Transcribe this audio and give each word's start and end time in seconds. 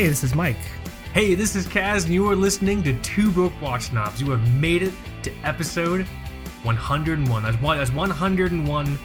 Hey, 0.00 0.08
this 0.08 0.24
is 0.24 0.34
Mike. 0.34 0.56
Hey, 1.12 1.34
this 1.34 1.54
is 1.54 1.66
Kaz, 1.66 2.06
and 2.06 2.14
you 2.14 2.26
are 2.30 2.34
listening 2.34 2.82
to 2.84 2.98
Two 3.00 3.30
Broke 3.30 3.52
Watch 3.60 3.90
Snobs. 3.90 4.18
You 4.18 4.30
have 4.30 4.54
made 4.54 4.82
it 4.82 4.94
to 5.24 5.30
episode 5.44 6.06
101. 6.62 7.42
That's 7.42 7.60
one. 7.60 7.76
That's 7.76 7.92
101. 7.92 8.98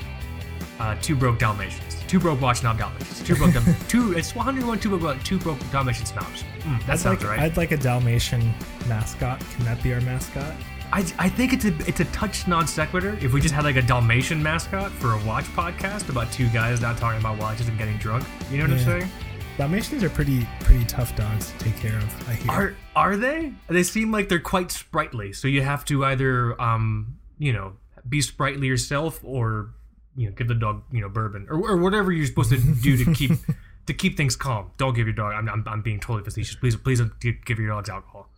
Uh, 0.80 0.96
two 1.02 1.18
broke 1.18 1.38
Dalmatians. 1.38 2.02
Two 2.08 2.18
broke 2.18 2.40
Watch 2.40 2.60
Snob 2.60 2.78
Dalmatians. 2.78 3.24
Two 3.24 3.36
broke. 3.36 3.52
Dal- 3.52 3.76
two. 3.90 4.14
It's 4.14 4.34
101. 4.34 4.80
Two 4.80 4.98
broke. 4.98 5.22
Two 5.26 5.38
broke 5.38 5.60
Dalmatian 5.70 6.06
snobs. 6.06 6.46
Mm, 6.62 6.80
that 6.86 6.94
I'd 6.94 7.00
sounds 7.00 7.20
like, 7.22 7.30
right. 7.30 7.40
I'd 7.42 7.58
like 7.58 7.74
a 7.74 7.78
Dalmatian 7.78 8.54
mascot. 8.88 9.42
Can 9.58 9.66
that 9.66 9.84
be 9.84 9.94
our 9.94 10.00
mascot? 10.00 10.56
I, 10.94 11.00
I 11.20 11.28
think 11.28 11.52
it's 11.52 11.66
a 11.66 11.76
it's 11.90 12.00
a 12.00 12.06
touch 12.06 12.48
non 12.48 12.68
sequitur 12.68 13.18
if 13.22 13.34
we 13.34 13.42
just 13.42 13.54
had 13.54 13.66
like 13.66 13.76
a 13.76 13.82
Dalmatian 13.82 14.42
mascot 14.42 14.94
for 14.94 15.12
a 15.12 15.26
watch 15.26 15.44
podcast 15.48 16.08
about 16.08 16.32
two 16.32 16.48
guys 16.52 16.80
not 16.80 16.98
talking 16.98 17.20
about 17.20 17.38
watches 17.38 17.68
and 17.68 17.78
getting 17.78 17.98
drunk. 17.98 18.24
You 18.50 18.60
know 18.60 18.64
what 18.64 18.80
I'm 18.80 18.86
saying? 19.02 19.12
Dalmatians 19.58 20.04
are 20.04 20.10
pretty 20.10 20.46
pretty 20.60 20.84
tough 20.86 21.16
dogs 21.16 21.52
to 21.52 21.58
take 21.60 21.78
care 21.78 21.98
of. 21.98 22.30
I 22.30 22.34
hear. 22.34 22.52
Are 22.52 22.76
are 22.96 23.18
they? 23.18 23.54
They 23.70 23.84
seem 23.84 24.12
like 24.12 24.28
they're 24.28 24.40
quite 24.40 24.70
sprightly. 24.70 25.32
So 25.32 25.48
you 25.48 25.62
have 25.62 25.86
to 25.86 26.04
either 26.04 26.60
um 26.62 27.18
you 27.38 27.54
know 27.54 27.74
be 28.08 28.22
sprightly 28.22 28.68
yourself 28.68 29.22
or 29.24 29.72
you 30.16 30.28
know 30.28 30.36
give 30.36 30.50
the 30.50 30.56
dog 30.56 30.84
you 30.92 31.00
know 31.02 31.10
bourbon 31.10 31.48
or, 31.50 31.58
or 31.72 31.78
whatever 31.78 32.12
you're 32.12 32.26
supposed 32.26 32.50
to 32.50 32.58
do 32.58 32.98
to 33.04 33.14
keep 33.14 33.32
to 33.86 33.94
keep 33.94 34.18
things 34.18 34.36
calm. 34.36 34.72
Don't 34.78 34.94
give 34.94 35.08
your 35.08 35.16
dog. 35.16 35.34
I'm 35.34 35.48
I'm, 35.48 35.64
I'm 35.68 35.82
being 35.82 36.02
totally 36.02 36.26
facetious. 36.26 36.56
Please 36.56 36.76
please 36.76 37.00
don't 37.00 37.14
give 37.20 37.58
your 37.58 37.70
dogs 37.70 37.90
alcohol. 37.90 38.30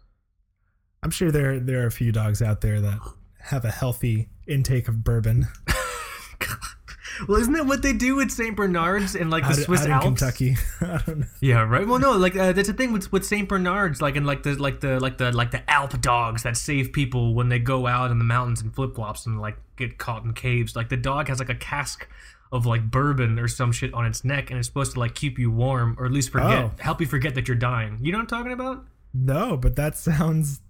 I'm 1.01 1.11
sure 1.11 1.31
there 1.31 1.59
there 1.59 1.81
are 1.81 1.87
a 1.87 1.91
few 1.91 2.11
dogs 2.11 2.43
out 2.43 2.61
there 2.61 2.79
that 2.79 2.99
have 3.39 3.65
a 3.65 3.71
healthy 3.71 4.29
intake 4.45 4.87
of 4.87 5.03
bourbon. 5.03 5.47
Well, 7.27 7.39
isn't 7.39 7.53
that 7.53 7.65
what 7.65 7.81
they 7.81 7.93
do 7.93 8.15
with 8.15 8.31
Saint 8.31 8.55
Bernards 8.55 9.15
and 9.15 9.29
like 9.29 9.43
the 9.43 9.49
out, 9.49 9.55
Swiss 9.55 9.81
out 9.81 9.85
in 9.85 9.91
Alps? 9.93 10.05
Kentucky. 10.05 10.55
I 10.81 11.01
don't 11.05 11.19
know. 11.19 11.25
Yeah, 11.41 11.61
right. 11.61 11.87
Well, 11.87 11.99
no, 11.99 12.17
like 12.17 12.35
uh, 12.35 12.51
that's 12.51 12.67
the 12.67 12.73
thing 12.73 12.91
with 12.91 13.11
with 13.11 13.25
Saint 13.25 13.47
Bernards, 13.49 14.01
like 14.01 14.15
and 14.15 14.25
like 14.25 14.43
the 14.43 14.55
like 14.55 14.79
the 14.81 14.99
like 14.99 15.17
the 15.17 15.31
like 15.31 15.51
the 15.51 15.67
Alp 15.69 15.99
dogs 16.01 16.43
that 16.43 16.57
save 16.57 16.91
people 16.93 17.33
when 17.33 17.49
they 17.49 17.59
go 17.59 17.87
out 17.87 18.11
in 18.11 18.17
the 18.19 18.25
mountains 18.25 18.61
in 18.61 18.71
flip 18.71 18.95
flops 18.95 19.25
and 19.25 19.39
like 19.39 19.57
get 19.77 19.97
caught 19.97 20.23
in 20.25 20.33
caves. 20.33 20.75
Like 20.75 20.89
the 20.89 20.97
dog 20.97 21.27
has 21.29 21.39
like 21.39 21.49
a 21.49 21.55
cask 21.55 22.07
of 22.51 22.65
like 22.65 22.89
bourbon 22.89 23.37
or 23.39 23.47
some 23.47 23.71
shit 23.71 23.93
on 23.93 24.05
its 24.05 24.23
neck, 24.23 24.49
and 24.49 24.57
it's 24.59 24.67
supposed 24.67 24.93
to 24.93 24.99
like 24.99 25.15
keep 25.15 25.37
you 25.39 25.51
warm 25.51 25.95
or 25.99 26.05
at 26.05 26.11
least 26.11 26.29
forget 26.31 26.47
Oh. 26.65 26.71
help 26.79 27.01
you 27.01 27.07
forget 27.07 27.35
that 27.35 27.47
you're 27.47 27.57
dying. 27.57 27.99
You 28.01 28.11
know 28.11 28.19
what 28.19 28.23
I'm 28.23 28.27
talking 28.39 28.51
about? 28.53 28.85
No, 29.13 29.57
but 29.57 29.75
that 29.75 29.95
sounds 29.97 30.61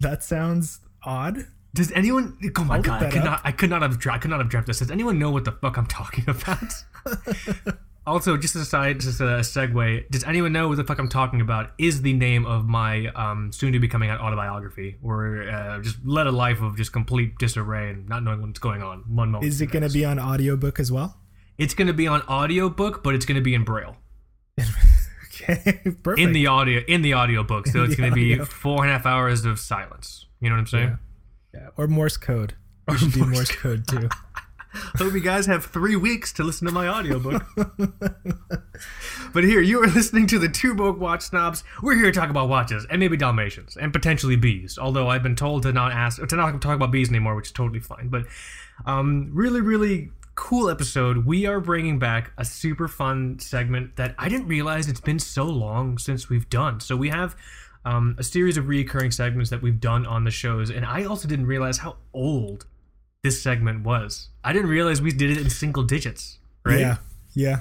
that 0.00 0.22
sounds 0.22 0.80
odd. 1.04 1.46
Does 1.74 1.92
anyone? 1.92 2.36
Oh 2.56 2.64
my 2.64 2.76
I'll 2.76 2.82
god! 2.82 3.02
I 3.04 3.10
could 3.10 3.18
up. 3.20 3.24
not. 3.24 3.40
I 3.44 3.52
could 3.52 3.70
not 3.70 3.82
have. 3.82 3.98
I 4.10 4.18
could 4.18 4.30
not 4.30 4.40
have 4.40 4.48
dreamt 4.48 4.66
this. 4.66 4.80
Does 4.80 4.90
anyone 4.90 5.18
know 5.18 5.30
what 5.30 5.44
the 5.44 5.52
fuck 5.52 5.76
I'm 5.76 5.86
talking 5.86 6.24
about? 6.28 6.72
also, 8.06 8.36
just 8.36 8.56
as 8.56 8.62
a 8.62 8.64
side, 8.64 9.00
just 9.00 9.20
a 9.20 9.24
segue. 9.24 10.08
Does 10.10 10.24
anyone 10.24 10.52
know 10.52 10.68
what 10.68 10.78
the 10.78 10.84
fuck 10.84 10.98
I'm 10.98 11.08
talking 11.08 11.40
about? 11.40 11.70
Is 11.78 12.02
the 12.02 12.12
name 12.12 12.44
of 12.44 12.66
my 12.66 13.06
um, 13.14 13.52
soon 13.52 13.72
to 13.72 13.78
be 13.78 13.86
coming 13.86 14.10
out 14.10 14.20
autobiography, 14.20 14.96
or 15.02 15.48
uh, 15.48 15.80
just 15.80 16.04
led 16.04 16.26
a 16.26 16.32
life 16.32 16.60
of 16.60 16.76
just 16.76 16.92
complete 16.92 17.38
disarray 17.38 17.90
and 17.90 18.08
not 18.08 18.24
knowing 18.24 18.42
what's 18.42 18.58
going 18.58 18.82
on. 18.82 19.04
One 19.08 19.30
moment. 19.30 19.44
Is 19.48 19.60
it 19.60 19.66
going 19.70 19.84
to 19.84 19.92
be 19.92 20.04
on 20.04 20.18
audiobook 20.18 20.80
as 20.80 20.90
well? 20.90 21.18
It's 21.56 21.74
going 21.74 21.88
to 21.88 21.94
be 21.94 22.08
on 22.08 22.22
audiobook, 22.22 23.04
but 23.04 23.14
it's 23.14 23.26
going 23.26 23.36
to 23.36 23.42
be 23.42 23.54
in 23.54 23.64
braille. 23.64 23.96
Okay, 25.42 25.80
perfect. 26.02 26.18
In 26.18 26.32
the 26.32 26.48
audio, 26.48 26.82
in 26.86 27.00
the 27.00 27.14
audiobook. 27.14 27.66
So 27.66 27.78
In 27.78 27.86
it's 27.86 27.94
going 27.98 28.10
to 28.10 28.14
be 28.14 28.36
four 28.38 28.82
and 28.84 28.90
a 28.90 28.92
half 28.92 29.06
hours 29.06 29.46
of 29.46 29.58
silence. 29.58 30.26
You 30.40 30.50
know 30.50 30.56
what 30.56 30.60
I'm 30.60 30.66
saying? 30.66 30.88
Yeah. 30.88 30.96
Yeah, 31.54 31.68
or 31.76 31.86
Morse 31.86 32.16
code. 32.16 32.54
We 32.88 32.98
should 32.98 33.12
do 33.12 33.20
Morse 33.20 33.32
Morse 33.32 33.52
code 33.52 33.88
too. 33.88 34.08
Hope 34.72 35.14
you 35.14 35.20
guys 35.20 35.46
have 35.46 35.64
three 35.64 35.96
weeks 35.96 36.32
to 36.34 36.44
listen 36.44 36.66
to 36.68 36.72
my 36.72 36.86
audiobook. 36.86 37.42
but 39.32 39.42
here, 39.42 39.60
you 39.60 39.82
are 39.82 39.88
listening 39.88 40.28
to 40.28 40.38
the 40.38 40.48
Two 40.48 40.74
Broke 40.74 41.00
Watch 41.00 41.22
Snobs. 41.22 41.64
We're 41.82 41.96
here 41.96 42.04
to 42.04 42.12
talk 42.12 42.30
about 42.30 42.48
watches 42.48 42.86
and 42.88 43.00
maybe 43.00 43.16
Dalmatians 43.16 43.76
and 43.76 43.92
potentially 43.92 44.36
bees. 44.36 44.78
Although 44.78 45.08
I've 45.08 45.24
been 45.24 45.34
told 45.34 45.64
to 45.64 45.72
not 45.72 45.90
ask 45.90 46.24
to 46.24 46.36
not 46.36 46.62
talk 46.62 46.76
about 46.76 46.92
bees 46.92 47.08
anymore, 47.08 47.34
which 47.34 47.46
is 47.46 47.52
totally 47.52 47.80
fine. 47.80 48.08
But 48.08 48.26
um, 48.86 49.30
really, 49.32 49.60
really 49.60 50.10
cool 50.36 50.70
episode. 50.70 51.26
We 51.26 51.46
are 51.46 51.60
bringing 51.60 51.98
back 51.98 52.32
a 52.38 52.44
super 52.44 52.86
fun 52.86 53.40
segment 53.40 53.96
that 53.96 54.14
I 54.18 54.28
didn't 54.28 54.46
realize 54.46 54.88
it's 54.88 55.00
been 55.00 55.18
so 55.18 55.44
long 55.44 55.98
since 55.98 56.28
we've 56.28 56.48
done. 56.48 56.80
So 56.80 56.96
we 56.96 57.08
have. 57.08 57.34
Um, 57.84 58.16
a 58.18 58.22
series 58.22 58.56
of 58.56 58.68
recurring 58.68 59.10
segments 59.10 59.50
that 59.50 59.62
we've 59.62 59.80
done 59.80 60.06
on 60.06 60.24
the 60.24 60.30
shows, 60.30 60.70
and 60.70 60.84
I 60.84 61.04
also 61.04 61.26
didn't 61.26 61.46
realize 61.46 61.78
how 61.78 61.96
old 62.12 62.66
this 63.22 63.42
segment 63.42 63.84
was. 63.84 64.28
I 64.44 64.52
didn't 64.52 64.68
realize 64.68 65.00
we 65.00 65.12
did 65.12 65.30
it 65.30 65.38
in 65.38 65.48
single 65.50 65.82
digits, 65.82 66.38
right? 66.64 66.80
Yeah, 66.80 66.96
yeah. 67.34 67.60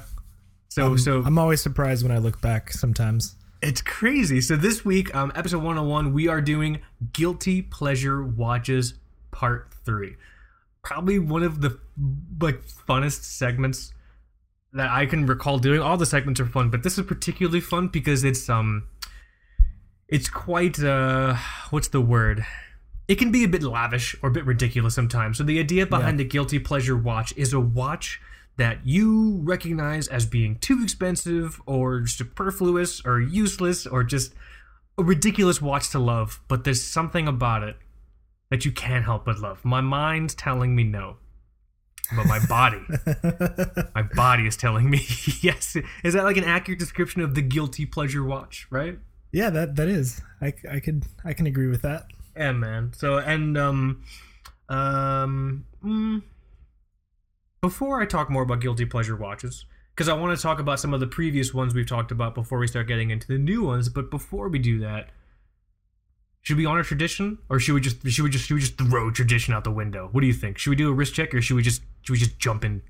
So 0.69 0.95
so 0.97 1.23
I'm 1.23 1.37
always 1.39 1.61
surprised 1.61 2.03
when 2.03 2.11
I 2.11 2.17
look 2.19 2.41
back 2.41 2.71
sometimes. 2.71 3.35
it's 3.61 3.81
crazy. 3.81 4.41
So 4.41 4.55
this 4.55 4.85
week, 4.85 5.13
um, 5.15 5.31
episode 5.35 5.57
101, 5.63 6.13
we 6.13 6.27
are 6.27 6.41
doing 6.41 6.81
guilty 7.13 7.61
pleasure 7.61 8.23
watches 8.23 8.93
part 9.31 9.69
three. 9.85 10.15
Probably 10.83 11.19
one 11.19 11.43
of 11.43 11.61
the 11.61 11.79
like 12.41 12.61
funnest 12.87 13.23
segments 13.23 13.93
that 14.73 14.89
I 14.89 15.05
can 15.05 15.25
recall 15.25 15.59
doing. 15.59 15.81
All 15.81 15.97
the 15.97 16.05
segments 16.05 16.39
are 16.39 16.45
fun, 16.45 16.69
but 16.69 16.83
this 16.83 16.97
is 16.97 17.05
particularly 17.05 17.59
fun 17.61 17.87
because 17.87 18.23
it's 18.23 18.49
um 18.49 18.87
it's 20.09 20.29
quite 20.29 20.81
uh 20.83 21.35
what's 21.69 21.87
the 21.89 22.01
word? 22.01 22.45
It 23.07 23.15
can 23.15 23.31
be 23.31 23.43
a 23.43 23.47
bit 23.47 23.63
lavish 23.63 24.15
or 24.21 24.29
a 24.29 24.31
bit 24.31 24.45
ridiculous 24.45 24.93
sometimes. 24.93 25.37
So 25.37 25.43
the 25.43 25.59
idea 25.59 25.87
behind 25.87 26.19
the 26.19 26.23
guilty 26.23 26.59
pleasure 26.59 26.95
watch 26.95 27.33
is 27.35 27.53
a 27.53 27.59
watch 27.59 28.21
that 28.57 28.85
you 28.85 29.39
recognize 29.43 30.07
as 30.07 30.25
being 30.25 30.59
too 30.59 30.81
expensive 30.83 31.59
or 31.65 32.05
superfluous 32.05 33.01
or 33.05 33.19
useless 33.19 33.87
or 33.87 34.03
just 34.03 34.33
a 34.97 35.03
ridiculous 35.03 35.61
watch 35.61 35.89
to 35.91 35.97
love, 35.97 36.41
but 36.47 36.65
there's 36.65 36.83
something 36.83 37.27
about 37.27 37.63
it 37.63 37.77
that 38.51 38.65
you 38.65 38.71
can't 38.71 39.05
help 39.05 39.25
but 39.25 39.39
love. 39.39 39.63
My 39.63 39.81
mind's 39.81 40.35
telling 40.35 40.75
me 40.75 40.83
no. 40.83 41.17
But 42.15 42.25
my 42.25 42.39
body, 42.47 42.81
my 43.95 44.01
body 44.01 44.45
is 44.45 44.57
telling 44.57 44.89
me 44.89 45.05
yes. 45.41 45.77
Is 46.03 46.15
that 46.15 46.23
like 46.25 46.37
an 46.37 46.43
accurate 46.43 46.79
description 46.79 47.21
of 47.21 47.35
the 47.35 47.41
guilty 47.41 47.85
pleasure 47.85 48.23
watch, 48.23 48.67
right? 48.69 48.99
Yeah, 49.31 49.49
that 49.51 49.75
that 49.75 49.87
is. 49.87 50.21
I, 50.41 50.53
I 50.69 50.79
could 50.79 51.05
I 51.23 51.33
can 51.33 51.45
agree 51.47 51.67
with 51.67 51.81
that. 51.83 52.05
Yeah, 52.35 52.51
man. 52.53 52.93
So 52.95 53.17
and 53.17 53.57
um 53.57 54.03
um 54.69 55.65
mm, 55.83 56.21
before 57.61 58.01
I 58.01 58.05
talk 58.05 58.29
more 58.29 58.43
about 58.43 58.61
guilty 58.61 58.85
pleasure 58.85 59.15
watches, 59.15 59.65
because 59.95 60.07
I 60.09 60.13
want 60.13 60.35
to 60.37 60.41
talk 60.41 60.59
about 60.59 60.79
some 60.79 60.93
of 60.93 60.99
the 60.99 61.07
previous 61.07 61.53
ones 61.53 61.73
we've 61.75 61.87
talked 61.87 62.11
about 62.11 62.33
before 62.35 62.57
we 62.59 62.67
start 62.67 62.87
getting 62.87 63.11
into 63.11 63.27
the 63.27 63.37
new 63.37 63.63
ones. 63.63 63.89
But 63.89 64.09
before 64.09 64.47
we 64.49 64.57
do 64.59 64.79
that, 64.79 65.09
should 66.41 66.57
we 66.57 66.65
honor 66.65 66.83
tradition, 66.83 67.37
or 67.49 67.59
should 67.59 67.73
we 67.73 67.81
just 67.81 67.97
should 68.09 68.23
we 68.23 68.29
just 68.29 68.45
should 68.47 68.55
we 68.55 68.61
just 68.61 68.77
throw 68.77 69.11
tradition 69.11 69.53
out 69.53 69.63
the 69.63 69.71
window? 69.71 70.09
What 70.11 70.21
do 70.21 70.27
you 70.27 70.33
think? 70.33 70.57
Should 70.57 70.69
we 70.71 70.75
do 70.75 70.89
a 70.89 70.93
wrist 70.93 71.13
check, 71.13 71.33
or 71.35 71.41
should 71.41 71.55
we 71.55 71.61
just 71.61 71.81
should 72.01 72.13
we 72.13 72.19
just 72.19 72.39
jump 72.39 72.63
in? 72.63 72.81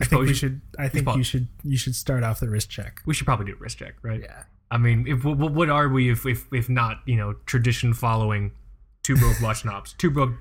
I 0.00 0.04
think 0.04 0.22
we 0.22 0.32
should. 0.34 0.60
I 0.78 0.88
think 0.88 1.04
probably- 1.04 1.20
you 1.20 1.24
should. 1.24 1.48
You 1.64 1.76
should 1.76 1.94
start 1.94 2.22
off 2.22 2.40
the 2.40 2.48
wrist 2.48 2.70
check. 2.70 3.02
We 3.04 3.14
should 3.14 3.26
probably 3.26 3.46
do 3.46 3.52
a 3.52 3.56
wrist 3.56 3.78
check, 3.78 3.94
right? 4.02 4.20
Yeah. 4.20 4.44
I 4.70 4.78
mean, 4.78 5.06
if 5.08 5.24
what, 5.24 5.52
what 5.52 5.70
are 5.70 5.88
we 5.88 6.10
if 6.10 6.26
if 6.26 6.46
if 6.52 6.68
not 6.68 7.00
you 7.06 7.16
know 7.16 7.34
tradition 7.46 7.94
following 7.94 8.52
two 9.02 9.16
broke 9.16 9.40
watch 9.42 9.64
knobs, 9.64 9.94
two 9.98 10.10
broke 10.10 10.32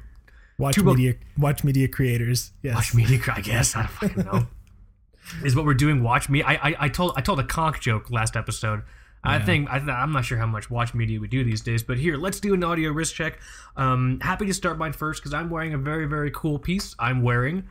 Watch 0.60 0.76
Two 0.76 0.84
media. 0.84 1.14
Watch 1.38 1.64
media 1.64 1.88
creators. 1.88 2.52
Yes. 2.62 2.76
Watch 2.76 2.94
media, 2.94 3.20
I 3.34 3.42
guess. 3.42 3.76
I 3.76 3.84
don't 3.84 3.92
fucking 3.92 4.26
know. 4.26 4.48
Is 5.46 5.56
what 5.56 5.64
we're 5.64 5.74
doing. 5.74 6.04
Watch 6.04 6.28
me. 6.28 6.44
I, 6.44 6.54
I 6.54 6.76
I 6.80 6.90
told 6.90 7.14
I 7.16 7.22
told 7.22 7.40
a 7.40 7.44
conk 7.44 7.80
joke 7.80 8.12
last 8.12 8.36
episode. 8.36 8.84
I 9.22 9.40
think 9.40 9.70
I, 9.70 9.78
I'm 9.78 10.14
not 10.14 10.24
sure 10.24 10.38
how 10.38 10.46
much 10.46 10.70
watch 10.72 10.94
media 10.94 11.20
we 11.20 11.28
do 11.28 11.44
these 11.44 11.62
days, 11.62 11.84
but 11.84 11.98
here 11.98 12.16
let's 12.16 12.40
do 12.40 12.54
an 12.54 12.64
audio 12.64 12.92
wrist 12.92 13.16
check. 13.16 13.40
Um, 13.75 14.20
happy 14.22 14.46
to 14.46 14.54
start 14.54 14.78
mine 14.78 14.94
first 14.94 15.22
because 15.22 15.34
I'm 15.34 15.50
wearing 15.50 15.74
a 15.74 15.78
very 15.78 16.06
very 16.06 16.32
cool 16.32 16.58
piece. 16.58 16.96
I'm 17.00 17.22
wearing 17.22 17.68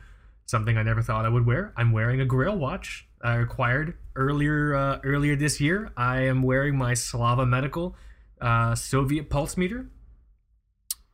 something 0.47 0.77
I 0.77 0.83
never 0.83 1.03
thought 1.03 1.25
I 1.25 1.31
would 1.31 1.47
wear. 1.47 1.73
I'm 1.77 1.91
wearing 1.91 2.21
a 2.21 2.27
Grail 2.27 2.57
watch 2.57 3.09
I 3.23 3.39
acquired 3.39 3.95
earlier 4.19 4.75
uh, 4.75 4.99
earlier 5.05 5.37
this 5.37 5.61
year. 5.61 5.91
I 5.97 6.23
am 6.23 6.43
wearing 6.43 6.77
my 6.77 6.93
Slava 6.95 7.47
Medical 7.47 7.97
uh, 8.41 8.75
Soviet 8.75 9.31
pulse 9.31 9.57
meter. 9.57 9.87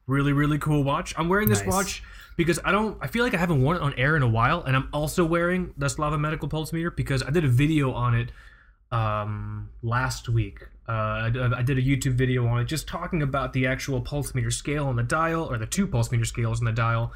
Really 0.07 0.33
really 0.33 0.59
cool 0.59 0.83
watch. 0.83 1.15
I'm 1.17 1.29
wearing 1.29 1.49
this 1.49 1.61
Nice. 1.61 1.69
watch 1.73 2.03
because 2.37 2.59
I 2.65 2.73
don't. 2.73 2.99
I 3.01 3.07
feel 3.07 3.23
like 3.25 3.35
I 3.35 3.39
haven't 3.39 3.63
worn 3.63 3.77
it 3.77 3.83
on 3.83 3.95
air 3.95 4.17
in 4.17 4.23
a 4.23 4.29
while, 4.29 4.63
and 4.63 4.75
I'm 4.77 4.89
also 4.93 5.25
wearing 5.25 5.73
the 5.79 5.89
Slava 5.89 6.19
Medical 6.19 6.49
pulse 6.49 6.73
meter 6.73 6.91
because 6.91 7.23
I 7.23 7.31
did 7.31 7.45
a 7.45 7.49
video 7.49 7.93
on 7.93 8.15
it 8.15 8.33
um, 8.93 9.71
last 9.83 10.29
week. 10.29 10.61
Uh, 10.87 10.93
I, 10.93 11.31
I 11.57 11.63
did 11.63 11.79
a 11.79 11.83
YouTube 11.83 12.13
video 12.13 12.47
on 12.47 12.61
it, 12.61 12.67
just 12.67 12.87
talking 12.87 13.23
about 13.23 13.55
the 13.55 13.67
actual 13.67 14.03
pulse 14.03 14.35
meter 14.35 14.51
scale 14.51 14.87
on 14.87 14.97
the 14.97 15.03
dial, 15.03 15.51
or 15.51 15.57
the 15.57 15.67
two 15.67 15.87
pulse 15.87 16.13
meter 16.13 16.27
scales 16.27 16.59
on 16.61 16.67
the 16.67 16.73
dial, 16.73 17.13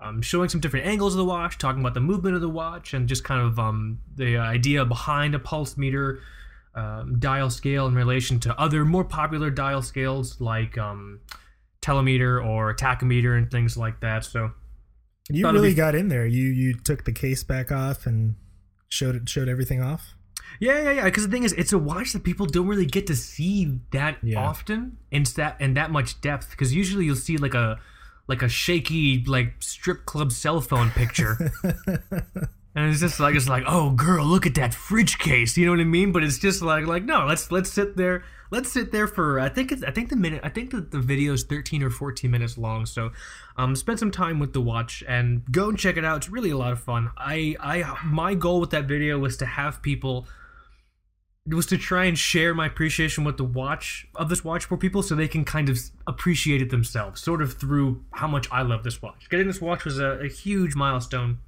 um, 0.00 0.22
showing 0.22 0.48
some 0.48 0.60
different 0.60 0.86
angles 0.86 1.14
of 1.14 1.18
the 1.18 1.24
watch, 1.24 1.58
talking 1.58 1.80
about 1.80 1.94
the 1.94 2.00
movement 2.00 2.34
of 2.34 2.40
the 2.40 2.48
watch, 2.48 2.94
and 2.94 3.08
just 3.08 3.24
kind 3.24 3.40
of 3.42 3.58
um, 3.58 3.98
the 4.14 4.36
idea 4.36 4.84
behind 4.84 5.34
a 5.34 5.38
pulse 5.38 5.76
meter 5.76 6.20
um, 6.74 7.18
dial 7.18 7.50
scale 7.50 7.86
in 7.86 7.94
relation 7.94 8.38
to 8.40 8.60
other 8.60 8.84
more 8.84 9.04
popular 9.04 9.50
dial 9.50 9.82
scales 9.82 10.40
like 10.40 10.78
um, 10.78 11.20
telemeter 11.82 12.44
or 12.44 12.74
tachometer 12.74 13.36
and 13.36 13.50
things 13.50 13.76
like 13.76 14.00
that. 14.00 14.24
So 14.24 14.52
You 15.28 15.50
really 15.50 15.70
be- 15.70 15.74
got 15.74 15.94
in 15.94 16.08
there. 16.08 16.26
You 16.26 16.48
you 16.48 16.74
took 16.74 17.04
the 17.04 17.12
case 17.12 17.42
back 17.42 17.72
off 17.72 18.06
and 18.06 18.36
showed 18.88 19.16
it 19.16 19.28
showed 19.28 19.48
everything 19.48 19.82
off. 19.82 20.14
Yeah, 20.60 20.82
yeah, 20.82 20.90
yeah. 20.92 21.04
Because 21.04 21.24
the 21.24 21.30
thing 21.30 21.42
is, 21.44 21.52
it's 21.54 21.72
a 21.72 21.78
watch 21.78 22.12
that 22.14 22.24
people 22.24 22.46
don't 22.46 22.66
really 22.66 22.86
get 22.86 23.06
to 23.08 23.16
see 23.16 23.78
that 23.92 24.16
Yeah. 24.22 24.40
often 24.40 24.96
and 25.12 25.26
that 25.26 25.56
and 25.60 25.76
that 25.76 25.90
much 25.90 26.20
depth. 26.20 26.50
Because 26.50 26.74
usually 26.74 27.04
you'll 27.04 27.16
see 27.16 27.36
like 27.36 27.54
a 27.54 27.78
like 28.28 28.42
a 28.42 28.48
shaky 28.48 29.24
like 29.24 29.54
strip 29.60 30.04
club 30.04 30.30
cell 30.32 30.60
phone 30.60 30.90
picture, 30.90 31.50
and 32.74 32.90
it's 32.90 33.00
just 33.00 33.18
like 33.18 33.34
it's 33.34 33.48
like, 33.48 33.64
oh 33.66 33.90
girl, 33.90 34.24
look 34.24 34.46
at 34.46 34.54
that 34.54 34.74
fridge 34.74 35.18
case. 35.18 35.56
You 35.56 35.66
know 35.66 35.72
what 35.72 35.80
I 35.80 35.84
mean? 35.84 36.12
But 36.12 36.22
it's 36.22 36.38
just 36.38 36.62
like 36.62 36.86
like 36.86 37.04
no, 37.04 37.26
let's 37.26 37.50
let's 37.50 37.72
sit 37.72 37.96
there. 37.96 38.24
Let's 38.50 38.72
sit 38.72 38.92
there 38.92 39.06
for 39.06 39.40
I 39.40 39.48
think 39.48 39.72
it's 39.72 39.82
I 39.82 39.90
think 39.90 40.10
the 40.10 40.16
minute 40.16 40.40
I 40.44 40.48
think 40.48 40.70
that 40.70 40.90
the 40.90 41.00
video 41.00 41.32
is 41.32 41.44
13 41.44 41.82
or 41.82 41.90
14 41.90 42.30
minutes 42.30 42.56
long. 42.56 42.86
So 42.86 43.10
um 43.56 43.74
spend 43.74 43.98
some 43.98 44.10
time 44.10 44.38
with 44.38 44.52
the 44.52 44.60
watch 44.60 45.02
and 45.08 45.42
go 45.50 45.70
and 45.70 45.78
check 45.78 45.96
it 45.96 46.04
out. 46.04 46.18
It's 46.18 46.28
really 46.28 46.50
a 46.50 46.56
lot 46.56 46.72
of 46.72 46.80
fun. 46.80 47.10
I 47.16 47.56
I 47.60 47.98
my 48.04 48.34
goal 48.34 48.60
with 48.60 48.70
that 48.70 48.84
video 48.84 49.18
was 49.18 49.36
to 49.38 49.46
have 49.46 49.82
people 49.82 50.26
was 51.54 51.66
to 51.66 51.78
try 51.78 52.04
and 52.04 52.18
share 52.18 52.54
my 52.54 52.66
appreciation 52.66 53.24
with 53.24 53.36
the 53.36 53.44
watch 53.44 54.06
of 54.14 54.28
this 54.28 54.44
watch 54.44 54.64
for 54.64 54.76
people 54.76 55.02
so 55.02 55.14
they 55.14 55.28
can 55.28 55.44
kind 55.44 55.68
of 55.68 55.78
appreciate 56.06 56.60
it 56.60 56.70
themselves, 56.70 57.22
sort 57.22 57.40
of 57.40 57.54
through 57.54 58.04
how 58.12 58.26
much 58.26 58.48
I 58.50 58.62
love 58.62 58.84
this 58.84 59.00
watch. 59.00 59.28
Getting 59.30 59.46
this 59.46 59.60
watch 59.60 59.84
was 59.84 59.98
a, 59.98 60.18
a 60.18 60.28
huge 60.28 60.74
milestone, 60.74 61.38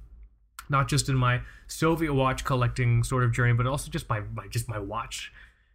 not 0.69 0.87
just 0.87 1.09
in 1.09 1.15
my 1.15 1.41
Soviet 1.67 2.13
watch 2.13 2.43
collecting 2.45 3.03
sort 3.03 3.23
of 3.23 3.31
journey, 3.31 3.53
but 3.53 3.67
also 3.67 3.91
just 3.91 4.09
my, 4.09 4.21
my 4.33 4.47
just 4.47 4.67
my 4.67 4.79
watch 4.79 5.31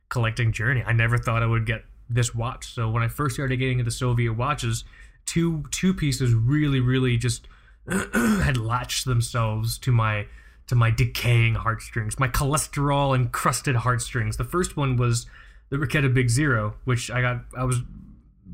collecting 0.09 0.53
journey. 0.53 0.83
I 0.85 0.93
never 0.93 1.19
thought 1.19 1.43
I 1.43 1.47
would 1.47 1.67
get 1.67 1.85
this 2.09 2.35
watch. 2.35 2.73
So 2.73 2.89
when 2.89 3.03
I 3.03 3.09
first 3.09 3.35
started 3.35 3.57
getting 3.57 3.79
into 3.79 3.91
Soviet 3.91 4.33
watches, 4.33 4.85
two 5.25 5.65
two 5.71 5.93
pieces 5.93 6.35
really, 6.35 6.81
really 6.81 7.17
just 7.17 7.49
had 8.13 8.57
latched 8.57 9.05
themselves 9.05 9.79
to 9.79 9.93
my 9.93 10.27
to 10.69 10.75
my 10.75 10.91
decaying 10.91 11.55
heartstrings, 11.55 12.19
my 12.19 12.29
cholesterol 12.29 13.15
encrusted 13.15 13.77
heartstrings. 13.77 14.37
The 14.37 14.45
first 14.45 14.77
one 14.77 14.97
was 14.97 15.27
the 15.71 15.77
Raketa 15.77 16.13
Big 16.13 16.29
Zero, 16.31 16.75
which 16.85 17.11
I 17.11 17.21
got. 17.21 17.45
I 17.57 17.65
was 17.65 17.81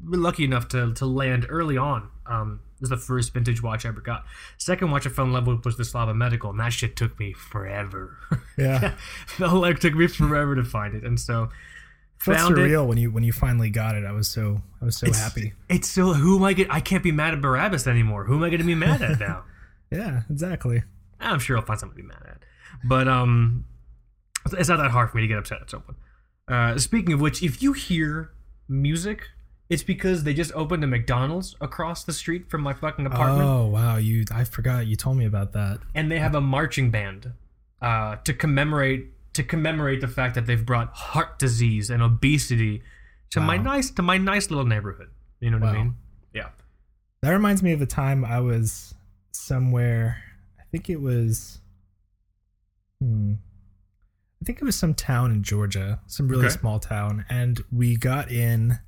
lucky 0.05 0.45
enough 0.45 0.69
to 0.69 0.93
to 0.95 1.07
land 1.07 1.47
early 1.49 1.77
on. 1.77 2.09
Um, 2.27 2.61
it 2.77 2.81
was 2.83 2.91
the 2.91 2.97
first 2.97 3.33
vintage 3.33 3.63
watch 3.63 3.85
I 3.85 3.89
ever 3.91 4.01
got. 4.01 4.25
Second 4.59 4.91
watch 4.91 5.07
I 5.07 5.11
fell 5.11 5.25
in 5.25 5.33
love 5.33 5.47
with 5.47 5.65
was 5.65 5.77
the 5.77 5.85
Slava 5.85 6.15
Medical, 6.15 6.51
and 6.51 6.59
that 6.61 6.73
shit 6.73 6.97
took 6.97 7.19
me 7.19 7.33
forever. 7.33 8.17
Yeah. 8.59 8.95
Felt 9.27 9.55
like 9.63 9.77
it 9.77 9.81
took 9.81 9.95
me 9.95 10.07
forever 10.09 10.55
to 10.57 10.65
find 10.65 10.95
it, 10.95 11.05
and 11.05 11.19
so 11.19 11.49
Felt 12.19 12.39
found 12.39 12.59
it. 12.59 12.61
surreal 12.61 12.87
when 12.87 12.99
you 12.99 13.11
when 13.11 13.23
you 13.25 13.33
finally 13.33 13.71
got 13.71 13.95
it. 13.95 14.05
I 14.05 14.13
was 14.13 14.29
so 14.29 14.63
I 14.81 14.85
was 14.85 14.97
so 14.97 15.07
It's- 15.07 15.23
happy. 15.23 15.53
It's 15.69 15.89
so 15.89 16.13
who 16.13 16.37
am 16.37 16.45
I 16.45 16.53
get? 16.53 16.73
I 16.73 16.81
can't 16.81 17.03
be 17.03 17.13
mad 17.13 17.33
at 17.35 17.41
Barabbas 17.41 17.87
anymore. 17.87 18.25
Who 18.25 18.35
am 18.37 18.43
I 18.43 18.49
going 18.51 18.61
to 18.61 18.67
be 18.67 18.75
mad 18.75 19.01
at 19.03 19.19
now? 19.21 19.45
Yeah, 19.91 20.23
exactly. 20.31 20.83
I'm 21.23 21.39
sure 21.39 21.57
I'll 21.59 21.65
find 21.65 21.79
something 21.79 21.97
to 21.97 22.03
be 22.03 22.09
mad 22.09 22.23
at. 22.27 22.43
But 22.85 23.09
um, 23.09 23.65
it's 24.53 24.69
not 24.69 24.79
that 24.79 24.91
hard 24.91 25.11
for 25.11 25.17
me 25.17 25.23
to 25.23 25.29
get 25.29 25.39
upset 25.39 25.61
at 25.63 25.71
someone. 25.71 25.97
Uh, 26.49 26.79
speaking 26.79 27.13
of 27.15 27.21
which, 27.21 27.43
if 27.43 27.63
you 27.63 27.73
hear 27.73 28.31
music, 28.69 29.29
it's 29.71 29.83
because 29.83 30.25
they 30.25 30.35
just 30.35 30.53
opened 30.55 30.83
a 30.85 30.87
McDonald's 30.87 31.55
across 31.61 32.05
the 32.05 32.13
street 32.13 32.51
from 32.51 32.63
my 32.63 32.73
fucking 32.73 33.07
apartment, 33.07 33.49
Oh 33.49 33.67
wow, 33.67 33.97
you 33.97 34.25
I 34.33 34.45
forgot 34.45 34.87
you 34.87 34.97
told 34.97 35.17
me 35.17 35.25
about 35.25 35.53
that. 35.53 35.79
and 35.95 36.11
they 36.11 36.19
have 36.19 36.35
a 36.35 36.41
marching 36.41 36.91
band 36.91 37.33
uh, 37.81 38.17
to 38.25 38.35
commemorate 38.35 39.07
to 39.35 39.43
commemorate 39.43 40.01
the 40.03 40.09
fact 40.09 40.35
that 40.35 40.45
they've 40.47 40.67
brought 40.67 40.93
heart 40.93 41.39
disease 41.39 41.89
and 41.89 42.03
obesity 42.03 42.83
to 43.31 43.41
my 43.41 43.57
nice 43.57 43.91
to 43.93 44.03
my 44.03 44.19
nice 44.19 44.51
little 44.51 44.67
neighborhood. 44.67 45.09
You 45.41 45.51
know 45.51 45.59
what 45.59 45.71
I 45.71 45.73
mean? 45.75 45.95
Yeah. 46.35 46.49
That 47.23 47.31
reminds 47.31 47.63
me 47.63 47.73
of 47.73 47.79
the 47.81 47.87
time 47.87 48.25
I 48.25 48.41
was 48.41 48.95
somewhere. 49.33 50.23
I 50.73 50.79
think 50.79 50.89
it 50.89 51.01
was. 51.01 51.61
Hmm. 53.01 53.35
I 54.41 54.45
think 54.45 54.61
it 54.61 54.65
was 54.65 54.75
some 54.75 54.95
town 54.95 55.31
in 55.31 55.43
Georgia, 55.43 56.01
some 56.07 56.29
really 56.29 56.47
Okay. 56.47 56.57
small 56.57 56.81
town, 56.81 57.25
and 57.29 57.61
we 57.71 57.97
got 57.97 58.31
in, 58.33 58.79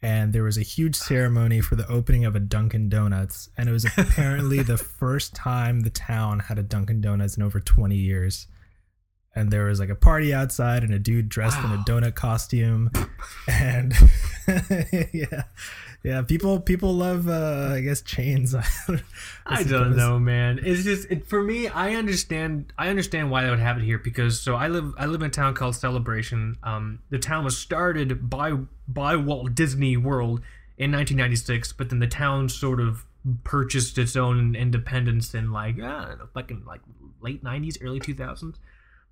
and 0.00 0.32
there 0.32 0.44
was 0.44 0.56
a 0.58 0.62
huge 0.62 0.94
ceremony 0.94 1.60
for 1.60 1.74
the 1.74 1.88
opening 1.88 2.24
of 2.24 2.36
a 2.36 2.40
Dunkin' 2.40 2.88
Donuts, 2.88 3.48
and 3.56 3.68
it 3.68 3.72
was 3.72 3.84
apparently 3.96 4.62
the 4.62 4.76
first 4.76 5.34
time 5.34 5.80
the 5.80 5.90
town 5.90 6.40
had 6.40 6.58
a 6.58 6.62
Dunkin' 6.62 7.00
Donuts 7.00 7.36
in 7.36 7.42
over 7.42 7.60
twenty 7.60 7.96
years. 7.96 8.46
And 9.34 9.50
there 9.50 9.64
was 9.64 9.80
like 9.80 9.88
a 9.88 9.94
party 9.94 10.34
outside, 10.34 10.84
and 10.84 10.92
a 10.92 10.98
dude 10.98 11.30
dressed 11.30 11.58
in 11.64 11.70
a 11.72 11.78
donut 11.78 12.14
costume, 12.14 12.90
and 13.48 13.94
yeah, 15.12 15.44
yeah. 16.02 16.22
People 16.22 16.60
people 16.60 16.94
love, 16.94 17.28
uh, 17.28 17.70
I 17.74 17.80
guess, 17.80 18.02
chains. 18.02 18.54
I 19.46 19.62
don't 19.62 19.96
know, 19.96 20.18
man. 20.18 20.60
It's 20.62 20.84
just 20.84 21.10
it, 21.10 21.26
for 21.26 21.42
me. 21.42 21.68
I 21.68 21.94
understand. 21.94 22.72
I 22.76 22.88
understand 22.88 23.30
why 23.30 23.44
they 23.44 23.50
would 23.50 23.58
have 23.60 23.78
it 23.78 23.84
here 23.84 23.98
because 23.98 24.40
so 24.40 24.54
I 24.54 24.68
live. 24.68 24.94
I 24.98 25.06
live 25.06 25.22
in 25.22 25.28
a 25.28 25.30
town 25.30 25.54
called 25.54 25.76
Celebration. 25.76 26.58
Um, 26.62 27.00
the 27.10 27.18
town 27.18 27.44
was 27.44 27.56
started 27.56 28.28
by 28.28 28.58
by 28.88 29.16
Walt 29.16 29.54
Disney 29.54 29.96
World 29.96 30.40
in 30.78 30.90
1996, 30.90 31.72
but 31.74 31.90
then 31.90 32.00
the 32.00 32.08
town 32.08 32.48
sort 32.48 32.80
of 32.80 33.04
purchased 33.44 33.98
its 33.98 34.16
own 34.16 34.56
independence 34.56 35.34
in 35.34 35.52
like 35.52 35.80
I 35.80 36.06
don't 36.08 36.18
know, 36.18 36.28
fucking 36.34 36.64
like 36.66 36.80
late 37.20 37.44
90s, 37.44 37.78
early 37.80 38.00
2000s. 38.00 38.56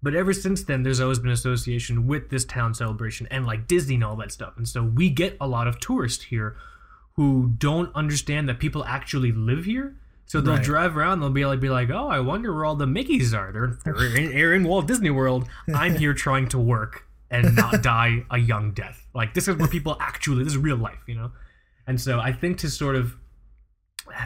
But 0.02 0.14
ever 0.14 0.32
since 0.32 0.64
then, 0.64 0.82
there's 0.82 1.00
always 1.00 1.18
been 1.18 1.30
association 1.30 2.06
with 2.06 2.30
this 2.30 2.44
town 2.44 2.74
celebration 2.74 3.28
and 3.30 3.46
like 3.46 3.68
Disney 3.68 3.96
and 3.96 4.04
all 4.04 4.16
that 4.16 4.32
stuff. 4.32 4.54
And 4.56 4.66
so 4.66 4.82
we 4.82 5.10
get 5.10 5.36
a 5.40 5.46
lot 5.46 5.68
of 5.68 5.78
tourists 5.78 6.24
here 6.24 6.56
who 7.20 7.52
don't 7.58 7.94
understand 7.94 8.48
that 8.48 8.58
people 8.58 8.82
actually 8.86 9.30
live 9.30 9.66
here. 9.66 9.94
So 10.24 10.40
they'll 10.40 10.54
Right. 10.54 10.64
drive 10.64 10.96
around. 10.96 11.20
They'll 11.20 11.28
be 11.28 11.44
like, 11.44 11.60
be 11.60 11.68
like, 11.68 11.90
oh, 11.90 12.08
I 12.08 12.20
wonder 12.20 12.54
where 12.54 12.64
all 12.64 12.76
the 12.76 12.86
Mickeys 12.86 13.34
are. 13.34 13.52
They're, 13.52 13.76
they're, 13.84 14.16
in, 14.16 14.32
they're 14.32 14.54
in 14.54 14.64
Walt 14.64 14.86
Disney 14.86 15.10
World. 15.10 15.46
I'm 15.74 15.96
here 15.96 16.14
trying 16.26 16.48
to 16.48 16.58
work 16.58 17.04
and 17.30 17.54
not 17.54 17.82
die 17.82 18.24
a 18.30 18.38
young 18.38 18.72
death. 18.72 19.06
Like 19.14 19.34
this 19.34 19.48
is 19.48 19.56
where 19.56 19.68
people 19.68 19.98
actually. 20.00 20.44
This 20.44 20.54
is 20.54 20.58
real 20.58 20.78
life, 20.78 21.02
you 21.06 21.14
know. 21.14 21.32
And 21.86 22.00
so 22.00 22.20
I 22.20 22.32
think 22.32 22.56
to 22.60 22.70
sort 22.70 22.96
of 22.96 23.16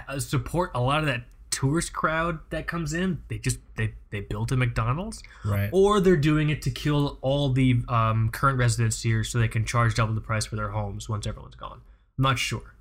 uh, 0.09 0.21
support 0.21 0.71
a 0.73 0.81
lot 0.81 1.01
of 1.01 1.07
that 1.07 1.25
tourist 1.51 1.93
crowd 1.93 2.39
that 2.51 2.69
comes 2.69 2.95
in, 2.95 3.23
they 3.27 3.39
just 3.39 3.59
they 3.77 3.95
they 4.11 4.21
built 4.21 4.53
a 4.53 4.57
McDonald's 4.57 5.21
right. 5.45 5.69
or 5.73 5.99
they're 5.99 6.15
doing 6.15 6.49
it 6.51 6.63
to 6.63 6.71
kill 6.71 7.19
all 7.23 7.49
the 7.49 7.81
um, 7.89 8.29
current 8.29 8.57
residents 8.57 9.03
here 9.03 9.25
so 9.25 9.41
they 9.41 9.49
can 9.49 9.65
charge 9.65 9.97
double 9.97 10.15
the 10.15 10.21
price 10.21 10.47
for 10.47 10.55
their 10.55 10.69
homes 10.69 11.09
once 11.09 11.27
everyone's 11.27 11.57
gone. 11.57 11.81
I'm 12.17 12.23
not 12.23 12.39
sure. 12.39 12.74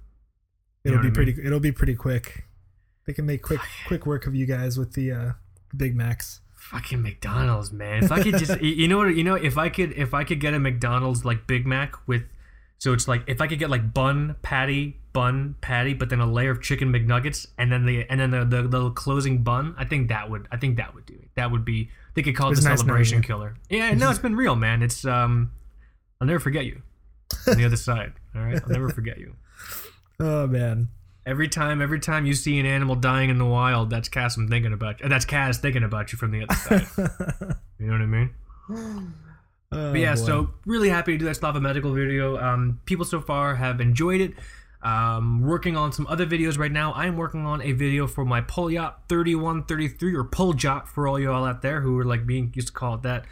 It'll 0.83 1.01
be 1.01 1.07
I 1.07 1.11
pretty. 1.11 1.35
It'll 1.43 1.59
be 1.59 1.71
pretty 1.71 1.95
quick. 1.95 2.45
They 3.05 3.13
can 3.13 3.25
make 3.25 3.41
quick 3.41 3.61
quick 3.87 4.05
work 4.05 4.27
of 4.27 4.35
you 4.35 4.45
guys 4.45 4.77
with 4.77 4.93
the 4.93 5.11
uh, 5.11 5.31
Big 5.75 5.95
Macs. 5.95 6.41
Fucking 6.55 7.01
McDonald's, 7.01 7.73
man. 7.73 8.05
If 8.05 8.11
I 8.11 8.23
could 8.23 8.37
just, 8.37 8.61
you 8.61 8.87
know 8.87 8.97
what, 8.99 9.15
you 9.15 9.23
know, 9.23 9.35
if 9.35 9.57
I 9.57 9.67
could, 9.67 9.91
if 9.93 10.13
I 10.13 10.23
could 10.23 10.39
get 10.39 10.53
a 10.53 10.59
McDonald's 10.59 11.25
like 11.25 11.45
Big 11.45 11.67
Mac 11.67 11.95
with, 12.07 12.23
so 12.77 12.93
it's 12.93 13.05
like 13.05 13.23
if 13.27 13.41
I 13.41 13.47
could 13.47 13.59
get 13.59 13.69
like 13.69 13.93
bun 13.93 14.37
patty, 14.41 14.97
bun 15.11 15.55
patty, 15.59 15.93
but 15.93 16.09
then 16.09 16.21
a 16.21 16.25
layer 16.25 16.51
of 16.51 16.61
chicken 16.61 16.91
McNuggets, 16.91 17.47
and 17.57 17.71
then 17.71 17.85
the 17.85 18.05
and 18.09 18.19
then 18.19 18.31
the 18.31 18.45
the, 18.45 18.67
the 18.67 18.89
closing 18.91 19.43
bun, 19.43 19.75
I 19.77 19.83
think 19.85 20.07
that 20.07 20.29
would, 20.29 20.47
I 20.51 20.57
think 20.57 20.77
that 20.77 20.95
would 20.95 21.05
do 21.05 21.15
it. 21.15 21.29
That 21.35 21.51
would 21.51 21.65
be. 21.65 21.89
They 22.13 22.21
could 22.21 22.35
call 22.35 22.49
it 22.49 22.53
It 22.53 22.61
the 22.61 22.69
nice 22.69 22.79
celebration 22.79 23.21
killer. 23.21 23.55
Yeah, 23.69 23.93
no, 23.93 24.09
it's 24.09 24.19
been 24.19 24.35
real, 24.35 24.55
man. 24.55 24.81
It's 24.83 25.03
um, 25.03 25.51
I'll 26.21 26.27
never 26.27 26.39
forget 26.39 26.65
you. 26.65 26.81
On 27.47 27.57
the 27.57 27.65
other 27.65 27.75
side, 27.89 28.13
all 28.35 28.41
right, 28.41 28.61
I'll 28.61 28.69
never 28.69 28.89
forget 28.89 29.17
you. 29.17 29.35
Oh 30.23 30.47
man. 30.47 30.87
Every 31.25 31.47
time, 31.49 31.81
every 31.81 31.99
time 31.99 32.25
you 32.25 32.33
see 32.33 32.59
an 32.59 32.65
animal 32.65 32.95
dying 32.95 33.29
in 33.29 33.37
the 33.37 33.45
wild, 33.45 33.89
that's 33.89 34.07
Kaz 34.09 34.37
I'm 34.37 34.47
thinking 34.49 34.71
about 34.73 34.99
you. 35.01 35.09
That's 35.09 35.25
Kaz 35.25 35.57
thinking 35.57 35.83
about 35.83 36.11
you 36.11 36.17
from 36.17 36.31
the 36.31 36.43
other 36.43 36.55
side. 36.55 36.87
you 37.79 37.87
know 37.87 37.93
what 37.93 38.01
I 38.01 38.05
mean? 38.05 38.29
Oh, 38.69 39.91
But 39.91 39.99
yeah, 39.99 40.15
boy. 40.15 40.21
so 40.21 40.49
really 40.65 40.89
happy 40.89 41.13
to 41.13 41.17
do 41.17 41.25
that 41.25 41.35
Slava 41.35 41.59
Medical 41.61 41.93
video. 41.93 42.37
Um, 42.37 42.79
people 42.85 43.05
so 43.05 43.19
far 43.21 43.55
have 43.55 43.81
enjoyed 43.81 44.21
it. 44.21 44.33
Um, 44.81 45.41
working 45.41 45.77
on 45.77 45.91
some 45.93 46.07
other 46.07 46.25
videos 46.25 46.57
right 46.57 46.71
now. 46.71 46.93
I'm 46.93 47.15
working 47.15 47.45
on 47.45 47.61
a 47.61 47.71
video 47.71 48.05
for 48.05 48.25
my 48.25 48.41
Polyot 48.41 48.93
3133 49.07 50.15
or 50.15 50.23
Puljot 50.25 50.87
for 50.87 51.07
all 51.07 51.17
y'all 51.19 51.45
out 51.45 51.61
there 51.61 51.81
who 51.81 51.97
are 51.99 52.03
like 52.05 52.25
being 52.25 52.51
used 52.53 52.67
to 52.67 52.73
call 52.73 52.95
it 52.95 53.01
that. 53.03 53.25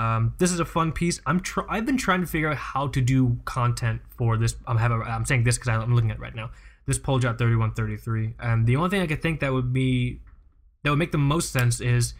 Um, 0.00 0.34
this 0.38 0.50
is 0.50 0.60
a 0.60 0.64
fun 0.64 0.92
piece. 0.92 1.20
I'm 1.26 1.40
tr- 1.40 1.68
I've 1.68 1.84
been 1.84 1.98
trying 1.98 2.22
to 2.22 2.26
figure 2.26 2.48
out 2.48 2.56
how 2.56 2.88
to 2.88 3.00
do 3.00 3.38
content 3.44 4.00
for 4.16 4.38
this. 4.38 4.56
I'm 4.66 4.78
have 4.78 4.92
a, 4.92 4.94
I'm 4.94 5.26
saying 5.26 5.44
this 5.44 5.58
because 5.58 5.68
I'm 5.68 5.94
looking 5.94 6.10
at 6.10 6.16
it 6.16 6.20
right 6.20 6.34
now. 6.34 6.50
This 6.86 6.98
Poljot 6.98 7.38
3133, 7.38 8.34
and 8.40 8.66
the 8.66 8.76
only 8.76 8.88
thing 8.88 9.02
I 9.02 9.06
could 9.06 9.20
think 9.20 9.40
that 9.40 9.52
would 9.52 9.72
be 9.72 10.22
that 10.82 10.90
would 10.90 10.98
make 10.98 11.12
the 11.12 11.18
most 11.18 11.52
sense 11.52 11.80
is 11.80 12.14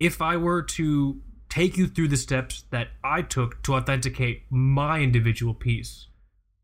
if 0.00 0.20
I 0.20 0.36
were 0.36 0.62
to 0.62 1.20
take 1.48 1.76
you 1.76 1.86
through 1.86 2.08
the 2.08 2.16
steps 2.16 2.64
that 2.70 2.88
I 3.04 3.22
took 3.22 3.62
to 3.64 3.74
authenticate 3.74 4.44
my 4.50 5.00
individual 5.00 5.54
piece. 5.54 6.08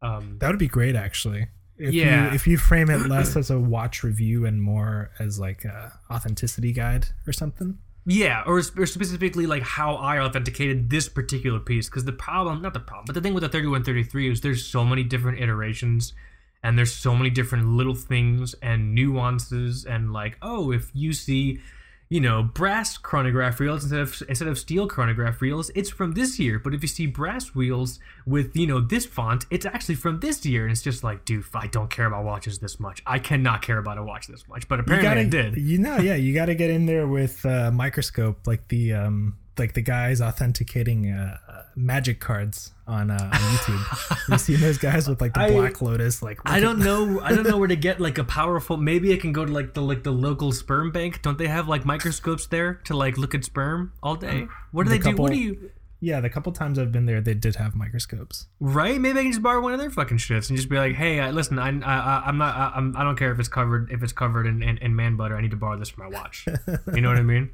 Um, 0.02 0.38
that 0.40 0.48
would 0.48 0.58
be 0.58 0.68
great, 0.68 0.96
actually. 0.96 1.48
If 1.76 1.92
Yeah. 1.92 2.28
You, 2.28 2.34
if 2.34 2.46
you 2.46 2.56
frame 2.56 2.88
it 2.90 3.08
less 3.08 3.36
as 3.40 3.50
a 3.50 3.58
watch 3.58 4.02
review 4.02 4.46
and 4.46 4.62
more 4.62 5.10
as 5.18 5.38
like 5.38 5.64
a 5.64 5.92
authenticity 6.10 6.72
guide 6.72 7.08
or 7.26 7.32
something. 7.32 7.78
Yeah, 8.06 8.44
or, 8.46 8.58
or 8.58 8.86
specifically 8.86 9.46
like 9.46 9.64
how 9.64 9.96
I 9.96 10.20
authenticated 10.20 10.90
this 10.90 11.08
particular 11.08 11.58
piece. 11.58 11.88
Because 11.88 12.04
the 12.04 12.12
problem, 12.12 12.62
not 12.62 12.72
the 12.72 12.80
problem, 12.80 13.04
but 13.06 13.14
the 13.14 13.20
thing 13.20 13.34
with 13.34 13.42
the 13.42 13.48
3133 13.48 14.30
is 14.30 14.40
there's 14.40 14.64
so 14.64 14.84
many 14.84 15.02
different 15.02 15.40
iterations 15.40 16.14
and 16.62 16.78
there's 16.78 16.92
so 16.92 17.16
many 17.16 17.30
different 17.30 17.66
little 17.68 17.94
things 17.94 18.54
and 18.62 18.94
nuances 18.94 19.84
and 19.84 20.12
like, 20.12 20.38
oh, 20.40 20.70
if 20.70 20.90
you 20.94 21.12
see 21.12 21.60
you 22.08 22.20
know, 22.20 22.42
brass 22.42 22.96
chronograph 22.96 23.58
reels 23.58 23.82
instead 23.82 24.00
of 24.00 24.22
instead 24.28 24.46
of 24.46 24.58
steel 24.58 24.86
chronograph 24.86 25.42
reels, 25.42 25.70
it's 25.74 25.90
from 25.90 26.12
this 26.12 26.38
year. 26.38 26.58
But 26.58 26.72
if 26.72 26.82
you 26.82 26.88
see 26.88 27.06
brass 27.06 27.54
wheels 27.54 27.98
with 28.24 28.56
you 28.56 28.66
know 28.66 28.80
this 28.80 29.04
font, 29.04 29.44
it's 29.50 29.66
actually 29.66 29.96
from 29.96 30.20
this 30.20 30.46
year. 30.46 30.62
And 30.62 30.72
it's 30.72 30.82
just 30.82 31.02
like, 31.02 31.24
dude, 31.24 31.44
I 31.52 31.66
don't 31.66 31.90
care 31.90 32.06
about 32.06 32.24
watches 32.24 32.60
this 32.60 32.78
much. 32.78 33.02
I 33.06 33.18
cannot 33.18 33.62
care 33.62 33.78
about 33.78 33.98
a 33.98 34.04
watch 34.04 34.28
this 34.28 34.46
much. 34.48 34.68
But 34.68 34.80
apparently 34.80 35.08
gotta, 35.08 35.20
I 35.20 35.24
did. 35.24 35.56
You 35.66 35.78
know, 35.78 35.96
yeah, 35.98 36.14
you 36.14 36.32
got 36.32 36.46
to 36.46 36.54
get 36.54 36.70
in 36.70 36.86
there 36.86 37.08
with 37.08 37.44
uh, 37.44 37.72
microscope, 37.72 38.46
like 38.46 38.68
the 38.68 38.94
um, 38.94 39.36
like 39.58 39.74
the 39.74 39.82
guys 39.82 40.20
authenticating 40.20 41.10
uh, 41.10 41.38
uh, 41.48 41.62
magic 41.74 42.20
cards 42.20 42.72
on, 42.86 43.10
uh, 43.10 43.14
on 43.20 43.30
YouTube. 43.30 44.28
you 44.30 44.38
seen 44.38 44.60
those 44.60 44.78
guys 44.78 45.08
with 45.08 45.20
like 45.20 45.34
the 45.34 45.40
I- 45.40 45.50
Black 45.50 45.80
Lotus? 45.82 46.22
Like, 46.22 46.38
I 46.44 46.60
don't 46.60 46.78
know. 46.78 47.20
I 47.20 47.34
don't 47.34 47.46
know 47.48 47.58
where 47.58 47.68
to 47.68 47.76
get 47.76 48.00
like 48.00 48.18
a 48.18 48.24
powerful. 48.24 48.76
Maybe 48.76 49.12
I 49.12 49.16
can 49.16 49.32
go 49.32 49.44
to 49.44 49.52
like 49.52 49.74
the 49.74 49.82
like 49.82 50.02
the 50.04 50.12
local 50.12 50.52
sperm 50.52 50.92
bank. 50.92 51.22
Don't 51.22 51.38
they 51.38 51.48
have 51.48 51.68
like 51.68 51.84
microscopes 51.84 52.46
there 52.46 52.74
to 52.84 52.96
like 52.96 53.18
look 53.18 53.34
at 53.34 53.44
sperm 53.44 53.92
all 54.02 54.14
day? 54.16 54.46
What 54.72 54.84
do 54.84 54.90
The 54.90 54.98
they 54.98 55.10
do? 55.10 55.16
What 55.16 55.32
do 55.32 55.38
you? 55.38 55.70
Yeah, 55.98 56.20
the 56.20 56.28
couple 56.28 56.52
times 56.52 56.78
I've 56.78 56.92
been 56.92 57.06
there, 57.06 57.22
they 57.22 57.32
did 57.32 57.56
have 57.56 57.74
microscopes. 57.74 58.48
Right? 58.60 59.00
Maybe 59.00 59.18
I 59.18 59.22
can 59.22 59.32
just 59.32 59.42
borrow 59.42 59.62
one 59.62 59.72
of 59.72 59.80
their 59.80 59.90
fucking 59.90 60.18
shits 60.18 60.50
and 60.50 60.56
just 60.56 60.68
be 60.68 60.76
like, 60.76 60.94
"Hey, 60.94 61.18
uh, 61.20 61.32
listen, 61.32 61.58
I, 61.58 61.68
I, 61.70 62.22
I'm 62.26 62.36
not, 62.36 62.54
I, 62.54 62.72
I'm, 62.76 62.94
I 62.98 63.02
don't 63.02 63.16
care 63.16 63.32
if 63.32 63.40
it's 63.40 63.48
covered, 63.48 63.90
if 63.90 64.02
it's 64.02 64.12
covered 64.12 64.46
in, 64.46 64.62
in, 64.62 64.76
in 64.78 64.94
man 64.94 65.16
butter. 65.16 65.34
I 65.36 65.40
need 65.40 65.52
to 65.52 65.56
borrow 65.56 65.78
this 65.78 65.88
for 65.88 66.02
my 66.02 66.08
watch. 66.08 66.44
You 66.94 67.00
know 67.00 67.08
what 67.08 67.16
I 67.16 67.22
mean? 67.22 67.50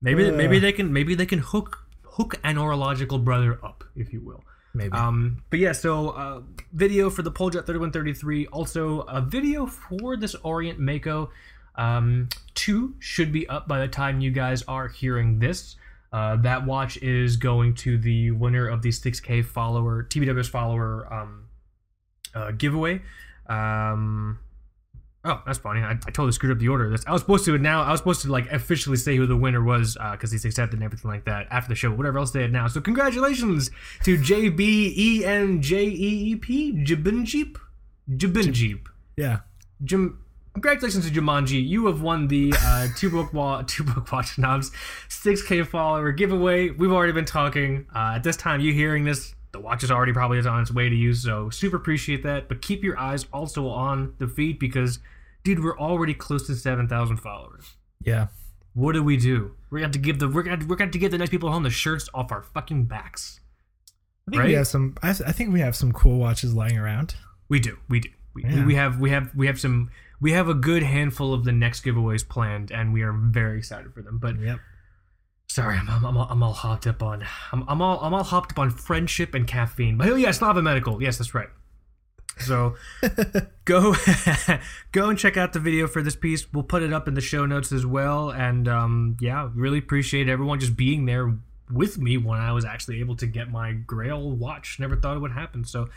Maybe, 0.00 0.30
maybe 0.30 0.56
Uh. 0.56 0.60
they 0.60 0.72
can, 0.72 0.92
maybe 0.92 1.14
they 1.14 1.26
can 1.26 1.40
hook, 1.40 1.84
hook 2.18 2.34
an 2.42 2.56
orological 2.56 3.22
brother 3.22 3.58
up, 3.64 3.84
if 3.96 4.12
you 4.12 4.20
will. 4.20 4.44
Maybe. 4.74 4.92
Um, 4.92 5.42
but 5.50 5.60
yeah, 5.60 5.72
so 5.72 6.10
uh, 6.10 6.40
video 6.72 7.10
for 7.10 7.22
the 7.22 7.30
Poljot 7.30 7.64
3133. 7.64 8.48
Also, 8.48 9.00
a 9.02 9.22
video 9.22 9.66
for 9.66 10.16
this 10.16 10.34
Orient 10.34 10.78
Mako 10.78 11.30
um, 11.76 12.28
2 12.54 12.96
should 12.98 13.32
be 13.32 13.48
up 13.48 13.68
by 13.68 13.78
the 13.78 13.88
time 13.88 14.20
you 14.20 14.32
guys 14.32 14.62
are 14.62 14.88
hearing 14.88 15.38
this. 15.38 15.76
Uh, 16.12 16.36
that 16.36 16.66
watch 16.66 16.96
is 16.98 17.36
going 17.36 17.74
to 17.74 17.96
the 17.98 18.32
winner 18.32 18.66
of 18.66 18.82
the 18.82 18.88
6K 18.88 19.44
follower, 19.44 20.04
TBW's 20.04 20.48
follower 20.48 21.12
um, 21.12 21.44
uh, 22.34 22.50
giveaway. 22.50 23.00
Um, 23.46 24.38
oh, 25.28 25.42
that's 25.46 25.58
funny. 25.58 25.80
I, 25.80 25.92
I 25.92 25.94
totally 25.94 26.32
screwed 26.32 26.52
up 26.52 26.58
the 26.58 26.68
order 26.68 26.86
of 26.86 26.90
this. 26.90 27.04
I 27.06 27.12
was 27.12 27.22
supposed 27.22 27.44
to 27.44 27.56
now. 27.58 27.82
I 27.82 27.92
was 27.92 28.00
supposed 28.00 28.22
to 28.22 28.32
like 28.32 28.50
officially 28.50 28.96
say 28.96 29.16
who 29.16 29.26
the 29.26 29.36
winner 29.36 29.62
was 29.62 29.96
because 30.12 30.32
he's 30.32 30.44
accepted 30.44 30.76
and 30.76 30.84
everything 30.84 31.10
like 31.10 31.24
that 31.26 31.46
after 31.50 31.68
the 31.68 31.74
show. 31.74 31.90
Whatever 31.90 32.18
else 32.18 32.30
they 32.32 32.42
had 32.42 32.52
now. 32.52 32.66
So 32.68 32.80
congratulations 32.80 33.70
to 34.04 34.16
J 34.16 34.48
B 34.48 34.94
E 34.96 35.24
N 35.24 35.62
J 35.62 35.84
E 35.84 36.32
E 36.32 36.36
P 36.36 36.72
Jibinjeep 36.72 37.56
Jibinjeep. 38.10 38.86
yeah. 39.16 39.40
Jim, 39.84 40.18
congratulations 40.54 41.08
to 41.08 41.12
Jumanji. 41.12 41.64
You 41.66 41.86
have 41.86 42.02
won 42.02 42.26
the 42.26 42.52
uh, 42.58 42.88
two 42.96 43.10
book 43.10 43.66
two 43.68 43.84
book 43.84 44.10
watch 44.10 44.38
knobs 44.38 44.72
6K 45.08 45.66
follower 45.66 46.10
giveaway. 46.12 46.70
We've 46.70 46.90
already 46.92 47.12
been 47.12 47.24
talking. 47.24 47.86
Uh, 47.94 48.14
at 48.16 48.24
this 48.24 48.36
time, 48.36 48.60
you 48.60 48.72
hearing 48.72 49.04
this, 49.04 49.34
the 49.52 49.60
watch 49.60 49.84
is 49.84 49.90
already 49.90 50.12
probably 50.12 50.40
on 50.40 50.62
its 50.62 50.72
way 50.72 50.88
to 50.88 50.94
you. 50.96 51.14
So 51.14 51.50
super 51.50 51.76
appreciate 51.76 52.22
that. 52.24 52.48
But 52.48 52.60
keep 52.62 52.82
your 52.82 52.98
eyes 52.98 53.26
also 53.32 53.68
on 53.68 54.14
the 54.18 54.26
feed 54.26 54.58
because, 54.58 54.98
dude, 55.54 55.64
we're 55.64 55.78
already 55.78 56.12
close 56.14 56.46
to 56.46 56.54
seven 56.54 56.86
thousand 56.88 57.16
followers. 57.18 57.76
Yeah. 58.02 58.26
What 58.74 58.92
do 58.92 59.02
we 59.02 59.16
do? 59.16 59.54
We're 59.70 59.80
going 59.80 59.92
to 59.92 59.98
give 59.98 60.18
the 60.18 60.28
we're 60.28 60.42
to 60.42 60.66
we're 60.66 60.76
going 60.76 60.90
to 60.90 60.92
to 60.92 60.98
give 60.98 61.10
the 61.10 61.18
nice 61.18 61.30
people 61.30 61.50
home 61.50 61.62
the 61.62 61.70
shirts 61.70 62.08
off 62.14 62.30
our 62.30 62.42
fucking 62.42 62.84
backs. 62.84 63.40
I 64.28 64.30
think 64.32 64.42
we 64.44 64.52
have 64.52 64.66
some. 64.66 64.94
I, 65.02 65.10
I 65.10 65.32
think 65.32 65.52
we 65.54 65.60
have 65.60 65.74
some 65.74 65.90
cool 65.92 66.18
watches 66.18 66.52
lying 66.54 66.76
around. 66.76 67.14
We 67.48 67.60
do. 67.60 67.78
We 67.88 68.00
do. 68.00 68.10
We, 68.34 68.44
Yeah. 68.44 68.66
we 68.66 68.74
have 68.74 69.00
we 69.00 69.10
have 69.10 69.34
we 69.34 69.46
have 69.46 69.58
some 69.58 69.90
we 70.20 70.32
have 70.32 70.48
a 70.48 70.54
good 70.54 70.82
handful 70.82 71.32
of 71.32 71.44
the 71.44 71.52
next 71.52 71.82
giveaways 71.84 72.28
planned 72.28 72.70
and 72.70 72.92
we 72.92 73.00
are 73.02 73.12
very 73.12 73.56
excited 73.58 73.92
for 73.94 74.02
them. 74.02 74.18
But 74.18 74.38
Yep. 74.38 74.58
sorry, 75.48 75.78
I'm 75.78 75.88
I'm, 75.88 76.04
I'm, 76.04 76.16
all, 76.18 76.28
I'm 76.30 76.42
all 76.42 76.52
hopped 76.52 76.86
up 76.86 77.02
on 77.02 77.24
I'm, 77.52 77.64
I'm 77.68 77.80
all 77.80 77.98
I'm 78.00 78.12
all 78.12 78.22
hopped 78.22 78.52
up 78.52 78.58
on 78.58 78.70
friendship 78.70 79.34
and 79.34 79.46
caffeine. 79.46 79.96
But 79.96 80.08
oh 80.10 80.14
yeah, 80.16 80.30
Slava 80.30 80.60
Medical. 80.62 81.02
Yes, 81.02 81.16
that's 81.18 81.34
right. 81.34 81.48
So 82.38 82.76
go 83.64 83.94
go 84.92 85.08
and 85.08 85.18
check 85.18 85.36
out 85.36 85.52
the 85.52 85.60
video 85.60 85.86
for 85.86 86.02
this 86.02 86.16
piece. 86.16 86.52
We'll 86.52 86.62
put 86.62 86.82
it 86.82 86.92
up 86.92 87.08
in 87.08 87.14
the 87.14 87.20
show 87.20 87.46
notes 87.46 87.72
as 87.72 87.84
well. 87.84 88.30
And 88.30 88.68
um, 88.68 89.16
yeah, 89.20 89.50
really 89.54 89.78
appreciate 89.78 90.28
everyone 90.28 90.60
just 90.60 90.76
being 90.76 91.06
there 91.06 91.36
with 91.70 91.98
me 91.98 92.16
when 92.16 92.38
I 92.38 92.52
was 92.52 92.64
actually 92.64 93.00
able 93.00 93.16
to 93.16 93.26
get 93.26 93.50
my 93.50 93.72
Grail 93.72 94.30
watch. 94.30 94.78
Never 94.78 94.96
thought 94.96 95.16
it 95.16 95.20
would 95.20 95.32
happen. 95.32 95.64
So 95.64 95.88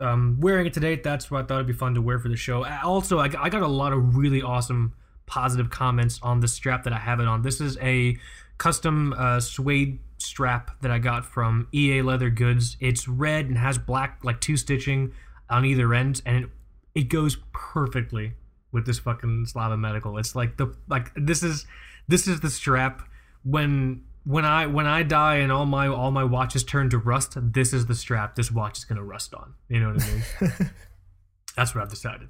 um, 0.00 0.38
wearing 0.40 0.66
it 0.66 0.72
today, 0.72 0.96
that's 0.96 1.30
what 1.30 1.44
I 1.44 1.46
thought 1.46 1.56
it'd 1.56 1.66
be 1.66 1.72
fun 1.72 1.94
to 1.94 2.02
wear 2.02 2.18
for 2.18 2.28
the 2.28 2.36
show. 2.36 2.64
Also, 2.64 3.18
I, 3.18 3.30
I 3.38 3.48
got 3.48 3.62
a 3.62 3.68
lot 3.68 3.92
of 3.92 4.16
really 4.16 4.42
awesome 4.42 4.94
positive 5.26 5.70
comments 5.70 6.18
on 6.22 6.40
the 6.40 6.48
strap 6.48 6.84
that 6.84 6.92
I 6.92 6.98
have 6.98 7.20
it 7.20 7.28
on. 7.28 7.42
This 7.42 7.60
is 7.60 7.78
a 7.80 8.16
custom 8.58 9.14
uh, 9.16 9.40
suede 9.40 10.00
strap 10.18 10.80
that 10.82 10.90
I 10.90 10.98
got 10.98 11.24
from 11.24 11.68
EA 11.72 12.02
Leather 12.02 12.30
Goods. 12.30 12.76
It's 12.80 13.06
red 13.08 13.46
and 13.46 13.58
has 13.58 13.78
black 13.78 14.20
like 14.22 14.40
two 14.40 14.56
stitching 14.56 15.12
on 15.50 15.64
either 15.64 15.92
end, 15.94 16.22
and 16.24 16.44
it, 16.44 16.50
it 16.94 17.08
goes 17.08 17.38
perfectly 17.52 18.32
with 18.72 18.86
this 18.86 18.98
fucking 18.98 19.46
Slava 19.46 19.76
Medical. 19.76 20.18
It's 20.18 20.34
like 20.34 20.56
the 20.56 20.74
like 20.88 21.10
this 21.16 21.42
is 21.42 21.66
this 22.08 22.26
is 22.26 22.40
the 22.40 22.50
strap 22.50 23.02
when 23.44 24.02
when 24.24 24.44
I 24.44 24.66
when 24.66 24.86
I 24.86 25.02
die 25.02 25.36
and 25.36 25.52
all 25.52 25.66
my 25.66 25.86
all 25.88 26.10
my 26.10 26.24
watches 26.24 26.64
turn 26.64 26.90
to 26.90 26.98
rust. 26.98 27.34
This 27.36 27.72
is 27.72 27.86
the 27.86 27.94
strap 27.94 28.34
this 28.34 28.50
watch 28.50 28.78
is 28.78 28.84
gonna 28.84 29.04
rust 29.04 29.34
on. 29.34 29.54
You 29.68 29.80
know 29.80 29.92
what 29.92 30.02
I 30.02 30.06
mean? 30.10 30.70
That's 31.56 31.74
what 31.74 31.82
I've 31.82 31.90
decided. 31.90 32.28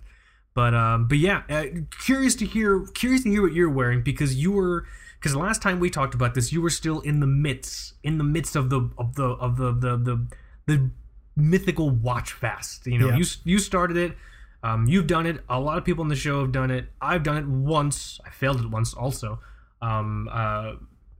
But 0.54 0.74
um, 0.74 1.08
but 1.08 1.18
yeah, 1.18 1.42
uh, 1.48 1.64
curious 2.04 2.34
to 2.36 2.46
hear 2.46 2.86
curious 2.94 3.22
to 3.24 3.30
hear 3.30 3.42
what 3.42 3.52
you're 3.52 3.70
wearing 3.70 4.02
because 4.02 4.36
you 4.36 4.52
were 4.52 4.86
because 5.18 5.34
last 5.34 5.62
time 5.62 5.80
we 5.80 5.90
talked 5.90 6.14
about 6.14 6.34
this, 6.34 6.52
you 6.52 6.60
were 6.62 6.70
still 6.70 7.00
in 7.00 7.20
the 7.20 7.26
midst 7.26 7.94
in 8.02 8.18
the 8.18 8.24
midst 8.24 8.54
of 8.54 8.70
the 8.70 8.90
of 8.98 9.14
the 9.16 9.30
of 9.30 9.56
the 9.56 9.72
the 9.72 9.96
the, 9.96 10.26
the 10.66 10.90
mythical 11.36 11.90
watch 11.90 12.32
fast. 12.32 12.86
You 12.86 12.98
know, 12.98 13.08
Yeah. 13.08 13.16
you 13.16 13.24
you 13.44 13.58
started 13.58 13.96
it. 13.96 14.16
Um, 14.62 14.86
you've 14.86 15.06
done 15.06 15.26
it. 15.26 15.44
A 15.48 15.60
lot 15.60 15.76
of 15.78 15.84
people 15.84 16.02
on 16.02 16.08
the 16.08 16.16
show 16.16 16.40
have 16.40 16.52
done 16.52 16.70
it. 16.70 16.90
I've 17.00 17.22
done 17.22 17.36
it 17.36 17.46
once. 17.46 18.18
I 18.24 18.30
failed 18.30 18.60
it 18.60 18.70
once 18.70 18.94
also. 18.94 19.38
Um, 19.82 20.28
uh, 20.32 20.72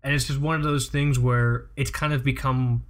and 0.02 0.14
it's 0.14 0.26
just 0.26 0.40
one 0.40 0.54
of 0.56 0.62
those 0.62 0.88
things 0.88 1.18
where 1.18 1.66
it's 1.76 1.90
kind 1.90 2.12
of 2.14 2.24
become 2.24 2.84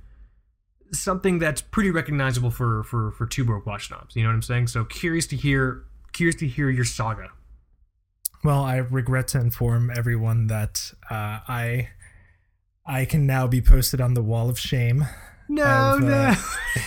something 0.93 1.38
that's 1.40 1.61
pretty 1.61 1.90
recognizable 1.90 2.50
for 2.50 2.85
for 2.85 3.11
for 3.12 3.26
two 3.26 3.45
broke 3.45 3.66
watch 3.66 3.90
knobs. 3.90 4.14
You 4.14 4.23
know 4.23 4.28
what 4.28 4.35
I'm 4.37 4.43
saying? 4.43 4.69
So 4.69 4.85
curious 4.85 5.26
to 5.28 5.37
hear 5.37 5.85
curious 6.12 6.37
to 6.37 6.47
hear 6.47 6.71
your 6.71 6.85
saga. 6.85 7.31
Well, 8.45 8.62
I 8.62 8.76
regret 8.76 9.28
to 9.28 9.40
inform 9.40 9.90
everyone 9.90 10.47
that 10.49 10.93
uh, 11.11 11.40
I 11.49 11.88
I 12.87 13.07
can 13.07 13.26
now 13.26 13.47
be 13.47 13.61
posted 13.62 14.00
on 14.00 14.14
the 14.14 14.23
wall 14.23 14.49
of 14.50 14.59
shame 14.59 15.07
No, 15.49 15.64
Of, 15.64 16.02
uh, 16.02 16.07
no. 16.07 16.35
Oh, 16.37 16.61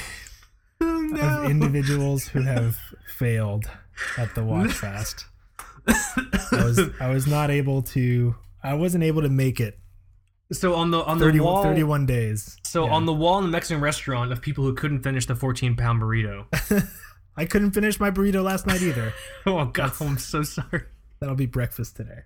no. 1.11 1.43
of 1.43 1.49
individuals 1.49 2.27
who 2.27 2.41
have 2.41 2.77
failed 3.15 3.65
at 4.17 4.33
the 4.35 4.43
watch 4.43 4.71
fast. 4.85 5.25
I 5.87 6.63
was 6.63 6.79
I 6.99 7.09
was 7.09 7.27
not 7.27 7.49
able 7.49 7.81
to 7.83 8.35
I 8.63 8.73
wasn't 8.73 9.03
able 9.03 9.21
to 9.21 9.29
make 9.29 9.59
it 9.59 9.79
so 10.51 10.75
on 10.75 10.91
the 10.91 11.03
on 11.03 11.17
the 11.17 11.25
30, 11.25 11.39
wall 11.41 11.63
31 11.63 12.05
days. 12.05 12.57
So 12.63 12.85
Yeah. 12.85 12.93
on 12.93 13.05
the 13.05 13.13
wall 13.13 13.37
in 13.39 13.45
the 13.45 13.51
Mexican 13.51 13.81
restaurant 13.81 14.31
of 14.31 14.41
people 14.41 14.63
who 14.63 14.73
couldn't 14.73 15.01
finish 15.03 15.25
the 15.25 15.35
14 15.35 15.75
pound 15.75 16.01
burrito. 16.01 16.45
I 17.37 17.45
couldn't 17.45 17.71
finish 17.71 17.99
my 17.99 18.11
burrito 18.11 18.43
last 18.43 18.65
night 18.65 18.81
either. 18.81 19.13
oh 19.45 19.65
god, 19.65 19.91
I'm 20.01 20.17
so 20.17 20.43
sorry. 20.43 20.83
That'll 21.19 21.35
be 21.35 21.45
breakfast 21.47 21.95
today. 21.97 22.21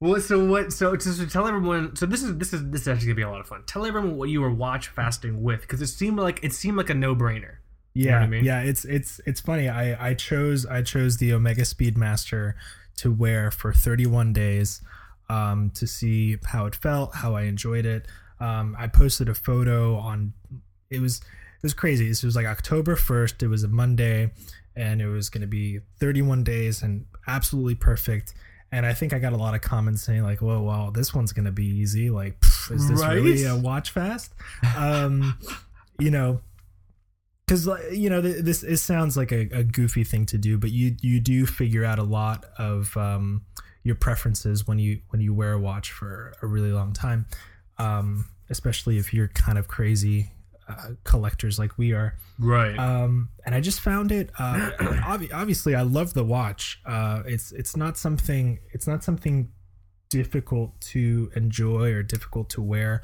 Well, 0.00 0.20
so 0.20 0.44
what? 0.44 0.72
So 0.72 0.94
to, 0.94 1.16
to 1.16 1.26
tell 1.26 1.46
everyone, 1.46 1.96
so 1.96 2.06
this 2.06 2.22
is 2.22 2.36
this 2.36 2.52
is 2.52 2.70
this 2.70 2.82
is 2.82 2.88
actually 2.88 3.06
gonna 3.08 3.16
be 3.16 3.22
a 3.22 3.30
lot 3.30 3.40
of 3.40 3.46
fun. 3.46 3.62
Tell 3.66 3.86
everyone 3.86 4.16
what 4.16 4.28
you 4.28 4.40
were 4.40 4.52
watch 4.52 4.88
fasting 4.88 5.42
with, 5.42 5.62
because 5.62 5.80
it 5.80 5.86
seemed 5.86 6.18
like 6.18 6.40
it 6.42 6.52
seemed 6.52 6.76
like 6.76 6.90
a 6.90 6.94
no 6.94 7.14
brainer. 7.14 7.56
Yeah, 7.94 8.10
know 8.10 8.16
what 8.18 8.24
I 8.24 8.28
mean? 8.28 8.44
yeah. 8.44 8.60
It's 8.60 8.84
it's 8.84 9.20
it's 9.24 9.40
funny. 9.40 9.68
I 9.68 10.10
I 10.10 10.14
chose 10.14 10.66
I 10.66 10.82
chose 10.82 11.18
the 11.18 11.32
Omega 11.32 11.62
Speedmaster 11.62 12.54
to 12.96 13.12
wear 13.12 13.50
for 13.50 13.72
31 13.72 14.32
days, 14.32 14.82
um, 15.28 15.70
to 15.74 15.86
see 15.86 16.36
how 16.44 16.66
it 16.66 16.74
felt, 16.74 17.14
how 17.16 17.34
I 17.34 17.42
enjoyed 17.42 17.86
it. 17.86 18.06
Um, 18.40 18.76
I 18.78 18.88
posted 18.88 19.28
a 19.28 19.34
photo 19.34 19.96
on. 19.96 20.32
It 20.90 21.00
was 21.00 21.18
it 21.18 21.62
was 21.62 21.74
crazy. 21.74 22.08
This 22.08 22.22
was 22.22 22.36
like 22.36 22.46
October 22.46 22.94
1st. 22.96 23.42
It 23.42 23.48
was 23.48 23.62
a 23.62 23.68
Monday, 23.68 24.32
and 24.76 25.00
it 25.00 25.08
was 25.08 25.30
going 25.30 25.40
to 25.40 25.46
be 25.46 25.80
31 25.98 26.44
days 26.44 26.82
and 26.82 27.06
absolutely 27.26 27.74
perfect. 27.74 28.34
And 28.74 28.84
I 28.84 28.92
think 28.92 29.12
I 29.12 29.20
got 29.20 29.32
a 29.32 29.36
lot 29.36 29.54
of 29.54 29.60
comments 29.60 30.02
saying 30.02 30.24
like, 30.24 30.42
"Whoa, 30.42 30.60
wow, 30.60 30.90
this 30.90 31.14
one's 31.14 31.32
going 31.32 31.44
to 31.44 31.52
be 31.52 31.64
easy." 31.64 32.10
Like, 32.10 32.40
pff, 32.40 32.74
is 32.74 32.88
this 32.88 33.04
really 33.06 33.44
a 33.44 33.56
watch 33.56 33.90
fast? 33.90 34.34
Um, 34.76 35.38
you 36.00 36.10
know, 36.10 36.40
because 37.46 37.68
you 37.92 38.10
know 38.10 38.20
th- 38.20 38.42
this 38.42 38.62
it 38.62 38.78
sounds 38.78 39.16
like 39.16 39.32
a, 39.32 39.48
a 39.52 39.62
goofy 39.62 40.04
thing 40.04 40.26
to 40.26 40.38
do 40.38 40.58
but 40.58 40.70
you 40.70 40.96
you 41.02 41.20
do 41.20 41.46
figure 41.46 41.84
out 41.84 41.98
a 41.98 42.02
lot 42.02 42.46
of 42.58 42.96
um, 42.96 43.42
your 43.82 43.94
preferences 43.94 44.66
when 44.66 44.78
you 44.78 45.00
when 45.10 45.20
you 45.20 45.34
wear 45.34 45.52
a 45.52 45.58
watch 45.58 45.92
for 45.92 46.32
a 46.42 46.46
really 46.46 46.72
long 46.72 46.92
time 46.92 47.26
um, 47.78 48.26
especially 48.50 48.98
if 48.98 49.12
you're 49.12 49.28
kind 49.28 49.58
of 49.58 49.68
crazy 49.68 50.30
uh, 50.68 50.90
collectors 51.04 51.58
like 51.58 51.76
we 51.78 51.92
are 51.92 52.16
Right. 52.38 52.78
um, 52.78 53.28
and 53.44 53.54
I 53.54 53.60
just 53.60 53.80
found 53.80 54.10
it. 54.12 54.30
Uh, 54.38 54.70
obvi- 54.78 55.32
obviously, 55.32 55.74
I 55.74 55.82
love 55.82 56.14
the 56.14 56.24
watch. 56.24 56.80
Uh, 56.86 57.22
it's 57.26 57.52
it's 57.52 57.76
not 57.76 57.96
something. 57.98 58.58
It's 58.72 58.86
not 58.86 59.04
something 59.04 59.50
difficult 60.10 60.80
to 60.80 61.30
enjoy 61.36 61.92
or 61.92 62.02
difficult 62.02 62.48
to 62.50 62.62
wear. 62.62 63.02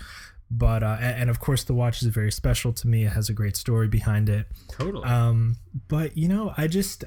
But 0.50 0.82
uh, 0.82 0.96
and, 1.00 1.22
and 1.22 1.30
of 1.30 1.38
course, 1.38 1.62
the 1.64 1.74
watch 1.74 2.02
is 2.02 2.08
very 2.08 2.32
special 2.32 2.72
to 2.72 2.88
me. 2.88 3.04
It 3.04 3.10
has 3.12 3.28
a 3.28 3.32
great 3.32 3.56
story 3.56 3.86
behind 3.88 4.28
it. 4.28 4.46
Totally. 4.68 5.04
Um, 5.08 5.56
but 5.88 6.16
you 6.16 6.26
know, 6.28 6.52
I 6.56 6.66
just 6.66 7.04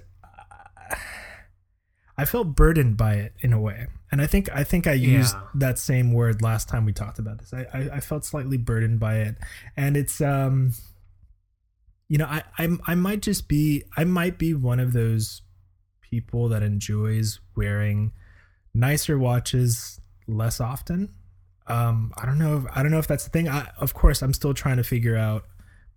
I 2.18 2.26
felt 2.26 2.56
burdened 2.56 2.96
by 2.98 3.16
it 3.16 3.34
in 3.40 3.54
a 3.54 3.60
way, 3.60 3.88
and 4.12 4.22
I 4.22 4.28
think 4.28 4.50
I 4.56 4.64
think 4.64 4.86
I 4.88 4.94
used 4.94 5.34
Yeah. 5.36 5.42
that 5.56 5.80
same 5.80 6.14
word 6.14 6.42
last 6.42 6.70
time 6.70 6.86
we 6.86 6.94
talked 6.94 7.18
about 7.20 7.40
this. 7.40 7.54
I, 7.54 7.66
I 7.74 7.80
I 7.96 8.00
felt 8.00 8.24
slightly 8.26 8.58
burdened 8.58 9.00
by 9.00 9.18
it, 9.18 9.36
and 9.76 9.98
it's 9.98 10.22
um, 10.22 10.74
you 12.08 12.18
know, 12.18 12.26
I 12.26 12.44
I 12.60 12.70
I 12.86 12.96
might 12.96 13.22
just 13.22 13.48
be 13.48 13.84
I 13.98 14.04
might 14.04 14.38
be 14.38 14.54
one 14.54 14.80
of 14.80 14.94
those 14.94 15.42
people 16.02 16.48
that 16.50 16.62
enjoys 16.62 17.40
wearing 17.56 18.12
nicer 18.74 19.18
watches 19.18 20.00
less 20.28 20.60
often. 20.62 21.10
Um, 21.66 22.14
I 22.18 22.26
don't 22.26 22.38
know. 22.38 22.58
If, 22.58 22.66
I 22.78 22.84
don't 22.84 22.92
know 22.92 23.00
if 23.00 23.08
that's 23.08 23.24
the 23.24 23.30
thing. 23.32 23.48
I, 23.50 23.70
of 23.78 23.94
course, 23.94 24.22
I'm 24.22 24.34
still 24.34 24.54
trying 24.54 24.78
to 24.78 24.84
figure 24.84 25.16
out 25.18 25.46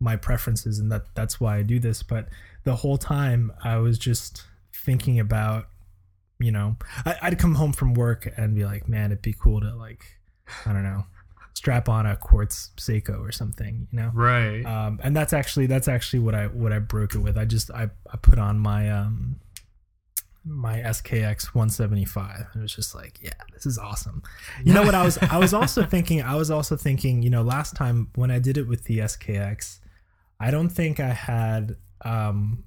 my 0.00 0.16
preferences, 0.16 0.78
and 0.78 0.90
that 0.92 1.14
that's 1.14 1.38
why 1.40 1.56
I 1.58 1.62
do 1.62 1.78
this. 1.78 2.02
But 2.02 2.28
the 2.64 2.76
whole 2.76 2.96
time, 2.96 3.52
I 3.62 3.76
was 3.78 3.98
just 3.98 4.44
thinking 4.72 5.18
about, 5.20 5.68
you 6.38 6.52
know, 6.52 6.76
I, 7.04 7.16
I'd 7.22 7.38
come 7.38 7.54
home 7.54 7.72
from 7.72 7.94
work 7.94 8.32
and 8.36 8.54
be 8.54 8.64
like, 8.64 8.88
man, 8.88 9.12
it'd 9.12 9.22
be 9.22 9.34
cool 9.38 9.60
to 9.60 9.74
like, 9.74 10.04
I 10.64 10.72
don't 10.72 10.82
know, 10.82 11.04
strap 11.54 11.88
on 11.88 12.06
a 12.06 12.16
quartz 12.16 12.70
Seiko 12.76 13.20
or 13.20 13.32
something, 13.32 13.88
you 13.90 13.98
know. 13.98 14.10
right. 14.14 14.64
Um, 14.64 15.00
and 15.02 15.16
that's 15.16 15.32
actually 15.32 15.66
that's 15.66 15.88
actually 15.88 16.18
what 16.20 16.34
I 16.34 16.46
what 16.46 16.72
I 16.72 16.78
broke 16.78 17.14
it 17.14 17.18
with. 17.18 17.38
I 17.38 17.44
just 17.44 17.70
I, 17.70 17.88
I 18.12 18.16
put 18.18 18.38
on 18.38 18.58
my 18.58 18.90
um 18.90 19.36
my 20.46 20.78
SKX 20.78 21.46
175 21.46 22.46
and 22.52 22.60
it 22.60 22.62
was 22.62 22.74
just 22.74 22.94
like 22.94 23.18
yeah 23.20 23.30
this 23.52 23.66
is 23.66 23.78
awesome 23.78 24.22
you 24.64 24.72
know 24.72 24.82
what 24.82 24.94
I 24.94 25.04
was 25.04 25.18
I 25.18 25.38
was 25.38 25.52
also 25.52 25.84
thinking 25.86 26.22
I 26.22 26.36
was 26.36 26.52
also 26.52 26.76
thinking 26.76 27.22
you 27.22 27.30
know 27.30 27.42
last 27.42 27.74
time 27.74 28.10
when 28.14 28.30
I 28.30 28.38
did 28.38 28.56
it 28.56 28.68
with 28.68 28.84
the 28.84 28.98
SKX 28.98 29.80
I 30.38 30.52
don't 30.52 30.68
think 30.68 31.00
I 31.00 31.08
had 31.08 31.74
um 32.04 32.62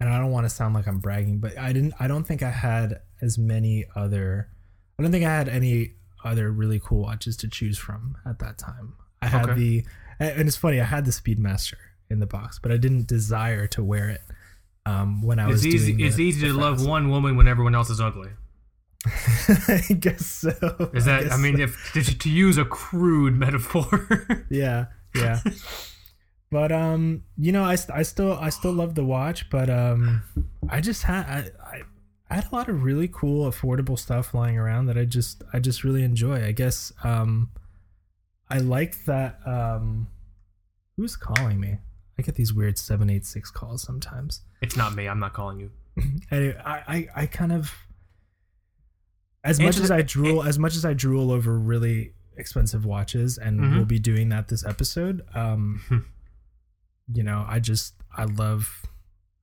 and 0.00 0.08
I 0.08 0.18
don't 0.18 0.32
want 0.32 0.46
to 0.46 0.50
sound 0.50 0.74
like 0.74 0.88
I'm 0.88 0.98
bragging 0.98 1.38
but 1.38 1.56
I 1.56 1.72
didn't 1.72 1.94
I 2.00 2.08
don't 2.08 2.24
think 2.24 2.42
I 2.42 2.50
had 2.50 3.00
as 3.22 3.38
many 3.38 3.84
other 3.96 4.48
I 4.98 5.02
don't 5.02 5.12
think 5.12 5.24
I 5.24 5.34
had 5.36 5.48
any 5.48 5.92
other 6.24 6.50
really 6.50 6.80
cool 6.82 7.02
watches 7.02 7.36
to 7.38 7.48
choose 7.48 7.78
from 7.78 8.16
at 8.26 8.38
that 8.40 8.58
time 8.58 8.94
I 9.22 9.26
had 9.28 9.50
Okay. 9.50 9.54
the 9.60 9.84
and 10.18 10.46
it's 10.48 10.56
funny 10.56 10.80
I 10.80 10.84
had 10.84 11.04
the 11.04 11.12
Speedmaster 11.12 11.74
in 12.10 12.18
the 12.20 12.26
box 12.26 12.58
but 12.58 12.70
I 12.72 12.76
didn't 12.76 13.06
desire 13.06 13.66
to 13.68 13.82
wear 13.84 14.08
it 14.10 14.20
um 14.86 15.22
when 15.22 15.38
I 15.38 15.46
was 15.46 15.64
it's 15.64 15.74
easy. 15.74 15.92
doing 15.92 16.06
It's 16.06 16.16
the- 16.16 16.24
easy 16.24 16.40
the 16.48 16.54
to 16.54 16.58
love 16.60 16.84
one 16.86 17.10
woman 17.10 17.36
when 17.36 17.48
everyone 17.48 17.74
else 17.74 17.90
is 17.90 18.00
ugly. 18.00 18.30
I 19.06 19.96
guess 19.98 20.26
so. 20.26 20.50
Is 20.92 21.06
that? 21.06 21.20
I, 21.20 21.28
guess 21.28 21.38
mean, 21.38 21.56
so. 21.56 21.62
if 21.62 21.90
to, 21.94 22.18
to 22.18 22.28
use 22.28 22.58
a 22.58 22.66
crude 22.66 23.34
metaphor. 23.34 24.44
yeah, 24.50 24.86
yeah. 25.14 25.40
but 26.50 26.70
um, 26.70 27.22
you 27.38 27.50
know, 27.52 27.64
I, 27.64 27.78
I 27.94 28.02
still 28.02 28.34
I 28.34 28.50
still 28.50 28.72
love 28.72 28.94
the 28.96 29.04
watch, 29.04 29.48
but 29.48 29.70
um, 29.70 30.22
I 30.68 30.82
just 30.82 31.04
had 31.04 31.24
I, 31.26 31.50
I 31.78 31.82
I 32.30 32.36
had 32.36 32.46
a 32.50 32.54
lot 32.54 32.68
of 32.68 32.84
really 32.84 33.08
cool 33.08 33.50
affordable 33.50 33.98
stuff 33.98 34.32
lying 34.32 34.56
around 34.56 34.86
that 34.86 34.96
I 34.96 35.04
just 35.04 35.42
I 35.52 35.58
just 35.58 35.82
really 35.84 36.04
enjoy. 36.04 36.44
I 36.44 36.52
guess 36.52 36.92
um, 37.02 37.50
I 38.48 38.58
like 38.58 39.04
that 39.06 39.40
um, 39.44 40.06
who's 40.96 41.16
calling 41.16 41.58
me? 41.58 41.78
I 42.18 42.22
get 42.22 42.36
these 42.36 42.52
weird 42.54 42.78
seven 42.78 43.10
eight 43.10 43.26
six 43.26 43.50
calls 43.50 43.82
sometimes. 43.82 44.42
it's 44.62 44.76
not 44.76 44.94
me. 44.94 45.08
I'm 45.08 45.18
not 45.20 45.32
calling 45.32 45.58
you. 45.60 45.70
Anyway, 46.30 46.56
I, 46.64 46.74
I, 46.86 47.08
I 47.22 47.26
kind 47.26 47.50
of 47.52 47.74
as 49.42 49.58
much 49.58 49.78
as 49.78 49.90
I 49.90 50.02
drool 50.02 50.42
as 50.44 50.58
much 50.58 50.76
as 50.76 50.84
I 50.84 50.92
drool 50.94 51.30
over 51.32 51.58
really 51.58 52.12
expensive 52.36 52.84
watches 52.84 53.38
and 53.38 53.58
Mhm. 53.60 53.74
we'll 53.76 53.84
be 53.86 53.98
doing 53.98 54.28
that 54.28 54.48
this 54.48 54.64
episode. 54.64 55.22
Um 55.34 55.82
you 57.12 57.22
know, 57.24 57.44
I 57.48 57.58
just 57.58 57.94
I 58.16 58.24
love 58.24 58.82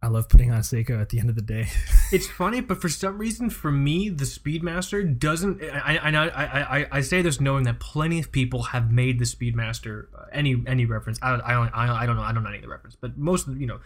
I 0.08 0.10
love 0.10 0.30
putting 0.30 0.52
on 0.52 0.58
a 0.58 0.62
Seiko 0.62 1.02
at 1.02 1.10
the 1.10 1.20
end 1.20 1.30
of 1.30 1.36
the 1.36 1.42
day. 1.42 1.68
It's 2.14 2.28
funny, 2.28 2.62
but 2.62 2.80
for 2.82 2.88
some 2.88 3.18
reason, 3.18 3.50
for 3.50 3.70
me, 3.70 4.08
the 4.08 4.24
Speedmaster 4.24 5.20
doesn't. 5.20 5.62
I 5.62 5.98
I, 5.98 6.10
I, 6.10 6.28
I, 6.28 6.78
I- 6.80 6.88
I 6.94 7.02
say 7.02 7.22
this 7.22 7.42
knowing 7.42 7.66
that 7.66 7.82
plenty 7.82 8.18
of 8.20 8.32
people 8.32 8.64
have 8.64 8.90
made 8.90 9.20
the 9.20 9.26
Speedmaster 9.26 10.06
uh, 10.18 10.24
any 10.32 10.64
any 10.66 10.86
reference. 10.86 11.20
I 11.22 11.32
don't 11.32 11.42
I 11.42 11.52
don't 11.52 11.70
I, 11.76 12.04
I 12.04 12.06
don't 12.06 12.16
know 12.16 12.22
I 12.22 12.32
don't 12.32 12.44
know 12.44 12.50
any 12.50 12.60
of 12.60 12.64
the 12.64 12.70
reference, 12.70 12.96
but 12.96 13.18
most 13.18 13.50
of 13.50 13.60
you 13.60 13.68
know 13.68 13.82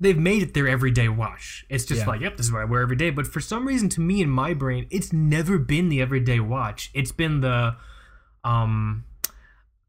they've 0.00 0.18
made 0.18 0.42
it 0.42 0.52
their 0.54 0.66
everyday 0.66 1.08
watch. 1.08 1.64
It's 1.68 1.84
just 1.84 2.00
Yeah. 2.00 2.08
like 2.08 2.20
yep, 2.22 2.36
this 2.36 2.46
is 2.46 2.52
what 2.52 2.62
I 2.62 2.64
wear 2.64 2.82
every 2.82 2.96
day. 2.96 3.10
But 3.10 3.28
for 3.28 3.40
some 3.40 3.68
reason, 3.68 3.88
to 3.90 4.00
me 4.00 4.20
in 4.20 4.30
my 4.30 4.52
brain, 4.52 4.88
it's 4.90 5.12
never 5.12 5.56
been 5.56 5.88
the 5.90 6.00
everyday 6.00 6.40
watch. 6.40 6.90
It's 6.92 7.12
been 7.12 7.40
the 7.40 7.76
um 8.42 9.04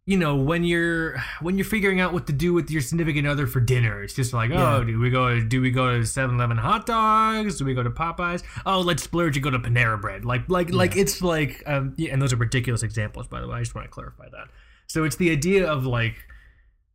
you 0.07 0.17
know 0.17 0.35
when 0.35 0.63
you're 0.63 1.19
when 1.41 1.57
you're 1.57 1.65
figuring 1.65 1.99
out 2.01 2.11
what 2.11 2.25
to 2.27 2.33
do 2.33 2.53
with 2.53 2.71
your 2.71 2.81
significant 2.81 3.27
other 3.27 3.45
for 3.45 3.59
dinner 3.59 4.03
it's 4.03 4.13
just 4.15 4.33
like 4.33 4.49
Yeah. 4.49 4.77
oh 4.77 4.83
do 4.83 4.99
we 4.99 5.09
go 5.11 5.39
do 5.39 5.61
we 5.61 5.69
go 5.69 5.91
to 5.91 5.99
7-eleven 5.99 6.57
hot 6.57 6.85
dogs? 6.87 7.57
Do 7.59 7.65
we 7.65 7.73
go 7.75 7.83
to 7.83 7.89
popeyes? 7.91 8.41
Oh 8.65 8.79
let's 8.81 9.03
splurge 9.03 9.37
and 9.37 9.43
go 9.43 9.51
to 9.51 9.59
panera 9.59 10.01
bread. 10.01 10.25
Like 10.25 10.49
like 10.49 10.71
like 10.71 10.95
it's 10.95 11.21
like 11.21 11.61
um 11.67 11.93
yeah, 11.97 12.11
and 12.13 12.21
those 12.21 12.33
are 12.33 12.37
ridiculous 12.37 12.81
examples 12.83 13.27
by 13.27 13.41
the 13.41 13.47
way. 13.47 13.57
I 13.57 13.59
just 13.59 13.75
want 13.75 13.85
to 13.85 13.91
clarify 13.91 14.27
that. 14.29 14.47
So 14.87 15.03
it's 15.03 15.15
the 15.17 15.29
idea 15.31 15.69
of 15.71 15.85
like 15.85 16.15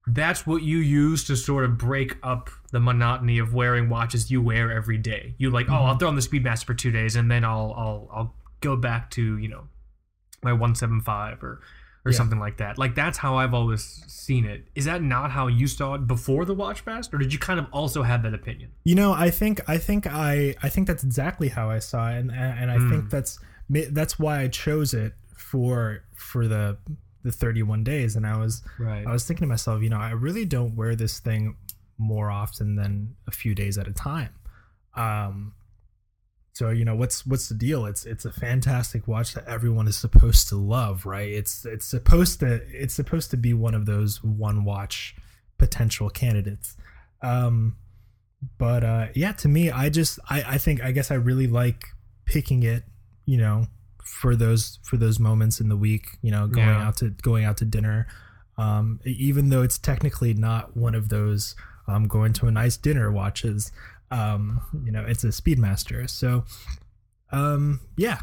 that's 0.09 0.47
what 0.47 0.63
you 0.63 0.79
use 0.79 1.25
to 1.25 1.37
sort 1.37 1.65
of 1.65 1.79
break 1.79 2.17
up 2.23 2.51
the 2.73 2.81
monotony 2.81 3.39
of 3.39 3.55
wearing 3.55 3.89
watches 3.89 4.31
you 4.31 4.43
wear 4.43 4.71
every 4.73 4.99
day. 4.99 5.35
You 5.39 5.51
like 5.51 5.69
oh 5.71 5.75
i'll 5.75 5.97
throw 5.97 6.09
on 6.09 6.17
the 6.17 6.21
speedmaster 6.23 6.65
for 6.65 6.75
two 6.75 6.91
days 6.91 7.15
and 7.17 7.31
then 7.31 7.45
i'll 7.45 7.73
i'll 7.77 8.09
i'll 8.13 8.35
go 8.61 8.77
back 8.77 9.11
to 9.13 9.39
you 9.39 9.49
know 9.49 9.69
my 10.43 10.53
175 10.53 11.43
or 11.43 11.61
or 12.07 12.11
Yeah. 12.13 12.17
something 12.17 12.39
like 12.39 12.57
that. 12.59 12.79
Like 12.79 12.95
that's 12.95 13.19
how 13.19 13.37
I've 13.37 13.53
always 13.53 13.83
seen 14.07 14.45
it. 14.45 14.69
Is 14.75 14.85
that 14.87 15.03
not 15.03 15.31
how 15.33 15.49
you 15.49 15.67
saw 15.67 15.95
it 15.95 16.07
before 16.07 16.45
the 16.45 16.55
watch 16.55 16.81
fast, 16.81 17.13
or 17.13 17.19
did 17.19 17.33
you 17.33 17.39
kind 17.39 17.59
of 17.61 17.67
also 17.73 18.03
have 18.05 18.23
that 18.23 18.33
opinion? 18.33 18.71
You 18.85 18.95
know, 18.95 19.13
I 19.13 19.31
think 19.31 19.61
I 19.69 19.77
think 19.79 20.07
I 20.07 20.55
I 20.63 20.69
think 20.69 20.87
that's 20.87 21.05
exactly 21.05 21.49
how 21.49 21.69
I 21.69 21.81
saw 21.81 22.09
it, 22.11 22.19
and 22.19 22.31
and 22.31 22.71
I 22.71 22.79
Hmm. 22.79 22.91
think 22.91 23.11
that's 23.11 23.39
ma- 23.69 23.91
that's 23.91 24.19
why 24.19 24.41
I 24.41 24.49
chose 24.49 24.95
it 24.95 25.15
for 25.37 26.05
for 26.17 26.47
the 26.49 26.79
the 27.25 27.33
31 27.33 27.83
days. 27.83 28.15
And 28.15 28.25
I 28.25 28.37
was 28.39 28.63
Right. 28.79 29.05
I 29.07 29.11
was 29.13 29.25
thinking 29.27 29.43
to 29.47 29.49
myself, 29.49 29.83
you 29.83 29.91
know, 29.91 29.99
I 29.99 30.13
really 30.13 30.45
don't 30.45 30.77
wear 30.77 30.95
this 30.95 31.19
thing 31.19 31.57
more 31.99 32.31
often 32.31 32.77
than 32.77 33.17
a 33.27 33.33
few 33.33 33.53
days 33.55 33.77
at 33.79 33.89
a 33.89 33.93
time. 33.93 34.31
Um, 34.95 35.53
so 36.57 36.71
you 36.71 36.87
know, 36.87 36.97
what's 36.97 37.27
what's 37.27 37.51
the 37.51 37.55
deal? 37.55 37.85
It's 37.85 38.07
it's 38.07 38.25
a 38.25 38.33
fantastic 38.33 39.07
watch 39.07 39.35
that 39.35 39.47
everyone 39.47 39.87
is 39.87 39.99
supposed 39.99 40.49
to 40.49 40.57
love, 40.57 41.05
right? 41.05 41.29
It's 41.29 41.67
it's 41.67 41.85
supposed 41.85 42.41
to 42.41 42.63
it's 42.73 42.95
supposed 42.95 43.31
to 43.33 43.37
be 43.37 43.53
one 43.53 43.75
of 43.75 43.85
those 43.85 44.25
one 44.25 44.65
watch 44.65 45.15
potential 45.59 46.09
candidates. 46.09 46.75
Um, 47.21 47.77
but 48.57 48.83
uh, 48.85 49.09
yeah, 49.15 49.33
to 49.33 49.49
me, 49.49 49.71
I 49.71 49.91
just 49.91 50.19
I 50.31 50.55
I 50.55 50.59
think 50.59 50.83
I 50.83 50.93
guess 50.93 51.11
I 51.11 51.17
really 51.17 51.47
like 51.47 51.85
picking 52.25 52.63
it, 52.63 52.85
you 53.27 53.37
know, 53.37 53.67
for 54.03 54.35
those 54.35 54.79
for 54.83 54.97
those 54.97 55.19
moments 55.21 55.61
in 55.61 55.69
the 55.69 55.77
week, 55.77 56.07
you 56.23 56.31
know, 56.31 56.47
going 56.47 56.67
Yeah. 56.69 56.87
out 56.89 56.97
to 56.99 57.11
going 57.11 57.45
out 57.45 57.59
to 57.59 57.67
dinner. 57.67 58.07
Um, 58.57 59.01
even 59.05 59.51
though 59.51 59.61
it's 59.61 59.77
technically 59.77 60.33
not 60.33 60.75
one 60.75 60.95
of 60.95 61.11
those 61.11 61.55
um, 61.87 62.09
going 62.09 62.33
to 62.33 62.47
a 62.47 62.51
nice 62.51 62.79
dinner 62.79 63.13
watches, 63.13 63.71
um, 64.11 64.61
you 64.85 64.93
know, 64.93 65.05
it's 65.07 65.25
a 65.25 65.29
Speedmaster. 65.29 66.09
So, 66.09 66.45
um, 67.33 67.81
yeah, 67.97 68.21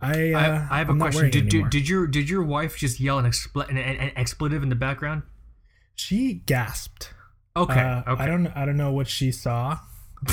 I 0.00 0.32
uh, 0.32 0.38
I, 0.38 0.68
I 0.70 0.78
have 0.78 0.88
a 0.88 0.92
I'm 0.92 0.98
not 0.98 1.12
question. 1.12 1.30
Did, 1.30 1.48
did 1.48 1.70
did 1.70 1.88
your 1.88 2.06
did 2.06 2.28
your 2.28 2.42
wife 2.42 2.76
just 2.76 3.00
yell 3.00 3.18
an, 3.18 3.26
expl- 3.26 3.68
an, 3.68 3.76
an, 3.76 4.12
expletive 4.16 4.62
in 4.62 4.68
the 4.68 4.74
background? 4.74 5.22
she 6.00 6.34
gasped? 6.34 7.12
Okay. 7.56 7.80
Uh, 7.80 8.02
okay. 8.12 8.22
I 8.22 8.26
don't 8.26 8.46
I 8.48 8.64
don't 8.64 8.76
know 8.76 8.92
what 8.92 9.08
she 9.08 9.30
saw, 9.32 9.78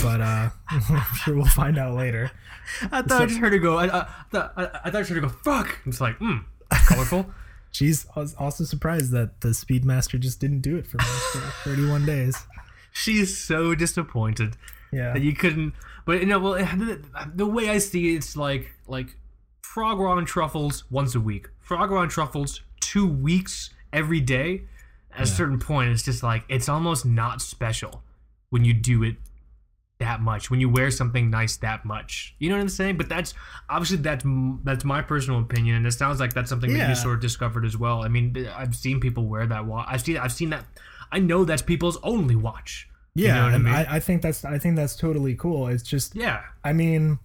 but 0.01 0.21
uh, 0.21 0.49
I'm 0.69 1.03
sure 1.15 1.35
we'll 1.35 1.45
find 1.45 1.77
out 1.77 1.95
later. 1.95 2.31
I 2.91 3.01
thought 3.01 3.23
I 3.23 3.25
just 3.25 3.39
heard 3.39 3.53
her 3.53 3.59
go. 3.59 3.77
I, 3.77 3.85
I, 3.85 4.07
thought 4.31 4.53
I, 4.55 4.63
I 4.85 4.91
thought 4.91 4.95
I 4.95 5.03
heard 5.03 5.07
her 5.09 5.21
go. 5.21 5.29
Fuck. 5.29 5.79
It's 5.85 6.01
like, 6.01 6.17
hmm, 6.17 6.37
colorful. 6.69 7.27
She's 7.71 8.07
als- 8.15 8.33
also 8.35 8.63
surprised 8.63 9.11
that 9.11 9.41
the 9.41 9.49
Speedmaster 9.49 10.19
just 10.19 10.39
didn't 10.39 10.61
do 10.61 10.77
it 10.77 10.87
for 10.87 10.97
me 10.97 11.03
for 11.31 11.69
31 11.69 12.05
days. 12.05 12.37
She's 12.97 13.37
so 13.37 13.75
disappointed. 13.75 14.57
Yeah. 14.91 15.13
that 15.13 15.21
you 15.21 15.33
couldn't. 15.33 15.73
But 16.05 16.21
you 16.21 16.25
know, 16.25 16.39
well, 16.39 16.53
the, 16.53 17.03
the 17.35 17.45
way 17.45 17.69
I 17.69 17.77
see 17.77 18.13
it, 18.13 18.17
it's 18.17 18.37
like 18.37 18.73
like 18.87 19.17
frog 19.61 19.99
and 19.99 20.25
truffles 20.25 20.85
once 20.89 21.13
a 21.13 21.19
week, 21.19 21.49
frog 21.59 21.91
and 21.91 22.09
truffles 22.09 22.61
two 22.79 23.07
weeks 23.07 23.71
every 23.93 24.21
day. 24.21 24.63
At 25.13 25.23
a 25.23 25.27
certain 25.27 25.57
point, 25.57 25.89
it's 25.91 26.03
just 26.03 26.21
like 26.21 26.43
it's 26.47 26.69
almost 26.69 27.03
not 27.03 27.41
special 27.41 28.03
when 28.51 28.63
you 28.63 28.73
do 28.73 29.03
it 29.03 29.15
that 29.99 30.21
much. 30.21 30.51
When 30.51 30.59
you 30.59 30.69
wear 30.69 30.91
something 30.91 31.31
nice 31.31 31.57
that 31.57 31.85
much, 31.85 32.35
you 32.37 32.49
know 32.49 32.55
what 32.55 32.61
I'm 32.61 32.69
saying? 32.69 32.97
But 32.97 33.09
that's 33.09 33.33
obviously 33.67 33.97
that's 33.97 34.23
that's 34.63 34.85
my 34.85 35.01
personal 35.01 35.39
opinion, 35.39 35.75
and 35.75 35.87
it 35.87 35.91
sounds 35.91 36.19
like 36.19 36.33
that's 36.33 36.49
something 36.49 36.71
that 36.71 36.89
you 36.89 36.95
sort 36.95 37.15
of 37.15 37.21
discovered 37.21 37.65
as 37.65 37.75
well. 37.75 38.03
I 38.03 38.09
mean, 38.09 38.47
I've 38.55 38.75
seen 38.75 38.99
people 38.99 39.25
wear 39.25 39.47
that 39.47 39.65
watch. 39.65 39.87
I've 39.89 40.01
seen 40.01 40.17
I've 40.17 40.33
seen 40.33 40.51
that. 40.51 40.65
I 41.11 41.19
know 41.19 41.45
that's 41.45 41.61
people's 41.61 41.97
only 42.03 42.35
watch. 42.35 42.89
Yeah, 43.15 43.35
know 43.35 43.43
what 43.45 43.53
I 43.53 43.57
mean? 43.57 43.73
I, 43.73 43.95
I 43.95 43.99
think 43.99 44.21
that's 44.21 44.45
I 44.45 44.59
think 44.59 44.75
that's 44.75 44.95
totally 44.95 45.35
cool. 45.35 45.67
It's 45.67 45.83
just 45.83 46.15
Yeah. 46.15 46.43
I 46.63 46.73
mean, 46.73 47.19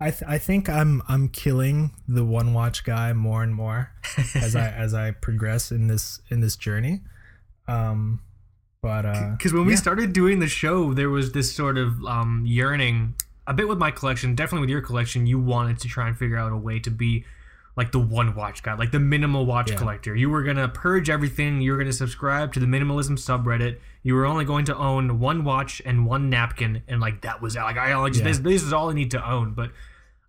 I 0.00 0.10
th- 0.10 0.22
I 0.26 0.38
think 0.38 0.68
I'm 0.68 1.02
I'm 1.08 1.28
killing 1.28 1.92
the 2.08 2.24
one 2.24 2.54
watch 2.54 2.84
guy 2.84 3.12
more 3.12 3.42
and 3.42 3.54
more 3.54 3.92
as 4.34 4.56
I 4.56 4.68
as 4.68 4.94
I 4.94 5.10
progress 5.10 5.70
in 5.70 5.88
this 5.88 6.20
in 6.30 6.40
this 6.40 6.56
journey. 6.56 7.02
Um, 7.68 8.22
but 8.82 9.04
uh, 9.04 9.32
because 9.36 9.52
when 9.52 9.66
we 9.66 9.76
started 9.76 10.14
doing 10.14 10.38
the 10.38 10.48
show, 10.48 10.94
there 10.94 11.10
was 11.10 11.32
this 11.32 11.54
sort 11.54 11.76
of 11.76 12.02
um, 12.06 12.44
yearning, 12.46 13.14
a 13.46 13.52
bit 13.52 13.68
with 13.68 13.76
my 13.76 13.90
collection, 13.90 14.34
definitely 14.34 14.60
with 14.60 14.70
your 14.70 14.80
collection. 14.80 15.26
You 15.26 15.38
wanted 15.38 15.78
to 15.80 15.88
try 15.88 16.08
and 16.08 16.16
figure 16.16 16.38
out 16.38 16.50
a 16.50 16.56
way 16.56 16.78
to 16.80 16.90
be 16.90 17.26
like 17.76 17.92
the 17.92 17.98
one 17.98 18.34
watch 18.34 18.62
guy, 18.62 18.74
like 18.74 18.90
the 18.90 18.98
minimal 19.00 19.46
watch 19.46 19.70
Yeah. 19.70 19.76
collector. 19.76 20.14
You 20.14 20.28
were 20.30 20.42
gonna 20.42 20.68
purge 20.68 21.08
everything. 21.08 21.60
You 21.60 21.72
were 21.72 21.78
gonna 21.78 21.92
subscribe 21.92 22.52
to 22.54 22.60
the 22.60 22.66
minimalism 22.66 23.12
subreddit. 23.18 23.78
You 24.02 24.14
were 24.14 24.26
only 24.26 24.44
going 24.44 24.64
to 24.66 24.76
own 24.76 25.18
one 25.18 25.44
watch 25.44 25.80
and 25.84 26.04
one 26.06 26.28
napkin, 26.30 26.82
and 26.88 27.00
like 27.00 27.22
that 27.22 27.40
was 27.40 27.54
like 27.56 27.76
I 27.78 27.92
just 28.08 28.20
Yeah. 28.20 28.24
this, 28.28 28.38
this 28.38 28.62
is 28.62 28.72
all 28.72 28.90
I 28.90 28.94
need 28.94 29.10
to 29.12 29.26
own. 29.28 29.54
But 29.54 29.70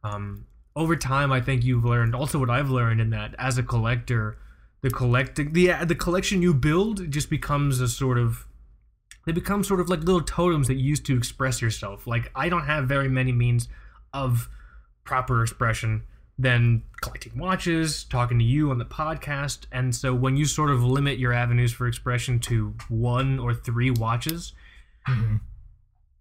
um, 0.04 0.46
over 0.76 0.96
time, 0.96 1.32
I 1.32 1.42
think 1.42 1.64
you've 1.64 1.84
learned 1.86 2.16
also 2.16 2.40
what 2.40 2.50
I've 2.50 2.70
learned 2.70 3.02
in 3.02 3.10
that 3.12 3.36
as 3.38 3.58
a 3.58 3.64
collector, 3.64 4.38
the 4.82 4.90
collecting 4.90 5.54
the 5.54 5.72
the 5.86 5.96
collection 5.96 6.42
you 6.42 6.54
build 6.54 7.12
just 7.12 7.30
becomes 7.30 7.80
a 7.82 7.88
sort 7.88 8.18
of 8.18 8.46
they 9.26 9.32
become 9.32 9.64
sort 9.64 9.80
of 9.80 9.90
like 9.90 10.00
little 10.00 10.22
totems 10.22 10.68
that 10.68 10.76
you 10.76 10.86
use 10.90 11.00
to 11.02 11.16
express 11.18 11.62
yourself. 11.62 12.08
Like 12.08 12.32
I 12.36 12.50
don't 12.50 12.66
have 12.66 12.88
very 12.88 13.08
many 13.10 13.32
means 13.32 13.68
of 14.14 14.50
proper 15.04 15.42
expression 15.44 16.04
than 16.42 16.84
collecting 17.02 17.38
watches, 17.38 18.04
talking 18.06 18.40
to 18.40 18.46
you 18.46 18.72
on 18.72 18.78
the 18.78 18.86
podcast, 18.86 19.66
and 19.72 19.94
so 19.96 20.14
when 20.14 20.38
you 20.38 20.46
sort 20.46 20.70
of 20.72 20.84
limit 20.84 21.20
your 21.20 21.34
avenues 21.34 21.72
for 21.72 21.88
expression 21.88 22.40
to 22.40 22.74
one 22.90 23.40
or 23.40 23.54
three 23.54 23.92
watches, 23.92 24.54
Mhm. 25.08 25.42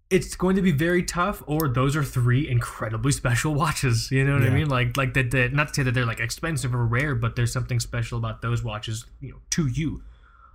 it's 0.09 0.35
going 0.35 0.55
to 0.57 0.61
be 0.61 0.71
very 0.71 1.03
tough 1.03 1.41
or 1.47 1.67
those 1.69 1.95
are 1.95 2.03
three 2.03 2.49
incredibly 2.49 3.11
special 3.11 3.53
watches. 3.55 4.11
You 4.15 4.25
know 4.25 4.33
what 4.33 4.43
i 4.43 4.49
mean? 4.49 4.67
Like 4.69 4.97
like 4.97 5.13
that 5.13 5.31
that 5.31 5.53
not 5.53 5.69
to 5.69 5.73
say 5.75 5.83
that 5.83 5.93
they're 5.93 6.05
like 6.05 6.19
expensive 6.19 6.75
or 6.75 6.85
rare 6.85 7.15
but 7.15 7.35
there's 7.35 7.53
something 7.53 7.79
special 7.79 8.17
about 8.17 8.41
those 8.41 8.63
watches 8.63 9.05
you 9.21 9.31
know 9.31 9.37
to 9.51 9.67
you. 9.67 10.03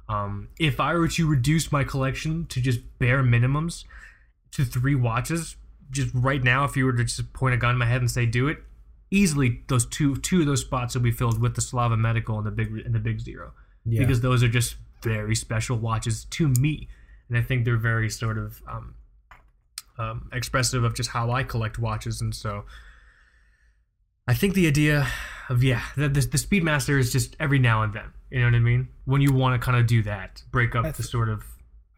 Um 0.08 0.48
if 0.58 0.78
i 0.80 0.92
were 0.94 1.08
to 1.08 1.26
reduce 1.26 1.72
my 1.72 1.84
collection 1.84 2.46
to 2.46 2.60
just 2.60 2.80
bare 2.98 3.22
minimums 3.22 3.84
to 4.52 4.64
three 4.64 4.94
watches 4.94 5.56
just 5.90 6.10
right 6.14 6.42
now 6.42 6.64
if 6.64 6.76
you 6.76 6.84
were 6.84 6.92
to 6.92 7.04
just 7.04 7.32
point 7.32 7.54
a 7.54 7.56
gun 7.56 7.72
in 7.72 7.78
my 7.78 7.86
head 7.86 8.00
and 8.02 8.10
say 8.10 8.26
do 8.26 8.48
it 8.48 8.58
easily 9.10 9.62
those 9.68 9.86
two 9.86 10.16
two 10.16 10.40
of 10.40 10.46
those 10.46 10.60
spots 10.60 10.94
will 10.94 11.02
be 11.02 11.10
filled 11.10 11.40
with 11.40 11.54
the 11.54 11.60
slava 11.60 11.96
medical 11.96 12.38
and 12.38 12.46
the 12.46 12.50
big 12.50 12.68
and 12.84 12.94
the 12.94 12.98
big 12.98 13.20
zero 13.20 13.52
yeah. 13.84 14.00
because 14.00 14.20
those 14.20 14.42
are 14.42 14.48
just 14.48 14.76
very 15.02 15.34
special 15.34 15.76
watches 15.76 16.24
to 16.26 16.48
me 16.48 16.88
and 17.28 17.38
i 17.38 17.42
think 17.42 17.64
they're 17.64 17.76
very 17.76 18.10
sort 18.10 18.38
of 18.38 18.62
um, 18.68 18.94
um, 19.98 20.28
expressive 20.32 20.82
of 20.82 20.94
just 20.94 21.10
how 21.10 21.30
i 21.30 21.42
collect 21.42 21.78
watches 21.78 22.20
and 22.20 22.34
so 22.34 22.64
i 24.26 24.34
think 24.34 24.54
the 24.54 24.66
idea 24.66 25.06
of 25.48 25.62
yeah 25.62 25.82
the, 25.96 26.08
the, 26.08 26.20
the 26.20 26.38
speedmaster 26.38 26.98
is 26.98 27.12
just 27.12 27.36
every 27.38 27.58
now 27.58 27.82
and 27.82 27.94
then 27.94 28.10
you 28.30 28.40
know 28.40 28.46
what 28.46 28.54
i 28.54 28.58
mean 28.58 28.88
when 29.04 29.20
you 29.20 29.32
want 29.32 29.60
to 29.60 29.64
kind 29.64 29.78
of 29.78 29.86
do 29.86 30.02
that 30.02 30.42
break 30.50 30.74
up 30.74 30.84
I 30.84 30.90
the 30.90 31.02
sort 31.02 31.28
of 31.28 31.44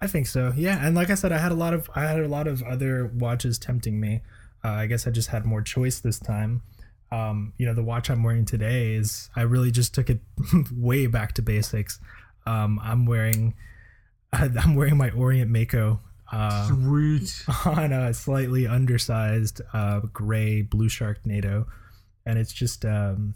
I 0.00 0.06
think 0.06 0.26
so. 0.26 0.52
Yeah, 0.56 0.78
and 0.80 0.94
like 0.94 1.10
I 1.10 1.14
said, 1.14 1.32
I 1.32 1.38
had 1.38 1.50
a 1.50 1.56
lot 1.56 1.74
of 1.74 1.90
I 1.94 2.02
had 2.02 2.20
a 2.20 2.28
lot 2.28 2.46
of 2.46 2.62
other 2.62 3.06
watches 3.06 3.58
tempting 3.58 3.98
me. 3.98 4.20
Uh, 4.64 4.68
I 4.68 4.86
guess 4.86 5.06
I 5.06 5.10
just 5.10 5.28
had 5.28 5.44
more 5.44 5.62
choice 5.62 6.00
this 6.00 6.18
time. 6.18 6.62
Um, 7.10 7.52
you 7.56 7.66
know, 7.66 7.74
the 7.74 7.82
watch 7.82 8.10
I'm 8.10 8.22
wearing 8.22 8.44
today 8.44 8.94
is 8.94 9.30
I 9.34 9.42
really 9.42 9.70
just 9.70 9.94
took 9.94 10.10
it 10.10 10.20
way 10.72 11.06
back 11.06 11.32
to 11.34 11.42
basics. 11.42 12.00
Um, 12.46 12.80
I'm 12.82 13.06
wearing 13.06 13.54
I'm 14.32 14.74
wearing 14.74 14.96
my 14.96 15.10
Orient 15.10 15.50
Mako 15.50 16.00
uh, 16.30 16.68
sweet 16.68 17.44
on 17.64 17.92
a 17.92 18.12
slightly 18.12 18.66
undersized 18.66 19.62
uh, 19.72 20.00
gray 20.12 20.60
blue 20.62 20.88
shark 20.88 21.20
NATO, 21.24 21.66
and 22.26 22.38
it's 22.38 22.52
just 22.52 22.84
um, 22.84 23.34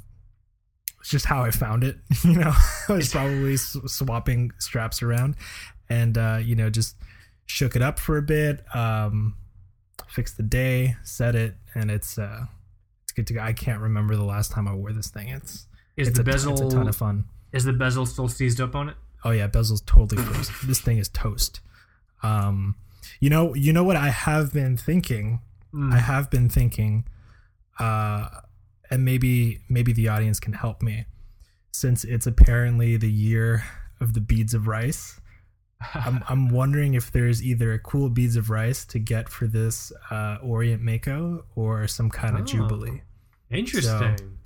it's 1.01 1.09
just 1.09 1.25
how 1.25 1.43
I 1.43 1.51
found 1.51 1.85
it. 1.85 1.97
You 2.25 2.35
know, 2.39 2.53
I 2.89 2.93
was 2.93 3.11
probably 3.11 3.55
s- 3.55 3.77
swapping 3.87 4.53
straps 4.59 5.03
around, 5.03 5.37
and 5.89 6.19
uh, 6.19 6.39
you 6.43 6.55
know, 6.55 6.69
just 6.69 6.97
shook 7.47 7.75
it 7.75 7.81
up 7.83 7.99
for 7.99 8.19
a 8.19 8.23
bit, 8.23 8.63
um, 8.77 9.37
fixed 10.09 10.37
the 10.37 10.43
day, 10.43 10.97
set 11.03 11.35
it, 11.35 11.55
and 11.75 11.91
it's 11.91 12.19
uh, 12.19 12.45
it's 13.13 13.17
good 13.17 13.27
to 13.27 13.35
go. 13.35 13.41
I 13.41 13.53
can't 13.53 13.81
remember 13.81 14.17
the 14.17 14.25
last 14.25 14.51
time 14.53 14.67
I 14.67 14.75
wore 14.75 14.93
this 14.93 15.09
thing. 15.09 15.29
It's 15.29 15.67
is 15.97 16.09
it's 16.09 16.17
the 16.17 16.23
a, 16.23 16.25
ton- 16.25 16.33
bezel 16.33 16.53
it's 16.53 16.75
a 16.75 16.77
ton 16.77 16.89
of 16.89 16.97
fun. 16.97 17.25
is 17.53 17.65
the 17.65 17.73
bezel 17.73 18.07
still 18.07 18.29
seized 18.29 18.61
up 18.61 18.75
on 18.75 18.89
it 18.89 18.97
Oh 19.25 19.31
yeah, 19.31 19.47
bezel's 19.47 19.83
totally 19.83 20.23
frozen. 20.23 20.55
this 20.65 20.81
thing 20.81 20.99
is 20.99 21.09
toast. 21.09 21.61
Um, 22.23 22.77
you 23.21 23.31
know, 23.31 23.55
you 23.55 23.73
know 23.73 23.85
what 23.85 23.97
I 23.97 24.09
have 24.09 24.53
been 24.53 24.77
thinking. 24.77 25.41
Mm. 25.73 25.93
I 25.93 25.99
have 25.99 26.31
been 26.31 26.49
thinking, 26.49 27.05
uh, 27.79 28.29
and 28.91 29.05
maybe 29.05 29.61
maybe 29.69 29.93
the 29.93 30.09
audience 30.09 30.41
can 30.41 30.53
help 30.55 30.83
me, 30.83 31.07
since 31.73 32.05
it's 32.05 32.27
apparently 32.27 32.97
the 32.97 33.11
year 33.11 33.65
of 34.01 34.15
the 34.15 34.21
beads 34.21 34.55
of 34.55 34.67
rice. 34.67 35.21
I'm 35.95 36.23
I'm 36.29 36.49
wondering 36.49 36.95
if 36.95 37.13
there's 37.13 37.43
either 37.43 37.73
a 37.73 37.79
cool 37.79 38.09
beads 38.11 38.37
of 38.37 38.51
rice 38.51 38.85
to 38.87 38.99
get 38.99 39.29
for 39.29 39.47
this 39.47 39.93
uh, 40.11 40.39
Orient 40.43 40.83
Mako 40.83 41.45
or 41.57 41.87
some 41.89 42.11
kind 42.11 42.37
of 42.37 42.43
Oh. 42.43 42.45
jubilee 42.45 43.03
interesting 43.51 44.39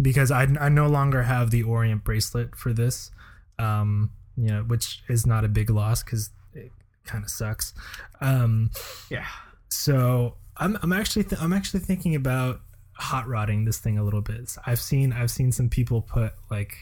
because 0.00 0.30
I, 0.30 0.46
I 0.60 0.68
no 0.68 0.86
longer 0.88 1.22
have 1.22 1.50
the 1.50 1.62
Orient 1.62 2.04
bracelet 2.04 2.54
for 2.56 2.72
this, 2.72 3.10
um, 3.58 4.10
you 4.36 4.48
know, 4.48 4.62
which 4.62 5.02
is 5.08 5.26
not 5.26 5.44
a 5.44 5.48
big 5.48 5.70
loss 5.70 6.02
because 6.02 6.30
it 6.54 6.70
kind 7.04 7.24
of 7.24 7.30
sucks. 7.30 7.74
Um, 8.20 8.70
yeah 9.10 9.26
so 9.70 10.36
I'm 10.56 10.78
I'm 10.82 10.92
actually 10.92 11.24
th- 11.24 11.40
I'm 11.42 11.52
actually 11.52 11.80
thinking 11.80 12.14
about 12.14 12.60
hot 12.94 13.28
rodding 13.28 13.64
this 13.64 13.78
thing 13.78 13.98
a 13.98 14.02
little 14.02 14.22
bit. 14.22 14.56
I've 14.66 14.80
seen 14.80 15.12
I've 15.12 15.30
seen 15.30 15.52
some 15.52 15.68
people 15.68 16.00
put 16.02 16.32
like 16.50 16.76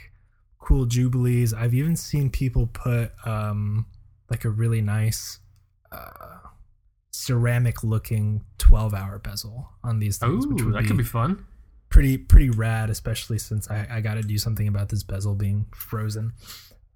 cool 0.61 0.87
jubilees. 0.87 1.53
I've 1.53 1.75
even 1.75 1.97
seen 1.97 2.31
people 2.31 2.69
put 2.69 3.11
um, 3.27 3.87
like 4.31 4.45
a 4.45 4.51
really 4.51 4.81
nice 4.81 5.39
uh, 5.93 6.39
ceramic 7.11 7.83
looking 7.85 8.45
12 8.59 8.95
hour 8.95 9.19
bezel 9.19 9.71
on 9.83 9.99
these 9.99 10.19
things, 10.19 10.47
which 10.47 10.63
Ooh, 10.63 10.67
would 10.67 10.75
that 10.75 10.87
could 10.87 10.97
be 10.97 11.05
fun 11.05 11.45
pretty 11.89 12.19
pretty 12.19 12.51
rad, 12.51 12.91
especially 12.91 13.39
since 13.39 13.71
I, 13.71 13.87
I 13.91 14.01
got 14.01 14.15
to 14.15 14.23
do 14.23 14.39
something 14.39 14.69
about 14.69 14.89
this 14.89 15.03
bezel 15.03 15.35
being 15.35 15.67
frozen. 15.75 16.33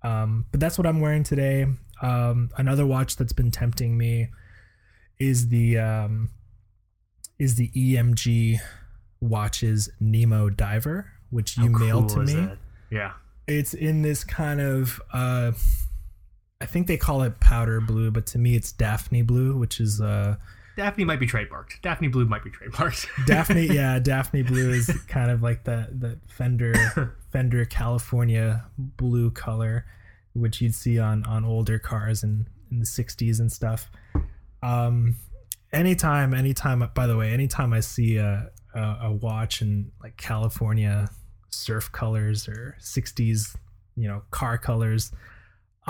Um, 0.03 0.47
but 0.51 0.61
that's 0.61 0.79
what 0.79 0.87
I'm 0.87 1.01
wearing 1.01 1.23
today. 1.23 1.67
Um, 2.03 2.51
another 2.57 2.87
watch 2.87 3.17
that's 3.17 3.33
been 3.33 3.51
tempting 3.51 3.97
me 3.97 4.29
is 5.19 5.49
the 5.49 5.79
um, 5.79 6.31
is 7.39 7.57
the 7.57 7.71
EMG 7.71 8.59
watches 9.21 9.89
Nemo 10.01 10.51
Diver, 10.51 11.13
which 11.31 11.57
you 11.57 11.73
How 11.73 11.79
mailed 11.79 12.09
cool 12.11 12.25
to 12.27 12.35
me. 12.35 12.35
that? 12.35 12.59
yeah 12.91 13.13
It's 13.47 13.75
in 13.75 14.03
this 14.03 14.25
kind 14.25 14.61
of 14.61 15.01
uh, 15.13 15.53
I 16.61 16.67
think 16.67 16.87
they 16.87 16.97
call 16.97 17.23
it 17.23 17.41
powder 17.41 17.81
blue, 17.81 18.11
but 18.11 18.27
to 18.27 18.39
me 18.39 18.55
it's 18.55 18.73
Daphne 18.73 19.23
blue, 19.23 19.57
which 19.57 19.81
is 19.81 20.01
uh, 20.01 20.37
Daphne 20.77 21.05
might 21.05 21.21
be 21.21 21.27
trademarked. 21.27 21.83
Daphne 21.83 22.09
Blue 22.09 22.25
might 22.25 22.43
be 22.43 22.51
trademarked. 22.51 23.07
Daphne, 23.27 23.67
yeah, 23.71 23.99
Daphne 23.99 24.43
blue 24.43 24.71
is 24.71 24.87
kind 25.09 25.31
of 25.31 25.43
like 25.43 25.65
the 25.65 25.89
the 25.93 26.19
Fender 26.29 27.17
Fender 27.33 27.65
California 27.67 28.65
blue 28.79 29.31
color, 29.31 29.85
which 30.35 30.61
you'd 30.61 30.75
see 30.75 30.99
on 30.99 31.25
on 31.25 31.45
older 31.45 31.79
cars 31.79 32.23
in 32.23 32.47
in 32.71 32.79
the 32.79 32.87
'60s 32.87 33.41
and 33.41 33.51
stuff. 33.51 33.91
Um, 34.63 35.17
anytime, 35.73 36.33
anytime. 36.33 36.89
By 36.95 37.07
the 37.07 37.17
way, 37.17 37.31
anytime 37.31 37.73
I 37.73 37.81
see 37.81 38.17
a 38.17 38.51
a, 38.75 38.97
a 39.03 39.13
watch 39.13 39.61
in 39.61 39.91
like 40.03 40.17
California 40.17 41.11
surf 41.51 41.93
colors 41.93 42.49
or 42.49 42.77
'60s, 42.81 43.57
you 43.97 44.09
know, 44.09 44.23
car 44.31 44.57
colors, 44.57 45.13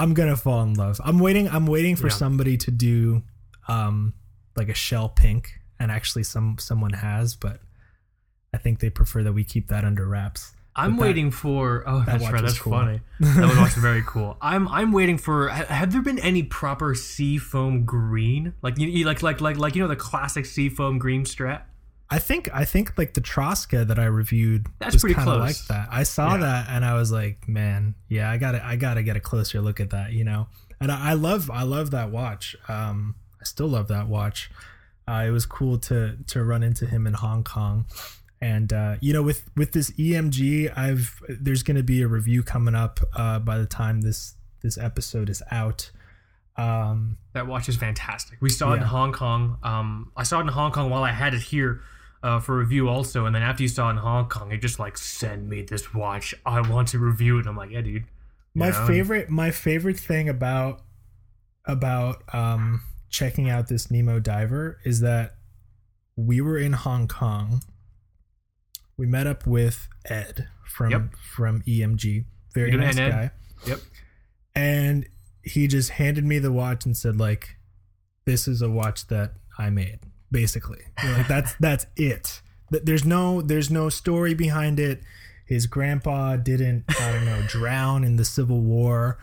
I'm 0.00 0.14
gonna 0.14 0.36
fall 0.36 0.62
in 0.62 0.74
love. 0.74 1.00
I'm 1.04 1.18
waiting. 1.18 1.48
I'm 1.48 1.66
waiting 1.66 1.94
for 1.96 2.06
Yeah. 2.08 2.14
somebody 2.14 2.56
to 2.58 2.70
do 2.70 3.22
um 3.68 4.14
like 4.56 4.68
a 4.68 4.74
shell 4.74 5.08
pink, 5.08 5.60
and 5.78 5.90
actually 5.90 6.24
some 6.24 6.56
someone 6.58 6.92
has, 6.94 7.36
but 7.36 7.60
I 8.52 8.58
think 8.58 8.80
they 8.80 8.90
prefer 8.90 9.22
that 9.22 9.32
we 9.32 9.44
keep 9.44 9.68
that 9.68 9.84
under 9.84 10.06
wraps. 10.06 10.52
I'm 10.76 10.96
that- 10.96 11.02
waiting 11.02 11.30
for. 11.30 11.84
Oh, 11.86 11.98
that 11.98 12.06
that's 12.20 12.32
right. 12.32 12.42
That's 12.42 12.58
cool. 12.58 12.72
funny. 12.72 13.00
That 13.20 13.56
watch 13.58 13.76
is 13.76 13.82
very 13.82 14.02
cool. 14.06 14.36
I'm 14.42 14.66
I'm 14.68 14.92
waiting 14.92 15.18
for. 15.18 15.48
Have 15.48 15.92
there 15.92 16.02
been 16.02 16.18
any 16.20 16.42
proper 16.42 16.94
sea 16.94 17.38
foam 17.38 17.84
green? 17.84 18.54
Like 18.62 18.78
you, 18.78 18.88
you 18.88 19.04
like 19.04 19.22
like 19.22 19.40
like 19.40 19.56
like 19.58 19.74
you 19.76 19.82
know 19.82 19.88
the 19.88 19.96
classic 19.96 20.46
sea 20.46 20.68
foam 20.68 20.98
green 20.98 21.24
strap. 21.24 21.68
I 22.10 22.18
think 22.18 22.48
I 22.52 22.64
think 22.64 22.98
like 22.98 23.14
the 23.14 23.20
Traska 23.20 23.86
that 23.86 23.98
I 23.98 24.06
reviewed 24.06 24.66
That's 24.80 25.02
was 25.02 25.14
kind 25.14 25.28
of 25.28 25.38
like 25.40 25.56
that. 25.68 25.88
I 25.92 26.02
saw 26.02 26.34
Yeah. 26.34 26.40
that 26.40 26.66
and 26.70 26.84
I 26.84 26.94
was 26.94 27.12
like, 27.12 27.48
man, 27.48 27.94
yeah, 28.08 28.30
I 28.30 28.36
got 28.36 28.52
to 28.52 28.64
I 28.66 28.76
got 28.76 28.94
to 28.94 29.02
get 29.02 29.16
a 29.16 29.20
closer 29.20 29.60
look 29.60 29.78
at 29.80 29.90
that, 29.90 30.12
you 30.12 30.24
know. 30.24 30.48
And 30.80 30.90
I, 30.90 31.10
I 31.10 31.12
love 31.12 31.50
I 31.50 31.62
love 31.62 31.90
that 31.92 32.10
watch. 32.10 32.56
Um, 32.68 33.14
I 33.40 33.44
still 33.44 33.68
love 33.68 33.88
that 33.88 34.08
watch. 34.08 34.50
Uh, 35.06 35.24
it 35.26 35.30
was 35.30 35.46
cool 35.46 35.78
to 35.78 36.16
to 36.26 36.42
run 36.44 36.62
into 36.62 36.86
him 36.86 37.06
in 37.06 37.14
Hong 37.14 37.42
Kong, 37.44 37.86
and 38.40 38.72
uh, 38.72 38.96
you 39.00 39.12
know 39.12 39.22
with 39.22 39.48
with 39.56 39.72
this 39.72 39.90
EMG, 39.92 40.72
I've 40.76 41.20
there's 41.28 41.62
going 41.62 41.76
to 41.76 41.82
be 41.82 42.02
a 42.02 42.08
review 42.08 42.42
coming 42.42 42.74
up 42.74 43.00
uh, 43.14 43.38
by 43.38 43.58
the 43.58 43.66
time 43.66 44.00
this 44.02 44.34
this 44.62 44.76
episode 44.78 45.28
is 45.30 45.42
out. 45.50 45.90
Um, 46.56 47.16
That 47.32 47.46
watch 47.46 47.68
is 47.68 47.76
fantastic. 47.76 48.38
We 48.40 48.50
saw 48.50 48.72
it 48.72 48.76
in 48.78 48.82
Hong 48.82 49.12
Kong. 49.12 49.58
Um, 49.62 50.12
I 50.16 50.24
saw 50.24 50.38
it 50.38 50.42
in 50.42 50.48
Hong 50.48 50.72
Kong 50.72 50.90
while 50.90 51.02
I 51.04 51.12
had 51.12 51.32
it 51.34 51.40
here. 51.42 51.80
Uh, 52.22 52.40
for 52.40 52.58
review 52.58 52.88
also. 52.88 53.26
And 53.26 53.34
then 53.34 53.42
after 53.42 53.62
you 53.62 53.68
saw 53.68 53.88
it 53.88 53.92
in 53.92 53.96
Hong 53.98 54.28
Kong, 54.28 54.52
it 54.52 54.58
just 54.58 54.78
like 54.78 54.96
send 54.98 55.48
me 55.48 55.62
this 55.62 55.94
watch. 55.94 56.34
I 56.44 56.60
want 56.60 56.88
to 56.88 56.98
review 56.98 57.36
it. 57.36 57.40
And 57.40 57.48
I'm 57.48 57.56
like, 57.56 57.70
yeah, 57.70 57.80
dude. 57.80 57.94
You 57.94 58.04
My 58.54 58.70
know? 58.70 58.86
favorite 58.86 59.30
my 59.30 59.50
favorite 59.50 59.98
thing 59.98 60.28
about 60.28 60.82
about 61.64 62.22
um 62.34 62.82
checking 63.08 63.48
out 63.50 63.68
this 63.68 63.90
Nemo 63.90 64.18
diver 64.20 64.78
is 64.84 65.00
that 65.00 65.36
we 66.16 66.40
were 66.40 66.58
in 66.58 66.72
Hong 66.74 67.08
Kong. 67.08 67.62
We 68.96 69.06
met 69.06 69.26
up 69.26 69.46
with 69.46 69.88
Ed 70.04 70.48
from 70.66 70.90
Yep. 70.90 71.14
from 71.16 71.62
EMG. 71.62 72.24
Very 72.54 72.72
You 72.72 72.78
nice 72.78 72.96
guy. 72.96 73.30
Yep. 73.66 73.78
And 74.54 75.08
he 75.42 75.66
just 75.68 75.90
handed 75.90 76.24
me 76.24 76.38
the 76.38 76.52
watch 76.52 76.84
and 76.84 76.96
said 76.96 77.18
like 77.18 77.56
this 78.26 78.46
is 78.46 78.60
a 78.60 78.68
watch 78.70 79.06
that 79.06 79.34
I 79.58 79.70
made 79.70 80.00
basically. 80.30 80.82
You're 81.02 81.12
like 81.12 81.28
that's 81.28 81.54
that's 81.60 81.86
it. 81.96 82.42
There's 82.70 83.04
no 83.04 83.42
there's 83.42 83.70
no 83.70 83.88
story 83.88 84.34
behind 84.34 84.78
it. 84.78 85.02
His 85.44 85.66
grandpa 85.66 86.36
didn't 86.36 86.84
I 87.00 87.12
don't 87.12 87.24
know 87.24 87.42
drown 87.48 88.04
in 88.04 88.16
the 88.16 88.24
Civil 88.24 88.60
War 88.60 89.18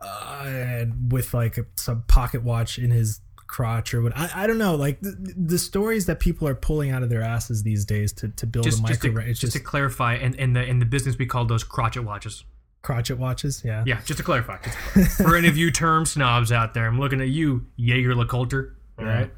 uh, 0.00 0.44
and 0.46 1.12
with 1.12 1.34
like 1.34 1.58
a, 1.58 1.66
some 1.76 2.02
pocket 2.08 2.42
watch 2.42 2.78
in 2.78 2.90
his 2.90 3.20
crotch 3.46 3.94
or 3.94 4.02
what 4.02 4.16
I, 4.16 4.30
I 4.34 4.46
don't 4.46 4.58
know 4.58 4.74
like 4.74 5.00
the, 5.00 5.34
the 5.36 5.58
stories 5.58 6.04
that 6.06 6.20
people 6.20 6.46
are 6.46 6.54
pulling 6.54 6.90
out 6.90 7.02
of 7.02 7.08
their 7.08 7.22
asses 7.22 7.62
these 7.62 7.86
days 7.86 8.12
to, 8.14 8.28
to 8.28 8.46
build 8.46 8.64
Just, 8.64 8.78
a 8.78 8.86
just, 8.86 9.02
micro 9.04 9.22
to, 9.22 9.28
it's 9.28 9.40
just 9.40 9.52
just, 9.52 9.64
to 9.64 9.70
clarify, 9.70 10.16
in, 10.16 10.34
in 10.34 10.52
the 10.52 10.62
in 10.64 10.78
the 10.78 10.84
business 10.84 11.16
we 11.18 11.24
call 11.26 11.46
those 11.46 11.64
crotchet 11.64 12.04
watches. 12.04 12.44
crotchet 12.82 13.16
watches 13.18 13.62
yeah 13.64 13.84
Yeah, 13.86 14.00
just 14.04 14.18
to 14.18 14.22
clarify. 14.24 14.58
Just 14.62 14.76
to 14.76 14.82
clarify. 14.92 15.24
For 15.24 15.36
any 15.36 15.48
of 15.48 15.56
you 15.56 15.70
term 15.70 16.04
snobs 16.04 16.52
out 16.52 16.74
there, 16.74 16.86
I'm 16.86 17.00
looking 17.00 17.20
at 17.22 17.28
you, 17.28 17.66
Jaeger 17.76 18.14
LeCoultre. 18.14 18.72
All 18.98 19.04
right. 19.04 19.30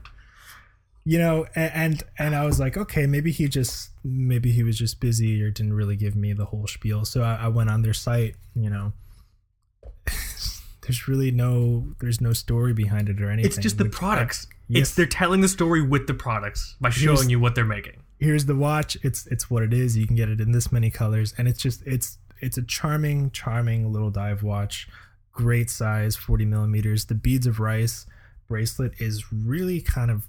You 1.11 1.18
know 1.18 1.37
and 1.57 2.03
and 2.18 2.33
i 2.37 2.44
was 2.44 2.59
like 2.64 2.77
okay 2.77 3.05
maybe 3.07 3.31
he 3.38 3.49
just 3.49 3.90
maybe 4.05 4.51
he 4.53 4.62
was 4.62 4.77
just 4.85 5.01
busy 5.01 5.42
or 5.42 5.51
didn't 5.51 5.73
really 5.81 5.96
give 5.96 6.14
me 6.14 6.33
the 6.33 6.44
whole 6.51 6.66
spiel. 6.66 7.05
So 7.05 7.18
i, 7.23 7.35
I 7.46 7.49
went 7.49 7.68
on 7.75 7.83
their 7.83 7.94
site 8.07 8.35
you 8.55 8.70
know. 8.75 8.92
There's 10.83 11.07
really 11.09 11.31
no 11.31 11.87
there's 12.01 12.20
no 12.20 12.33
story 12.33 12.73
behind 12.73 13.09
it 13.09 13.20
or 13.23 13.31
anything. 13.31 13.49
It's 13.49 13.59
just 13.59 13.79
the 13.79 13.85
which 13.85 13.94
I- 13.94 13.99
products. 13.99 14.46
yes. 14.68 14.83
It's 14.88 14.94
they're 14.94 15.07
telling 15.07 15.40
the 15.40 15.49
story 15.49 15.83
with 15.83 16.07
the 16.07 16.14
products 16.14 16.75
by 16.81 16.90
Here's- 16.90 17.18
showing 17.18 17.31
you 17.31 17.38
what 17.38 17.55
they're 17.55 17.64
making. 17.64 18.03
here's 18.18 18.46
the 18.46 18.57
watch. 18.57 18.96
It's 19.03 19.27
it's 19.27 19.51
what 19.51 19.62
it 19.62 19.73
is. 19.73 19.96
You 19.96 20.07
can 20.07 20.16
get 20.16 20.29
it 20.29 20.40
in 20.40 20.53
this 20.53 20.73
many 20.73 20.90
colors. 20.90 21.35
And 21.38 21.46
it's 21.46 21.61
just 21.61 21.83
it's 21.87 22.18
it's 22.40 22.57
a 22.59 22.62
charming 22.62 23.31
charming 23.31 23.92
little 23.92 24.11
dive 24.11 24.42
watch. 24.42 24.88
Great 25.33 25.70
size 25.70 26.16
40 26.16 26.44
millimeters. 26.46 27.05
The 27.05 27.14
beads 27.14 27.46
of 27.46 27.61
rice 27.61 28.07
bracelet 28.49 28.92
is 28.99 29.33
really 29.33 29.81
kind 29.81 30.11
of 30.11 30.27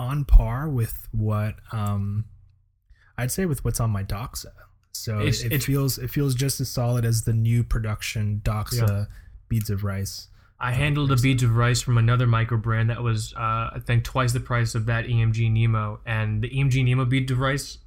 on 0.00 0.24
par 0.24 0.68
with 0.68 1.06
what 1.12 1.54
um 1.72 2.24
i'd 3.18 3.30
say 3.30 3.44
with 3.46 3.64
what's 3.64 3.78
on 3.80 3.90
my 3.90 4.02
doxa 4.02 4.46
so 4.92 5.18
It's- 5.20 5.42
it, 5.44 5.52
it 5.52 5.62
feels 5.62 5.98
it 5.98 6.10
feels 6.10 6.34
just 6.34 6.60
as 6.60 6.68
solid 6.70 7.04
as 7.04 7.22
the 7.24 7.32
new 7.34 7.62
production 7.62 8.40
doxa 8.44 9.06
beads 9.48 9.70
of 9.70 9.84
rice 9.84 10.26
I 10.62 10.72
handled 10.72 11.08
the 11.08 11.16
beads 11.16 11.42
of 11.42 11.56
rice 11.56 11.80
from 11.80 11.96
another 11.96 12.26
micro 12.26 12.58
brand 12.58 12.90
that 12.90 13.02
was, 13.02 13.32
uh, 13.32 13.38
I 13.38 13.78
think, 13.82 14.04
twice 14.04 14.34
the 14.34 14.40
price 14.40 14.74
of 14.74 14.84
that 14.84 15.06
EMG 15.06 15.50
Nemo, 15.50 16.00
and 16.04 16.42
the 16.42 16.50
EMG 16.50 16.84
Nemo 16.84 17.06
beads 17.06 17.32
of 17.32 17.38
rice 17.38 17.78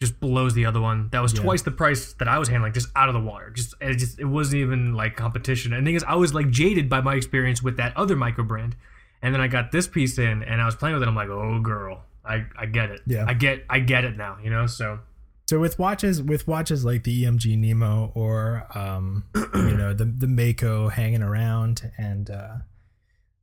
just 0.00 0.20
blows 0.20 0.54
the 0.54 0.64
other 0.64 0.80
one. 0.80 1.08
That 1.10 1.22
was 1.22 1.32
Yeah. 1.34 1.42
twice 1.42 1.62
the 1.62 1.72
price 1.72 2.12
that 2.20 2.28
I 2.28 2.38
was 2.38 2.48
handling, 2.48 2.72
just 2.72 2.86
out 2.94 3.08
of 3.08 3.14
the 3.14 3.20
water. 3.20 3.50
Just 3.50 3.74
it 3.80 3.94
just 3.96 4.20
it 4.20 4.26
wasn't 4.26 4.60
even 4.62 4.94
like 4.94 5.16
competition. 5.16 5.72
And 5.72 5.84
the 5.84 5.88
thing 5.88 5.96
is, 5.96 6.04
I 6.04 6.14
was 6.14 6.32
like 6.32 6.50
jaded 6.50 6.88
by 6.88 7.00
my 7.00 7.16
experience 7.16 7.64
with 7.64 7.76
that 7.78 7.96
other 7.96 8.14
micro 8.14 8.44
brand, 8.44 8.76
and 9.22 9.34
then 9.34 9.40
I 9.40 9.48
got 9.48 9.72
this 9.72 9.86
piece 9.86 10.18
in, 10.18 10.42
and 10.42 10.60
I 10.60 10.66
was 10.66 10.76
playing 10.76 10.94
with 10.94 11.02
it. 11.02 11.08
I'm 11.08 11.14
like, 11.14 11.28
oh 11.28 11.60
girl, 11.60 12.02
I 12.24 12.46
I 12.58 12.66
get 12.66 12.90
it. 12.90 13.00
Yeah. 13.06 13.24
I 13.26 13.34
get 13.34 13.64
I 13.68 13.80
get 13.80 14.04
it 14.04 14.16
now. 14.16 14.38
You 14.42 14.50
know, 14.50 14.66
so 14.66 15.00
So 15.46 15.58
with 15.58 15.78
watches, 15.78 16.22
with 16.22 16.46
watches 16.46 16.84
like 16.84 17.04
the 17.04 17.24
EMG 17.24 17.58
Nemo 17.58 18.12
or 18.14 18.66
um, 18.74 19.24
you 19.54 19.76
know 19.76 19.92
the 19.92 20.04
the 20.04 20.28
Mako 20.28 20.88
hanging 20.88 21.22
around 21.22 21.90
and 21.98 22.30
uh, 22.30 22.54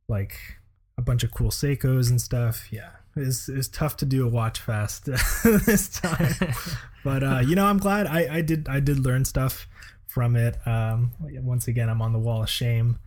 like 0.08 0.38
a 0.96 1.02
bunch 1.02 1.22
of 1.22 1.30
cool 1.32 1.50
Seikos 1.50 2.10
and 2.10 2.20
stuff, 2.20 2.72
yeah, 2.72 2.90
it's 3.14 3.48
it's 3.48 3.68
tough 3.68 3.96
to 3.98 4.06
do 4.06 4.26
a 4.26 4.28
watch 4.28 4.60
fast 4.60 5.04
this 5.44 5.88
time. 5.88 6.34
but 7.04 7.22
uh, 7.22 7.40
you 7.46 7.54
know, 7.54 7.66
I'm 7.66 7.78
glad 7.78 8.06
I 8.06 8.36
I 8.36 8.40
did 8.40 8.68
I 8.68 8.80
did 8.80 8.98
learn 8.98 9.24
stuff 9.24 9.68
from 10.06 10.34
it. 10.34 10.56
Um, 10.66 11.12
once 11.20 11.68
again, 11.68 11.88
I'm 11.88 12.02
on 12.02 12.12
the 12.12 12.18
wall 12.18 12.42
of 12.42 12.50
shame, 12.50 12.98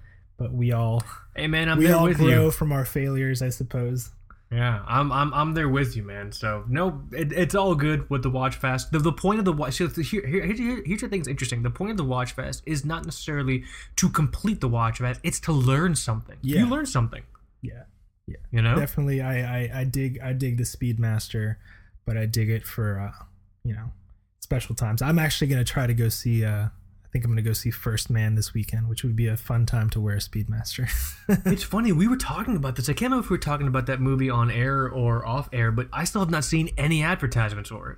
but 0.41 0.53
we 0.53 0.71
all 0.71 1.03
hey 1.35 1.47
man, 1.47 1.69
I'm 1.69 1.77
we 1.77 1.91
all 1.91 2.11
grow 2.13 2.45
you. 2.45 2.51
from 2.51 2.71
our 2.71 2.85
failures, 2.85 3.41
I 3.41 3.49
suppose. 3.49 4.09
Yeah, 4.51 4.83
I'm 4.87 5.11
I'm 5.11 5.33
I'm 5.33 5.53
there 5.53 5.69
with 5.69 5.95
you, 5.95 6.03
man. 6.03 6.31
So 6.31 6.65
no, 6.67 7.03
it, 7.11 7.31
it's 7.31 7.55
all 7.55 7.75
good 7.75 8.09
with 8.09 8.23
the 8.23 8.29
watch 8.29 8.55
fest. 8.55 8.91
The, 8.91 8.99
the 8.99 9.13
point 9.13 9.39
of 9.39 9.45
the 9.45 9.53
watch 9.53 9.75
so 9.75 9.87
here, 9.87 10.25
here, 10.25 10.45
here 10.45 10.83
here's 10.85 11.01
the 11.01 11.07
thing 11.07 11.19
that's 11.19 11.29
interesting. 11.29 11.63
The 11.63 11.69
point 11.69 11.91
of 11.91 11.97
the 11.97 12.03
watch 12.03 12.33
fest 12.33 12.63
is 12.65 12.83
not 12.83 13.05
necessarily 13.05 13.63
to 13.97 14.09
complete 14.09 14.59
the 14.59 14.67
watch 14.67 14.97
fest; 14.97 15.19
it's 15.23 15.39
to 15.41 15.51
learn 15.51 15.95
something. 15.95 16.37
Yeah. 16.41 16.59
You 16.59 16.65
learn 16.65 16.85
something. 16.85 17.23
Yeah. 17.61 17.73
Yeah 17.73 17.81
you 18.51 18.61
know. 18.61 18.75
definitely 18.75 19.21
I, 19.21 19.63
I 19.63 19.79
i 19.81 19.83
dig 19.83 20.19
i 20.23 20.33
dig 20.33 20.57
the 20.57 20.63
speedmaster 20.63 21.55
but 22.05 22.17
i 22.17 22.25
dig 22.25 22.49
it 22.49 22.65
for 22.65 22.99
uh 22.99 23.25
you 23.63 23.73
know 23.73 23.91
special 24.39 24.75
times 24.75 25.01
i'm 25.01 25.19
actually 25.19 25.47
gonna 25.47 25.63
try 25.63 25.87
to 25.87 25.93
go 25.93 26.09
see 26.09 26.45
uh 26.45 26.67
think 27.11 27.25
i'm 27.25 27.31
gonna 27.31 27.41
go 27.41 27.53
see 27.53 27.69
first 27.71 28.09
man 28.09 28.35
this 28.35 28.53
weekend 28.53 28.87
which 28.87 29.03
would 29.03 29.15
be 29.15 29.27
a 29.27 29.35
fun 29.37 29.65
time 29.65 29.89
to 29.89 29.99
wear 29.99 30.15
a 30.15 30.19
speedmaster 30.19 30.89
it's 31.45 31.63
funny 31.63 31.91
we 31.91 32.07
were 32.07 32.17
talking 32.17 32.55
about 32.55 32.75
this. 32.75 32.87
I 32.89 32.93
can't 32.93 33.11
remember 33.11 33.25
if 33.25 33.29
we 33.29 33.35
were 33.35 33.41
talking 33.41 33.67
about 33.67 33.85
that 33.87 33.99
movie 33.99 34.29
on 34.29 34.49
air 34.49 34.87
or 34.89 35.25
off 35.25 35.49
air, 35.53 35.71
but 35.71 35.87
I 35.93 36.03
still 36.05 36.21
have 36.21 36.29
not 36.29 36.43
seen 36.43 36.69
any 36.77 37.03
advertisements 37.03 37.69
for 37.69 37.91
it. 37.91 37.97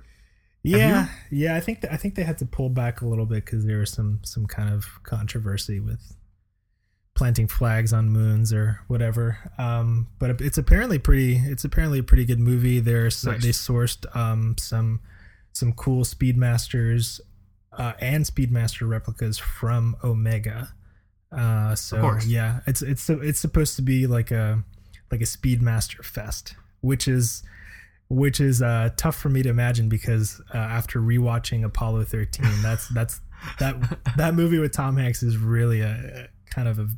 yeah 0.62 1.08
yeah 1.30 1.54
i 1.56 1.60
think 1.60 1.80
th- 1.82 1.92
i 1.92 1.96
think 1.96 2.14
they 2.14 2.22
had 2.24 2.38
to 2.38 2.46
pull 2.46 2.68
back 2.70 3.00
a 3.02 3.06
little 3.06 3.26
bit 3.26 3.44
because 3.44 3.64
there 3.66 3.78
was 3.78 3.90
some 3.90 4.20
some 4.24 4.46
kind 4.46 4.72
of 4.72 4.86
controversy 5.02 5.78
with 5.78 6.16
planting 7.14 7.46
flags 7.46 7.92
on 7.92 8.08
moons 8.08 8.52
or 8.52 8.80
whatever 8.88 9.38
um 9.58 10.08
but 10.18 10.40
it's 10.40 10.58
apparently 10.58 10.98
pretty 10.98 11.36
it's 11.36 11.64
apparently 11.64 11.98
a 12.00 12.02
pretty 12.02 12.24
good 12.24 12.40
movie 12.40 12.80
there's 12.80 13.24
Nice. 13.24 13.42
they 13.42 13.50
sourced 13.50 14.04
um 14.16 14.56
some 14.58 15.00
some 15.52 15.72
cool 15.74 16.02
speedmasters 16.04 17.20
uh 17.78 17.92
and 18.00 18.24
speedmaster 18.24 18.88
replicas 18.88 19.38
from 19.38 19.96
omega 20.02 20.72
uh 21.32 21.74
so 21.74 22.18
yeah 22.26 22.60
it's 22.66 22.82
it's 22.82 23.08
it's 23.10 23.40
supposed 23.40 23.76
to 23.76 23.82
be 23.82 24.06
like 24.06 24.30
a 24.30 24.62
like 25.10 25.20
a 25.20 25.24
speedmaster 25.24 26.04
fest 26.04 26.54
which 26.80 27.08
is 27.08 27.42
which 28.08 28.40
is 28.40 28.62
uh, 28.62 28.90
tough 28.96 29.16
for 29.16 29.28
me 29.28 29.42
to 29.42 29.48
imagine 29.48 29.88
because 29.88 30.40
uh, 30.54 30.58
after 30.58 31.00
rewatching 31.00 31.64
Apollo 31.64 32.04
13, 32.04 32.46
that's 32.62 32.88
that's 32.88 33.20
that 33.58 33.76
that 34.16 34.34
movie 34.34 34.58
with 34.58 34.72
Tom 34.72 34.96
Hanks 34.96 35.22
is 35.22 35.36
really 35.36 35.80
a, 35.80 36.28
a 36.28 36.52
kind 36.52 36.68
of 36.68 36.78
a 36.78 36.88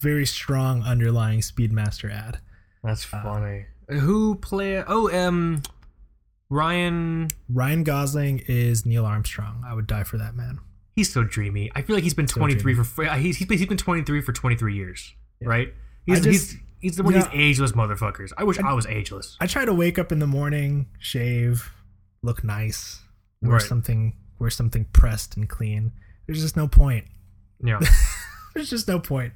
very 0.00 0.26
strong 0.26 0.82
underlying 0.82 1.40
Speedmaster 1.40 2.12
ad. 2.12 2.38
That's 2.82 3.04
funny. 3.04 3.66
Who 3.88 4.36
play? 4.36 4.82
Oh, 4.86 5.10
um, 5.12 5.62
Ryan. 6.52 7.28
Ryan 7.48 7.82
Gosling 7.84 8.42
is 8.46 8.84
Neil 8.84 9.06
Armstrong. 9.06 9.62
I 9.66 9.74
would 9.74 9.86
die 9.86 10.04
for 10.04 10.18
that 10.18 10.34
man. 10.34 10.60
He's 10.94 11.12
so 11.12 11.24
dreamy. 11.24 11.70
I 11.74 11.82
feel 11.82 11.96
like 11.96 12.02
he's 12.02 12.14
been 12.14 12.26
23 12.26 12.74
for 12.74 13.04
he's 13.16 13.38
he's 13.38 13.46
been, 13.46 13.58
he's 13.58 13.66
been 13.66 13.78
23 13.78 14.20
for 14.20 14.32
23 14.32 14.74
years, 14.76 15.14
right? 15.42 15.72
He's, 16.04 16.18
I 16.18 16.22
just- 16.22 16.50
he's 16.52 16.60
he's 16.80 17.02
one 17.02 17.14
of 17.14 17.24
these 17.24 17.30
ageless 17.32 17.72
motherfuckers. 17.72 18.30
I 18.36 18.44
wish 18.44 18.58
I, 18.58 18.72
was 18.74 18.86
ageless. 18.86 19.36
I 19.40 19.46
try 19.46 19.64
to 19.64 19.72
wake 19.72 19.98
up 19.98 20.12
in 20.12 20.18
the 20.18 20.26
morning, 20.26 20.86
shave, 20.98 21.72
look 22.22 22.44
nice, 22.44 23.00
wear 23.40 23.52
Right. 23.52 23.62
something 23.62 24.16
wear 24.38 24.50
something 24.50 24.84
pressed 24.92 25.36
and 25.36 25.48
clean. 25.48 25.92
There's 26.26 26.42
just 26.42 26.56
no 26.56 26.68
point. 26.68 27.06
Yeah. 27.64 27.80
There's 28.54 28.68
just 28.68 28.86
no 28.88 28.98
point. 29.00 29.32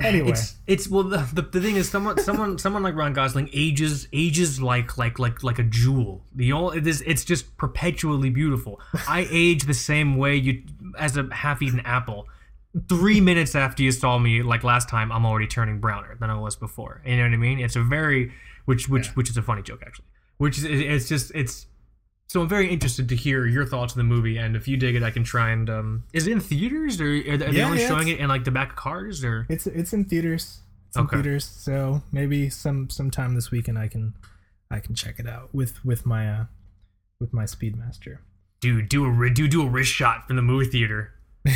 Anyway, 0.00 0.30
It's 0.30 0.56
it's 0.66 0.88
well 0.88 1.04
the, 1.04 1.18
the, 1.32 1.42
the 1.42 1.60
thing 1.60 1.76
is 1.76 1.88
someone 1.88 2.18
someone 2.18 2.58
someone 2.64 2.82
like 2.82 2.96
Ron 2.96 3.12
Gosling 3.12 3.48
ages 3.52 4.08
ages 4.12 4.60
like 4.60 4.98
like 4.98 5.20
like 5.20 5.44
like 5.44 5.60
a 5.60 5.62
jewel. 5.62 6.24
The 6.34 6.52
only 6.52 6.78
it 6.78 6.86
is 6.86 7.00
it's 7.02 7.24
just 7.24 7.56
perpetually 7.56 8.28
beautiful. 8.28 8.80
I 9.08 9.28
age 9.30 9.64
the 9.64 9.74
same 9.74 10.16
way 10.16 10.34
you 10.34 10.62
as 10.98 11.16
a 11.16 11.28
half-eaten 11.32 11.80
apple. 11.80 12.26
Three 12.88 13.20
minutes 13.20 13.54
after 13.54 13.84
you 13.84 13.92
saw 13.92 14.18
me 14.18 14.42
like 14.42 14.64
last 14.64 14.88
time, 14.88 15.12
I'm 15.12 15.24
already 15.24 15.46
turning 15.46 15.78
browner 15.78 16.16
than 16.18 16.28
I 16.28 16.34
was 16.34 16.56
before. 16.56 17.00
You 17.06 17.16
know 17.16 17.22
what 17.22 17.32
I 17.32 17.36
mean? 17.36 17.60
It's 17.60 17.76
a 17.76 17.82
very 17.82 18.32
which 18.64 18.88
which 18.88 19.14
which 19.14 19.30
is 19.30 19.36
a 19.36 19.42
funny 19.42 19.62
joke 19.62 19.82
actually. 19.86 20.06
Which 20.38 20.58
is 20.58 20.64
it's 20.64 21.08
just 21.08 21.30
it's 21.36 21.66
so 22.28 22.40
I'm 22.40 22.48
very 22.48 22.68
interested 22.70 23.08
to 23.10 23.16
hear 23.16 23.46
your 23.46 23.64
thoughts 23.64 23.92
on 23.94 23.98
the 23.98 24.04
movie, 24.04 24.36
and 24.38 24.56
if 24.56 24.66
you 24.66 24.76
dig 24.76 24.96
it, 24.96 25.02
I 25.02 25.10
can 25.10 25.22
try 25.24 25.50
and 25.50 25.68
um, 25.70 26.04
is 26.12 26.26
it 26.26 26.32
in 26.32 26.40
theaters 26.40 27.00
or 27.00 27.06
are 27.06 27.22
they, 27.22 27.30
are 27.30 27.36
they 27.52 27.58
Yeah, 27.58 27.66
only 27.66 27.80
yeah, 27.82 27.88
showing 27.88 28.08
it 28.08 28.18
in 28.18 28.28
like 28.28 28.44
the 28.44 28.50
back 28.50 28.70
of 28.70 28.76
cars 28.76 29.22
or? 29.24 29.46
It's 29.48 29.66
it's 29.66 29.92
in 29.92 30.04
theaters. 30.04 30.60
It's 30.88 30.96
in 30.96 31.06
theaters. 31.08 31.44
So 31.44 32.02
maybe 32.12 32.48
some 32.50 32.88
sometime 32.90 33.34
this 33.34 33.50
weekend 33.50 33.78
I 33.78 33.88
can 33.88 34.14
I 34.70 34.80
can 34.80 34.94
check 34.94 35.18
it 35.18 35.28
out 35.28 35.54
with 35.54 35.84
with 35.84 36.06
my 36.06 36.28
uh 36.30 36.44
with 37.20 37.32
my 37.32 37.44
Speedmaster. 37.44 38.18
dude, 38.60 38.88
do 38.88 39.04
a 39.06 39.30
do 39.30 39.46
do 39.46 39.62
a 39.62 39.68
wrist 39.68 39.92
shot 39.92 40.26
from 40.26 40.36
the 40.36 40.42
movie 40.42 40.66
theater. 40.70 41.12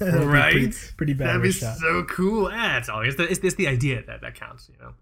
Right? 0.00 0.52
Pretty, 0.52 0.72
pretty 0.96 1.12
bad 1.14 1.28
That'd 1.28 1.42
be 1.42 1.52
shot. 1.52 1.76
so 1.76 2.02
cool. 2.04 2.50
Ah, 2.52 2.78
it's 2.78 2.88
the, 2.88 3.26
it's, 3.30 3.38
it's 3.44 3.54
the 3.54 3.68
idea 3.68 4.02
that 4.06 4.20
that 4.22 4.34
counts, 4.34 4.68
you 4.68 4.74
know. 4.80 4.94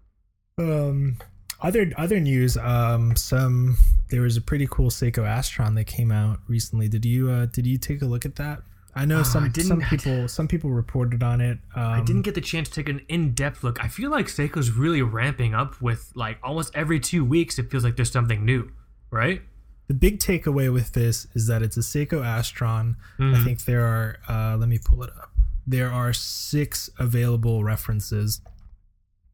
Um 0.63 1.17
other 1.63 1.91
other 1.97 2.19
news. 2.19 2.57
Um, 2.57 3.15
some 3.15 3.77
there 4.09 4.21
was 4.21 4.37
a 4.37 4.41
pretty 4.41 4.67
cool 4.69 4.89
Seiko 4.89 5.23
Astron 5.23 5.75
that 5.75 5.85
came 5.85 6.11
out 6.11 6.39
recently. 6.47 6.87
Did 6.87 7.05
you 7.05 7.29
uh, 7.31 7.45
did 7.47 7.65
you 7.65 7.77
take 7.77 8.01
a 8.01 8.05
look 8.05 8.25
at 8.25 8.35
that? 8.35 8.61
I 8.95 9.05
know 9.05 9.21
Uh, 9.21 9.23
some 9.23 9.49
didn't- 9.49 9.67
some 9.69 9.81
people 9.89 10.27
some 10.27 10.47
people 10.47 10.69
reported 10.69 11.23
on 11.23 11.41
it. 11.41 11.57
Um, 11.75 11.83
I 11.83 12.01
didn't 12.01 12.21
get 12.23 12.35
the 12.35 12.41
chance 12.41 12.69
to 12.69 12.75
take 12.75 12.89
an 12.89 13.01
in-depth 13.09 13.63
look. 13.63 13.83
I 13.83 13.87
feel 13.87 14.11
like 14.11 14.27
Seiko's 14.27 14.69
really 14.71 15.01
ramping 15.01 15.55
up 15.55 15.81
with 15.81 16.11
like 16.13 16.37
almost 16.43 16.75
every 16.75 16.99
two 16.99 17.25
weeks. 17.25 17.57
It 17.57 17.71
feels 17.71 17.83
like 17.83 17.95
there's 17.95 18.11
something 18.11 18.45
new, 18.45 18.71
right? 19.09 19.41
The 19.87 19.93
big 19.95 20.19
takeaway 20.19 20.71
with 20.71 20.93
this 20.93 21.27
is 21.33 21.47
that 21.47 21.61
it's 21.63 21.75
a 21.75 21.81
Seiko 21.81 22.21
Astron. 22.23 22.95
I 23.19 23.23
Mhm. 23.23 23.43
think 23.43 23.65
there 23.65 23.85
are. 23.85 24.17
Uh, 24.29 24.57
let 24.57 24.69
me 24.69 24.77
pull 24.77 25.01
it 25.03 25.09
up. 25.17 25.31
There 25.65 25.91
are 25.91 26.13
six 26.13 26.89
available 26.99 27.63
references. 27.63 28.41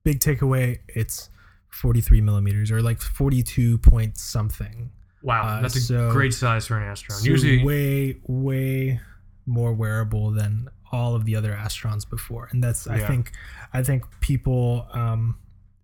Big 0.04 0.20
takeaway: 0.20 0.80
it's 0.88 1.30
43 1.70 2.22
millimeters 2.22 2.72
or 2.72 2.82
like 2.82 3.00
42 3.02 3.78
point 3.80 4.18
something. 4.18 4.92
Wow, 5.22 5.44
Uh, 5.44 5.62
that's 5.62 5.90
a 5.90 6.10
great 6.12 6.34
size 6.34 6.68
for 6.68 6.78
an 6.78 6.84
Astron. 6.84 7.12
So 7.14 7.26
Usually, 7.26 7.64
way 7.64 8.18
way 8.28 9.00
more 9.46 9.74
wearable 9.74 10.32
than 10.32 10.70
all 10.92 11.16
of 11.16 11.26
the 11.26 11.36
other 11.36 11.54
Astrons 11.54 12.10
before, 12.10 12.48
and 12.52 12.64
that's 12.64 12.88
I 12.88 13.00
think 13.08 13.32
I 13.74 13.84
think 13.84 14.06
people. 14.22 14.88
Um, 14.94 15.38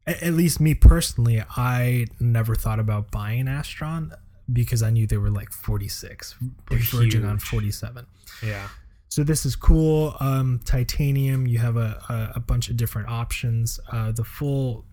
a- 0.07 0.23
at 0.23 0.33
least 0.33 0.59
me 0.59 0.73
personally, 0.75 1.43
I 1.57 2.05
never 2.19 2.55
thought 2.55 2.79
about 2.79 3.11
buying 3.11 3.41
an 3.41 3.47
Astron 3.47 4.11
because 4.53 4.83
I 4.83 4.91
knew 4.91 5.07
they 5.07 5.17
were 5.17 5.31
like 5.31 5.51
46, 5.51 6.35
They're 6.69 6.77
verging 6.79 7.25
on 7.25 7.39
47. 7.39 8.05
yeah. 8.43 8.67
So 9.09 9.23
this 9.23 9.45
is 9.45 9.55
cool. 9.55 10.15
Um, 10.19 10.59
titanium. 10.65 11.47
You 11.47 11.59
have 11.59 11.77
a, 11.77 12.01
a, 12.09 12.37
a 12.37 12.39
bunch 12.39 12.69
of 12.69 12.77
different 12.77 13.07
options. 13.07 13.79
Uh, 13.91 14.11
the 14.11 14.23
full, 14.23 14.85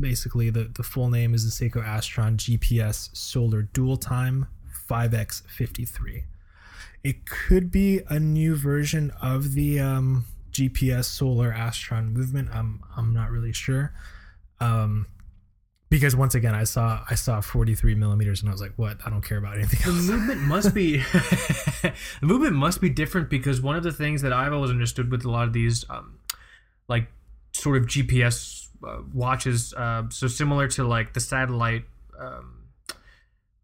basically, 0.00 0.50
the, 0.50 0.64
the 0.74 0.82
full 0.82 1.10
name 1.10 1.34
is 1.34 1.44
the 1.44 1.70
Seiko 1.70 1.84
Astron 1.84 2.36
GPS 2.36 3.14
Solar 3.16 3.62
Dual 3.62 3.96
Time 3.96 4.48
5X53. 4.88 6.24
It 7.04 7.26
could 7.26 7.70
be 7.70 8.00
a 8.08 8.18
new 8.18 8.56
version 8.56 9.12
of 9.22 9.52
the 9.54 9.78
um, 9.78 10.24
GPS 10.50 11.04
Solar 11.04 11.52
Astron 11.52 12.12
movement. 12.12 12.48
I'm 12.52 12.82
I'm 12.96 13.12
not 13.12 13.30
really 13.30 13.52
sure. 13.52 13.94
Um, 14.60 15.06
because 15.90 16.14
once 16.14 16.34
again, 16.34 16.54
I 16.54 16.64
saw 16.64 17.04
I 17.08 17.14
saw 17.14 17.40
43 17.40 17.94
millimeters 17.94 18.40
and 18.40 18.48
I 18.48 18.52
was 18.52 18.60
like, 18.60 18.72
what? 18.76 18.98
I 19.04 19.10
don't 19.10 19.22
care 19.22 19.38
about 19.38 19.56
anything 19.56 19.80
The 19.86 20.12
movement 20.12 20.40
must 20.42 20.74
be 20.74 20.98
the 21.82 21.92
movement 22.22 22.54
must 22.54 22.80
be 22.80 22.90
different 22.90 23.30
because 23.30 23.60
one 23.60 23.76
of 23.76 23.82
the 23.82 23.92
things 23.92 24.22
that 24.22 24.32
I've 24.32 24.52
always 24.52 24.70
understood 24.70 25.10
with 25.10 25.24
a 25.24 25.30
lot 25.30 25.46
of 25.46 25.52
these, 25.52 25.84
um, 25.88 26.18
like 26.88 27.08
sort 27.52 27.78
of 27.78 27.86
GPS 27.86 28.68
uh, 28.86 28.98
watches, 29.12 29.72
uh, 29.74 30.04
so 30.10 30.26
similar 30.26 30.68
to 30.68 30.84
like 30.84 31.14
the 31.14 31.20
satellite. 31.20 31.84
Um, 32.18 32.57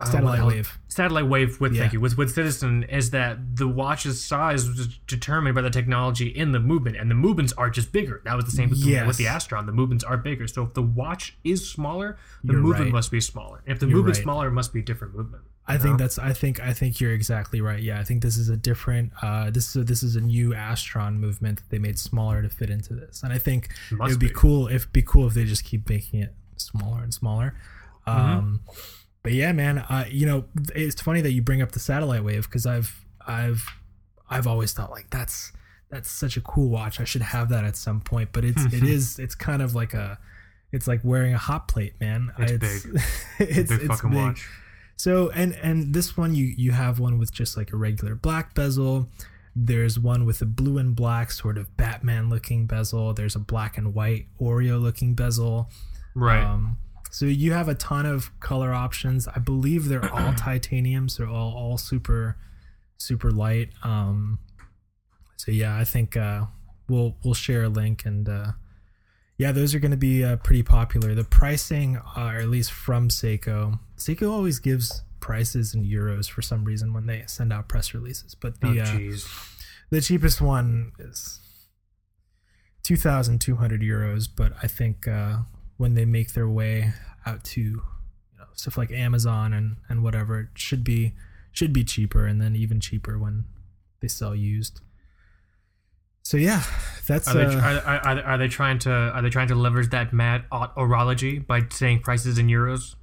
uh, 0.00 0.04
Satellite 0.06 0.44
wave. 0.44 0.78
satellite 0.88 1.26
wave 1.28 1.60
with 1.60 1.72
Yeah. 1.72 1.82
thank 1.82 1.92
you 1.92 2.00
with 2.00 2.18
with 2.18 2.32
citizen 2.34 2.82
is 2.84 3.10
that 3.10 3.56
the 3.56 3.68
watch's 3.68 4.22
size 4.22 4.68
was 4.68 4.88
determined 5.06 5.54
by 5.54 5.62
the 5.62 5.70
technology 5.70 6.26
in 6.28 6.50
the 6.52 6.58
movement 6.60 6.96
and 6.96 7.08
the 7.10 7.14
movements 7.14 7.52
are 7.52 7.70
just 7.70 7.92
bigger 7.92 8.20
that 8.24 8.34
was 8.34 8.44
the 8.44 8.50
same 8.50 8.70
with, 8.70 8.82
the, 8.84 9.04
with 9.06 9.16
the 9.18 9.24
astron 9.26 9.66
the 9.66 9.72
movements 9.72 10.02
are 10.02 10.16
bigger 10.16 10.48
so 10.48 10.64
if 10.64 10.74
the 10.74 10.82
watch 10.82 11.38
is 11.44 11.70
smaller 11.70 12.18
the 12.42 12.52
You're 12.54 12.62
movement 12.62 12.86
right. 12.86 12.92
must 12.92 13.10
be 13.12 13.20
smaller 13.20 13.62
if 13.66 13.78
the 13.78 13.86
You're 13.86 13.96
movement's 13.98 14.18
right. 14.18 14.24
smaller 14.24 14.48
it 14.48 14.52
must 14.52 14.72
be 14.72 14.80
a 14.80 14.82
different 14.82 15.14
movement 15.14 15.44
I 15.66 15.74
you 15.74 15.78
think 15.78 15.98
that's 15.98 16.18
I 16.18 16.32
think 16.34 16.60
I 16.60 16.74
think 16.74 17.00
you're 17.00 17.14
exactly 17.14 17.62
right. 17.62 17.82
Yeah, 17.82 17.98
I 17.98 18.04
think 18.04 18.20
this 18.22 18.36
is 18.36 18.50
a 18.50 18.56
different 18.56 19.12
uh 19.22 19.48
this 19.50 19.68
is 19.70 19.76
a, 19.76 19.84
this 19.84 20.02
is 20.02 20.14
a 20.14 20.20
new 20.20 20.50
Astron 20.50 21.14
movement 21.16 21.56
that 21.60 21.70
they 21.70 21.78
made 21.78 21.98
smaller 21.98 22.42
to 22.42 22.50
fit 22.50 22.68
into 22.68 22.92
this. 22.92 23.22
And 23.22 23.32
I 23.32 23.38
think 23.38 23.70
it 23.90 23.96
Must 23.96 24.10
would 24.10 24.20
be, 24.20 24.26
be. 24.26 24.34
cool 24.34 24.66
if 24.68 24.92
be 24.92 25.00
cool 25.00 25.26
if 25.26 25.32
they 25.32 25.44
just 25.46 25.64
keep 25.64 25.88
making 25.88 26.20
it 26.20 26.34
smaller 26.58 27.02
and 27.02 27.14
smaller. 27.14 27.54
Mm-hmm. 28.06 28.20
Um 28.20 28.60
but 29.24 29.32
yeah, 29.32 29.50
man, 29.50 29.78
uh 29.78 30.04
you 30.08 30.26
know, 30.26 30.44
it's 30.74 31.02
funny 31.02 31.20
that 31.22 31.32
you 31.32 31.42
bring 31.42 31.60
up 31.60 31.72
the 31.72 31.80
satellite 31.80 32.22
wave 32.22 32.48
cuz 32.48 32.66
I've 32.66 33.04
I've 33.26 33.66
I've 34.30 34.46
always 34.46 34.72
thought 34.72 34.92
like 34.92 35.10
that's 35.10 35.50
that's 35.90 36.10
such 36.10 36.36
a 36.36 36.40
cool 36.40 36.68
watch. 36.68 37.00
I 37.00 37.04
should 37.04 37.22
have 37.22 37.48
that 37.48 37.64
at 37.64 37.74
some 37.76 38.00
point, 38.00 38.30
but 38.32 38.44
it's 38.44 38.64
it 38.66 38.82
is 38.96 39.18
it's 39.18 39.34
kind 39.34 39.62
of 39.62 39.74
like 39.74 39.94
a 39.94 40.18
it's 40.70 40.86
like 40.86 41.00
wearing 41.02 41.34
a 41.34 41.38
hot 41.38 41.66
plate, 41.66 41.94
man. 42.00 42.32
It's 42.38 42.84
big. 42.84 43.02
it's 43.40 43.70
big 43.70 43.80
it's 43.80 43.86
fucking 43.86 44.10
big. 44.10 44.18
watch 44.18 44.48
So 44.96 45.30
and 45.30 45.54
and 45.62 45.94
this 45.94 46.16
one 46.16 46.34
you 46.34 46.46
you 46.56 46.72
have 46.72 46.98
one 47.00 47.18
with 47.18 47.32
just 47.32 47.56
like 47.56 47.72
a 47.72 47.76
regular 47.76 48.14
black 48.14 48.54
bezel. 48.54 49.08
There's 49.56 49.98
one 49.98 50.24
with 50.24 50.42
a 50.42 50.46
blue 50.46 50.78
and 50.78 50.96
black 50.96 51.30
sort 51.30 51.58
of 51.58 51.76
Batman 51.76 52.28
looking 52.28 52.66
bezel. 52.66 53.14
There's 53.14 53.36
a 53.36 53.40
black 53.40 53.78
and 53.78 53.94
white 53.94 54.26
Oreo 54.40 54.80
looking 54.80 55.14
bezel. 55.14 55.70
right 56.14 56.42
Um, 56.42 56.78
so 57.14 57.26
you 57.26 57.52
have 57.52 57.68
a 57.68 57.76
ton 57.76 58.06
of 58.06 58.28
color 58.40 58.74
options. 58.74 59.28
I 59.28 59.38
believe 59.38 59.86
they're 59.86 60.12
all 60.12 60.32
titanium, 60.36 61.08
so 61.08 61.26
all 61.26 61.54
all 61.54 61.78
super 61.78 62.36
super 62.98 63.30
light. 63.30 63.68
Um, 63.84 64.40
so 65.36 65.52
yeah, 65.52 65.78
I 65.78 65.84
think 65.84 66.16
uh, 66.16 66.46
we'll 66.88 67.14
we'll 67.22 67.34
share 67.34 67.62
a 67.62 67.68
link 67.68 68.04
and 68.04 68.28
uh, 68.28 68.52
yeah, 69.38 69.52
those 69.52 69.76
are 69.76 69.78
going 69.78 69.92
to 69.92 69.96
be 69.96 70.24
uh, 70.24 70.38
pretty 70.38 70.64
popular. 70.64 71.14
The 71.14 71.22
pricing, 71.22 71.98
uh, 71.98 72.32
or 72.34 72.38
at 72.38 72.48
least 72.48 72.72
from 72.72 73.10
Seiko, 73.10 73.78
Seiko 73.96 74.32
always 74.32 74.58
gives 74.58 75.04
prices 75.20 75.72
in 75.72 75.84
euros 75.84 76.28
for 76.28 76.42
some 76.42 76.64
reason 76.64 76.92
when 76.92 77.06
they 77.06 77.22
send 77.28 77.52
out 77.52 77.68
press 77.68 77.94
releases. 77.94 78.34
But 78.34 78.54
oh 78.64 78.74
the 78.74 78.80
uh, 78.80 78.98
the 79.90 80.00
cheapest 80.00 80.40
one 80.40 80.90
is 80.98 81.38
two 82.82 82.96
thousand 82.96 83.40
two 83.40 83.54
hundred 83.54 83.82
euros. 83.82 84.26
But 84.34 84.54
I 84.60 84.66
think 84.66 85.06
uh, 85.06 85.42
when 85.76 85.94
they 85.94 86.04
make 86.04 86.32
their 86.32 86.48
way 86.48 86.92
out 87.26 87.44
to 87.44 87.60
you 87.60 87.82
know 88.38 88.44
stuff 88.54 88.76
like 88.76 88.90
Amazon 88.90 89.52
and 89.52 89.76
and 89.88 90.02
whatever, 90.02 90.40
it 90.40 90.48
should 90.54 90.84
be 90.84 91.14
should 91.52 91.72
be 91.72 91.84
cheaper, 91.84 92.26
and 92.26 92.40
then 92.40 92.56
even 92.56 92.80
cheaper 92.80 93.18
when 93.18 93.44
they 94.00 94.08
sell 94.08 94.34
used. 94.34 94.80
So 96.22 96.36
yeah, 96.36 96.62
that's 97.06 97.28
are 97.28 97.34
they, 97.34 97.44
uh, 97.44 97.60
are, 97.60 97.98
are, 97.98 98.22
are, 98.22 98.38
they 98.38 98.48
trying 98.48 98.78
to 98.80 98.90
are 98.90 99.20
they 99.20 99.28
trying 99.28 99.48
to 99.48 99.54
leverage 99.54 99.90
that 99.90 100.12
mad 100.12 100.44
orology 100.50 101.46
by 101.46 101.62
saying 101.70 102.00
prices 102.00 102.38
in 102.38 102.46
euros 102.46 102.94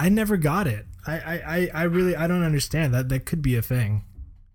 I 0.00 0.08
never 0.08 0.38
got 0.38 0.66
it. 0.66 0.86
I, 1.06 1.12
I, 1.12 1.34
I, 1.34 1.70
I 1.74 1.82
really 1.82 2.16
I 2.16 2.26
don't 2.26 2.42
understand 2.42 2.94
that. 2.94 3.10
That 3.10 3.26
could 3.26 3.42
be 3.42 3.54
a 3.54 3.60
thing. 3.60 4.06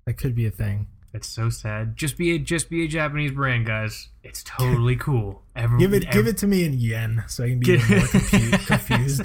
That 0.08 0.16
could 0.16 0.34
be 0.34 0.48
a 0.48 0.52
thing. 0.52 0.88
It's 1.16 1.28
so 1.28 1.50
sad 1.50 1.96
just 1.96 2.18
be 2.18 2.36
a 2.36 2.40
just 2.40 2.70
be 2.70 2.84
a 2.84 2.88
japanese 2.88 3.32
brand 3.32 3.66
guys 3.66 4.10
it's 4.24 4.44
totally 4.44 4.96
cool 5.08 5.42
Every, 5.56 5.80
Give 5.80 5.94
it 5.94 6.12
give 6.12 6.28
it 6.28 6.38
to 6.40 6.48
me 6.48 6.66
in 6.66 6.74
yen 6.74 7.24
so 7.28 7.46
I 7.46 7.50
can 7.50 7.60
be 7.60 7.78
more 7.90 8.08
confu- 8.08 8.58
confused. 8.66 9.22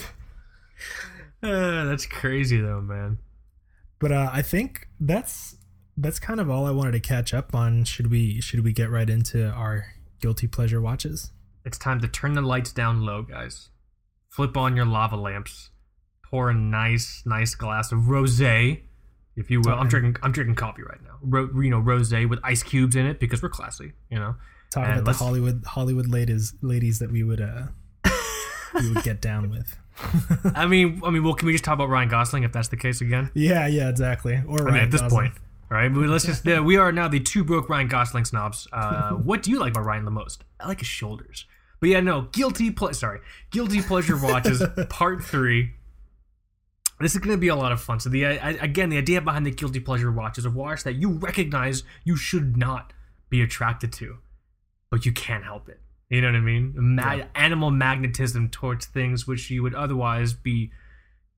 Uh, 1.42 1.85
that's 1.85 2.07
crazy 2.07 2.61
though, 2.61 2.81
man. 2.81 3.18
But 3.98 4.12
uh, 4.12 4.31
I 4.33 4.42
think 4.42 4.87
that's 5.00 5.57
that's 5.96 6.20
kind 6.20 6.38
of 6.38 6.48
all 6.48 6.66
I 6.66 6.70
wanted 6.70 6.92
to 6.92 7.00
catch 7.00 7.35
up 7.35 7.53
on. 7.53 7.85
Should 7.85 8.12
we 8.12 8.40
should 8.40 8.62
we 8.62 8.72
get 8.72 8.90
right 8.90 9.11
into 9.11 9.48
our 9.50 9.87
guilty 10.20 10.46
pleasure 10.46 10.81
watches? 10.81 11.33
It's 11.64 11.79
time 11.79 12.00
to 12.00 12.09
turn 12.09 12.35
the 12.35 12.42
lights 12.42 12.72
down 12.72 13.03
low, 13.03 13.22
guys. 13.22 13.70
Flip 14.31 14.57
on 14.57 14.76
your 14.76 14.87
lava 14.87 15.16
lamps. 15.16 15.70
Pour 16.24 16.48
a 16.48 16.55
nice, 16.55 17.24
nice 17.26 17.57
glass 17.57 17.90
of 17.90 18.03
rosé, 18.03 18.83
if 19.36 19.50
you 19.50 19.60
will. 19.60 19.72
I'm 19.74 19.88
drinking. 19.88 20.16
I'm 20.22 20.32
drinking 20.32 20.56
coffee 20.56 20.82
right 20.82 21.02
now. 21.02 21.16
Ro- 21.22 21.50
you 21.62 21.70
know, 21.70 21.80
rosé 21.80 22.28
with 22.28 22.38
ice 22.42 22.62
cubes 22.62 22.96
in 22.96 23.06
it 23.06 23.20
because 23.20 23.42
we're 23.42 23.48
classy. 23.48 23.92
You 24.10 24.18
know. 24.18 24.36
Talking 24.70 24.90
And 24.92 25.00
about 25.00 25.12
the 25.12 25.18
Hollywood 25.24 25.64
Hollywood 25.66 26.06
ladies 26.08 26.54
ladies 26.62 26.98
that 27.00 27.10
we 27.10 27.22
would 27.24 27.40
uh 27.40 27.62
we 28.74 28.92
would 28.92 29.02
get 29.02 29.20
down 29.20 29.50
with. 29.50 29.76
I 30.54 30.66
mean, 30.66 31.02
I 31.04 31.10
mean, 31.10 31.24
well, 31.24 31.34
can 31.34 31.46
we 31.46 31.52
just 31.52 31.64
talk 31.64 31.74
about 31.74 31.88
Ryan 31.88 32.08
Gosling 32.08 32.44
if 32.44 32.52
that's 32.52 32.68
the 32.68 32.76
case 32.76 33.00
again? 33.00 33.30
yeah, 33.34 33.66
yeah, 33.66 33.88
exactly. 33.88 34.40
Or 34.46 34.68
I 34.68 34.72
mean, 34.72 34.82
at 34.84 34.90
this 34.90 35.00
Gosling. 35.02 35.30
point, 35.32 35.34
all 35.70 35.76
right. 35.76 35.92
But 35.92 36.00
let's 36.09 36.24
just. 36.24 36.46
Uh, 36.46 36.62
we 36.64 36.76
are 36.76 36.92
now 36.92 37.09
the 37.09 37.20
two 37.20 37.42
broke 37.44 37.68
Ryan 37.68 37.88
Gosling 37.88 38.24
snobs. 38.24 38.66
Uh, 38.72 39.11
what 39.14 39.42
do 39.42 39.50
you 39.50 39.59
like 39.59 39.72
about 39.72 39.84
Ryan 39.84 40.05
the 40.05 40.11
most? 40.11 40.44
I 40.61 40.68
like 40.68 40.78
his 40.78 40.88
shoulders. 40.88 41.46
But 41.80 41.88
yeah, 41.88 42.00
no, 42.00 42.22
guilty. 42.32 42.70
Ple- 42.70 42.94
sorry, 42.94 43.20
guilty 43.50 43.82
pleasure 43.82 44.16
watches 44.16 44.62
part 44.88 45.24
three. 45.24 45.72
This 47.01 47.14
is 47.14 47.20
going 47.20 47.34
to 47.34 47.40
be 47.40 47.48
a 47.48 47.57
lot 47.57 47.72
of 47.72 47.80
fun. 47.80 47.98
So 48.01 48.11
the 48.11 48.26
I, 48.26 48.51
again, 48.61 48.90
the 48.90 48.98
idea 48.98 49.20
behind 49.20 49.46
the 49.46 49.51
guilty 49.51 49.80
pleasure 49.80 50.12
watch 50.12 50.36
is 50.38 50.44
a 50.44 50.51
watch 50.51 50.84
that 50.84 50.94
you 50.96 51.11
recognize 51.12 51.82
you 52.05 52.16
should 52.16 52.57
not 52.57 52.92
be 53.30 53.40
attracted 53.42 53.92
to, 53.94 54.18
but 54.90 55.07
you 55.07 55.12
can't 55.12 55.44
help 55.44 55.68
it. 55.68 55.80
You 56.11 56.20
know 56.20 56.28
what 56.28 56.36
I 56.36 56.40
mean? 56.40 56.74
Ma- 56.76 57.12
Yeah. 57.14 57.24
Animal 57.34 57.70
magnetism 57.70 58.48
towards 58.51 58.86
things 58.86 59.26
which 59.26 59.51
you 59.51 59.62
would 59.62 59.74
otherwise 59.74 60.32
be 60.34 60.72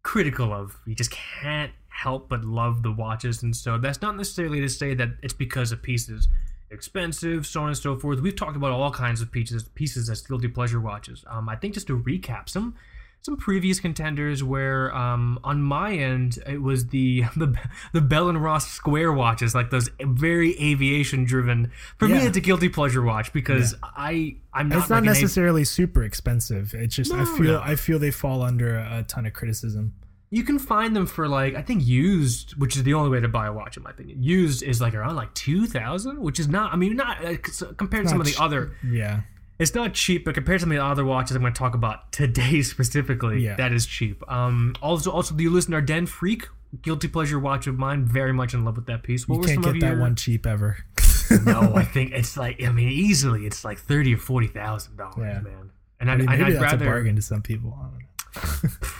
critical 0.03 0.53
of. 0.53 0.79
You 0.87 0.95
just 0.95 1.11
can't 1.11 1.73
help 1.89 2.29
but 2.29 2.45
love 2.45 2.83
the 2.83 2.91
watches, 2.91 3.43
and 3.43 3.55
so 3.55 3.79
that's 3.79 4.01
not 4.03 4.17
necessarily 4.17 4.61
to 4.61 4.69
say 4.69 4.95
that 4.95 5.11
it's 5.23 5.35
because 5.35 5.71
a 5.73 5.77
piece 5.77 6.09
is 6.09 6.27
expensive, 6.71 7.47
so 7.47 7.61
on 7.61 7.69
and 7.69 7.77
so 7.77 7.97
forth. 7.99 8.21
We've 8.21 8.35
talked 8.35 8.57
about 8.57 8.73
all 8.73 8.91
kinds 8.91 9.21
of 9.21 9.31
pieces, 9.31 9.65
pieces 9.75 10.09
as 10.09 10.23
guilty 10.23 10.49
pleasure 10.49 10.81
watches. 10.81 11.23
Um, 11.29 11.49
I 11.49 11.55
think 11.57 11.75
just 11.75 11.87
to 11.89 11.99
recap 11.99 12.49
some 12.49 12.75
some 13.23 13.37
previous 13.37 13.79
contenders 13.79 14.43
where 14.43 14.93
um, 14.97 15.39
on 15.45 15.63
my 15.63 15.93
end 15.95 16.39
it 16.47 16.61
was 16.61 16.89
the 16.89 17.23
the 17.37 17.57
the 17.93 18.01
Bell 18.01 18.29
and 18.29 18.43
Ross 18.43 18.71
Square 18.71 19.13
watches, 19.13 19.55
like 19.55 19.71
those 19.71 19.89
very 20.01 20.59
aviation 20.61 21.25
driven. 21.25 21.71
For 21.99 22.09
me, 22.09 22.19
it's 22.27 22.37
a 22.37 22.41
guilty 22.41 22.69
pleasure 22.69 23.03
watch 23.03 23.33
because 23.33 23.75
I 23.83 24.37
I'm 24.53 24.69
not 24.69 24.79
it's 24.79 24.91
not 24.91 24.97
like 24.97 25.11
av- 25.11 25.15
necessarily 25.15 25.65
super 25.65 26.03
expensive. 26.03 26.75
It's 26.75 26.95
just 26.97 27.13
I 27.13 27.25
feel 27.25 27.45
no. 27.45 27.61
I 27.63 27.77
feel 27.77 27.99
they 27.99 28.11
fall 28.11 28.43
under 28.43 28.77
a 28.77 29.05
ton 29.07 29.25
of 29.27 29.33
criticism. 29.33 29.95
you 30.31 30.43
can 30.43 30.59
find 30.59 30.97
them 30.97 31.07
for 31.07 31.29
like 31.29 31.55
I 31.55 31.63
think 31.63 31.87
used, 31.87 32.57
which 32.57 32.77
is 32.77 32.83
the 32.83 32.95
only 32.95 33.11
way 33.11 33.21
to 33.21 33.29
buy 33.29 33.47
a 33.47 33.53
watch 33.53 33.77
in 33.77 33.83
my 33.85 33.91
opinion. 33.91 34.23
Used 34.23 34.63
is 34.65 34.81
like 34.81 34.95
around 34.95 35.15
like 35.15 35.33
two 35.35 35.67
thousand, 35.67 36.21
which 36.21 36.41
is 36.41 36.49
not. 36.49 36.73
I 36.73 36.77
mean, 36.77 36.97
not 36.97 37.25
uh, 37.25 37.37
compared 37.77 38.05
to 38.05 38.09
some 38.11 38.21
of 38.21 38.27
the 38.27 38.33
ch- 38.33 38.41
other. 38.41 38.77
Yeah. 38.85 39.21
It's 39.59 39.75
not 39.75 39.95
cheap, 39.95 40.25
but 40.25 40.35
compared 40.35 40.59
to 40.59 40.63
some 40.65 40.73
of 40.73 40.77
the 40.77 40.85
other 40.85 41.05
watches 41.05 41.37
I'm 41.37 41.43
going 41.43 41.53
to 41.53 41.59
talk 41.59 41.75
about 41.75 42.11
today 42.13 42.63
specifically, 42.63 43.45
Yeah. 43.45 43.55
that 43.57 43.73
is 43.73 43.87
cheap. 43.87 44.23
Um, 44.31 44.75
also, 44.83 45.11
also 45.11 45.35
the 45.35 45.49
listener 45.49 45.81
Den 45.81 46.07
Freak, 46.07 46.49
guilty 46.81 47.07
pleasure 47.09 47.39
watch 47.39 47.67
of 47.67 47.79
mine. 47.79 48.05
Very 48.05 48.33
much 48.33 48.55
in 48.55 48.65
love 48.65 48.77
with 48.77 48.87
that 48.87 49.03
piece. 49.03 49.29
What 49.29 49.37
You 49.49 49.55
can't 49.55 49.63
get 49.65 49.81
that 49.81 49.93
your? 49.93 50.01
one 50.01 50.17
cheap 50.17 50.47
ever. 50.47 50.79
no, 51.45 51.75
I 51.77 51.85
think 51.95 52.13
it's 52.13 52.37
like 52.37 52.63
I 52.63 52.73
mean 52.73 52.89
easily 52.89 53.47
it's 53.47 53.65
like 53.65 53.79
thirty 53.79 54.15
or 54.15 54.19
forty 54.19 54.49
thousand 54.49 54.97
dollars, 54.97 55.17
man. 55.45 55.71
And 56.01 56.11
I 56.11 56.15
I'd, 56.15 56.19
mean, 56.19 56.27
maybe 56.31 56.43
I'd 56.45 56.53
that's 56.55 56.63
rather 56.73 56.85
a 56.87 56.89
bargain 56.89 57.17
to 57.17 57.23
some 57.23 57.43
people. 57.43 57.79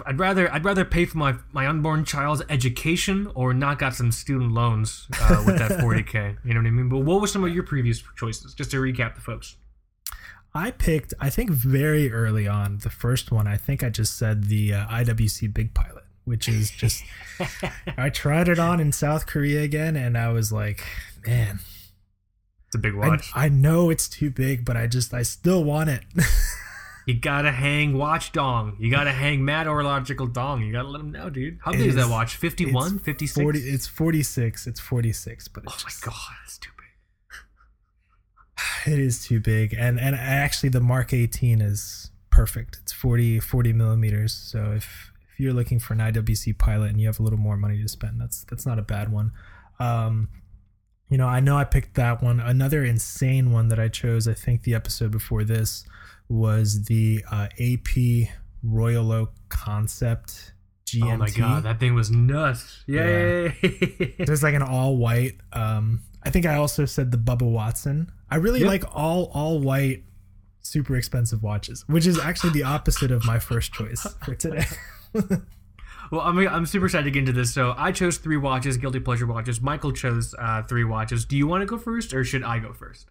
I'd 0.07 0.19
rather 0.19 0.53
I'd 0.53 0.65
rather 0.65 0.85
pay 0.85 1.05
for 1.07 1.19
my 1.19 1.35
my 1.53 1.67
unborn 1.67 2.05
child's 2.05 2.43
education 2.49 3.31
or 3.35 3.55
knock 3.55 3.81
out 3.83 3.95
some 3.95 4.13
student 4.13 4.53
loans 4.53 5.07
uh, 5.21 5.43
with 5.47 5.59
that 5.59 5.73
40k. 5.73 6.37
You 6.45 6.55
know 6.55 6.61
what 6.61 6.67
I 6.67 6.71
mean? 6.71 6.89
But 6.89 6.99
what 6.99 7.21
were 7.21 7.27
some 7.27 7.43
of 7.43 7.53
your 7.55 7.63
previous 7.65 8.03
choices? 8.17 8.55
Just 8.55 8.71
to 8.73 8.77
recap 8.77 9.15
the 9.15 9.21
folks. 9.23 9.57
I 10.55 10.71
picked, 10.71 11.15
I 11.19 11.31
think 11.31 11.51
very 11.51 12.13
early 12.13 12.47
on, 12.47 12.79
the 12.79 12.91
first 12.91 13.33
one, 13.33 13.47
I 13.47 13.57
think 13.57 13.83
I 13.83 13.89
just 13.89 14.19
said 14.19 14.45
the 14.45 14.75
uh, 14.75 14.87
IWC 14.87 15.53
Big 15.55 15.73
Pilot, 15.73 16.05
which 16.25 16.49
is 16.49 16.71
just, 16.71 17.03
I 17.97 18.11
tried 18.11 18.49
it 18.49 18.59
on 18.59 18.79
in 18.79 18.93
South 18.93 19.27
Korea 19.27 19.63
again, 19.63 19.97
and 19.97 20.17
I 20.19 20.29
was 20.29 20.53
like, 20.53 20.85
man, 21.27 21.61
It's 22.67 22.75
a 22.75 22.79
big 22.79 22.95
I, 22.95 23.09
watch. 23.09 23.31
I 23.35 23.49
know 23.49 23.89
it's 23.89 24.09
too 24.09 24.31
big, 24.31 24.65
but 24.65 24.77
I 24.77 24.87
just, 24.87 25.15
I 25.15 25.23
still 25.23 25.65
want 25.65 25.89
it. 25.91 26.03
You 27.07 27.15
gotta 27.15 27.51
hang 27.51 27.99
watch 27.99 28.31
dong. 28.31 28.77
You 28.79 28.89
gotta 28.91 29.11
hang 29.11 29.45
mad 29.45 29.67
orological 29.67 30.33
dong. 30.33 30.63
You 30.63 30.73
gotta 30.73 30.87
let 30.87 31.01
him 31.01 31.11
know, 31.11 31.31
dude. 31.31 31.59
How 31.65 31.73
big 31.73 31.81
is 31.81 31.97
that 31.97 32.09
watch? 32.09 32.37
51, 32.37 33.01
56? 33.01 33.43
40, 33.43 33.59
it's 33.59 33.87
46. 33.89 34.67
It's 34.69 34.79
46, 34.81 35.49
but 35.49 35.65
it's 35.65 35.73
oh 35.73 35.77
my 35.83 35.89
just, 35.91 36.03
god, 36.05 36.15
that's 36.45 36.59
too 36.59 36.71
big. 36.79 36.82
It 38.87 38.99
is 38.99 39.25
too 39.25 39.41
big. 39.41 39.75
And, 39.75 39.99
and 39.99 40.15
actually, 40.15 40.71
the 40.71 40.81
Mark 40.81 41.13
18 41.13 41.61
is 41.61 42.11
perfect. 42.31 42.79
It's 42.83 42.93
40, 42.93 43.41
40 43.41 43.73
millimeters. 43.73 44.33
So 44.35 44.73
if, 44.77 45.13
if 45.33 45.41
you're 45.41 45.53
looking 45.53 45.79
for 45.79 45.95
an 45.95 46.01
IWC 46.01 46.59
pilot 46.59 46.91
and 46.91 47.01
you 47.01 47.07
have 47.07 47.21
a 47.21 47.23
little 47.23 47.39
more 47.39 47.57
money 47.57 47.81
to 47.81 47.89
spend, 47.89 48.21
that's, 48.21 48.45
that's 48.45 48.67
not 48.67 48.79
a 48.79 48.83
bad 48.83 49.13
one. 49.13 49.33
Um, 49.79 50.29
you 51.09 51.19
know, 51.19 51.27
I 51.27 51.41
know 51.41 51.59
I 51.59 51.65
picked 51.65 51.95
that 51.97 52.23
one. 52.23 52.41
Another 52.41 52.85
insane 52.85 53.53
one 53.53 53.69
that 53.69 53.79
I 53.79 53.89
chose, 53.89 54.27
I 54.27 54.35
think 54.35 54.63
the 54.63 54.75
episode 54.75 55.11
before 55.11 55.45
this 55.45 55.85
was 56.29 56.85
the 56.85 57.23
uh, 57.31 57.49
AP 57.61 58.31
Royal 58.63 59.13
Oak 59.13 59.35
Concept 59.51 60.55
GMT. 60.87 61.13
Oh 61.13 61.17
my 61.17 61.31
god, 61.31 61.63
that 61.65 61.81
thing 61.81 61.95
was 61.95 62.11
nuts. 62.11 62.85
Yay! 62.87 63.49
There's 64.19 64.43
like 64.43 64.55
an 64.55 64.63
all 64.63 64.97
white. 64.97 65.37
Um, 65.53 66.01
I 66.25 66.31
think 66.31 66.47
I 66.47 66.55
also 66.57 66.85
said 66.85 67.11
the 67.11 67.19
Bubba 67.19 67.43
Watson. 67.51 68.11
I 68.31 68.37
really 68.37 68.61
Yep. 68.61 68.69
like 68.69 68.85
all 68.97 69.31
all 69.35 69.61
white, 69.61 70.05
super 70.61 70.97
expensive 70.97 71.43
watches, 71.43 71.85
which 71.89 72.07
is 72.07 72.19
actually 72.19 72.51
the 72.51 72.63
opposite 72.63 73.11
of 73.11 73.25
my 73.27 73.39
first 73.39 73.73
choice 73.73 74.07
for 74.25 74.35
today. 74.35 74.65
Well, 76.11 76.21
I'm, 76.21 76.37
I'm 76.47 76.67
super 76.67 76.85
excited 76.85 77.05
to 77.05 77.11
get 77.11 77.21
into 77.21 77.33
this. 77.33 77.55
So 77.55 77.75
I 77.75 77.91
chose 77.91 78.19
three 78.19 78.37
watches, 78.37 78.77
guilty 78.77 79.01
pleasure 79.01 79.25
watches. 79.27 79.63
Michael 79.63 79.93
chose 79.93 80.35
uh, 80.39 80.63
three 80.65 80.85
watches. 80.85 81.25
Do 81.25 81.39
you 81.39 81.47
want 81.47 81.63
to 81.63 81.67
go 81.67 81.79
first, 81.79 82.13
or 82.13 82.23
should 82.23 82.43
I 82.43 82.59
go 82.59 82.75
first? 82.75 83.09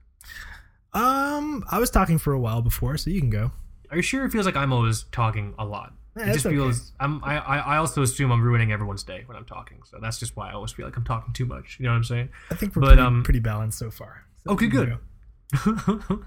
um, 0.93 1.64
I 1.72 1.80
was 1.80 1.89
talking 1.89 2.20
for 2.20 2.32
a 2.34 2.39
while 2.39 2.62
before, 2.62 2.97
so 2.97 3.09
you 3.09 3.20
can 3.20 3.32
go. 3.32 3.51
Are 3.89 3.95
you 3.97 4.03
sure? 4.03 4.24
It 4.26 4.32
feels 4.32 4.45
like 4.45 4.55
I'm 4.55 4.72
always 4.72 5.05
talking 5.12 5.55
a 5.57 5.66
lot. 5.66 5.93
Yeah, 6.18 6.30
it 6.30 6.34
just 6.34 6.45
okay. 6.45 6.55
feels. 6.55 6.91
I'm. 6.99 7.24
I, 7.24 7.38
I 7.39 7.57
I 7.57 7.78
also 7.78 8.01
assume 8.01 8.32
I'm 8.32 8.41
ruining 8.43 8.72
everyone's 8.74 9.03
day 9.03 9.24
when 9.26 9.38
I'm 9.38 9.45
talking. 9.45 9.78
So 9.89 9.97
that's 10.01 10.20
just 10.20 10.36
why 10.36 10.49
I 10.49 10.53
always 10.53 10.72
feel 10.74 10.86
like 10.86 10.97
I'm 10.97 11.05
talking 11.05 11.34
too 11.34 11.45
much. 11.45 11.78
You 11.80 11.86
know 11.86 11.91
what 11.91 11.97
I'm 11.97 12.03
saying? 12.03 12.30
I 12.49 12.55
think 12.55 12.76
we're 12.76 12.82
But, 12.82 12.88
pretty, 12.89 13.01
um, 13.01 13.24
pretty 13.24 13.39
balanced 13.39 13.80
so 13.80 13.89
far. 13.91 14.26
So 14.45 14.51
Okay, 14.53 14.68
good. 14.68 14.89
go. 14.89 16.20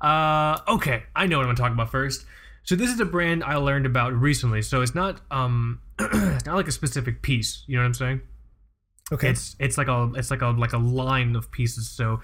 uh, 0.00 0.58
okay, 0.68 1.04
I 1.14 1.26
know 1.26 1.38
what 1.38 1.44
I'm 1.46 1.54
gonna 1.54 1.56
talk 1.56 1.72
about 1.72 1.90
first. 1.90 2.24
So 2.64 2.76
this 2.76 2.90
is 2.90 3.00
a 3.00 3.04
brand 3.04 3.42
I 3.42 3.56
learned 3.56 3.86
about 3.86 4.12
recently. 4.12 4.62
So 4.62 4.80
it's 4.82 4.94
not 4.94 5.20
um, 5.30 5.80
it's 5.98 6.46
not 6.46 6.54
like 6.56 6.68
a 6.68 6.72
specific 6.72 7.22
piece. 7.22 7.64
You 7.66 7.76
know 7.76 7.82
what 7.82 7.86
I'm 7.86 7.94
saying? 7.94 8.20
Okay. 9.12 9.28
It's 9.30 9.56
it's 9.58 9.76
like 9.76 9.88
a 9.88 10.10
it's 10.14 10.30
like 10.30 10.42
a 10.42 10.48
like 10.48 10.72
a 10.72 10.78
line 10.78 11.34
of 11.36 11.50
pieces. 11.50 11.90
So 11.90 12.20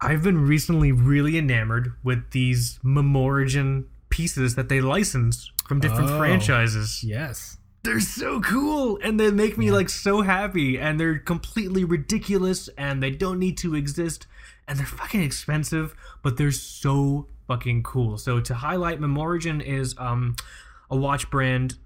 I've 0.00 0.22
been 0.22 0.46
recently 0.46 0.92
really 0.92 1.38
enamored 1.38 1.92
with 2.02 2.30
these 2.32 2.78
Memorigin 2.82 3.84
pieces 4.08 4.56
that 4.56 4.68
they 4.68 4.80
license 4.80 5.50
from 5.72 5.80
different 5.80 6.10
Oh. 6.10 6.18
franchises. 6.18 7.02
yes. 7.02 7.56
They're 7.82 7.98
so 7.98 8.40
cool 8.40 8.98
and 9.02 9.18
they 9.18 9.30
make 9.30 9.56
me 9.58 9.66
Yeah. 9.66 9.72
like 9.72 9.88
so 9.88 10.20
happy 10.22 10.78
and 10.78 11.00
they're 11.00 11.18
completely 11.18 11.82
ridiculous 11.82 12.68
and 12.78 13.02
they 13.02 13.10
don't 13.10 13.38
need 13.38 13.56
to 13.58 13.74
exist 13.74 14.26
and 14.68 14.78
they're 14.78 14.86
fucking 14.86 15.22
expensive 15.22 15.94
but 16.22 16.36
they're 16.36 16.52
so 16.52 17.26
fucking 17.48 17.82
cool. 17.82 18.18
So 18.18 18.38
to 18.40 18.54
highlight 18.54 19.00
Memorigin 19.00 19.60
is 19.64 19.94
um 19.98 20.36
a 20.90 20.96
watch 20.96 21.30
brand 21.30 21.76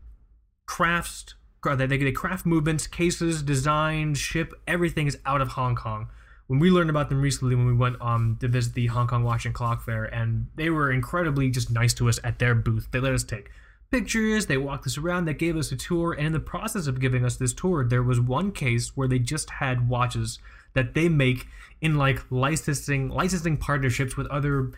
crafts 0.66 1.34
they, 1.64 1.86
they 1.86 2.12
craft 2.12 2.46
movements, 2.46 2.86
cases, 2.86 3.42
design, 3.42 4.14
ship, 4.14 4.52
everything 4.68 5.08
is 5.08 5.18
out 5.26 5.40
of 5.40 5.48
Hong 5.48 5.74
Kong. 5.74 6.06
When 6.46 6.60
we 6.60 6.70
learned 6.70 6.90
about 6.90 7.08
them 7.08 7.20
recently 7.20 7.54
when 7.56 7.66
we 7.66 7.72
went 7.72 8.00
um 8.02 8.36
to 8.40 8.48
visit 8.48 8.74
the 8.74 8.86
Hong 8.86 9.06
Kong 9.06 9.22
Watch 9.24 9.46
and 9.46 9.54
Clock 9.54 9.84
Fair 9.84 10.04
and 10.04 10.46
they 10.56 10.70
were 10.70 10.92
incredibly 10.92 11.50
just 11.50 11.70
nice 11.70 11.94
to 11.94 12.08
us 12.08 12.18
at 12.22 12.38
their 12.38 12.54
booth. 12.54 12.88
They 12.90 13.00
let 13.00 13.14
us 13.14 13.24
take 13.24 13.50
pictures, 13.90 14.46
they 14.46 14.56
walked 14.56 14.86
us 14.86 14.98
around, 14.98 15.24
they 15.24 15.34
gave 15.34 15.56
us 15.56 15.70
a 15.72 15.76
tour, 15.76 16.12
and 16.12 16.26
in 16.26 16.32
the 16.32 16.40
process 16.40 16.86
of 16.86 17.00
giving 17.00 17.24
us 17.24 17.36
this 17.36 17.52
tour, 17.52 17.84
there 17.84 18.02
was 18.02 18.20
one 18.20 18.52
case 18.52 18.96
where 18.96 19.08
they 19.08 19.18
just 19.18 19.50
had 19.50 19.88
watches 19.88 20.38
that 20.74 20.94
they 20.94 21.08
make 21.08 21.46
in 21.80 21.94
like 21.96 22.20
licensing 22.30 23.08
licensing 23.08 23.56
partnerships 23.56 24.16
with 24.16 24.26
other 24.28 24.72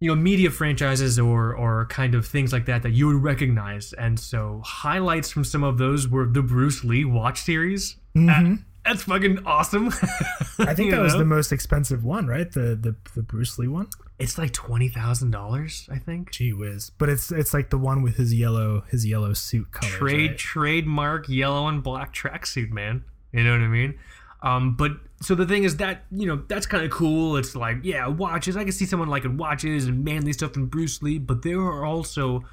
you 0.00 0.08
know 0.08 0.14
media 0.14 0.48
franchises 0.50 1.18
or 1.18 1.54
or 1.54 1.86
kind 1.86 2.14
of 2.14 2.24
things 2.26 2.52
like 2.52 2.66
that 2.66 2.82
that 2.84 2.90
you 2.92 3.06
would 3.08 3.20
recognize 3.22 3.92
and 3.94 4.18
so 4.20 4.62
highlights 4.64 5.30
from 5.30 5.42
some 5.44 5.64
of 5.64 5.76
those 5.78 6.06
were 6.06 6.24
the 6.26 6.42
Bruce 6.42 6.84
Lee 6.84 7.04
watch 7.04 7.42
series 7.42 7.96
Mhm. 8.16 8.62
that's 8.84 9.02
fucking 9.02 9.44
awesome 9.44 9.88
I 10.60 10.72
think 10.74 10.92
that 10.92 11.00
was 11.00 11.14
the 11.14 11.24
most 11.24 11.50
expensive 11.52 12.04
one, 12.04 12.26
right? 12.28 12.50
The 12.50 12.76
the, 12.80 12.94
the 13.16 13.22
Bruce 13.22 13.58
Lee 13.58 13.66
one. 13.68 13.88
It's 14.18 14.36
like 14.36 14.52
$20,000 14.52 15.92
I 15.92 15.98
think 15.98 16.32
Gee 16.32 16.52
whiz! 16.52 16.90
But 16.90 17.08
it's 17.08 17.30
it's 17.30 17.54
like 17.54 17.70
the 17.70 17.78
one 17.78 18.02
with 18.02 18.16
his 18.16 18.34
yellow 18.34 18.84
his 18.90 19.06
yellow 19.06 19.32
suit 19.32 19.70
colors. 19.72 19.94
trade 19.94 20.30
right? 20.30 20.38
trademark 20.38 21.28
yellow 21.28 21.66
and 21.68 21.82
black 21.82 22.14
tracksuit, 22.14 22.70
man. 22.70 23.04
You 23.32 23.44
know 23.44 23.52
what 23.52 23.60
I 23.60 23.68
mean? 23.68 23.98
Um, 24.42 24.76
but 24.76 24.92
so 25.20 25.34
the 25.34 25.46
thing 25.46 25.64
is 25.64 25.76
that 25.78 26.04
you 26.10 26.26
know 26.26 26.42
that's 26.48 26.66
kind 26.66 26.84
of 26.84 26.90
cool. 26.90 27.36
It's 27.36 27.56
like 27.56 27.78
yeah, 27.82 28.06
watches. 28.06 28.56
I 28.56 28.62
can 28.62 28.72
see 28.72 28.86
someone 28.86 29.08
liking 29.08 29.36
watches 29.36 29.86
and 29.86 30.04
manly 30.04 30.32
stuff 30.32 30.52
from 30.52 30.66
Bruce 30.66 31.02
Lee, 31.02 31.18
but 31.18 31.42
there 31.42 31.60
are 31.60 31.84
also 31.84 32.44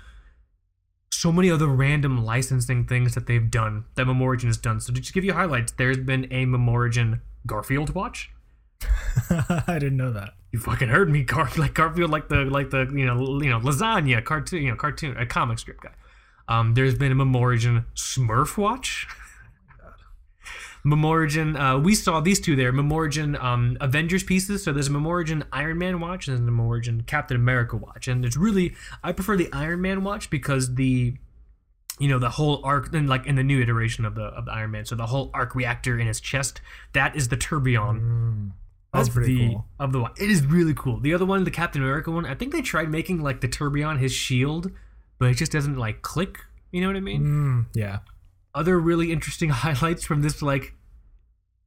so 1.11 1.31
many 1.31 1.49
other 1.49 1.67
random 1.67 2.23
licensing 2.23 2.85
things 2.85 3.15
that 3.15 3.25
they've 3.25 3.49
done 3.49 3.85
that 3.95 4.05
Memorigin 4.05 4.45
has 4.45 4.57
done. 4.57 4.79
So 4.79 4.93
to 4.93 4.99
just 4.99 5.13
give 5.13 5.23
you 5.23 5.33
highlights, 5.33 5.71
there's 5.71 5.97
been 5.97 6.25
a 6.25 6.45
Memorigin 6.45 7.21
Garfield 7.47 7.95
watch. 7.95 8.31
I 9.67 9.79
didn't 9.79 9.97
know 9.97 10.11
that. 10.11 10.33
You 10.51 10.59
fucking 10.59 10.89
heard 10.89 11.09
me, 11.09 11.23
Gar 11.23 11.49
like 11.57 11.73
Garfield, 11.73 12.11
like 12.11 12.29
the 12.29 12.45
like 12.45 12.69
the 12.69 12.89
you 12.93 13.05
know 13.05 13.41
you 13.41 13.49
know 13.49 13.59
lasagna 13.59 14.23
cartoon, 14.23 14.63
you 14.63 14.69
know 14.69 14.75
cartoon, 14.75 15.17
a 15.17 15.25
comic 15.25 15.59
strip 15.59 15.81
guy. 15.81 15.91
Um, 16.47 16.73
there's 16.75 16.95
been 16.95 17.11
a 17.11 17.15
Memorigin 17.15 17.85
Smurf 17.95 18.57
watch. 18.57 19.07
Memorigin, 20.85 21.57
uh, 21.59 21.79
we 21.79 21.95
saw 21.95 22.19
these 22.19 22.39
two 22.39 22.55
there. 22.55 22.71
Memorigin 22.71 23.41
um, 23.43 23.75
Avengers 23.81 24.23
pieces. 24.23 24.63
So 24.63 24.71
there's 24.71 24.87
a 24.87 24.91
Memorigin 24.91 25.43
Iron 25.51 25.79
Man 25.79 25.99
watch 25.99 26.27
and 26.27 26.37
there's 26.37 26.47
a 26.47 26.51
Memorigin 26.51 27.05
Captain 27.07 27.35
America 27.35 27.75
watch. 27.75 28.07
And 28.07 28.23
it's 28.23 28.37
really, 28.37 28.75
I 29.03 29.11
prefer 29.11 29.35
the 29.35 29.51
Iron 29.51 29.81
Man 29.81 30.03
watch 30.03 30.29
because 30.29 30.75
the, 30.75 31.15
you 31.97 32.07
know, 32.07 32.19
the 32.19 32.29
whole 32.29 32.61
arc, 32.63 32.93
and 32.93 33.09
like 33.09 33.25
in 33.25 33.35
the 33.35 33.43
new 33.43 33.59
iteration 33.61 34.05
of 34.05 34.13
the 34.13 34.25
of 34.25 34.45
the 34.45 34.51
Iron 34.51 34.71
Man, 34.71 34.85
so 34.85 34.95
the 34.95 35.07
whole 35.07 35.31
arc 35.33 35.55
reactor 35.55 35.97
in 35.97 36.05
his 36.05 36.19
chest, 36.19 36.61
that 36.93 37.15
is 37.15 37.29
the 37.29 37.37
tourbillon 37.37 38.01
Mm, 38.01 38.64
that's 38.95 39.09
of 39.09 39.15
pretty 39.15 39.37
the 39.37 39.49
cool. 39.49 39.65
of 39.79 39.91
the 39.91 39.99
one. 39.99 40.11
It 40.19 40.29
is 40.29 40.45
really 40.45 40.73
cool. 40.73 40.99
The 40.99 41.13
other 41.13 41.25
one, 41.25 41.43
the 41.43 41.51
Captain 41.51 41.81
America 41.81 42.11
one, 42.11 42.25
I 42.25 42.35
think 42.35 42.51
they 42.51 42.61
tried 42.61 42.89
making 42.89 43.21
like 43.21 43.41
the 43.41 43.47
tourbillon 43.47 43.97
his 43.97 44.11
shield, 44.11 44.71
but 45.19 45.29
it 45.29 45.35
just 45.35 45.51
doesn't 45.51 45.77
like 45.77 46.01
click. 46.01 46.39
You 46.71 46.81
know 46.81 46.87
what 46.87 46.95
I 46.95 47.01
mean? 47.01 47.21
Mm, 47.23 47.65
yeah. 47.73 47.99
Other 48.53 48.79
really 48.79 49.11
interesting 49.11 49.49
highlights 49.51 50.05
from 50.05 50.21
this 50.21 50.41
like 50.41 50.73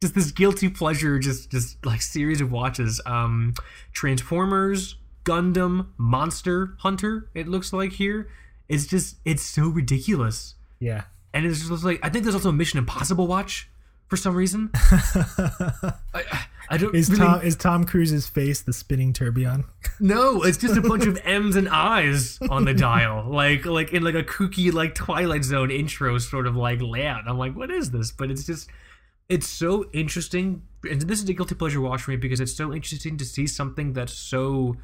just 0.00 0.14
this 0.14 0.30
guilty 0.30 0.68
pleasure, 0.68 1.18
just 1.18 1.50
just 1.50 1.84
like 1.84 2.02
series 2.02 2.40
of 2.40 2.52
watches. 2.52 3.00
Um, 3.06 3.54
Transformers, 3.92 4.96
Gundam, 5.24 5.88
Monster 5.96 6.76
Hunter. 6.80 7.30
It 7.34 7.48
looks 7.48 7.72
like 7.72 7.92
here. 7.92 8.28
It's 8.68 8.86
just 8.86 9.16
it's 9.24 9.42
so 9.42 9.68
ridiculous. 9.68 10.54
Yeah. 10.80 11.04
And 11.34 11.46
it's 11.46 11.68
just 11.68 11.84
like 11.84 12.00
I 12.02 12.08
think 12.08 12.24
there's 12.24 12.34
also 12.34 12.50
a 12.50 12.52
Mission 12.52 12.78
Impossible 12.78 13.26
watch 13.26 13.68
for 14.08 14.16
some 14.16 14.34
reason. 14.34 14.70
I, 14.74 16.46
I 16.70 16.76
don't 16.76 16.94
Is 16.94 17.10
really 17.10 17.24
Tom 17.24 17.40
is 17.42 17.56
Tom 17.56 17.84
Cruise's 17.84 18.28
face 18.28 18.60
the 18.62 18.72
spinning 18.72 19.12
tourbillon? 19.12 19.64
No, 20.00 20.42
it's 20.42 20.58
just 20.58 20.76
a 20.76 20.82
bunch 20.82 21.06
of 21.06 21.18
M's 21.24 21.56
and 21.56 21.68
I's 21.68 22.38
on 22.50 22.64
the 22.64 22.74
dial, 22.74 23.28
like 23.30 23.64
like 23.64 23.92
in 23.92 24.02
like 24.02 24.14
a 24.14 24.22
kooky 24.22 24.72
like 24.72 24.94
Twilight 24.94 25.44
Zone 25.44 25.70
intro 25.70 26.18
sort 26.18 26.46
of 26.46 26.56
like 26.56 26.80
layout. 26.82 27.26
I'm 27.26 27.38
like, 27.38 27.56
what 27.56 27.70
is 27.70 27.90
this? 27.90 28.12
But 28.12 28.30
it's 28.30 28.44
just 28.44 28.68
it's 29.28 29.46
so 29.46 29.86
interesting, 29.92 30.62
and 30.88 31.02
this 31.02 31.22
is 31.22 31.28
a 31.28 31.34
guilty 31.34 31.54
pleasure 31.54 31.80
watch 31.80 32.02
for 32.02 32.10
me 32.10 32.16
because 32.16 32.40
it's 32.40 32.56
so 32.56 32.72
interesting 32.72 33.16
to 33.18 33.24
see 33.24 33.46
something 33.46 33.92
that's 33.92 34.12
so 34.12 34.76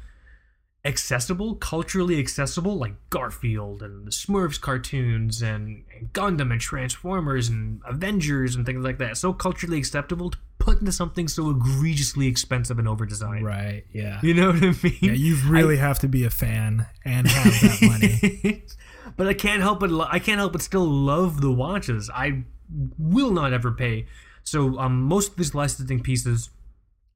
accessible, 0.85 1.55
culturally 1.55 2.19
accessible, 2.19 2.77
like 2.77 2.93
Garfield 3.09 3.81
and 3.81 4.05
the 4.05 4.11
Smurfs 4.11 4.61
cartoons 4.61 5.41
and, 5.41 5.83
and 5.93 6.13
Gundam 6.13 6.51
and 6.51 6.61
Transformers 6.61 7.49
and 7.49 7.81
Avengers 7.85 8.55
and 8.55 8.65
things 8.65 8.83
like 8.83 8.99
that. 8.99 9.17
So 9.17 9.33
culturally 9.33 9.79
acceptable 9.79 10.29
to 10.29 10.37
put 10.59 10.79
into 10.79 10.91
something 10.91 11.27
so 11.27 11.49
egregiously 11.49 12.27
expensive 12.27 12.77
and 12.77 12.87
overdesigned. 12.87 13.43
Right. 13.43 13.83
Yeah. 13.91 14.19
You 14.21 14.35
know 14.35 14.51
what 14.51 14.63
I 14.63 14.75
mean? 14.83 14.97
Yeah. 15.01 15.13
You 15.13 15.37
really 15.47 15.77
have 15.77 15.99
to 15.99 16.07
be 16.07 16.23
a 16.23 16.29
fan 16.29 16.85
and 17.03 17.27
have 17.27 17.61
that 17.61 17.81
money. 17.81 18.63
but 19.17 19.27
I 19.27 19.33
can't 19.33 19.63
help 19.63 19.79
but 19.79 19.89
lo- 19.89 20.07
I 20.09 20.19
can't 20.19 20.37
help 20.37 20.51
but 20.51 20.61
still 20.61 20.85
love 20.85 21.41
the 21.41 21.51
watches. 21.51 22.11
I 22.13 22.43
will 22.99 23.31
not 23.31 23.53
ever 23.53 23.71
pay. 23.71 24.05
So 24.43 24.77
um, 24.77 25.01
most 25.01 25.31
of 25.31 25.37
these 25.37 25.55
licensing 25.55 26.03
pieces, 26.03 26.51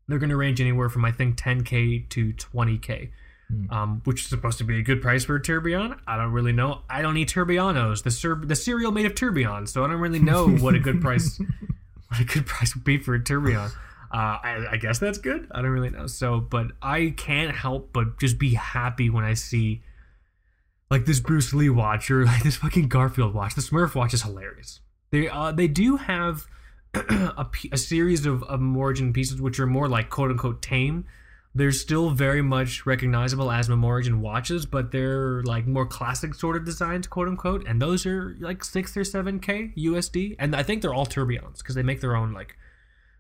they're 0.08 0.18
going 0.18 0.32
to 0.32 0.38
range 0.38 0.60
anywhere 0.60 0.90
from 0.90 1.06
I 1.06 1.12
think 1.12 1.38
10k 1.38 2.10
to 2.10 2.34
20k. 2.34 3.12
Um, 3.72 4.02
which 4.06 4.22
is 4.22 4.28
supposed 4.28 4.60
to 4.60 4.64
be 4.64 4.78
a 4.78 4.84
good 4.84 5.02
price 5.02 5.24
for 5.24 5.36
a 5.36 5.42
tourbillon. 5.42 5.96
I 6.06 6.18
don't 6.18 6.32
really 6.32 6.52
know. 6.52 6.82
I 6.88 7.02
don't 7.02 7.18
eat 7.18 7.30
tourbillons. 7.30 8.04
The 8.04 8.12
cer- 8.12 8.42
the 8.44 8.56
cereal 8.56 8.92
made 8.92 9.08
of 9.08 9.16
tourbillons, 9.16 9.72
so 9.72 9.84
I 9.84 9.88
don't 9.88 10.00
really 10.00 10.20
know 10.20 10.48
what 10.48 10.76
a 10.76 10.80
good 10.80 11.02
price 11.02 11.40
what 12.10 12.20
a 12.20 12.26
good 12.26 12.46
price 12.46 12.76
would 12.76 12.84
be 12.84 13.00
for 13.00 13.16
a 13.16 13.24
tourbillon. 13.24 13.72
Uh, 14.12 14.38
I, 14.44 14.68
I 14.72 14.78
guess 14.78 15.00
that's 15.00 15.18
good. 15.20 15.48
I 15.52 15.62
don't 15.62 15.72
really 15.72 15.92
know. 15.92 16.08
So, 16.08 16.40
but 16.40 16.68
I 16.82 17.14
can't 17.16 17.56
help 17.56 17.94
but 17.94 18.20
just 18.20 18.40
be 18.40 18.56
happy 18.56 19.10
when 19.10 19.24
I 19.24 19.36
see 19.36 19.82
like 20.90 21.06
this 21.06 21.20
Bruce 21.20 21.54
Lee 21.54 21.70
watch 21.70 22.10
or 22.10 22.26
like 22.28 22.44
this 22.44 22.58
fucking 22.58 22.88
Garfield 22.88 23.34
watch. 23.34 23.56
The 23.56 23.62
Smurf 23.62 23.96
watch 23.96 24.14
is 24.14 24.24
hilarious. 24.24 24.82
They 25.12 25.28
uh 25.28 25.52
they 25.52 25.68
do 25.68 25.98
have 25.98 26.48
a, 26.94 27.46
a 27.72 27.78
series 27.78 28.26
of, 28.26 28.44
of 28.44 28.60
Memorigin 28.60 29.14
pieces 29.14 29.42
which 29.42 29.60
are 29.60 29.68
more 29.68 29.88
like 29.88 30.10
quote 30.10 30.32
unquote 30.32 30.62
tame. 30.62 31.06
They're 31.56 31.72
still 31.72 32.12
very 32.12 32.44
much 32.44 32.86
recognizable 32.86 33.52
as 33.52 33.70
Memorigin 33.70 34.20
watches, 34.20 34.66
but 34.66 34.92
they're 34.92 35.42
like 35.44 35.66
more 35.66 35.86
classic 35.86 36.36
sort 36.36 36.56
of 36.56 36.64
designs, 36.64 37.08
quote 37.08 37.28
unquote. 37.28 37.68
And 37.68 37.82
those 37.82 38.06
are 38.06 38.38
like 38.40 38.64
six 38.64 38.96
or 38.96 39.04
seven 39.04 39.40
k 39.40 39.74
USD, 39.76 40.36
and 40.38 40.56
I 40.56 40.64
think 40.64 40.82
they're 40.82 40.94
all 40.94 41.08
tourbillons 41.08 41.58
because 41.58 41.76
they 41.76 41.84
make 41.84 42.02
their 42.02 42.16
own 42.16 42.34
like 42.34 42.56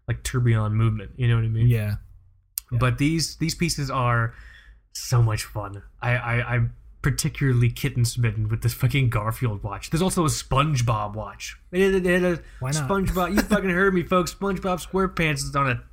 like 0.07 0.23
tourbillon 0.23 0.73
movement. 0.73 1.11
You 1.17 1.27
know 1.27 1.35
what 1.35 1.43
I 1.43 1.49
mean? 1.49 1.67
Yeah. 1.67 1.95
But 2.71 2.99
these 2.99 3.37
these 3.37 3.55
pieces 3.55 3.89
are 3.89 4.33
so 4.93 5.23
much 5.23 5.43
fun. 5.43 5.81
I, 6.01 6.11
I 6.15 6.55
I'm 6.55 6.73
particularly 7.01 7.69
kitten 7.69 8.03
smitten 8.05 8.49
with 8.49 8.61
this 8.61 8.73
fucking 8.73 9.09
Garfield 9.09 9.63
watch. 9.63 9.89
There's 9.89 10.01
also 10.01 10.25
a 10.25 10.29
SpongeBob 10.29 11.13
watch. 11.13 11.57
They 11.71 11.81
had, 11.81 12.03
they 12.03 12.13
had 12.13 12.23
a 12.23 12.39
Why 12.59 12.71
not? 12.71 12.89
SpongeBob. 12.89 13.35
You 13.35 13.41
fucking 13.41 13.69
heard 13.69 13.93
me, 13.93 14.03
folks. 14.03 14.33
SpongeBob 14.33 14.85
SquarePants 14.85 15.43
is 15.43 15.55
on 15.55 15.69
a 15.69 15.83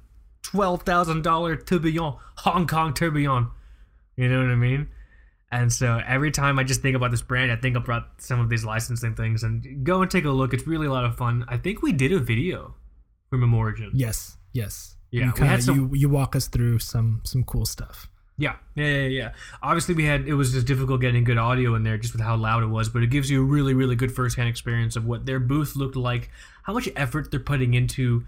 twelve 0.51 0.83
thousand 0.83 1.23
dollar 1.23 1.57
tourbillon, 1.57 2.15
Hong 2.39 2.67
Kong 2.67 2.95
tourbillon. 2.95 3.49
You 4.17 4.29
know 4.29 4.41
what 4.41 4.51
I 4.51 4.55
mean? 4.55 4.89
And 5.53 5.73
so 5.73 6.01
every 6.07 6.31
time 6.31 6.59
I 6.59 6.65
just 6.65 6.83
think 6.83 6.97
about 6.97 7.11
this 7.11 7.23
brand, 7.23 7.53
I 7.53 7.57
think 7.57 7.77
about 7.77 8.05
some 8.19 8.41
of 8.41 8.49
these 8.49 8.65
licensing 8.65 9.15
things 9.15 9.43
and 9.43 9.85
go 9.85 10.03
and 10.03 10.11
take 10.11 10.25
a 10.25 10.31
look. 10.31 10.53
It's 10.55 10.67
really 10.67 10.87
a 10.87 10.93
lot 10.93 11.05
of 11.05 11.17
fun. 11.17 11.45
I 11.49 11.57
think 11.57 11.83
we 11.83 11.93
did 11.93 12.13
a 12.13 12.19
video 12.19 12.75
for 13.31 13.39
Memorigin. 13.39 13.91
Yes. 13.95 14.37
Yes. 14.53 14.97
Yeah, 15.11 15.21
You 15.21 15.27
we 15.27 15.33
kind 15.39 15.51
had 15.51 15.63
some- 15.63 15.77
you 15.77 15.91
you 15.95 16.09
walk 16.09 16.35
us 16.37 16.49
through 16.49 16.79
some 16.81 17.21
some 17.25 17.45
cool 17.45 17.65
stuff. 17.67 18.09
Yeah, 18.39 18.57
yeah, 18.75 18.85
yeah, 18.87 19.07
yeah. 19.21 19.33
Obviously, 19.63 19.95
we 19.95 20.05
had 20.05 20.27
it 20.29 20.35
was 20.35 20.53
just 20.53 20.67
difficult 20.67 21.01
getting 21.01 21.25
good 21.25 21.39
audio 21.39 21.75
in 21.75 21.85
there 21.85 21.97
just 21.97 22.13
with 22.13 22.21
how 22.23 22.37
loud 22.37 22.63
it 22.63 22.67
was, 22.67 22.89
but 22.91 23.03
it 23.03 23.07
gives 23.09 23.31
you 23.31 23.41
a 23.41 23.45
really, 23.45 23.73
really 23.73 23.97
good 23.97 24.13
firsthand 24.13 24.49
experience 24.49 24.95
of 24.95 25.07
what 25.07 25.25
their 25.25 25.41
booth 25.41 25.75
looked 25.75 25.97
like, 25.97 26.29
how 26.65 26.75
much 26.75 26.87
effort 26.97 27.31
they're 27.31 27.41
putting 27.41 27.73
into 27.73 28.27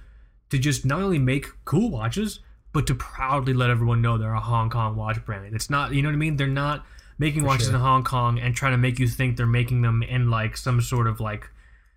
to 0.51 0.59
just 0.59 0.85
not 0.85 1.03
only 1.03 1.19
make 1.19 1.47
cool 1.65 1.91
watches, 1.91 2.41
but 2.73 2.87
to 2.87 2.95
proudly 2.95 3.55
let 3.55 3.71
everyone 3.71 4.03
know 4.03 4.19
they're 4.19 4.33
a 4.33 4.41
Hong 4.41 4.71
Kong 4.71 4.97
watch 4.97 5.25
brand. 5.25 5.55
It's 5.55 5.71
not, 5.71 5.93
you 5.93 6.03
know 6.03 6.09
what 6.09 6.15
I 6.15 6.19
mean? 6.19 6.37
They're 6.37 6.47
not 6.47 6.85
making 7.19 7.45
watches 7.45 7.67
sure. 7.67 7.75
in 7.75 7.81
Hong 7.81 8.05
Kong 8.05 8.39
and 8.39 8.55
trying 8.55 8.73
to 8.73 8.79
make 8.79 8.99
you 8.99 9.09
think 9.09 9.37
they're 9.37 9.47
making 9.47 9.83
them 9.83 10.03
in 10.03 10.31
like 10.31 10.57
some 10.57 10.81
sort 10.81 11.07
of 11.07 11.21
like 11.21 11.51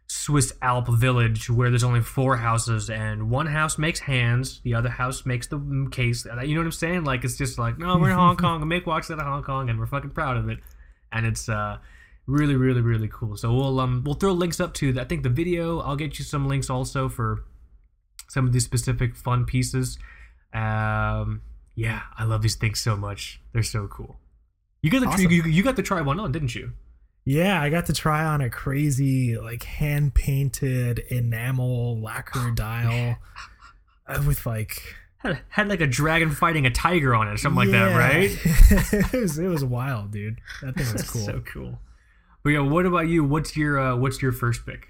Swiss 0.07 0.51
Alp 0.61 0.87
village 0.89 1.49
where 1.49 1.69
there's 1.69 1.83
only 1.83 2.01
four 2.01 2.37
houses 2.37 2.89
and 2.89 3.29
one 3.29 3.45
house 3.45 3.77
makes 3.77 3.99
hands, 3.99 4.59
the 4.63 4.73
other 4.73 4.89
house 4.89 5.25
makes 5.25 5.47
the 5.47 5.57
mm, 5.57 5.91
case. 5.91 6.25
You 6.25 6.55
know 6.55 6.61
what 6.61 6.65
I'm 6.65 6.71
saying? 6.71 7.03
Like 7.03 7.23
it's 7.23 7.37
just 7.37 7.57
like, 7.57 7.77
no, 7.77 7.97
we're 7.97 8.09
in 8.09 8.15
Hong 8.15 8.35
Kong 8.37 8.61
and 8.61 8.69
make 8.69 8.85
watches 8.85 9.11
out 9.11 9.19
of 9.19 9.25
Hong 9.25 9.43
Kong 9.43 9.69
and 9.69 9.79
we're 9.79 9.85
fucking 9.85 10.11
proud 10.11 10.37
of 10.37 10.49
it. 10.49 10.59
And 11.11 11.25
it's 11.25 11.47
uh 11.47 11.77
really, 12.25 12.55
really, 12.55 12.81
really 12.81 13.09
cool. 13.11 13.37
So 13.37 13.53
we'll 13.53 13.79
um 13.79 14.03
we'll 14.05 14.15
throw 14.15 14.33
links 14.33 14.59
up 14.59 14.73
to 14.75 14.99
I 14.99 15.05
think 15.05 15.23
the 15.23 15.29
video. 15.29 15.79
I'll 15.79 15.95
get 15.95 16.17
you 16.19 16.25
some 16.25 16.47
links 16.47 16.69
also 16.69 17.07
for 17.07 17.45
some 18.31 18.45
of 18.47 18.53
these 18.53 18.63
specific 18.63 19.15
fun 19.15 19.45
pieces. 19.45 19.97
Um 20.53 21.41
yeah, 21.75 22.01
I 22.17 22.25
love 22.25 22.41
these 22.41 22.55
things 22.55 22.79
so 22.79 22.95
much. 22.97 23.39
They're 23.53 23.63
so 23.63 23.87
cool. 23.87 24.19
You 24.81 24.91
got 24.91 25.01
the 25.01 25.07
Awesome. 25.07 25.31
you, 25.31 25.43
you 25.43 25.63
got 25.63 25.75
to 25.77 25.81
try 25.83 26.01
one 26.01 26.19
on, 26.19 26.31
didn't 26.31 26.53
you? 26.55 26.71
Yeah, 27.23 27.61
I 27.61 27.69
got 27.69 27.85
to 27.85 27.93
try 27.93 28.25
on 28.25 28.41
a 28.41 28.49
crazy 28.49 29.37
like 29.37 29.63
hand 29.63 30.13
painted 30.13 30.99
enamel 31.09 31.99
lacquer 32.01 32.51
dial 32.55 33.17
uh, 34.07 34.23
with 34.27 34.45
like 34.45 34.95
Had, 35.17 35.39
had 35.49 35.69
like 35.69 35.81
a 35.81 35.87
dragon 35.87 36.31
fighting 36.31 36.65
a 36.65 36.71
tiger 36.71 37.13
on 37.15 37.27
it, 37.27 37.31
or 37.31 37.37
something 37.37 37.57
like 37.59 37.71
that, 37.71 37.95
right? 37.95 38.31
it 39.13 39.21
was 39.21 39.37
it 39.39 39.47
was 39.47 39.63
wild, 39.63 40.11
dude. 40.11 40.41
That 40.61 40.75
thing 40.75 40.91
was 40.91 41.09
cool. 41.11 41.21
so 41.25 41.41
cool. 41.45 41.79
But 42.43 42.49
yeah, 42.49 42.61
what 42.61 42.85
about 42.87 43.07
you? 43.07 43.23
What's 43.23 43.55
your 43.55 43.79
uh, 43.79 43.95
what's 43.95 44.21
your 44.21 44.31
first 44.31 44.65
pick? 44.65 44.89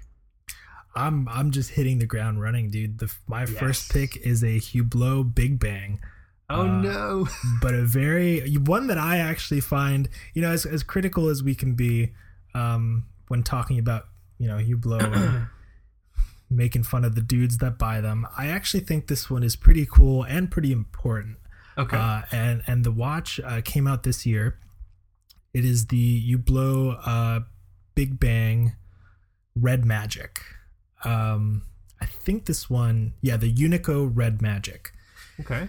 I'm 0.94 1.28
I'm 1.28 1.50
just 1.50 1.70
hitting 1.70 1.98
the 1.98 2.06
ground 2.06 2.40
running, 2.40 2.70
dude. 2.70 2.98
The 2.98 3.12
my 3.26 3.46
first 3.46 3.90
pick 3.92 4.16
is 4.18 4.42
a 4.42 4.58
Hublot 4.60 5.34
Big 5.34 5.58
Bang. 5.58 6.00
Oh 6.50 6.62
Uh, 6.62 6.80
no! 6.82 7.28
but 7.62 7.74
a 7.74 7.82
very 7.84 8.56
one 8.56 8.88
that 8.88 8.98
I 8.98 9.18
actually 9.18 9.60
find, 9.60 10.08
you 10.34 10.42
know, 10.42 10.50
as, 10.50 10.66
as 10.66 10.82
critical 10.82 11.28
as 11.28 11.42
we 11.42 11.54
can 11.54 11.74
be 11.74 12.12
um, 12.54 13.06
when 13.28 13.42
talking 13.42 13.78
about, 13.78 14.08
you 14.38 14.46
know, 14.48 14.58
Hublot 14.58 15.02
and 15.16 15.46
making 16.50 16.82
fun 16.82 17.04
of 17.04 17.14
the 17.14 17.22
dudes 17.22 17.58
that 17.58 17.78
buy 17.78 18.00
them. 18.02 18.26
I 18.36 18.48
actually 18.48 18.80
think 18.84 19.06
this 19.06 19.30
one 19.30 19.42
is 19.42 19.56
pretty 19.56 19.86
cool 19.86 20.24
and 20.24 20.50
pretty 20.50 20.72
important. 20.72 21.38
Okay, 21.78 21.96
Uh, 21.96 22.22
and 22.30 22.62
and 22.66 22.84
the 22.84 22.92
watch 22.92 23.40
uh, 23.42 23.62
came 23.64 23.86
out 23.86 24.02
this 24.02 24.26
year. 24.26 24.58
It 25.54 25.64
is 25.64 25.86
the 25.86 26.22
Hublot 26.30 27.00
uh, 27.06 27.40
Big 27.94 28.20
Bang 28.20 28.74
Red 29.56 29.86
Magic. 29.86 30.42
Um, 31.04 31.62
I 32.00 32.06
think 32.06 32.46
this 32.46 32.68
one, 32.70 33.14
yeah, 33.22 33.36
the 33.36 33.52
Unico 33.52 34.10
Red 34.12 34.40
Magic. 34.42 34.92
okay. 35.40 35.68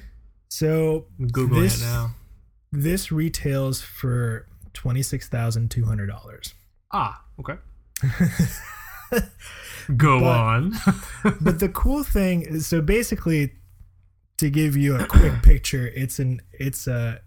So 0.50 1.06
I'm 1.20 1.30
googling 1.30 1.62
this- 1.64 1.82
it 1.82 1.86
now. 1.86 2.12
this 2.72 3.12
retails 3.12 3.82
for 3.82 4.48
twenty 4.74 5.02
six 5.02 5.28
thousand 5.28 5.72
two 5.72 5.86
hundred 5.86 6.08
dollars. 6.08 6.54
Ah, 6.92 7.24
okay. 7.40 7.56
Go 9.98 10.20
But- 10.22 10.38
on. 10.40 10.74
But 11.42 11.60
the 11.60 11.70
cool 11.70 12.04
thing 12.04 12.42
is, 12.44 12.68
so 12.68 12.82
basically, 12.82 13.54
to 14.38 14.50
give 14.50 14.76
you 14.78 14.96
a 14.96 15.06
quick 15.18 15.42
picture, 15.44 15.88
it's 15.88 16.20
an 16.20 16.42
it's 16.52 16.88
a 16.88 17.22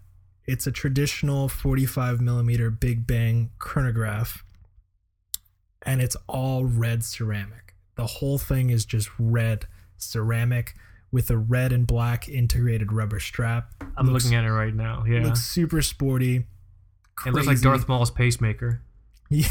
it's 0.47 0.67
a 0.67 0.73
traditional 0.73 1.49
forty 1.49 1.87
five 1.87 2.21
millimeter 2.21 2.71
Big 2.71 3.07
Bang 3.07 3.51
chronograph, 3.59 4.45
and 5.83 6.01
it's 6.01 6.17
all 6.29 6.65
red 6.65 7.05
ceramic. 7.05 7.66
The 7.97 8.07
whole 8.07 8.39
thing 8.39 8.71
is 8.71 8.85
just 8.85 9.09
red 9.19 9.67
ceramic 9.97 10.75
with 11.13 11.31
a 11.31 11.37
red 11.37 11.73
and 11.73 11.87
black 11.87 12.29
integrated 12.29 12.93
rubber 12.93 13.21
strap. 13.21 13.73
I'm 13.97 14.07
Looks- 14.07 14.25
looking 14.25 14.37
at 14.39 14.45
it 14.45 14.53
right 14.53 14.75
now. 14.75 15.05
Yeah, 15.07 15.23
Looks 15.25 15.43
super 15.43 15.81
sporty. 15.83 16.45
it 17.25 17.33
looks 17.33 17.47
like. 17.47 17.61
Darth 17.61 17.89
Maul's 17.89 18.11
pacemaker. 18.11 18.83
Yeah, 19.29 19.49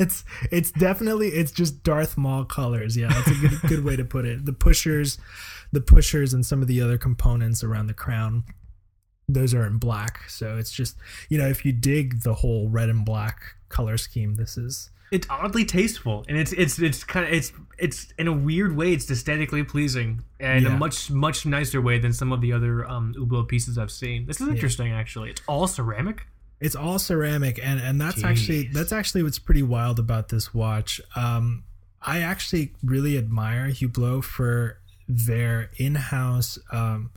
it's 0.00 0.24
it's 0.50 0.72
definitely 0.72 1.28
it's 1.28 1.52
just 1.52 1.84
Darth 1.84 2.16
Maul 2.16 2.44
colors. 2.44 2.96
Yeah, 2.96 3.06
that's 3.10 3.28
a 3.30 3.34
good 3.34 3.60
good 3.68 3.84
way 3.84 3.94
to 3.94 4.04
put 4.04 4.24
it. 4.24 4.44
The 4.44 4.52
pushers, 4.52 5.18
the 5.70 5.80
pushers, 5.80 6.34
and 6.34 6.44
some 6.44 6.62
of 6.62 6.66
the 6.66 6.80
other 6.80 6.98
components 6.98 7.62
around 7.62 7.86
the 7.86 7.94
crown, 7.94 8.42
those 9.28 9.54
are 9.54 9.64
in 9.64 9.78
black. 9.78 10.28
So 10.28 10.56
it's 10.56 10.72
just 10.72 10.96
you 11.28 11.38
know 11.38 11.46
if 11.46 11.64
you 11.64 11.70
dig 11.70 12.22
the 12.22 12.34
whole 12.34 12.68
red 12.68 12.88
and 12.88 13.04
black 13.04 13.40
color 13.68 13.98
scheme, 13.98 14.34
this 14.34 14.56
is 14.56 14.90
It's 15.10 15.26
oddly 15.30 15.64
tasteful, 15.64 16.24
and 16.28 16.36
it's 16.36 16.52
it's 16.52 16.78
it's 16.78 17.04
kind 17.04 17.26
of 17.26 17.32
it's 17.32 17.52
it's 17.78 18.12
in 18.18 18.28
a 18.28 18.32
weird 18.32 18.76
way. 18.76 18.92
It's 18.92 19.10
aesthetically 19.10 19.64
pleasing, 19.64 20.22
and 20.40 20.66
a 20.66 20.70
much 20.70 21.10
much 21.10 21.46
nicer 21.46 21.80
way 21.80 21.98
than 21.98 22.12
some 22.12 22.32
of 22.32 22.40
the 22.40 22.52
other 22.52 22.86
um 22.88 23.14
Hublot 23.18 23.48
pieces 23.48 23.78
I've 23.78 23.90
seen. 23.90 24.26
This 24.26 24.40
is 24.40 24.48
interesting, 24.48 24.92
actually. 24.92 25.30
It's 25.30 25.42
all 25.46 25.66
ceramic. 25.66 26.26
It's 26.60 26.74
all 26.74 26.98
ceramic, 26.98 27.60
and 27.62 27.80
and 27.80 28.00
that's 28.00 28.24
actually 28.24 28.68
that's 28.68 28.92
actually 28.92 29.22
what's 29.22 29.38
pretty 29.38 29.62
wild 29.62 29.98
about 29.98 30.28
this 30.28 30.52
watch. 30.52 31.00
Um, 31.14 31.64
I 32.02 32.20
actually 32.20 32.74
really 32.82 33.16
admire 33.16 33.68
Hublot 33.70 34.24
for 34.24 34.78
their 35.08 35.70
in-house 35.78 36.58
um, 36.70 37.10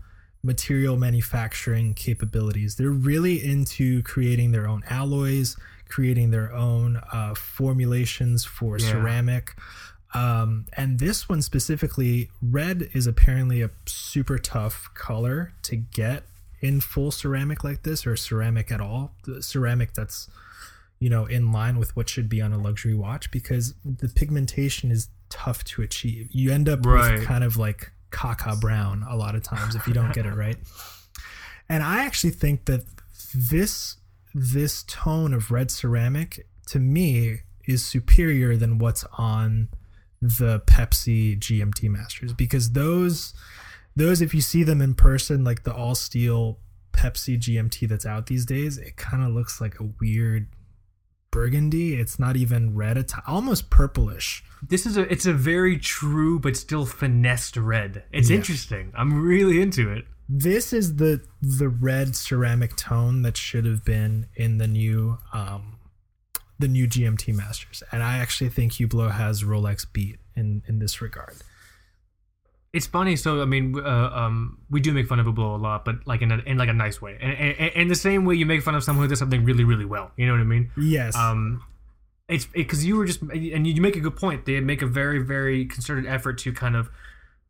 material 0.43 0.97
manufacturing 0.97 1.93
capabilities. 1.93 2.75
They're 2.75 2.89
really 2.89 3.43
into 3.43 4.01
creating 4.03 4.51
their 4.51 4.67
own 4.67 4.83
alloys, 4.89 5.57
creating 5.91 6.31
their 6.31 6.51
own 6.53 6.97
uh, 7.11 7.35
formulations 7.35 8.43
for 8.45 8.77
Yeah. 8.79 8.87
ceramic. 8.91 9.55
Um, 10.13 10.65
and 10.73 10.99
this 10.99 11.29
one 11.29 11.41
specifically, 11.41 12.29
red 12.41 12.89
is 12.93 13.05
apparently 13.07 13.61
a 13.61 13.69
super 13.85 14.37
tough 14.37 14.89
color 14.93 15.53
to 15.63 15.75
get 15.75 16.23
in 16.59 16.81
full 16.81 17.11
ceramic 17.11 17.63
like 17.63 17.83
this 17.83 18.05
or 18.07 18.15
ceramic 18.15 18.71
at 18.71 18.81
all. 18.81 19.13
The 19.25 19.41
ceramic 19.43 19.93
that's 19.93 20.29
you 20.99 21.09
know 21.09 21.25
in 21.25 21.51
line 21.51 21.77
with 21.79 21.95
what 21.95 22.07
should 22.09 22.29
be 22.29 22.41
on 22.41 22.51
a 22.53 22.57
luxury 22.57 22.93
watch 22.93 23.31
because 23.31 23.73
the 23.85 24.07
pigmentation 24.09 24.91
is 24.91 25.07
tough 25.29 25.63
to 25.63 25.81
achieve. 25.81 26.27
You 26.31 26.51
end 26.51 26.67
up 26.69 26.85
Right. 26.85 27.13
with 27.19 27.25
kind 27.25 27.43
of 27.43 27.55
like 27.57 27.91
caca 28.11 28.59
brown 28.59 29.03
a 29.09 29.15
lot 29.15 29.33
of 29.35 29.41
times 29.43 29.75
if 29.75 29.87
you 29.87 29.93
don't 29.93 30.13
get 30.13 30.25
it 30.25 30.35
right. 30.45 30.57
And 31.69 31.81
I 31.83 32.03
actually 32.05 32.31
think 32.31 32.65
that 32.65 32.83
this 33.33 33.95
this 34.33 34.83
tone 34.83 35.33
of 35.33 35.51
red 35.51 35.71
ceramic 35.71 36.47
to 36.67 36.79
me 36.79 37.41
is 37.65 37.83
superior 37.85 38.55
than 38.57 38.77
what's 38.77 39.03
on 39.17 39.69
the 40.21 40.59
Pepsi 40.61 41.37
GMT 41.37 41.89
Masters 41.89 42.33
because 42.33 42.71
those 42.73 43.33
those 43.95 44.21
if 44.21 44.33
you 44.33 44.41
see 44.41 44.63
them 44.63 44.81
in 44.81 44.93
person 44.93 45.43
like 45.43 45.63
the 45.63 45.73
all 45.73 45.95
steel 45.95 46.59
Pepsi 46.93 47.37
GMT 47.37 47.87
that's 47.89 48.05
out 48.05 48.27
these 48.27 48.45
days 48.45 48.77
it 48.77 48.95
kind 48.97 49.23
of 49.23 49.29
looks 49.31 49.59
like 49.59 49.79
a 49.79 49.89
weird 49.99 50.47
burgundy 51.31 51.95
it's 51.95 52.19
not 52.19 52.35
even 52.35 52.75
red 52.75 52.97
it's 52.97 53.13
almost 53.25 53.69
purplish 53.69 54.43
This 54.67 54.85
is 54.85 54.97
a 54.97 55.11
it's 55.11 55.25
a 55.25 55.33
very 55.33 55.77
true 55.77 56.39
but 56.39 56.55
still 56.57 56.85
finessed 56.85 57.55
red. 57.57 58.03
It's 58.11 58.29
Yeah. 58.29 58.37
interesting. 58.37 58.91
I'm 58.95 59.23
really 59.23 59.59
into 59.61 59.89
it. 59.89 60.05
This 60.33 60.71
is 60.71 60.95
the 60.95 61.21
the 61.41 61.67
red 61.67 62.15
ceramic 62.15 62.77
tone 62.77 63.21
that 63.21 63.35
should 63.35 63.65
have 63.65 63.83
been 63.83 64.27
in 64.35 64.59
the 64.59 64.67
new 64.67 65.17
um 65.33 65.77
the 66.57 66.69
new 66.69 66.87
GMT 66.87 67.35
Masters 67.35 67.83
and 67.91 68.01
I 68.01 68.17
actually 68.19 68.49
think 68.49 68.73
Hublot 68.73 69.11
has 69.11 69.43
Rolex 69.43 69.85
beat 69.91 70.19
in 70.35 70.63
in 70.67 70.79
this 70.79 71.01
regard 71.01 71.35
It's 72.71 72.87
funny. 72.87 73.17
So 73.17 73.41
I 73.41 73.45
mean, 73.45 73.77
uh, 73.77 74.11
um, 74.13 74.59
we 74.69 74.79
do 74.79 74.93
make 74.93 75.07
fun 75.07 75.19
of 75.19 75.25
Hublot 75.25 75.59
a 75.59 75.61
lot, 75.61 75.83
but 75.83 76.07
like 76.07 76.21
in 76.21 76.31
a, 76.31 76.37
in 76.45 76.57
like 76.57 76.69
a 76.69 76.73
nice 76.73 77.01
way, 77.01 77.17
and, 77.19 77.33
and, 77.33 77.71
and 77.75 77.91
the 77.91 77.95
same 77.95 78.23
way 78.23 78.35
you 78.35 78.45
make 78.45 78.63
fun 78.63 78.75
of 78.75 78.83
someone 78.85 79.03
who 79.03 79.09
does 79.09 79.19
something 79.19 79.43
really 79.43 79.65
really 79.65 79.83
well. 79.83 80.11
You 80.15 80.27
know 80.27 80.31
what 80.31 80.39
I 80.39 80.45
mean? 80.45 80.71
yes 80.77 81.13
Um, 81.17 81.63
it's 82.29 82.45
because 82.45 82.85
you 82.85 82.95
were 82.95 83.05
just 83.05 83.21
and 83.21 83.67
you 83.67 83.81
make 83.81 83.97
a 83.97 83.99
good 83.99 84.15
point. 84.15 84.45
They 84.45 84.57
make 84.61 84.81
a 84.81 84.87
very 84.87 85.19
very 85.19 85.65
concerted 85.65 86.05
effort 86.07 86.37
to 86.43 86.53
kind 86.53 86.77
of 86.77 86.89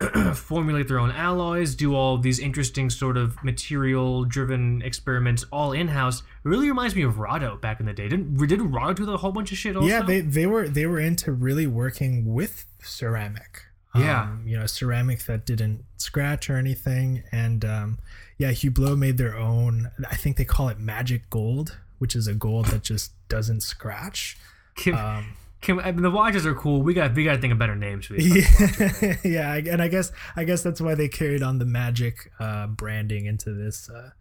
formulate 0.36 0.88
their 0.88 1.00
own 1.00 1.12
alloys, 1.12 1.76
do 1.76 1.96
all 1.96 2.18
these 2.18 2.40
interesting 2.40 2.90
sort 2.90 3.18
of 3.18 3.42
material 3.44 4.24
driven 4.26 4.82
experiments 4.82 5.46
all 5.52 5.72
in 5.72 5.90
house. 5.90 6.24
Really 6.44 6.68
reminds 6.68 6.96
me 6.96 7.04
of 7.04 7.16
Rado 7.16 7.60
back 7.60 7.80
in 7.80 7.86
the 7.86 7.94
day. 7.94 8.08
Didn't 8.08 8.38
didn't 8.48 8.72
Rado 8.72 8.96
do 8.96 9.12
a 9.12 9.18
whole 9.18 9.32
bunch 9.32 9.52
of 9.52 9.58
shit? 9.58 9.76
Also? 9.76 9.88
Yeah, 9.88 10.02
they 10.02 10.22
they 10.22 10.46
were 10.48 10.68
they 10.68 10.86
were 10.86 11.00
into 11.00 11.32
really 11.32 11.68
working 11.68 12.34
with 12.34 12.66
ceramic. 12.82 13.64
Yeah. 13.96 14.24
Um, 14.24 14.44
you 14.48 14.58
know, 14.58 14.66
ceramic 14.68 15.24
that 15.26 15.46
didn't 15.46 15.84
scratch 15.98 16.50
or 16.50 16.56
anything. 16.56 17.24
And 17.32 17.66
um, 17.66 18.00
yeah, 18.38 18.52
Hublot 18.52 18.98
made 18.98 19.18
their 19.18 19.36
own. 19.38 19.92
I 20.10 20.16
think 20.16 20.38
they 20.38 20.46
call 20.46 20.70
it 20.70 20.80
magic 20.80 21.30
gold, 21.30 21.78
which 22.00 22.16
is 22.16 22.26
a 22.28 22.34
gold 22.34 22.68
that 22.68 22.84
just 22.84 23.12
doesn't 23.28 23.62
scratch. 23.62 24.38
Can, 24.76 24.96
Um, 24.96 25.34
can, 25.62 25.80
I 25.80 25.92
mean, 25.92 26.02
the 26.02 26.12
watches 26.12 26.46
are 26.46 26.56
cool. 26.56 26.82
We 26.82 26.94
got 26.94 27.16
we 27.16 27.24
got 27.24 27.36
to 27.36 27.42
think 27.42 27.54
of 27.54 27.60
better 27.60 27.76
names 27.76 28.08
for 28.08 28.14
these. 28.14 29.02
yeah, 29.02 29.16
yeah, 29.24 29.54
and 29.56 29.82
I 29.82 29.88
guess 29.88 30.12
I 30.36 30.44
guess 30.44 30.64
that's 30.64 30.82
why 30.82 30.96
they 30.96 31.08
carried 31.08 31.44
on 31.44 31.60
the 31.60 31.66
magic 31.66 32.32
uh, 32.40 32.68
branding 32.68 33.26
into 33.26 33.54
this. 33.54 33.90
Uh, 33.90 34.12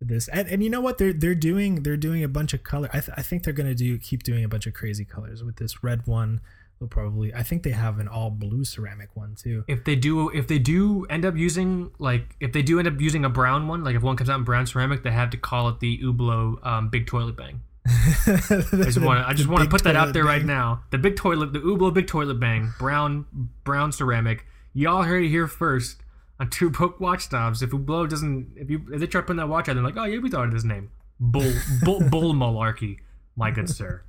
this 0.00 0.28
and, 0.28 0.46
and 0.46 0.62
you 0.62 0.70
know 0.70 0.80
what 0.80 0.98
they're 0.98 1.12
they're 1.12 1.34
doing 1.34 1.82
they're 1.82 1.96
doing 1.96 2.22
a 2.22 2.28
bunch 2.28 2.54
of 2.54 2.62
color 2.62 2.88
I, 2.92 3.00
th- 3.00 3.10
I 3.16 3.22
think 3.22 3.42
they're 3.42 3.52
gonna 3.52 3.74
do 3.74 3.98
keep 3.98 4.22
doing 4.22 4.44
a 4.44 4.48
bunch 4.48 4.64
of 4.68 4.72
crazy 4.72 5.04
colors 5.04 5.42
with 5.42 5.56
this 5.56 5.82
red 5.82 6.06
one 6.06 6.40
they'll 6.78 6.88
probably 6.88 7.34
I 7.34 7.42
think 7.42 7.62
they 7.62 7.70
have 7.70 7.98
an 7.98 8.08
all 8.08 8.30
blue 8.30 8.64
ceramic 8.64 9.16
one 9.16 9.34
too 9.34 9.64
If 9.66 9.84
they 9.84 9.96
do, 9.96 10.30
if 10.30 10.46
they 10.46 10.58
do 10.58 11.04
end 11.10 11.24
up 11.24 11.36
using 11.36 11.90
like, 11.98 12.36
if 12.40 12.52
they 12.52 12.62
do 12.62 12.78
end 12.78 12.88
up 12.88 13.00
using 13.00 13.24
a 13.24 13.28
brown 13.28 13.68
one, 13.68 13.84
like 13.84 13.96
if 13.96 14.02
one 14.02 14.16
comes 14.16 14.30
out 14.30 14.38
in 14.38 14.44
brown 14.44 14.66
ceramic, 14.66 15.02
they 15.02 15.10
have 15.10 15.30
to 15.30 15.36
call 15.36 15.68
it 15.68 15.80
the 15.80 15.98
Hublot 15.98 16.64
um, 16.66 16.88
Big 16.88 17.06
Toilet 17.06 17.36
Bang. 17.36 17.60
I 17.88 18.84
just 18.84 19.00
want 19.00 19.20
to, 19.20 19.28
I 19.28 19.32
just 19.34 19.48
want 19.48 19.64
to 19.64 19.70
put 19.70 19.84
that 19.84 19.96
out 19.96 20.12
there 20.12 20.24
right 20.24 20.44
now. 20.44 20.82
The 20.90 20.98
big 20.98 21.16
toilet, 21.16 21.52
the 21.52 21.60
Hublot 21.60 21.94
Big 21.94 22.06
Toilet 22.06 22.38
Bang, 22.40 22.72
brown, 22.78 23.26
brown 23.64 23.92
ceramic. 23.92 24.44
Y'all 24.74 25.02
heard 25.02 25.24
it 25.24 25.28
here 25.28 25.46
first 25.48 26.02
on 26.38 26.50
Two 26.50 26.70
Broke 26.70 27.00
Watch 27.00 27.28
Snobs. 27.28 27.62
If 27.62 27.70
Hublot 27.70 28.10
doesn't, 28.10 28.52
if 28.56 28.70
you, 28.70 28.82
if 28.92 29.00
they 29.00 29.06
try 29.06 29.20
putting 29.22 29.36
that 29.36 29.48
watch 29.48 29.68
out, 29.68 29.74
they're 29.74 29.82
like, 29.84 29.96
oh 29.96 30.04
yeah, 30.04 30.18
we 30.18 30.30
thought 30.30 30.46
of 30.46 30.52
this 30.52 30.64
name, 30.64 30.90
Bull, 31.18 31.52
Bull, 31.82 32.00
Bull 32.10 32.34
Malarkey, 32.34 32.98
my 33.36 33.50
good 33.50 33.68
sir. 33.68 34.02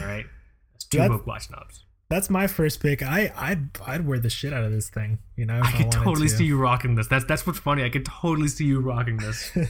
All 0.00 0.06
right, 0.06 0.26
that's 0.72 0.84
Two 0.86 0.98
That's- 0.98 1.16
Book 1.18 1.26
Watch 1.26 1.50
Knobs. 1.50 1.84
that's 2.08 2.30
my 2.30 2.46
first 2.46 2.80
pick 2.80 3.02
I 3.02 3.32
I'd 3.36 3.68
I'd 3.86 4.06
wear 4.06 4.18
the 4.18 4.30
shit 4.30 4.52
out 4.52 4.62
of 4.64 4.70
this 4.72 4.88
thing 4.88 5.18
you 5.36 5.44
know 5.44 5.60
I 5.60 5.72
could 5.72 5.86
wanted 5.86 5.92
totally 6.04 6.28
to. 6.28 6.36
see 6.36 6.44
you 6.44 6.56
rocking 6.56 6.94
this. 6.94 7.08
That's 7.08 7.24
that's 7.24 7.46
what's 7.46 7.58
funny. 7.58 7.82
I 7.84 7.90
could 7.90 8.04
totally 8.06 8.48
see 8.48 8.64
you 8.64 8.80
rocking 8.80 9.16
this. 9.18 9.50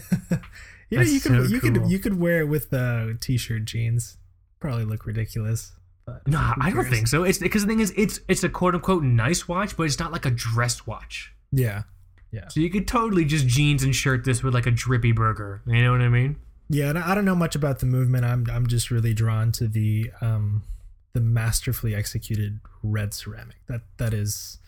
you 0.91 0.99
know 0.99 1.05
That's 1.05 1.15
you 1.15 1.21
could 1.21 1.33
so 1.33 1.55
you 1.55 1.61
could 1.61 1.91
you 1.91 1.99
could 1.99 2.21
wear 2.21 2.41
it 2.41 2.47
with 2.47 2.73
uh, 2.73 3.09
t-shirt 3.21 3.65
jeans 3.65 4.17
probably 4.61 4.85
look 4.85 5.07
ridiculous 5.07 5.73
but 6.07 6.27
No, 6.29 6.53
I 6.61 6.71
don't 6.71 6.85
think 6.85 7.09
so. 7.09 7.25
It's 7.25 7.39
because 7.39 7.63
the 7.63 7.69
thing 7.69 7.81
is, 7.81 7.93
it's 7.97 8.21
it's 8.29 8.45
a 8.45 8.49
quote 8.49 8.77
unquote 8.77 9.03
nice 9.03 9.49
watch, 9.49 9.77
but 9.77 9.83
it's 9.83 9.99
not 9.99 10.13
like 10.13 10.25
a 10.25 10.31
dress 10.31 10.87
watch. 10.87 11.33
yeah 11.51 11.83
yeah. 12.33 12.49
So 12.49 12.61
you 12.61 12.71
could 12.71 12.87
totally 12.87 13.25
just 13.25 13.47
jeans 13.47 13.83
and 13.83 13.95
shirt 13.95 14.25
this 14.25 14.43
with 14.43 14.53
like 14.55 14.67
a 14.67 14.71
drippy 14.71 15.13
burger. 15.13 15.63
You 15.67 15.83
know 15.83 15.93
what 15.93 16.01
I 16.01 16.09
mean? 16.09 16.37
Yeah, 16.69 16.91
and 16.91 16.99
I 16.99 17.15
don't 17.15 17.25
know 17.25 17.37
much 17.37 17.55
about 17.55 17.79
the 17.79 17.87
movement. 17.87 18.25
I'm 18.25 18.47
I'm 18.51 18.67
just 18.67 18.91
really 18.91 19.15
drawn 19.15 19.53
to 19.53 19.69
the 19.69 20.11
um 20.21 20.63
the 21.13 21.21
masterfully 21.21 21.95
executed 21.95 22.61
red 22.83 23.15
ceramic. 23.15 23.57
That 23.69 23.83
that 23.99 24.13
is 24.13 24.59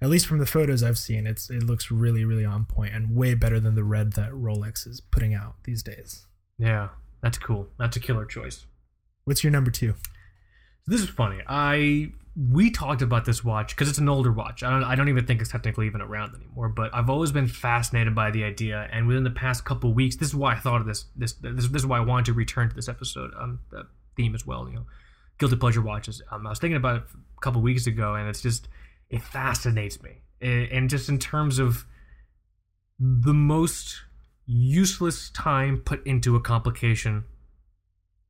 at 0.00 0.08
least 0.08 0.26
from 0.26 0.38
the 0.38 0.46
photos 0.46 0.82
I've 0.82 0.98
seen, 0.98 1.26
it's 1.26 1.50
it 1.50 1.62
looks 1.62 1.90
really 1.90 2.24
really 2.24 2.44
on 2.44 2.64
point 2.64 2.94
and 2.94 3.14
way 3.14 3.34
better 3.34 3.60
than 3.60 3.74
the 3.74 3.84
red 3.84 4.12
that 4.12 4.30
Rolex 4.30 4.86
is 4.86 5.00
putting 5.00 5.34
out 5.34 5.54
these 5.64 5.82
days. 5.82 6.26
Yeah, 6.58 6.88
that's 7.22 7.38
cool. 7.38 7.68
That's 7.78 7.96
a 7.96 8.00
killer 8.00 8.24
choice. 8.24 8.66
What's 9.24 9.44
your 9.44 9.50
number 9.50 9.70
2? 9.70 9.94
This 10.86 11.02
is 11.02 11.08
funny. 11.08 11.40
I 11.46 12.12
we 12.50 12.70
talked 12.70 13.02
about 13.02 13.24
this 13.24 13.42
watch 13.42 13.74
because 13.74 13.88
it's 13.88 13.98
an 13.98 14.08
older 14.08 14.30
watch. 14.30 14.62
I 14.62 14.70
don't, 14.70 14.84
I 14.84 14.94
don't 14.94 15.08
even 15.08 15.26
think 15.26 15.40
it's 15.40 15.50
technically 15.50 15.86
even 15.86 16.00
around 16.00 16.36
anymore. 16.36 16.68
But 16.68 16.94
I've 16.94 17.10
always 17.10 17.32
been 17.32 17.48
fascinated 17.48 18.14
by 18.14 18.30
the 18.30 18.44
idea, 18.44 18.88
and 18.92 19.08
within 19.08 19.24
the 19.24 19.30
past 19.30 19.64
couple 19.64 19.92
weeks, 19.92 20.16
this 20.16 20.28
is 20.28 20.36
why 20.36 20.54
I 20.54 20.58
thought 20.58 20.80
of 20.80 20.86
this. 20.86 21.06
This 21.16 21.32
this, 21.32 21.66
this 21.66 21.82
is 21.82 21.86
why 21.86 21.98
I 21.98 22.00
wanted 22.00 22.26
to 22.26 22.32
return 22.34 22.68
to 22.68 22.74
this 22.74 22.88
episode 22.88 23.32
um 23.38 23.60
the 23.70 23.86
theme 24.16 24.34
as 24.34 24.46
well. 24.46 24.68
You 24.68 24.76
know, 24.76 24.86
guilty 25.38 25.56
pleasure 25.56 25.82
watches. 25.82 26.22
Um, 26.30 26.46
I 26.46 26.50
was 26.50 26.60
thinking 26.60 26.76
about 26.76 26.96
it 26.96 27.02
a 27.36 27.40
couple 27.40 27.60
weeks 27.60 27.86
ago, 27.86 28.14
and 28.14 28.28
it's 28.28 28.40
just 28.40 28.68
it 29.10 29.22
fascinates 29.22 30.02
me, 30.02 30.22
and, 30.40 30.88
just 30.90 31.08
in 31.08 31.18
terms 31.18 31.58
of 31.58 31.86
the 32.98 33.34
most 33.34 34.02
useless 34.46 35.30
time 35.30 35.78
put 35.78 36.04
into 36.06 36.36
a 36.36 36.40
complication 36.40 37.24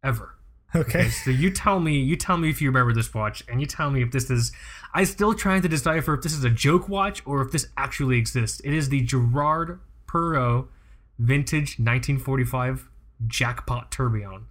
ever. 0.02 0.34
Okay. 0.74 0.98
Okay, 0.98 1.08
so 1.08 1.30
you 1.30 1.50
tell 1.50 1.80
me, 1.80 1.98
you 1.98 2.14
tell 2.14 2.36
me 2.36 2.50
if 2.50 2.60
you 2.60 2.68
remember 2.68 2.92
this 2.92 3.14
watch, 3.14 3.42
and 3.48 3.60
you 3.60 3.66
tell 3.66 3.90
me 3.90 4.02
if 4.02 4.10
this 4.10 4.30
is. 4.30 4.52
I'm 4.94 5.06
still 5.06 5.34
trying 5.34 5.62
to 5.62 5.68
decipher 5.68 6.14
if 6.14 6.22
this 6.22 6.32
is 6.32 6.44
a 6.44 6.50
joke 6.50 6.88
watch 6.88 7.22
or 7.24 7.40
if 7.42 7.52
this 7.52 7.68
actually 7.76 8.18
exists. 8.18 8.60
It 8.60 8.74
is 8.74 8.88
the 8.88 9.00
Gerard 9.00 9.80
Perot 10.06 10.66
vintage 11.18 11.78
1945 11.78 12.88
jackpot 13.26 13.90
tourbillon. 13.90 14.46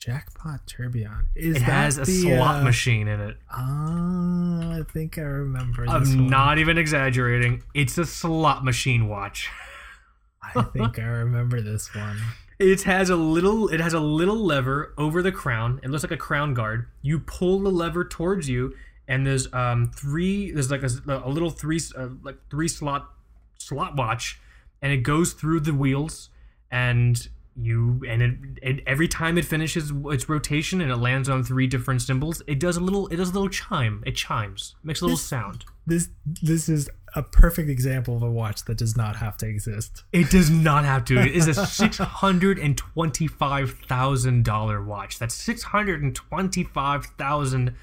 Jackpot 0.00 0.66
Tourbillon. 0.66 1.28
Is 1.36 1.56
It 1.56 1.60
that 1.60 1.64
has 1.66 1.98
a 1.98 2.04
the, 2.04 2.22
slot 2.22 2.62
uh, 2.62 2.64
machine 2.64 3.06
in 3.06 3.20
it. 3.20 3.36
Ah, 3.50 4.78
I 4.78 4.82
think 4.90 5.18
I 5.18 5.22
remember 5.22 5.84
this 5.84 5.94
I'm 5.94 6.26
not 6.26 6.58
even 6.58 6.78
exaggerating. 6.78 7.62
It's 7.74 7.98
a 7.98 8.06
slot 8.06 8.64
machine 8.64 9.08
watch. 9.08 9.50
I 10.42 10.62
think 10.62 10.98
I 10.98 11.04
remember 11.04 11.60
this 11.60 11.94
one. 11.94 12.18
It 12.60 12.82
has 12.82 13.08
a 13.08 13.16
little. 13.16 13.68
It 13.68 13.80
has 13.80 13.94
a 13.94 14.00
little 14.00 14.36
lever 14.36 14.92
over 14.98 15.22
the 15.22 15.32
crown. 15.32 15.80
It 15.82 15.88
looks 15.88 16.02
like 16.04 16.10
a 16.12 16.16
crown 16.18 16.52
guard. 16.52 16.88
You 17.00 17.18
pull 17.20 17.60
the 17.60 17.70
lever 17.70 18.04
towards 18.04 18.50
you, 18.50 18.74
and 19.08 19.26
there's 19.26 19.50
um 19.54 19.90
three. 19.96 20.52
There's 20.52 20.70
like 20.70 20.82
a, 20.82 20.90
a 21.24 21.30
little 21.30 21.48
three 21.48 21.80
uh, 21.96 22.08
like 22.22 22.36
three 22.50 22.68
slot 22.68 23.08
slot 23.56 23.96
watch, 23.96 24.42
and 24.82 24.92
it 24.92 24.98
goes 24.98 25.32
through 25.32 25.60
the 25.60 25.72
wheels, 25.72 26.28
and 26.70 27.30
you 27.56 28.02
and 28.08 28.22
it 28.22 28.38
and 28.62 28.82
every 28.86 29.08
time 29.08 29.36
it 29.36 29.44
finishes 29.44 29.92
its 30.06 30.28
rotation 30.28 30.80
and 30.80 30.90
it 30.90 30.96
lands 30.96 31.28
on 31.28 31.42
three 31.44 31.66
different 31.66 32.02
symbols, 32.02 32.42
it 32.46 32.58
does 32.60 32.76
a 32.76 32.80
little. 32.80 33.06
It 33.08 33.16
does 33.16 33.30
a 33.30 33.32
little 33.32 33.48
chime. 33.48 34.02
It 34.06 34.16
chimes. 34.16 34.76
Makes 34.82 35.00
a 35.00 35.04
little 35.04 35.16
This- 35.16 35.24
sound. 35.26 35.64
this 35.86 36.08
this 36.42 36.68
is 36.68 36.88
a 37.16 37.22
perfect 37.24 37.68
example 37.68 38.16
of 38.16 38.22
a 38.22 38.30
watch 38.30 38.64
that 38.66 38.78
does 38.78 38.96
not 38.96 39.16
have 39.16 39.36
to 39.38 39.46
exist. 39.48 40.04
It 40.12 40.30
does 40.30 40.48
not 40.48 40.84
have 40.84 41.04
to. 41.06 41.18
It 41.18 41.32
is 41.34 41.48
a 41.48 41.66
six 41.66 41.98
hundred 41.98 42.58
and 42.58 42.76
twenty-five 42.76 43.72
thousand 43.88 44.44
dollar 44.44 44.82
watch. 44.82 45.18
That's 45.18 45.34
six 45.34 45.62
hundred 45.64 46.02
and 46.02 46.14
twenty-five 46.14 47.06
thousand 47.18 47.74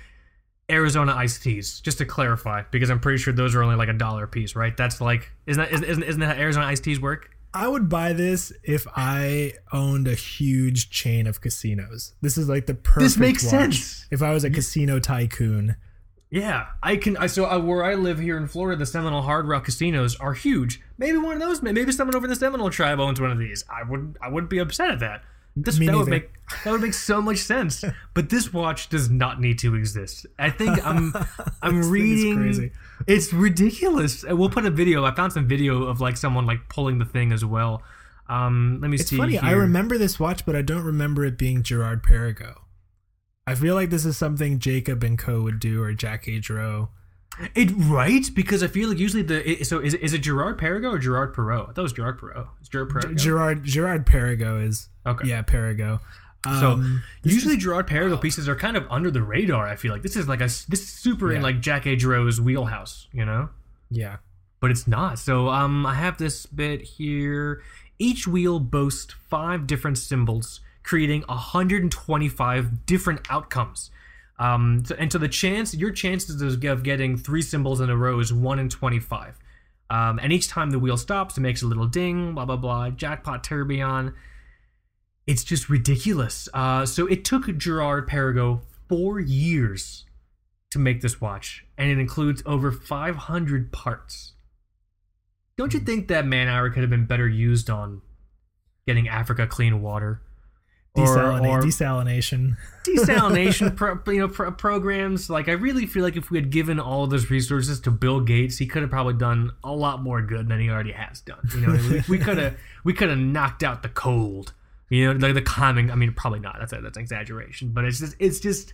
Arizona 0.69 1.13
iced 1.13 1.43
teas. 1.43 1.79
Just 1.81 1.97
to 1.99 2.05
clarify, 2.05 2.63
because 2.71 2.89
I'm 2.89 2.99
pretty 2.99 3.17
sure 3.19 3.33
those 3.33 3.53
are 3.55 3.63
only 3.63 3.75
like 3.75 3.89
a 3.89 3.93
dollar 3.93 4.23
a 4.23 4.27
piece, 4.27 4.55
right? 4.55 4.75
That's 4.75 4.99
like 5.01 5.31
isn't 5.45 5.61
that 5.61 5.73
isn't 5.89 6.03
isn't 6.03 6.19
that 6.21 6.35
how 6.37 6.41
Arizona 6.41 6.65
iced 6.65 6.83
teas 6.85 6.99
work? 6.99 7.29
I 7.53 7.67
would 7.67 7.89
buy 7.89 8.13
this 8.13 8.51
if 8.63 8.85
I 8.95 9.53
owned 9.71 10.07
a 10.07 10.13
huge 10.13 10.89
chain 10.89 11.27
of 11.27 11.41
casinos. 11.41 12.13
This 12.21 12.37
is 12.37 12.47
like 12.47 12.65
the 12.65 12.73
perfect. 12.75 13.01
This 13.03 13.17
makes 13.17 13.47
sense. 13.47 14.05
If 14.11 14.21
I 14.21 14.33
was 14.33 14.43
a 14.43 14.49
casino 14.49 14.99
tycoon, 14.99 15.75
Yeah, 16.29 16.67
I 16.83 16.97
can. 16.97 17.17
I 17.17 17.27
so 17.27 17.45
I, 17.45 17.57
where 17.57 17.83
I 17.83 17.95
live 17.95 18.19
here 18.19 18.37
in 18.37 18.47
Florida, 18.47 18.77
the 18.77 18.85
Seminole 18.85 19.21
Hard 19.21 19.47
Rock 19.47 19.65
casinos 19.65 20.15
are 20.17 20.33
huge. 20.33 20.81
Maybe 20.97 21.17
one 21.17 21.33
of 21.33 21.39
those. 21.39 21.61
Maybe 21.61 21.91
someone 21.91 22.15
over 22.15 22.25
in 22.25 22.29
the 22.29 22.35
Seminole 22.35 22.69
tribe 22.69 22.99
owns 22.99 23.19
one 23.21 23.31
of 23.31 23.39
these. 23.39 23.63
I 23.69 23.83
wouldn't. 23.89 24.17
I 24.21 24.27
wouldn't 24.29 24.49
be 24.49 24.59
upset 24.59 24.91
at 24.91 24.99
that. 24.99 25.23
This, 25.63 25.79
Me 25.79 25.87
that 25.87 25.97
would 25.97 26.07
make 26.07 26.29
that 26.63 26.71
would 26.71 26.81
make 26.81 26.93
so 26.93 27.21
much 27.21 27.37
sense. 27.39 27.83
But 28.13 28.29
this 28.29 28.51
watch 28.53 28.89
does 28.89 29.09
not 29.09 29.39
need 29.39 29.59
to 29.59 29.75
exist. 29.75 30.25
I 30.39 30.49
think 30.49 30.85
I'm 30.85 31.13
I'm 31.61 31.77
This 31.77 31.85
thing 31.85 31.85
is 31.85 31.89
reading. 31.91 32.35
crazy. 32.37 32.71
It's 33.05 33.33
ridiculous. 33.33 34.23
We'll 34.23 34.49
put 34.49 34.65
a 34.65 34.71
video. 34.71 35.05
I 35.05 35.13
found 35.13 35.33
some 35.33 35.47
video 35.47 35.83
of 35.83 36.01
like 36.01 36.17
someone 36.17 36.45
like 36.45 36.67
pulling 36.69 36.99
the 36.99 37.05
thing 37.05 37.31
as 37.31 37.43
well. 37.45 37.83
Um, 38.29 38.79
let 38.81 38.89
me 38.89 38.95
it's 38.95 39.09
see. 39.09 39.15
It's 39.15 39.21
funny. 39.21 39.37
I 39.39 39.51
remember 39.51 39.97
this 39.97 40.19
watch, 40.19 40.45
but 40.45 40.55
I 40.55 40.61
don't 40.61 40.83
remember 40.83 41.23
it 41.25 41.37
being 41.37 41.63
Girard-Perregaux. 41.63 42.55
I 43.45 43.55
feel 43.55 43.75
like 43.75 43.89
this 43.89 44.05
is 44.05 44.17
something 44.17 44.59
Jacob 44.59 45.03
and 45.03 45.17
Co 45.17 45.41
would 45.43 45.59
do, 45.59 45.81
or 45.81 45.93
Jaquet 45.93 46.41
Droz. 46.41 46.87
it 47.55 47.71
right 47.75 48.25
because 48.35 48.61
I 48.63 48.67
feel 48.67 48.89
like 48.89 48.97
usually 48.97 49.23
the 49.23 49.63
so 49.63 49.79
is 49.79 49.93
it, 49.93 50.01
is 50.01 50.13
it 50.13 50.19
Girard-Perregaux 50.23 50.91
or 50.91 50.97
Gerard 50.97 51.33
Perot? 51.35 51.63
I 51.69 51.71
thought 51.73 51.77
it 51.77 51.81
was 51.83 51.93
Gerard 51.93 52.19
Perot. 52.19 52.47
It's 52.59 52.67
Gerard 52.69 52.89
Perot. 52.89 53.15
Gerard 53.15 53.63
Girard-Perregaux 53.63 54.67
is 54.67 54.89
Okay. 55.07 55.27
yeah 55.29 55.41
Perregaux. 55.41 55.99
So 56.45 56.71
Um, 56.73 57.01
this 57.23 57.33
usually 57.33 57.55
is- 57.57 57.63
Girard-Perregaux 57.63 58.21
pieces 58.21 58.47
are 58.47 58.55
kind 58.55 58.77
of 58.77 58.85
under 58.89 59.09
the 59.11 59.21
radar. 59.23 59.67
I 59.67 59.75
feel 59.75 59.91
like 59.91 60.03
this 60.03 60.15
is 60.15 60.27
like 60.27 60.39
a 60.39 60.45
this 60.45 60.81
is 60.81 60.87
super 60.89 61.33
in 61.33 61.41
like 61.41 61.61
Jaquet 61.61 61.97
Droz's 61.99 62.39
wheelhouse, 62.39 63.07
you 63.11 63.25
know. 63.25 63.49
yeah 63.89 64.17
But 64.61 64.71
it's 64.71 64.87
not. 64.87 65.19
So 65.19 65.49
um, 65.49 65.85
I 65.85 65.95
have 65.95 66.17
this 66.17 66.45
bit 66.45 66.81
here. 66.83 67.61
Each 67.99 68.27
wheel 68.27 68.59
boasts 68.59 69.13
five 69.29 69.65
different 69.67 69.97
symbols, 69.97 70.61
creating 70.83 71.23
125 71.27 72.85
different 72.85 73.21
outcomes. 73.29 73.91
Um, 74.39 74.83
so, 74.85 74.95
and 74.99 75.11
so 75.11 75.17
the 75.17 75.27
chance, 75.27 75.73
your 75.73 75.91
chances 75.91 76.41
of 76.41 76.63
of 76.63 76.83
getting 76.83 77.17
three 77.17 77.41
symbols 77.41 77.81
in 77.81 77.89
a 77.89 77.97
row 77.97 78.19
is 78.19 78.31
one 78.31 78.59
in 78.59 78.69
25. 78.69 79.37
Um, 79.89 80.19
and 80.21 80.31
each 80.33 80.47
time 80.47 80.69
the 80.71 80.79
wheel 80.79 80.97
stops, 80.97 81.37
it 81.37 81.41
makes 81.41 81.61
a 81.63 81.65
little 81.67 81.87
ding, 81.87 82.33
blah, 82.35 82.45
blah, 82.45 82.57
blah, 82.57 82.89
jackpot 82.89 83.43
tourbillon. 83.43 84.13
It's 85.27 85.43
just 85.43 85.69
ridiculous. 85.69 86.47
Uh, 86.53 86.85
so 86.85 87.05
it 87.05 87.25
took 87.25 87.45
Girard-Perregaux 87.45 88.61
four 88.87 89.19
years 89.19 90.05
to 90.71 90.79
make 90.79 91.01
this 91.01 91.19
watch, 91.19 91.65
and 91.77 91.89
it 91.91 91.99
includes 91.99 92.41
over 92.45 92.71
500 92.71 93.71
parts. 93.71 94.33
Don't 95.57 95.73
you 95.73 95.79
think 95.79 96.07
that 96.07 96.25
man 96.25 96.47
hour 96.47 96.69
could 96.69 96.81
have 96.81 96.89
been 96.89 97.05
better 97.05 97.27
used 97.27 97.69
on 97.69 98.01
getting 98.85 99.07
Africa 99.07 99.47
clean 99.47 99.81
water? 99.81 100.21
Desalina- 100.95 101.61
desalination. 101.61 102.57
desalination 102.83 103.75
pro, 103.75 103.99
you 104.07 104.19
know 104.19 104.27
pro, 104.27 104.51
programs 104.51 105.29
like 105.29 105.47
i 105.47 105.51
really 105.51 105.85
feel 105.85 106.01
like 106.01 106.15
if 106.15 106.31
we 106.31 106.37
had 106.37 106.49
given 106.49 106.79
all 106.79 107.05
those 107.05 107.29
resources 107.29 107.79
to 107.79 107.91
bill 107.91 108.21
gates 108.21 108.57
he 108.57 108.65
could 108.65 108.81
have 108.81 108.89
probably 108.89 109.13
done 109.13 109.51
a 109.63 109.71
lot 109.71 110.01
more 110.01 110.21
good 110.21 110.47
than 110.47 110.59
he 110.59 110.69
already 110.69 110.93
has 110.93 111.21
done 111.21 111.39
you 111.53 111.59
know 111.59 111.73
we, 111.89 112.01
we 112.07 112.17
could 112.17 112.37
have 112.37 112.57
we 112.83 112.93
could 112.93 113.09
have 113.09 113.17
knocked 113.17 113.61
out 113.61 113.83
the 113.83 113.89
cold 113.89 114.53
you 114.89 115.13
know 115.13 115.19
like 115.27 115.33
the 115.33 115.41
calming 115.41 115.91
i 115.91 115.95
mean 115.95 116.13
probably 116.13 116.39
not 116.39 116.55
that's 116.59 116.73
a, 116.73 116.79
that's 116.81 116.97
an 116.97 117.01
exaggeration 117.03 117.71
but 117.73 117.83
it's 117.85 117.99
just 117.99 118.15
it's 118.19 118.39
just 118.39 118.73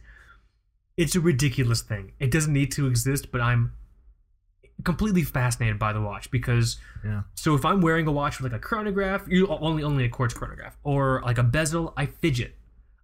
it's 0.97 1.15
a 1.15 1.19
ridiculous 1.19 1.81
thing 1.81 2.11
it 2.19 2.29
doesn't 2.31 2.53
need 2.53 2.71
to 2.71 2.85
exist 2.87 3.31
but 3.31 3.41
i'm 3.41 3.73
completely 4.83 5.23
fascinated 5.23 5.79
by 5.79 5.93
the 5.93 6.01
watch 6.01 6.29
because 6.31 6.77
Yeah. 7.05 7.21
so 7.35 7.55
if 7.55 7.63
I'm 7.63 7.79
wearing 7.79 8.07
a 8.07 8.11
watch 8.11 8.39
with 8.41 8.51
like 8.51 8.59
a 8.59 8.63
chronograph, 8.63 9.25
you 9.27 9.47
only 9.47 9.83
only 9.83 10.03
a 10.05 10.09
quartz 10.09 10.33
chronograph, 10.33 10.75
or 10.83 11.21
like 11.23 11.37
a 11.37 11.43
bezel, 11.43 11.93
I 11.95 12.07
fidget. 12.07 12.55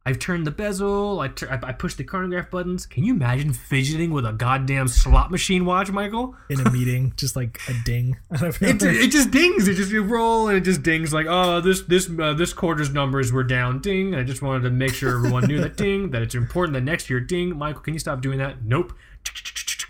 I've 0.06 0.18
turned 0.18 0.48
the 0.48 0.52
bezel. 0.52 1.20
I, 1.20 1.28
tur- 1.28 1.52
I 1.52 1.70
I 1.70 1.72
push 1.74 1.94
the 1.94 2.04
chronograph 2.04 2.50
buttons. 2.50 2.86
Can 2.86 3.04
you 3.04 3.14
imagine 3.14 3.54
fidgeting 3.54 4.12
with 4.12 4.26
a 4.26 4.32
goddamn 4.32 4.88
slot 4.88 5.30
machine 5.30 5.66
watch, 5.66 5.92
Michael? 5.92 6.36
in 6.50 6.60
a 6.62 6.72
meeting, 6.72 7.14
just 7.16 7.36
like 7.36 7.60
a 7.68 7.74
ding. 7.86 8.18
It, 8.32 8.82
it 8.82 9.12
just 9.12 9.30
dings. 9.30 9.68
It 9.68 9.76
just 9.76 9.92
you 9.92 10.02
roll 10.04 10.48
and 10.48 10.58
it 10.58 10.62
just 10.62 10.82
dings 10.84 11.14
like 11.14 11.28
oh 11.30 11.62
this 11.62 11.82
this 11.84 12.10
uh, 12.20 12.34
this 12.34 12.54
quarter's 12.54 12.92
numbers 12.92 13.32
were 13.32 13.44
down. 13.44 13.80
Ding. 13.80 14.16
I 14.16 14.24
just 14.24 14.42
wanted 14.42 14.64
to 14.64 14.70
make 14.72 14.94
sure 14.94 15.16
everyone 15.16 15.44
knew 15.46 15.60
that 15.62 15.76
ding 15.78 16.12
that 16.12 16.22
it's 16.22 16.34
important 16.36 16.74
that 16.74 16.84
next 16.84 17.10
year 17.10 17.20
ding. 17.20 17.58
Michael, 17.58 17.82
can 17.82 17.94
you 17.94 18.00
stop 18.00 18.22
doing 18.22 18.40
that? 18.40 18.64
Nope. 18.66 18.94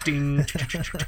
Ding 0.03 0.45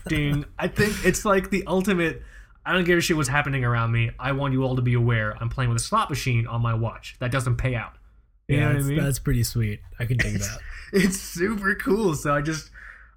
ding. 0.08 0.46
I 0.60 0.68
think 0.68 0.94
it's 1.06 1.26
like 1.26 1.50
the 1.50 1.64
ultimate. 1.68 2.22
I 2.66 2.74
don't 2.74 2.84
give 2.84 2.98
a 2.98 3.02
shit 3.02 3.18
what's 3.18 3.30
happening 3.30 3.66
around 3.66 3.92
me. 3.92 4.12
I 4.20 4.34
want 4.34 4.54
you 4.54 4.64
all 4.64 4.76
to 4.76 4.82
be 4.82 4.94
aware. 4.94 5.36
I'm 5.42 5.50
playing 5.50 5.70
with 5.72 5.82
a 5.82 5.84
slot 5.84 6.10
machine 6.10 6.46
on 6.46 6.62
my 6.62 6.74
watch 6.76 7.16
that 7.20 7.32
doesn't 7.32 7.56
pay 7.58 7.74
out. 7.76 7.94
You 8.52 8.58
yeah, 8.58 8.64
know 8.64 8.68
what 8.68 8.72
I 8.72 8.78
that's, 8.80 8.88
mean? 8.88 8.98
that's 9.04 9.20
pretty 9.20 9.44
sweet. 9.44 9.80
I 10.00 10.06
can 10.06 10.18
dig 10.18 10.36
that. 10.40 10.60
it's 10.94 11.20
super 11.20 11.76
cool. 11.76 12.14
So 12.16 12.34
I 12.34 12.42
just 12.42 12.70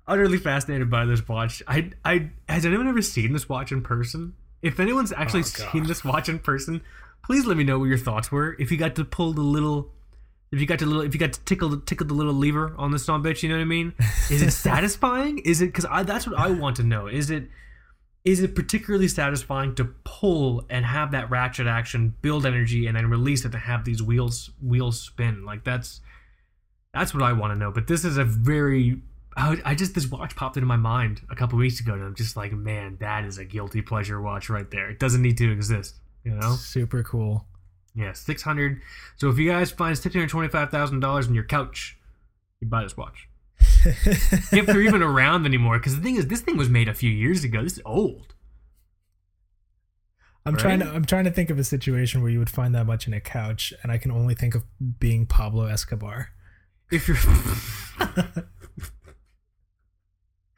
utterly 0.06 0.38
fascinated 0.38 0.90
by 0.90 1.04
this 1.04 1.26
watch. 1.26 1.62
I 1.66 1.90
I 2.04 2.30
has 2.48 2.64
anyone 2.66 2.88
ever 2.88 3.02
seen 3.02 3.32
this 3.32 3.48
watch 3.48 3.72
in 3.72 3.82
person? 3.82 4.34
If 4.62 4.80
anyone's 4.80 5.12
actually 5.12 5.40
Oh, 5.40 5.68
seen 5.72 5.86
this 5.86 6.04
watch 6.04 6.28
in 6.28 6.38
person, 6.38 6.80
please 7.24 7.44
let 7.46 7.56
me 7.56 7.64
know 7.64 7.78
what 7.78 7.86
your 7.86 7.98
thoughts 7.98 8.30
were. 8.32 8.56
If 8.58 8.70
you 8.70 8.76
got 8.76 8.94
to 8.96 9.04
pull 9.04 9.32
the 9.32 9.42
little 9.42 9.90
if 10.52 10.60
you 10.60 10.66
got 10.66 10.78
to 10.78 10.86
little 10.86 11.02
if 11.02 11.12
you 11.14 11.20
got 11.20 11.32
to 11.32 11.40
tickle 11.40 11.78
tickle 11.80 12.06
the 12.06 12.14
little 12.14 12.32
lever 12.34 12.74
on 12.78 12.90
this 12.92 13.04
son 13.04 13.22
bitch, 13.22 13.42
you 13.42 13.48
know 13.48 13.56
what 13.56 13.62
I 13.62 13.66
mean? 13.66 13.92
Is 14.30 14.40
it 14.42 14.50
satisfying? 14.68 15.38
Is 15.38 15.60
it 15.60 15.74
cuz 15.74 15.84
I 15.90 16.02
that's 16.02 16.26
what 16.26 16.38
I 16.38 16.50
want 16.50 16.76
to 16.76 16.82
know. 16.82 17.06
Is 17.08 17.30
it 17.30 17.48
is 18.24 18.40
it 18.40 18.54
particularly 18.54 19.08
satisfying 19.08 19.74
to 19.74 19.84
pull 20.04 20.64
and 20.70 20.84
have 20.84 21.10
that 21.10 21.30
ratchet 21.30 21.66
action 21.66 22.14
build 22.22 22.46
energy 22.46 22.86
and 22.86 22.96
then 22.96 23.10
release 23.10 23.44
it 23.44 23.52
to 23.52 23.58
have 23.58 23.84
these 23.84 24.02
wheels 24.02 24.50
wheels 24.62 25.00
spin 25.00 25.44
like 25.44 25.62
that's 25.64 26.00
that's 26.94 27.12
what 27.12 27.22
I 27.22 27.32
want 27.32 27.52
to 27.52 27.58
know. 27.58 27.70
But 27.70 27.88
this 27.88 28.04
is 28.04 28.16
a 28.16 28.24
very 28.24 29.02
I, 29.36 29.60
I 29.64 29.74
just 29.74 29.94
this 29.94 30.06
watch 30.06 30.36
popped 30.36 30.56
into 30.56 30.66
my 30.66 30.76
mind 30.76 31.22
a 31.28 31.34
couple 31.34 31.58
weeks 31.58 31.80
ago, 31.80 31.92
and 31.92 32.02
I'm 32.02 32.14
just 32.14 32.36
like, 32.36 32.52
man, 32.52 32.96
that 33.00 33.24
is 33.24 33.36
a 33.38 33.44
guilty 33.44 33.82
pleasure 33.82 34.20
watch 34.20 34.48
right 34.48 34.70
there. 34.70 34.88
It 34.88 35.00
doesn't 35.00 35.22
need 35.22 35.36
to 35.38 35.50
exist, 35.50 35.96
you 36.22 36.32
know? 36.32 36.52
Super 36.52 37.02
cool. 37.02 37.44
Yeah, 37.96 38.12
six 38.12 38.42
hundred. 38.42 38.80
So 39.16 39.28
if 39.28 39.38
you 39.38 39.50
guys 39.50 39.70
find 39.72 39.98
six 39.98 40.14
hundred 40.14 40.30
twenty-five 40.30 40.70
thousand 40.70 41.00
dollars 41.00 41.26
in 41.26 41.34
your 41.34 41.44
couch, 41.44 41.98
you 42.60 42.68
buy 42.68 42.84
this 42.84 42.96
watch. 42.96 43.28
if 44.52 44.66
they're 44.66 44.82
even 44.82 45.02
around 45.02 45.46
anymore, 45.46 45.78
because 45.78 45.96
the 45.96 46.02
thing 46.02 46.16
is, 46.16 46.26
this 46.28 46.40
thing 46.40 46.56
was 46.56 46.68
made 46.68 46.88
a 46.88 46.94
few 46.94 47.10
years 47.10 47.44
ago. 47.44 47.62
This 47.62 47.74
is 47.74 47.82
old. 47.84 48.34
I'm 50.46 50.56
trying 50.56 50.80
to 50.80 50.86
I'm 50.90 51.04
trying 51.06 51.24
to 51.24 51.30
think 51.30 51.48
of 51.48 51.58
a 51.58 51.64
situation 51.64 52.20
where 52.20 52.30
you 52.30 52.38
would 52.38 52.50
find 52.50 52.74
that 52.74 52.84
much 52.84 53.06
in 53.06 53.14
a 53.14 53.20
couch, 53.20 53.72
and 53.82 53.90
I 53.90 53.96
can 53.96 54.10
only 54.10 54.34
think 54.34 54.54
of 54.54 54.64
being 54.98 55.24
Pablo 55.26 55.64
Escobar. 55.66 56.28
If 56.90 57.08
you're 57.08 57.16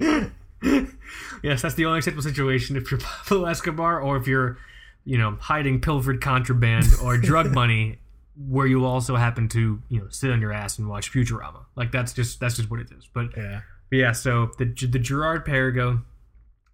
yes, 1.42 1.62
that's 1.62 1.74
the 1.76 1.86
only 1.86 1.98
acceptable 1.98 2.22
situation 2.22 2.76
if 2.76 2.90
you're 2.90 3.00
Pablo 3.28 3.44
Escobar 3.44 4.00
or 4.00 4.16
if 4.16 4.26
you're, 4.26 4.58
you 5.04 5.18
know, 5.18 5.36
hiding 5.40 5.80
pilfered 5.80 6.20
contraband 6.20 6.86
or 7.02 7.16
drug 7.16 7.52
money, 7.52 7.98
where 8.38 8.66
you 8.66 8.84
also 8.84 9.16
happen 9.16 9.48
to, 9.48 9.80
you 9.88 10.00
know, 10.00 10.08
sit 10.10 10.30
on 10.30 10.40
your 10.40 10.52
ass 10.52 10.78
and 10.78 10.88
watch 10.88 11.12
Futurama. 11.12 11.64
Like 11.74 11.90
that's 11.92 12.12
just 12.12 12.38
that's 12.40 12.56
just 12.56 12.70
what 12.70 12.80
it 12.80 12.88
is. 12.96 13.08
But, 13.12 13.36
Yeah. 13.36 13.60
but 13.90 13.96
yeah, 13.96 14.12
so 14.12 14.50
the 14.58 14.64
the 14.66 14.98
Girard-Perregaux, 14.98 16.02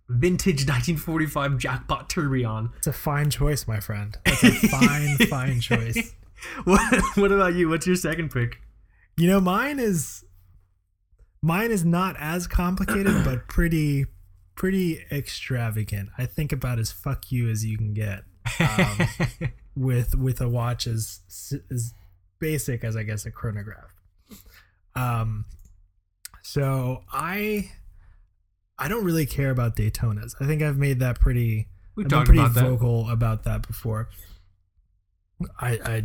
vintage 0.08 0.66
1945 0.66 1.58
jackpot 1.58 2.10
tourbillon. 2.10 2.70
It's 2.78 2.86
a 2.86 2.92
fine 2.92 3.30
choice, 3.30 3.66
my 3.68 3.80
friend. 3.80 4.16
That's 4.24 4.42
a 4.42 4.50
fine, 4.68 5.16
fine 5.28 5.60
choice. 5.60 6.14
What 6.64 6.80
what 7.16 7.30
about 7.30 7.54
you? 7.54 7.68
What's 7.68 7.86
your 7.86 7.94
second 7.94 8.30
pick? 8.32 8.60
You 9.16 9.28
know, 9.28 9.40
mine 9.40 9.78
is 9.78 10.24
mine 11.40 11.70
is 11.70 11.84
not 11.84 12.16
as 12.18 12.48
complicated, 12.48 13.24
but 13.24 13.46
pretty 13.48 14.06
pretty 14.56 15.04
extravagant. 15.12 16.08
I 16.18 16.26
think 16.26 16.50
about 16.50 16.80
as 16.80 16.90
fuck 16.90 17.30
you 17.30 17.48
as 17.48 17.64
you 17.64 17.78
can 17.78 17.94
get 17.94 18.24
um, 18.58 19.06
with 19.76 20.14
with 20.14 20.40
a 20.40 20.48
watch 20.48 20.86
as 20.86 21.20
as 21.70 21.94
basic 22.38 22.84
as 22.84 22.96
I 22.96 23.02
guess 23.02 23.26
a 23.26 23.30
chronograph. 23.30 23.94
Um, 24.94 25.46
so 26.42 27.02
I 27.12 27.70
I 28.78 28.88
don't 28.88 29.04
really 29.04 29.26
care 29.26 29.50
about 29.50 29.76
Daytonas. 29.76 30.34
I 30.40 30.46
think 30.46 30.62
I've 30.62 30.78
made 30.78 31.00
that 31.00 31.20
pretty 31.20 31.68
we 31.94 32.04
I've 32.04 32.08
been 32.08 32.18
talked 32.18 32.26
pretty 32.26 32.40
about 32.40 32.54
that. 32.54 32.64
vocal 32.64 33.10
about 33.10 33.44
that 33.44 33.66
before. 33.66 34.08
I, 35.60 35.78
I 35.84 36.02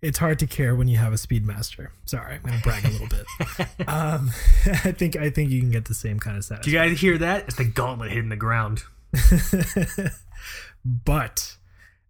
it's 0.00 0.18
hard 0.18 0.38
to 0.38 0.46
care 0.46 0.76
when 0.76 0.88
you 0.88 0.96
have 0.96 1.12
a 1.12 1.16
Speedmaster. 1.16 1.88
Sorry, 2.04 2.36
I'm 2.36 2.42
gonna 2.42 2.60
brag 2.62 2.84
a 2.84 2.88
little 2.88 3.08
bit. 3.08 3.26
um, 3.88 4.30
I 4.66 4.92
think 4.92 5.16
I 5.16 5.30
think 5.30 5.50
you 5.50 5.60
can 5.60 5.70
get 5.70 5.86
the 5.86 5.94
same 5.94 6.18
kind 6.18 6.36
of 6.36 6.44
stuff. 6.44 6.62
Do 6.62 6.70
you 6.70 6.78
guys 6.78 7.00
hear 7.00 7.18
that? 7.18 7.44
It's 7.44 7.56
the 7.56 7.64
gauntlet 7.64 8.10
hitting 8.10 8.28
the 8.28 8.36
ground. 8.36 8.84
but 10.84 11.57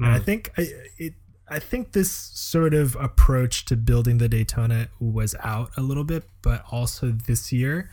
and 0.01 0.09
I 0.13 0.19
Mm. 0.19 0.25
think 0.25 0.53
I, 0.59 0.69
it. 0.99 1.15
I 1.51 1.59
think 1.59 1.93
this 1.93 2.11
sort 2.13 2.75
of 2.75 2.95
approach 2.97 3.65
to 3.67 3.77
building 3.77 4.19
the 4.19 4.29
Daytona 4.29 4.89
was 5.01 5.35
out 5.43 5.71
a 5.79 5.81
little 5.83 6.05
bit, 6.05 6.25
but 6.43 6.63
also 6.71 7.11
this 7.11 7.53
year 7.53 7.91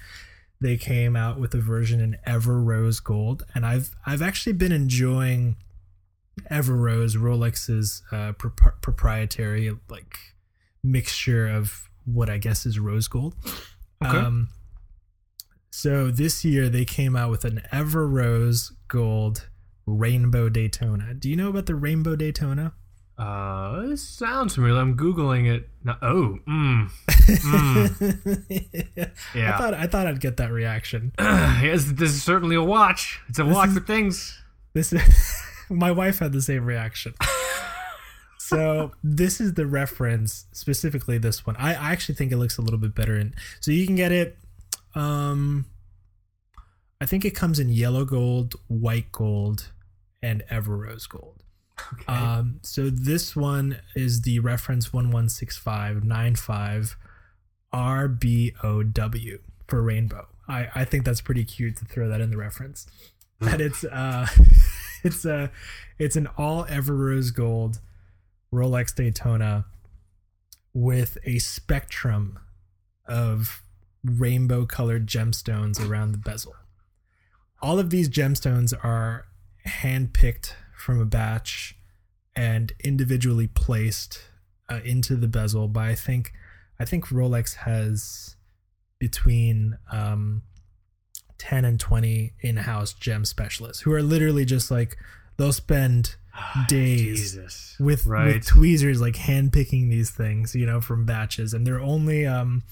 they 0.60 0.76
came 0.78 1.16
out 1.16 1.40
with 1.40 1.54
a 1.54 1.62
version 1.62 2.00
in 2.02 2.18
Everose 2.28 3.02
Gold, 3.04 3.44
and 3.56 3.66
I've 3.66 3.96
I've 4.06 4.22
actually 4.22 4.54
been 4.54 4.72
enjoying 4.74 5.56
Everose 6.52 7.16
Rolex's 7.16 8.04
uh, 8.12 8.34
prop- 8.34 8.82
proprietary 8.82 9.74
like 9.90 10.18
mixture 10.84 11.48
of 11.48 11.90
what 12.04 12.30
I 12.30 12.38
guess 12.38 12.66
is 12.66 12.78
rose 12.78 13.08
gold. 13.08 13.36
Okay. 14.04 14.18
Um, 14.18 14.50
so 15.72 16.12
this 16.12 16.46
year 16.46 16.70
they 16.70 16.86
came 16.86 17.16
out 17.16 17.32
with 17.32 17.46
an 17.46 17.62
Everose 17.72 18.72
Gold 18.88 19.48
Rainbow 19.86 20.50
Daytona. 20.50 21.14
Do 21.14 21.30
you 21.30 21.36
know 21.36 21.50
about 21.50 21.66
the 21.66 21.76
Rainbow 21.76 22.16
Daytona? 22.16 22.74
Uh, 23.18 23.82
this 23.88 24.06
sounds 24.08 24.56
familiar. 24.56 24.80
I'm 24.82 24.98
googling 24.98 25.50
it. 25.50 25.70
No, 25.86 25.96
oh, 26.02 26.38
mm, 26.46 26.90
I 29.00 29.38
yeah. 29.38 29.58
thought 29.58 29.74
I 29.74 29.88
thought 29.88 30.06
I'd 30.08 30.20
get 30.20 30.36
that 30.38 30.52
reaction. 30.52 31.14
yes, 31.20 31.86
this 31.94 32.12
is 32.12 32.24
certainly 32.24 32.58
a 32.58 32.64
watch. 32.64 33.22
It's 33.30 33.40
a 33.40 33.46
watch 33.46 33.70
is- 33.70 33.76
for 33.76 33.84
things. 33.86 34.42
This 34.74 34.92
is, 34.92 35.02
my 35.70 35.92
wife 35.92 36.20
had 36.20 36.34
the 36.34 36.42
same 36.42 36.66
reaction. 36.66 37.14
so 38.38 38.92
this 39.02 39.40
is 39.40 39.54
the 39.54 39.66
reference 39.66 40.46
specifically 40.52 41.18
this 41.18 41.46
one. 41.46 41.56
I, 41.56 41.70
I 41.74 41.92
actually 41.94 42.16
think 42.16 42.34
it 42.34 42.38
looks 42.38 42.58
a 42.58 42.62
little 42.62 42.80
bit 42.80 42.94
better 42.94 43.18
in 43.18 43.34
so 43.62 43.72
you 43.72 43.86
can 43.86 43.96
get 43.96 44.12
it 44.12 44.38
um 44.94 45.66
I 47.00 47.06
think 47.06 47.24
it 47.26 47.32
comes 47.32 47.60
in 47.60 47.70
yellow 47.70 48.04
gold, 48.06 48.56
white 48.68 49.12
gold, 49.12 49.72
and 50.26 50.44
Everose 50.50 51.08
gold. 51.08 51.44
Okay. 51.94 52.12
Um, 52.12 52.60
so 52.64 52.90
this 52.90 53.36
one 53.36 53.78
is 53.96 54.24
the 54.24 54.40
reference 54.40 54.92
116595 54.92 56.98
RBOW 57.74 59.40
for 59.68 59.84
rainbow. 59.84 60.28
I, 60.48 60.70
I 60.74 60.86
think 60.86 61.04
that's 61.06 61.22
pretty 61.22 61.44
cute 61.44 61.78
to 61.78 61.86
throw 61.86 62.10
that 62.10 62.22
in 62.22 62.32
the 62.32 62.38
reference. 62.38 62.88
And 63.42 63.60
it's 63.60 63.84
uh 63.84 64.28
it's 65.04 65.26
a 65.26 65.52
it's 66.00 66.16
an 66.16 66.28
all 66.38 66.64
Everose 66.68 67.36
gold 67.36 67.82
Rolex 68.52 68.96
Daytona 68.96 69.66
with 70.74 71.18
a 71.26 71.40
spectrum 71.40 72.40
of 73.06 73.62
rainbow 74.06 74.66
colored 74.66 75.06
gemstones 75.06 75.86
around 75.86 76.14
the 76.14 76.18
bezel. 76.18 76.56
All 77.62 77.78
of 77.78 77.90
these 77.90 78.08
gemstones 78.08 78.74
are 78.86 79.26
handpicked 79.68 80.54
from 80.78 81.00
a 81.02 81.06
batch 81.06 81.76
and 82.36 82.74
individually 82.84 83.48
placed 83.48 84.20
uh, 84.70 84.80
into 84.84 85.16
the 85.16 85.28
bezel. 85.28 85.68
By 85.68 85.90
I 85.90 85.96
think 85.96 86.34
I 86.80 86.86
think 86.86 87.08
Rolex 87.08 87.56
has 87.58 88.36
between 89.00 89.78
um, 89.92 90.42
10 91.38 91.66
and 91.66 91.80
20 91.80 92.34
in-house 92.42 92.94
gem 92.94 93.26
specialists 93.26 93.84
who 93.84 93.92
are 93.92 94.02
literally 94.02 94.46
just 94.46 94.72
like 94.72 94.98
they'll 95.38 95.52
spend 95.54 96.16
days 96.68 97.38
with 97.80 98.06
Right. 98.06 98.36
with 98.36 98.46
tweezers 98.46 99.02
like 99.02 99.16
handpicking 99.16 99.90
these 99.90 100.12
things 100.12 100.56
you 100.56 100.66
know 100.66 100.82
from 100.82 101.06
batches. 101.06 101.54
And 101.54 101.66
they're 101.66 101.80
only 101.82 102.26
um 102.26 102.64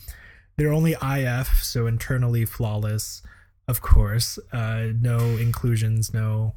they're 0.57 0.73
only 0.73 0.95
if 1.01 1.63
so 1.63 1.87
internally 1.87 2.45
flawless 2.45 3.21
of 3.67 3.81
course. 3.81 4.37
Uh 4.51 4.87
no 4.99 5.19
inclusions 5.37 6.13
no 6.13 6.55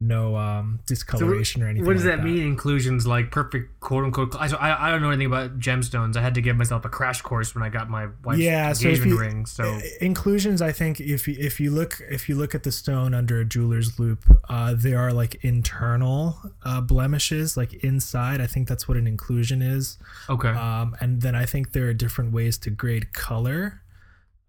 no 0.00 0.36
um 0.36 0.78
discoloration 0.86 1.60
or 1.60 1.66
anything 1.66 1.84
What 1.84 1.94
does 1.94 2.04
like 2.04 2.18
that, 2.18 2.24
mean? 2.24 2.46
Inclusions 2.46 3.04
like 3.04 3.32
perfect 3.32 3.80
quote 3.80 4.04
unquote. 4.04 4.32
I, 4.38 4.46
so 4.46 4.56
I 4.56 4.86
I 4.86 4.90
don't 4.92 5.02
know 5.02 5.10
anything 5.10 5.26
about 5.26 5.58
gemstones. 5.58 6.16
I 6.16 6.20
had 6.22 6.34
to 6.36 6.40
give 6.40 6.56
myself 6.56 6.84
a 6.84 6.88
crash 6.88 7.20
course 7.20 7.52
when 7.54 7.64
I 7.64 7.68
got 7.68 7.90
my 7.90 8.06
wife's 8.22 8.38
Yeah, 8.40 8.72
so 8.74 8.88
if 8.88 9.04
you- 9.04 9.18
ring. 9.18 9.44
So 9.46 9.80
inclusions 10.00 10.62
i 10.62 10.70
think 10.70 11.00
if 11.00 11.26
you 11.26 11.34
if 11.38 11.58
you 11.58 11.70
look 11.72 12.00
if 12.08 12.28
you 12.28 12.36
look 12.36 12.54
at 12.54 12.62
the 12.62 12.70
stone 12.70 13.12
under 13.14 13.40
a 13.40 13.44
jeweler's 13.44 13.98
loupe 13.98 14.24
uh 14.48 14.74
there 14.76 14.98
are 14.98 15.12
like 15.12 15.42
internal 15.44 16.38
uh 16.64 16.80
blemishes 16.80 17.56
like 17.56 17.72
inside 17.84 18.40
i 18.40 18.46
think 18.46 18.68
that's 18.68 18.86
what 18.86 18.96
an 18.96 19.06
inclusion 19.06 19.62
is 19.62 19.98
okay, 20.30 20.50
um, 20.50 20.96
and 21.00 21.22
then 21.22 21.34
I 21.34 21.44
think 21.44 21.72
there 21.72 21.86
are 21.88 21.94
different 21.94 22.32
ways 22.32 22.56
to 22.58 22.70
grade 22.70 23.12
color. 23.12 23.82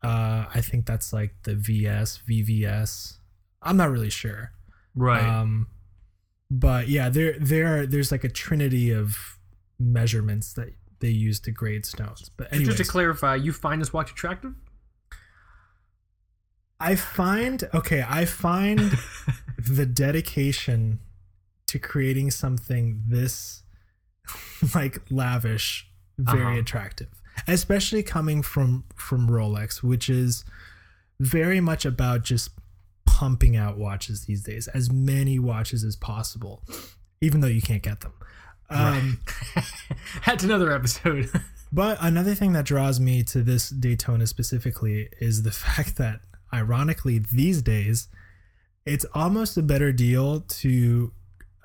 Uh, 0.04 0.45
I 0.54 0.62
think 0.62 0.86
that's 0.86 1.12
like 1.12 1.34
the 1.43 1.56
VS, 1.56 2.22
VVS. 2.30 3.18
I'm 3.62 3.76
not 3.78 3.91
really 3.91 4.10
sure. 4.10 4.52
Right. 5.00 5.24
Um, 5.24 5.68
but 6.52 6.88
yeah, 6.89 7.10
there 7.10 7.38
there 7.39 7.68
are, 7.82 7.86
there's 7.86 8.12
like 8.12 8.24
a 8.24 8.30
trinity 8.30 8.91
of 8.91 9.38
measurements 9.80 10.54
that 10.54 10.74
they 11.00 11.10
use 11.10 11.39
to 11.41 11.52
grade 11.52 11.86
stones. 11.86 12.30
But 12.36 12.50
So 12.50 12.56
anyways, 12.58 12.76
just 12.78 12.88
to 12.89 12.91
clarify, 12.91 13.36
you 13.36 13.54
find 13.54 13.82
this 13.82 13.93
watch 13.93 14.12
attractive? 14.12 14.54
I 16.80 16.95
find 16.95 17.68
okay, 17.74 18.06
I 18.08 18.26
find 18.26 18.80
the 19.68 19.86
dedication 19.86 21.00
to 21.68 21.80
creating 21.80 22.32
something 22.32 23.04
this 23.08 23.64
like 24.76 25.00
lavish 25.10 25.88
very 26.18 26.41
Uh-huh. 26.41 26.60
attractive 26.60 27.08
especially 27.47 28.04
coming 28.04 28.41
from 28.41 28.84
from 28.95 29.30
Rolex 29.30 29.82
which 29.82 30.10
is 30.10 30.43
very 31.22 31.62
much 31.62 31.86
about 31.86 32.24
just 32.24 32.50
pumping 33.20 33.58
out 33.58 33.78
watches 33.78 34.26
these 34.26 34.44
days 34.44 34.70
as 34.70 34.90
many 34.90 35.38
watches 35.38 35.84
as 35.84 35.96
possible 35.98 36.64
even 37.20 37.42
though 37.42 37.48
you 37.48 37.62
can't 37.62 37.84
get 37.84 38.00
them 38.00 38.14
um, 38.70 39.20
That's 40.26 40.44
another 40.44 40.72
episode. 40.72 41.30
but 41.72 41.98
another 42.02 42.36
thing 42.36 42.54
that 42.54 42.66
draws 42.66 43.00
me 43.00 43.24
to 43.24 43.42
this 43.42 43.70
Daytona 43.70 44.28
specifically 44.28 45.10
is 45.20 45.44
the 45.44 45.52
fact 45.66 45.98
that, 45.98 46.22
ironically, 46.54 47.20
these 47.20 47.62
days, 47.62 48.08
it's 48.86 49.06
almost 49.14 49.58
a 49.58 49.62
better 49.62 49.92
deal 49.92 50.42
to 50.42 51.12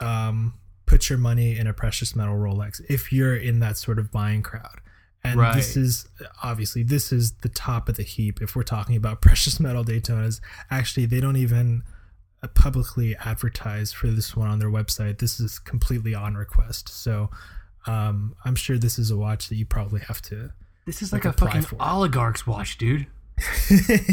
um, 0.00 0.54
put 0.86 1.08
your 1.08 1.18
money 1.18 1.56
in 1.56 1.66
a 1.66 1.72
precious 1.72 2.16
metal 2.16 2.34
Rolex 2.34 2.80
if 2.88 3.12
you're 3.12 3.36
in 3.36 3.60
that 3.60 3.78
sort 3.78 3.98
of 3.98 4.10
buying 4.10 4.42
crowd. 4.42 4.80
And 5.24 5.40
this 5.56 5.74
is 5.76 6.06
obviously 6.42 6.82
this 6.82 7.10
is 7.10 7.32
the 7.40 7.48
top 7.48 7.88
of 7.88 7.96
the 7.96 8.02
heap 8.02 8.42
if 8.42 8.54
we're 8.54 8.62
talking 8.62 8.94
about 8.94 9.20
precious 9.22 9.58
metal 9.58 9.82
Daytonas. 9.84 10.40
Actually, 10.70 11.06
they 11.06 11.20
don't 11.20 11.36
even 11.36 11.82
uh, 12.42 12.48
publicly 12.48 13.16
advertise 13.16 13.92
for 13.92 14.08
this 14.08 14.36
one 14.36 14.48
on 14.48 14.58
their 14.58 14.70
website. 14.70 15.18
This 15.18 15.40
is 15.40 15.58
completely 15.58 16.14
on 16.14 16.34
request. 16.34 16.90
So 16.90 17.30
um, 17.86 18.36
I'm 18.44 18.54
sure 18.54 18.76
this 18.76 18.98
is 18.98 19.10
a 19.10 19.16
watch 19.16 19.48
that 19.48 19.56
you 19.56 19.64
probably 19.64 20.00
have 20.02 20.20
to. 20.22 20.50
This 20.84 21.00
is 21.00 21.12
Like 21.12 21.24
like, 21.24 21.34
a 21.34 21.38
fucking 21.38 21.62
for 21.62 21.76
oligarch's 21.80 22.46
watch, 22.46 22.76
dude. 22.76 23.06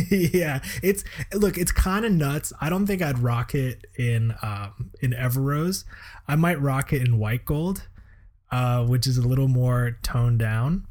yeah, 0.09 0.61
it's 0.81 1.03
look, 1.33 1.57
it's 1.57 1.71
kind 1.71 2.05
of 2.05 2.11
nuts. 2.11 2.53
I 2.59 2.69
don't 2.69 2.87
think 2.87 3.01
I'd 3.01 3.19
rock 3.19 3.53
it 3.53 3.85
in 3.95 4.33
um, 4.41 4.91
in 5.01 5.11
Everose. 5.11 5.83
I 6.27 6.35
might 6.35 6.59
rock 6.59 6.91
it 6.91 7.01
in 7.05 7.19
white 7.19 7.45
gold, 7.45 7.87
uh, 8.51 8.83
which 8.85 9.05
is 9.05 9.17
a 9.17 9.27
little 9.27 9.47
more 9.47 9.97
toned 10.01 10.39
down. 10.39 10.87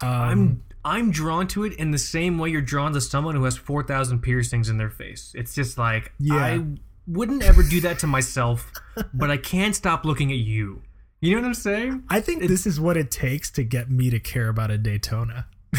Um, 0.00 0.10
I'm 0.10 0.62
I'm 0.84 1.10
drawn 1.10 1.46
to 1.48 1.64
it 1.64 1.72
in 1.74 1.90
the 1.90 1.98
same 1.98 2.38
way 2.38 2.50
you're 2.50 2.60
drawn 2.60 2.92
to 2.92 3.00
someone 3.00 3.34
who 3.34 3.44
has 3.44 3.56
four 3.56 3.82
thousand 3.82 4.20
piercings 4.20 4.68
in 4.68 4.76
their 4.76 4.90
face. 4.90 5.32
It's 5.34 5.54
just 5.54 5.78
like 5.78 6.12
Yeah. 6.18 6.34
I 6.36 6.64
wouldn't 7.06 7.42
ever 7.42 7.62
do 7.62 7.80
that 7.82 7.98
to 8.00 8.06
myself, 8.06 8.72
but 9.14 9.30
I 9.30 9.36
can't 9.36 9.74
stop 9.74 10.04
looking 10.04 10.30
at 10.30 10.38
you. 10.38 10.82
You 11.20 11.34
know 11.34 11.40
what 11.40 11.46
I'm 11.46 11.54
saying? 11.54 12.04
I 12.08 12.20
think 12.20 12.42
this 12.42 12.66
is 12.66 12.78
what 12.78 12.96
it 12.96 13.10
takes 13.10 13.50
to 13.52 13.64
get 13.64 13.90
me 13.90 14.10
to 14.10 14.20
care 14.20 14.48
about 14.48 14.70
a 14.70 14.76
Daytona. 14.76 15.46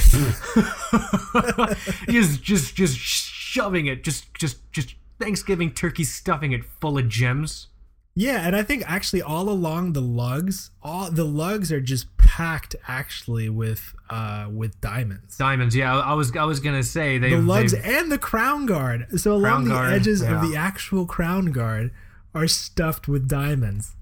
just 2.09 2.41
just 2.43 2.75
just 2.75 2.97
shoving 2.97 3.85
it, 3.85 4.03
just 4.03 4.33
just 4.33 4.71
just 4.71 4.95
Thanksgiving 5.19 5.71
turkey 5.71 6.03
stuffing 6.03 6.51
it 6.51 6.65
full 6.65 6.97
of 6.97 7.07
gems. 7.07 7.67
Yeah, 8.15 8.47
and 8.47 8.55
I 8.55 8.63
think 8.63 8.83
actually 8.89 9.21
all 9.21 9.49
along 9.49 9.93
the 9.93 10.01
lugs, 10.01 10.71
all 10.81 11.11
the 11.11 11.25
lugs 11.25 11.71
are 11.71 11.81
just 11.81 12.14
packed 12.35 12.75
actually 12.85 13.47
with 13.47 13.95
uh 14.09 14.45
with 14.51 14.81
diamonds. 14.81 15.37
Diamonds, 15.37 15.73
yeah. 15.73 15.97
I 15.97 16.13
was 16.15 16.35
I 16.35 16.43
was 16.43 16.59
gonna 16.59 16.83
say 16.83 17.17
they 17.17 17.29
the 17.29 17.37
lugs 17.37 17.73
and 17.73 18.11
the 18.11 18.17
crown 18.17 18.65
guard. 18.65 19.07
So 19.15 19.31
along 19.31 19.67
Crown 19.67 19.89
the 19.89 19.95
edges 19.95 20.21
yeah. 20.21 20.35
of 20.35 20.49
the 20.49 20.57
actual 20.57 21.05
crown 21.05 21.53
guard 21.53 21.91
are 22.33 22.45
stuffed 22.45 23.07
with 23.07 23.29
diamonds. 23.29 23.95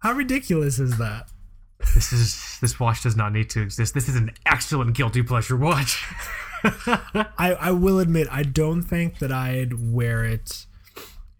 How 0.00 0.12
ridiculous 0.12 0.80
is 0.80 0.98
that? 0.98 1.30
This 1.94 2.12
is 2.12 2.58
this 2.60 2.80
watch 2.80 3.04
does 3.04 3.14
not 3.14 3.32
need 3.32 3.48
to 3.50 3.62
exist. 3.62 3.94
This 3.94 4.08
is 4.08 4.16
an 4.16 4.32
excellent 4.44 4.96
guilty 4.96 5.22
pleasure 5.22 5.56
watch. 5.56 6.04
I, 6.64 7.56
I 7.60 7.70
will 7.70 8.00
admit 8.00 8.26
I 8.28 8.42
don't 8.42 8.82
think 8.82 9.20
that 9.20 9.30
I'd 9.30 9.92
wear 9.92 10.24
it 10.24 10.66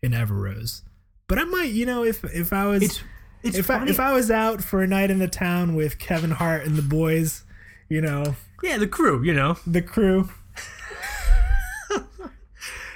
in 0.00 0.12
Everose. 0.12 0.82
But 1.26 1.40
I 1.40 1.44
might, 1.44 1.72
you 1.72 1.84
know, 1.84 2.04
if 2.04 2.22
if 2.24 2.52
I 2.52 2.66
was 2.66 2.84
It's 2.84 3.00
It's 3.42 3.58
if 3.58 3.66
funny. 3.66 3.88
I 3.88 3.90
if 3.90 4.00
I 4.00 4.12
was 4.12 4.30
out 4.30 4.62
for 4.62 4.82
a 4.82 4.86
night 4.86 5.10
in 5.10 5.18
the 5.18 5.28
town 5.28 5.74
with 5.74 5.98
Kevin 5.98 6.30
Hart 6.32 6.64
and 6.64 6.76
the 6.76 6.82
boys, 6.82 7.44
you 7.88 8.00
know, 8.00 8.36
yeah, 8.62 8.78
the 8.78 8.86
crew, 8.86 9.22
you 9.24 9.34
know. 9.34 9.58
the 9.66 9.82
crew. 9.82 10.28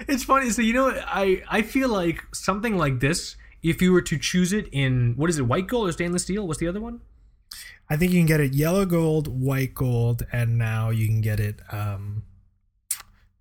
It's 0.08 0.24
funny. 0.24 0.50
So 0.50 0.62
you 0.62 0.72
know, 0.72 0.90
I 1.06 1.42
I 1.48 1.62
feel 1.62 1.88
like 1.88 2.22
something 2.32 2.76
like 2.76 3.00
this. 3.00 3.36
If 3.62 3.82
you 3.82 3.92
were 3.92 4.02
to 4.02 4.18
choose 4.18 4.52
it 4.52 4.68
in 4.70 5.14
what 5.16 5.30
is 5.30 5.38
it, 5.38 5.42
white 5.42 5.66
gold 5.66 5.88
or 5.88 5.92
stainless 5.92 6.22
steel? 6.22 6.46
What's 6.46 6.60
the 6.60 6.68
other 6.68 6.80
one? 6.80 7.00
I 7.88 7.96
think 7.96 8.12
you 8.12 8.20
can 8.20 8.26
get 8.26 8.40
it 8.40 8.54
yellow 8.54 8.84
gold, 8.84 9.26
white 9.26 9.74
gold, 9.74 10.24
and 10.32 10.58
now 10.58 10.90
you 10.90 11.06
can 11.08 11.20
get 11.20 11.40
it 11.40 11.60
um 11.72 12.22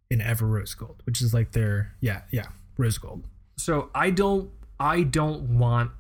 in 0.10 0.20
Everose 0.22 0.76
gold, 0.76 1.02
which 1.06 1.22
is 1.22 1.34
like 1.34 1.52
their 1.52 1.94
yeah, 2.00 2.22
yeah, 2.32 2.48
rose 2.78 2.98
gold. 2.98 3.28
So 3.58 3.90
I 3.94 4.10
don't 4.10 4.50
I 4.80 5.04
don't 5.04 5.60
want 5.60 5.92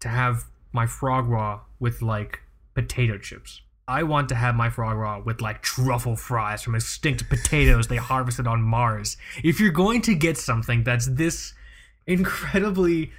to 0.00 0.08
have 0.08 0.44
my 0.72 0.86
foie 0.86 1.22
gras 1.22 1.60
with 1.78 2.02
like 2.02 2.40
potato 2.74 3.18
chips. 3.18 3.62
I 3.88 4.04
want 4.04 4.28
to 4.28 4.36
have 4.36 4.54
my 4.54 4.70
foie 4.70 4.94
gras 4.94 5.22
with 5.24 5.40
like 5.40 5.62
truffle 5.62 6.16
fries 6.16 6.62
from 6.62 6.74
extinct 6.74 7.28
potatoes 7.28 7.88
they 7.88 7.96
harvested 7.96 8.46
on 8.46 8.62
Mars. 8.62 9.16
If 9.42 9.58
you're 9.58 9.72
going 9.72 10.02
to 10.02 10.14
get 10.14 10.38
something 10.38 10.84
that's 10.84 11.06
this 11.06 11.54
incredibly 12.06 13.10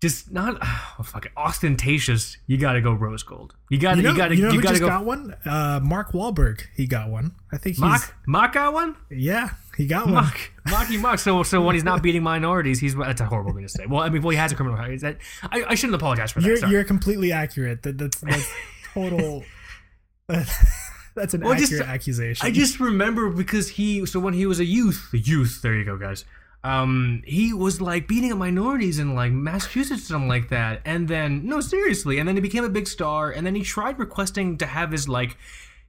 just 0.00 0.30
not 0.30 0.58
oh, 0.62 1.02
fuck 1.02 1.26
it, 1.26 1.32
ostentatious, 1.36 2.36
you 2.46 2.56
got 2.56 2.74
to 2.74 2.80
go 2.80 2.92
rose 2.92 3.22
gold. 3.22 3.54
You 3.68 3.78
got 3.78 3.96
You 3.96 4.02
know, 4.04 4.10
you 4.10 4.16
got 4.16 4.28
to 4.28 4.36
you 4.36 4.42
know 4.42 4.52
you 4.52 4.62
got 4.62 4.68
to 4.68 4.74
just 4.74 4.80
go 4.80 4.88
got 4.88 5.04
one? 5.04 5.34
Uh, 5.44 5.80
Mark 5.82 6.12
Wahlberg. 6.12 6.62
He 6.76 6.86
got 6.86 7.10
one. 7.10 7.32
I 7.52 7.56
think 7.56 7.76
he's 7.76 7.80
Mock 7.80 8.14
Mock 8.26 8.52
got 8.52 8.72
one? 8.72 8.96
yeah, 9.10 9.50
he 9.80 9.86
got 9.86 10.04
one. 10.04 10.14
Mock, 10.14 10.38
Mocky 10.68 10.98
Mock. 10.98 11.18
So, 11.18 11.42
so 11.42 11.62
when 11.62 11.74
he's 11.74 11.84
not 11.84 12.02
beating 12.06 12.22
minorities, 12.22 12.78
he's 12.80 12.94
that's 12.94 13.22
a 13.22 13.24
horrible 13.24 13.54
thing 13.54 13.62
to 13.62 13.68
say. 13.70 13.86
Well, 13.86 14.02
I 14.02 14.10
mean, 14.10 14.20
well, 14.20 14.30
he 14.30 14.36
has 14.36 14.52
a 14.52 14.54
criminal. 14.54 14.78
Is 14.84 15.00
that 15.00 15.16
I, 15.42 15.64
I 15.68 15.74
shouldn't 15.74 15.94
apologize 15.94 16.32
for 16.32 16.40
that. 16.42 16.46
You're 16.46 16.56
sorry. 16.58 16.72
you're 16.72 16.84
completely 16.84 17.32
accurate. 17.32 17.82
That 17.84 17.96
that's 17.96 18.20
that's 18.20 18.46
total. 18.94 19.42
that's 20.28 21.34
an 21.34 21.40
Well, 21.40 21.54
just- 21.58 21.72
accurate 21.72 21.88
accusation. 21.88 22.46
I 22.46 22.50
just 22.50 22.78
remember 22.80 23.30
because 23.30 23.68
he. 23.70 24.04
So 24.06 24.20
when 24.20 24.34
he 24.34 24.46
was 24.46 24.60
a 24.60 24.64
youth, 24.64 25.08
the 25.12 25.18
youth. 25.18 25.60
There 25.62 25.74
you 25.74 25.84
go, 25.84 25.96
guys. 25.96 26.24
Um, 26.62 27.22
he 27.24 27.54
was 27.54 27.80
like 27.80 28.06
beating 28.06 28.32
up 28.32 28.38
minorities 28.38 28.98
in 28.98 29.14
like 29.14 29.32
Massachusetts, 29.32 30.02
or 30.02 30.06
something 30.08 30.28
like 30.28 30.50
that. 30.50 30.82
And 30.84 31.08
then 31.08 31.46
no, 31.46 31.60
seriously. 31.62 32.18
And 32.18 32.28
then 32.28 32.34
he 32.34 32.42
became 32.42 32.64
a 32.64 32.68
big 32.68 32.86
star. 32.86 33.30
And 33.30 33.46
then 33.46 33.54
he 33.54 33.62
tried 33.62 33.98
requesting 33.98 34.58
to 34.58 34.66
have 34.66 34.92
his 34.92 35.08
like 35.08 35.38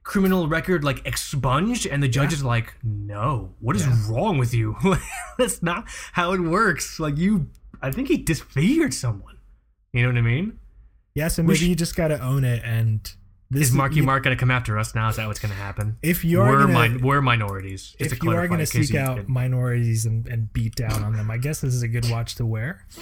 criminal 0.04 0.48
record 0.48 0.82
like 0.84 1.00
expunged 1.06 1.86
and 1.86 2.02
the 2.02 2.08
judge 2.08 2.32
is 2.32 2.42
like 2.42 2.74
no 2.82 3.54
what 3.60 3.76
is 3.76 3.86
wrong 4.08 4.38
with 4.38 4.52
you? 4.52 4.76
That's 5.38 5.62
not 5.62 5.84
how 6.12 6.32
it 6.32 6.40
works. 6.40 6.98
Like 7.00 7.16
you 7.16 7.48
i 7.80 7.90
think 7.90 8.08
he 8.08 8.16
disfigured 8.16 8.94
someone. 8.94 9.36
You 9.92 10.02
know 10.02 10.08
what 10.08 10.18
i 10.18 10.22
mean? 10.22 10.58
Yeah, 11.14 11.28
so 11.28 11.42
maybe 11.42 11.56
should- 11.58 11.68
you 11.68 11.74
just 11.76 11.94
got 11.94 12.08
to 12.08 12.18
own 12.20 12.42
it. 12.44 12.62
And 12.64 13.00
this 13.50 13.68
is 13.68 13.74
marky 13.74 14.00
mark 14.00 14.22
gonna 14.24 14.34
come 14.34 14.50
after 14.50 14.78
us 14.78 14.94
now? 14.94 15.08
Is 15.10 15.16
that 15.16 15.26
what's 15.28 15.38
gonna 15.38 15.52
happen? 15.52 15.98
If 16.02 16.24
you 16.24 16.40
are 16.40 16.48
we're, 16.50 16.58
gonna, 16.66 16.72
min- 16.88 17.02
we're 17.02 17.20
minorities. 17.20 17.94
Just 17.98 18.12
if 18.12 18.18
to 18.18 18.24
you 18.24 18.30
are 18.32 18.48
going 18.48 18.60
to 18.60 18.66
seek 18.66 18.94
out 18.94 19.16
didn't- 19.16 19.28
minorities 19.28 20.06
and, 20.06 20.26
and 20.26 20.50
beat 20.54 20.74
down 20.74 21.04
on 21.04 21.12
them, 21.12 21.30
I 21.30 21.36
guess 21.36 21.60
this 21.60 21.74
is 21.74 21.82
a 21.82 21.88
good 21.88 22.08
watch 22.10 22.34
to 22.36 22.46
wear. 22.46 22.86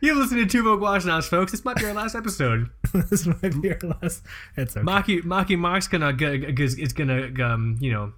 You're 0.01 0.15
listening 0.15 0.47
to 0.47 0.49
Two 0.49 0.63
Tuvo 0.63 0.79
Guashnas, 0.79 1.27
folks. 1.27 1.51
This 1.51 1.65
might 1.65 1.75
be 1.75 1.85
our 1.85 1.93
last 1.93 2.15
episode. 2.15 2.69
this 3.09 3.25
might 3.25 3.61
be 3.61 3.73
our 3.73 3.97
last. 4.01 4.23
It's 4.55 4.77
okay. 4.77 4.85
Maki 4.85 5.21
Maki 5.23 5.57
Mark's 5.57 5.89
gonna 5.89 6.15
is 6.17 6.93
gonna 6.93 7.29
um, 7.43 7.77
you 7.81 7.91
know 7.91 8.13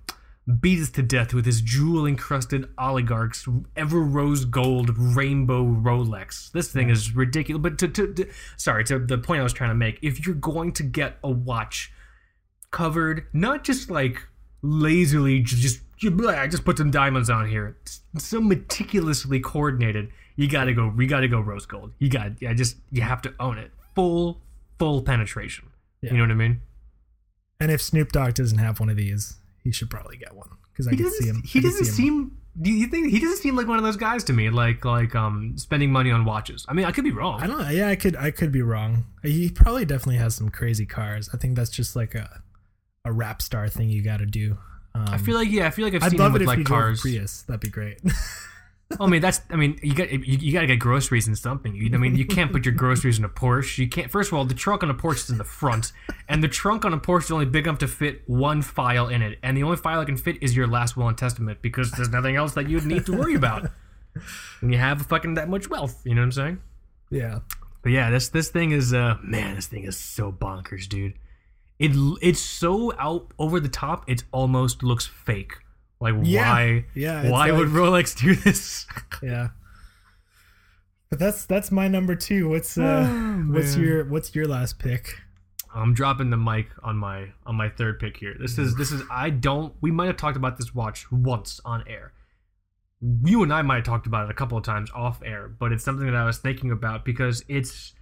beat 0.60 0.80
us 0.80 0.90
to 0.92 1.02
death 1.02 1.34
with 1.34 1.46
his 1.46 1.62
jewel 1.62 2.06
encrusted 2.06 2.68
oligarchs 2.78 3.48
Everose 3.76 4.50
gold 4.50 4.92
rainbow 4.96 5.64
Rolex. 5.64 6.52
This 6.52 6.72
thing 6.72 6.90
is 6.90 7.16
ridiculous. 7.16 7.62
But 7.62 7.80
to, 7.80 7.88
to, 7.88 8.14
to 8.14 8.30
sorry 8.58 8.84
to 8.86 9.00
the 9.00 9.18
point 9.18 9.40
I 9.40 9.44
was 9.44 9.54
trying 9.54 9.72
to 9.72 9.76
make, 9.76 9.98
if 10.04 10.26
you're 10.26 10.36
going 10.36 10.74
to 10.74 10.84
get 10.84 11.18
a 11.24 11.32
watch 11.32 11.92
covered, 12.70 13.26
not 13.34 13.64
just 13.64 13.90
like 13.90 14.28
lazily 14.62 15.40
just 15.40 15.82
I 16.04 16.48
just 16.48 16.66
put 16.66 16.78
some 16.78 16.92
diamonds 16.92 17.30
on 17.30 17.48
here, 17.48 17.78
so 18.18 18.42
meticulously 18.42 19.40
coordinated. 19.40 20.12
You 20.36 20.48
gotta 20.50 20.74
go. 20.74 20.94
You 20.98 21.08
gotta 21.08 21.28
go 21.28 21.40
rose 21.40 21.66
gold. 21.66 21.92
You 22.00 22.10
got. 22.10 22.42
Yeah, 22.42 22.54
just 22.54 22.78
you 22.92 23.02
have 23.02 23.22
to 23.24 23.34
own 23.40 23.58
it. 23.58 23.72
Full 23.96 24.42
full 24.80 25.02
penetration. 25.02 25.66
Yeah. 26.02 26.12
You 26.12 26.18
know 26.18 26.24
what 26.24 26.32
I 26.32 26.36
mean? 26.36 26.62
And 27.60 27.72
if 27.72 27.82
Snoop 27.82 28.12
Dogg 28.12 28.34
doesn't 28.34 28.58
have 28.58 28.80
one 28.80 28.90
of 28.90 28.96
these, 28.98 29.38
he 29.64 29.72
should 29.72 29.90
probably 29.90 30.18
get 30.18 30.34
one 30.36 30.50
because 30.72 30.88
I 30.88 30.92
He 30.92 30.98
can 30.98 31.12
see 31.12 31.28
him. 31.28 31.44
he 31.46 31.60
doesn't 31.60 31.86
see 31.86 32.08
him. 32.08 32.14
seem. 32.30 32.38
Do 32.62 32.70
you 32.72 32.88
think 32.88 33.12
he 33.12 33.20
doesn't 33.20 33.38
seem 33.38 33.56
like 33.56 33.68
one 33.68 33.78
of 33.78 33.84
those 33.84 33.96
guys 33.98 34.24
to 34.26 34.34
me? 34.34 34.50
Like 34.50 34.84
like 34.84 35.16
um 35.16 35.54
spending 35.58 35.92
money 35.92 36.12
on 36.12 36.26
watches. 36.26 36.66
I 36.68 36.74
mean, 36.74 36.86
I 36.86 36.92
could 36.92 37.04
be 37.06 37.12
wrong. 37.12 37.40
I 37.42 37.48
don't 37.48 37.62
know. 37.62 37.70
Yeah, 37.70 37.88
I 37.88 37.96
could. 37.96 38.16
I 38.16 38.32
could 38.32 38.52
be 38.52 38.62
wrong. 38.62 39.06
He 39.24 39.50
probably 39.50 39.86
definitely 39.86 40.18
has 40.18 40.36
some 40.36 40.50
crazy 40.50 40.86
cars. 40.86 41.30
I 41.34 41.38
think 41.38 41.56
that's 41.56 41.70
just 41.70 41.96
like 41.96 42.16
a 42.16 42.42
a 43.06 43.12
rap 43.12 43.42
star 43.42 43.68
thing 43.70 43.90
you 43.90 44.02
got 44.04 44.18
to 44.18 44.26
do. 44.26 44.58
Um, 44.94 45.06
I 45.08 45.18
feel 45.18 45.36
like 45.36 45.50
yeah. 45.50 45.68
I 45.68 45.70
feel 45.70 45.86
like 45.86 45.94
I've 45.94 46.04
I'd 46.04 46.12
seen 46.12 46.20
him 46.20 46.24
love 46.24 46.34
with 46.34 46.42
it 46.42 46.46
if 46.46 46.58
like 46.58 46.66
cars. 46.66 47.00
Prius. 47.02 47.44
That'd 47.44 47.62
be 47.62 47.70
great. 47.70 48.00
I 49.00 49.08
mean, 49.08 49.22
that's. 49.22 49.42
I 49.50 49.56
mean, 49.56 49.80
you 49.82 49.94
got 49.94 50.12
you, 50.12 50.20
you 50.20 50.54
got 50.54 50.62
to 50.62 50.68
get 50.68 50.78
groceries 50.80 51.28
and 51.28 51.38
something. 51.38 51.76
You, 51.76 51.90
I 51.94 51.98
mean, 51.98 52.16
you 52.16 52.26
can't 52.26 52.52
put 52.52 52.66
your 52.66 52.74
groceries 52.74 53.20
in 53.20 53.26
a 53.26 53.30
Porsche. 53.30 53.78
You 53.78 53.88
can't. 53.88 54.12
First 54.12 54.32
of 54.32 54.38
all, 54.38 54.46
the 54.46 54.54
trunk 54.54 54.84
on 54.84 54.90
a 54.90 54.94
Porsche 54.94 55.24
is 55.24 55.30
in 55.30 55.38
the 55.38 55.44
front, 55.44 55.92
and 56.28 56.44
the 56.44 56.48
trunk 56.48 56.86
on 56.86 56.94
a 56.94 56.98
Porsche 57.00 57.26
is 57.26 57.32
only 57.32 57.46
big 57.46 57.68
enough 57.68 57.80
to 57.80 57.88
fit 57.88 58.22
one 58.28 58.62
file 58.62 59.08
in 59.08 59.22
it, 59.22 59.40
and 59.44 59.56
the 59.56 59.64
only 59.64 59.78
file 59.78 60.02
it 60.02 60.06
can 60.06 60.18
fit 60.18 60.42
is 60.42 60.56
your 60.56 60.68
last 60.68 60.98
will 60.98 61.08
and 61.08 61.18
testament 61.18 61.62
because 61.62 61.92
there's 61.92 62.10
nothing 62.10 62.36
else 62.36 62.54
that 62.54 62.70
you'd 62.70 62.86
need 62.86 63.06
to 63.06 63.18
worry 63.18 63.36
about 63.36 63.70
when 64.60 64.72
you 64.72 64.78
have 64.78 65.02
fucking 65.06 65.36
that 65.36 65.50
much 65.50 65.70
wealth. 65.70 66.02
You 66.04 66.16
know 66.16 66.22
what 66.22 66.26
I'm 66.26 66.32
saying? 66.32 66.62
yeah. 67.10 67.40
But 67.84 67.94
yeah, 67.94 68.12
this 68.12 68.30
this 68.30 68.50
thing 68.50 68.72
is 68.72 68.94
uh 68.94 69.18
man, 69.24 69.56
this 69.56 69.68
thing 69.68 69.86
is 69.86 69.98
so 69.98 70.32
bonkers, 70.32 70.88
dude. 70.88 71.14
It 71.80 71.92
it's 72.22 72.40
so 72.40 72.94
out 73.00 73.32
over 73.40 73.60
the 73.60 73.70
top. 73.70 74.08
It 74.08 74.24
almost 74.32 74.84
looks 74.84 75.08
fake. 75.08 75.54
Like 76.02 76.16
Yeah. 76.24 76.52
why? 76.54 76.86
Yeah, 76.96 77.30
Why 77.30 77.52
would 77.52 77.70
Rolex 77.70 78.20
do 78.20 78.36
this? 78.36 78.86
Yeah. 79.24 79.50
But 81.10 81.20
that's 81.20 81.46
that's 81.46 81.72
my 81.72 81.88
number 81.88 82.16
two. 82.16 82.50
What's 82.50 82.78
uh 82.78 83.06
Oh, 83.08 83.46
what's 83.52 83.76
your 83.76 84.06
what's 84.06 84.34
your 84.34 84.48
last 84.48 84.80
pick? 84.80 85.20
I'm 85.76 85.94
dropping 85.94 86.30
the 86.32 86.38
mic 86.38 86.68
on 86.84 86.98
my 86.98 87.28
on 87.46 87.56
my 87.56 87.70
third 87.70 88.00
pick 88.00 88.18
here. 88.18 88.36
This 88.40 88.58
is 88.58 88.76
this 88.76 88.92
is 88.92 89.04
I 89.12 89.30
don't. 89.30 89.74
We 89.82 89.92
might 89.92 90.08
have 90.08 90.18
talked 90.18 90.38
about 90.38 90.58
this 90.58 90.74
watch 90.74 91.12
once 91.12 91.60
on 91.64 91.84
air. 91.88 92.14
You 93.24 93.44
and 93.44 93.54
I 93.54 93.62
might 93.62 93.76
have 93.76 93.84
talked 93.84 94.08
about 94.08 94.26
it 94.26 94.32
a 94.32 94.34
couple 94.34 94.58
of 94.58 94.64
times 94.64 94.90
off 94.96 95.22
air, 95.24 95.48
but 95.50 95.72
it's 95.72 95.84
something 95.84 96.06
that 96.06 96.16
I 96.16 96.26
was 96.26 96.38
thinking 96.40 96.72
about 96.72 97.04
because 97.06 97.44
it's 97.48 97.94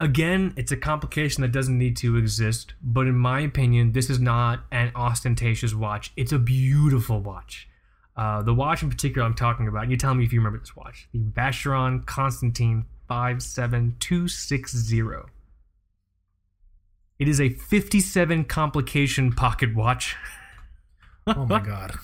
again, 0.00 0.54
it's 0.56 0.72
a 0.72 0.76
complication 0.76 1.42
that 1.42 1.52
doesn't 1.52 1.78
need 1.78 1.96
to 1.98 2.16
exist. 2.16 2.74
But 2.82 3.06
in 3.06 3.16
my 3.16 3.40
opinion, 3.40 3.92
this 3.92 4.10
is 4.10 4.18
not 4.20 4.64
an 4.70 4.92
ostentatious 4.94 5.74
watch. 5.74 6.12
It's 6.16 6.32
a 6.32 6.38
beautiful 6.38 7.20
watch. 7.20 7.68
Uh, 8.16 8.42
the 8.42 8.54
watch 8.54 8.82
in 8.82 8.90
particular 8.90 9.26
I'm 9.26 9.34
talking 9.34 9.68
about, 9.68 9.90
you 9.90 9.96
tell 9.96 10.14
me 10.14 10.24
if 10.24 10.32
you 10.32 10.40
remember 10.40 10.58
this 10.58 10.74
watch. 10.74 11.08
The 11.12 11.20
Vacheron 11.20 12.04
Constantine 12.06 12.86
57260. 13.08 15.02
It 17.18 17.28
is 17.28 17.40
a 17.40 17.48
57 17.48 18.44
complication 18.44 19.32
pocket 19.32 19.74
watch 19.74 20.14
Oh 21.36 21.46
my 21.46 21.60
god. 21.60 21.94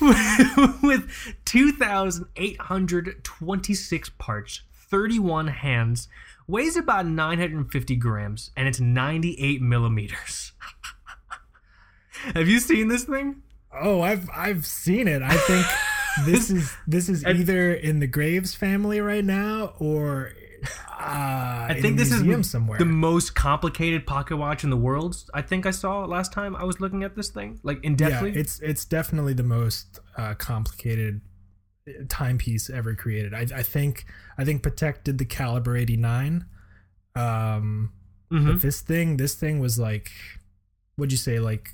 with 0.82 1.36
2,826 1.44 4.10
parts, 4.10 4.62
31 4.90 5.48
hands, 5.48 6.08
weighs 6.46 6.76
about 6.76 7.06
950 7.06 7.96
grams, 7.96 8.50
and 8.56 8.68
it's 8.68 8.80
98 8.80 9.62
millimeters. 9.62 10.52
Have 12.34 12.48
you 12.48 12.60
seen 12.60 12.88
this 12.88 13.04
thing? 13.04 13.42
Oh, 13.72 14.02
I've 14.02 14.28
I've 14.34 14.66
seen 14.66 15.08
it. 15.08 15.22
I 15.22 15.36
think 15.36 15.66
this 16.26 16.50
is 16.50 16.72
this 16.86 17.08
is 17.08 17.24
either 17.24 17.72
in 17.72 18.00
the 18.00 18.06
Graves 18.06 18.54
family 18.54 19.00
right 19.00 19.24
now 19.24 19.74
or 19.78 20.32
uh, 20.62 21.68
I 21.70 21.78
think 21.80 21.96
this 21.96 22.12
is 22.12 22.50
somewhere. 22.50 22.78
the 22.78 22.84
most 22.84 23.34
complicated 23.34 24.06
pocket 24.06 24.36
watch 24.36 24.64
in 24.64 24.70
the 24.70 24.76
world. 24.76 25.16
I 25.32 25.40
think 25.40 25.64
I 25.64 25.70
saw 25.70 26.04
last 26.04 26.32
time 26.32 26.54
I 26.54 26.64
was 26.64 26.80
looking 26.80 27.04
at 27.04 27.16
this 27.16 27.30
thing, 27.30 27.58
like 27.62 27.82
in 27.82 27.92
yeah, 27.92 28.10
depthly. 28.10 28.36
it's 28.36 28.60
it's 28.60 28.84
definitely 28.84 29.32
the 29.32 29.42
most 29.42 30.00
uh, 30.18 30.34
complicated 30.34 31.22
timepiece 32.08 32.70
ever 32.70 32.94
created. 32.94 33.34
I, 33.34 33.46
I 33.54 33.62
think 33.62 34.04
I 34.38 34.44
think 34.44 34.62
Patek 34.62 35.04
did 35.04 35.18
the 35.18 35.24
Caliber 35.24 35.76
89. 35.76 36.44
Um, 37.14 37.92
Mhm. 38.30 38.46
but 38.46 38.60
this 38.62 38.80
thing 38.80 39.16
this 39.16 39.34
thing 39.34 39.58
was 39.60 39.78
like, 39.78 40.10
what'd 40.96 41.10
you 41.12 41.18
say? 41.18 41.38
Like 41.40 41.70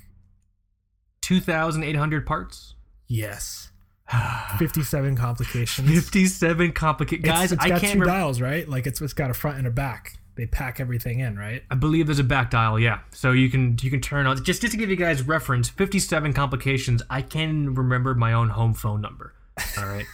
2,800 1.21 2.25
parts. 2.25 2.75
yes, 3.07 3.71
57 4.59 5.15
complications. 5.15 5.87
57 5.89 6.71
complicated 6.71 7.25
It's- 7.25 7.39
guys. 7.39 7.51
it's 7.51 7.63
I 7.63 7.69
got 7.69 7.81
can't 7.81 7.93
two 7.93 7.99
remember. 7.99 8.19
dials, 8.19 8.41
right? 8.41 8.67
Like 8.67 8.87
it's 8.87 9.01
it's 9.01 9.13
got 9.13 9.29
a 9.29 9.33
front 9.33 9.57
and 9.57 9.67
a 9.67 9.71
back. 9.71 10.13
They 10.35 10.45
pack 10.45 10.79
everything 10.79 11.19
in, 11.19 11.35
right? 11.37 11.63
I 11.71 11.75
believe 11.75 12.05
there's 12.05 12.19
a 12.19 12.23
back 12.23 12.51
dial, 12.51 12.79
yeah. 12.79 12.99
So 13.11 13.31
you 13.31 13.49
can 13.49 13.75
you 13.81 13.89
can 13.89 14.01
turn 14.01 14.25
on 14.27 14.41
just 14.43 14.61
just 14.61 14.71
to 14.71 14.77
give 14.77 14.89
you 14.89 14.95
guys 14.95 15.23
reference, 15.23 15.67
57 15.69 16.31
complications. 16.33 17.01
I 17.09 17.21
can 17.23 17.73
remember 17.73 18.13
my 18.15 18.33
own 18.33 18.49
home 18.49 18.73
phone 18.73 19.01
number. 19.01 19.33
All 19.77 19.85
right. 19.85 20.05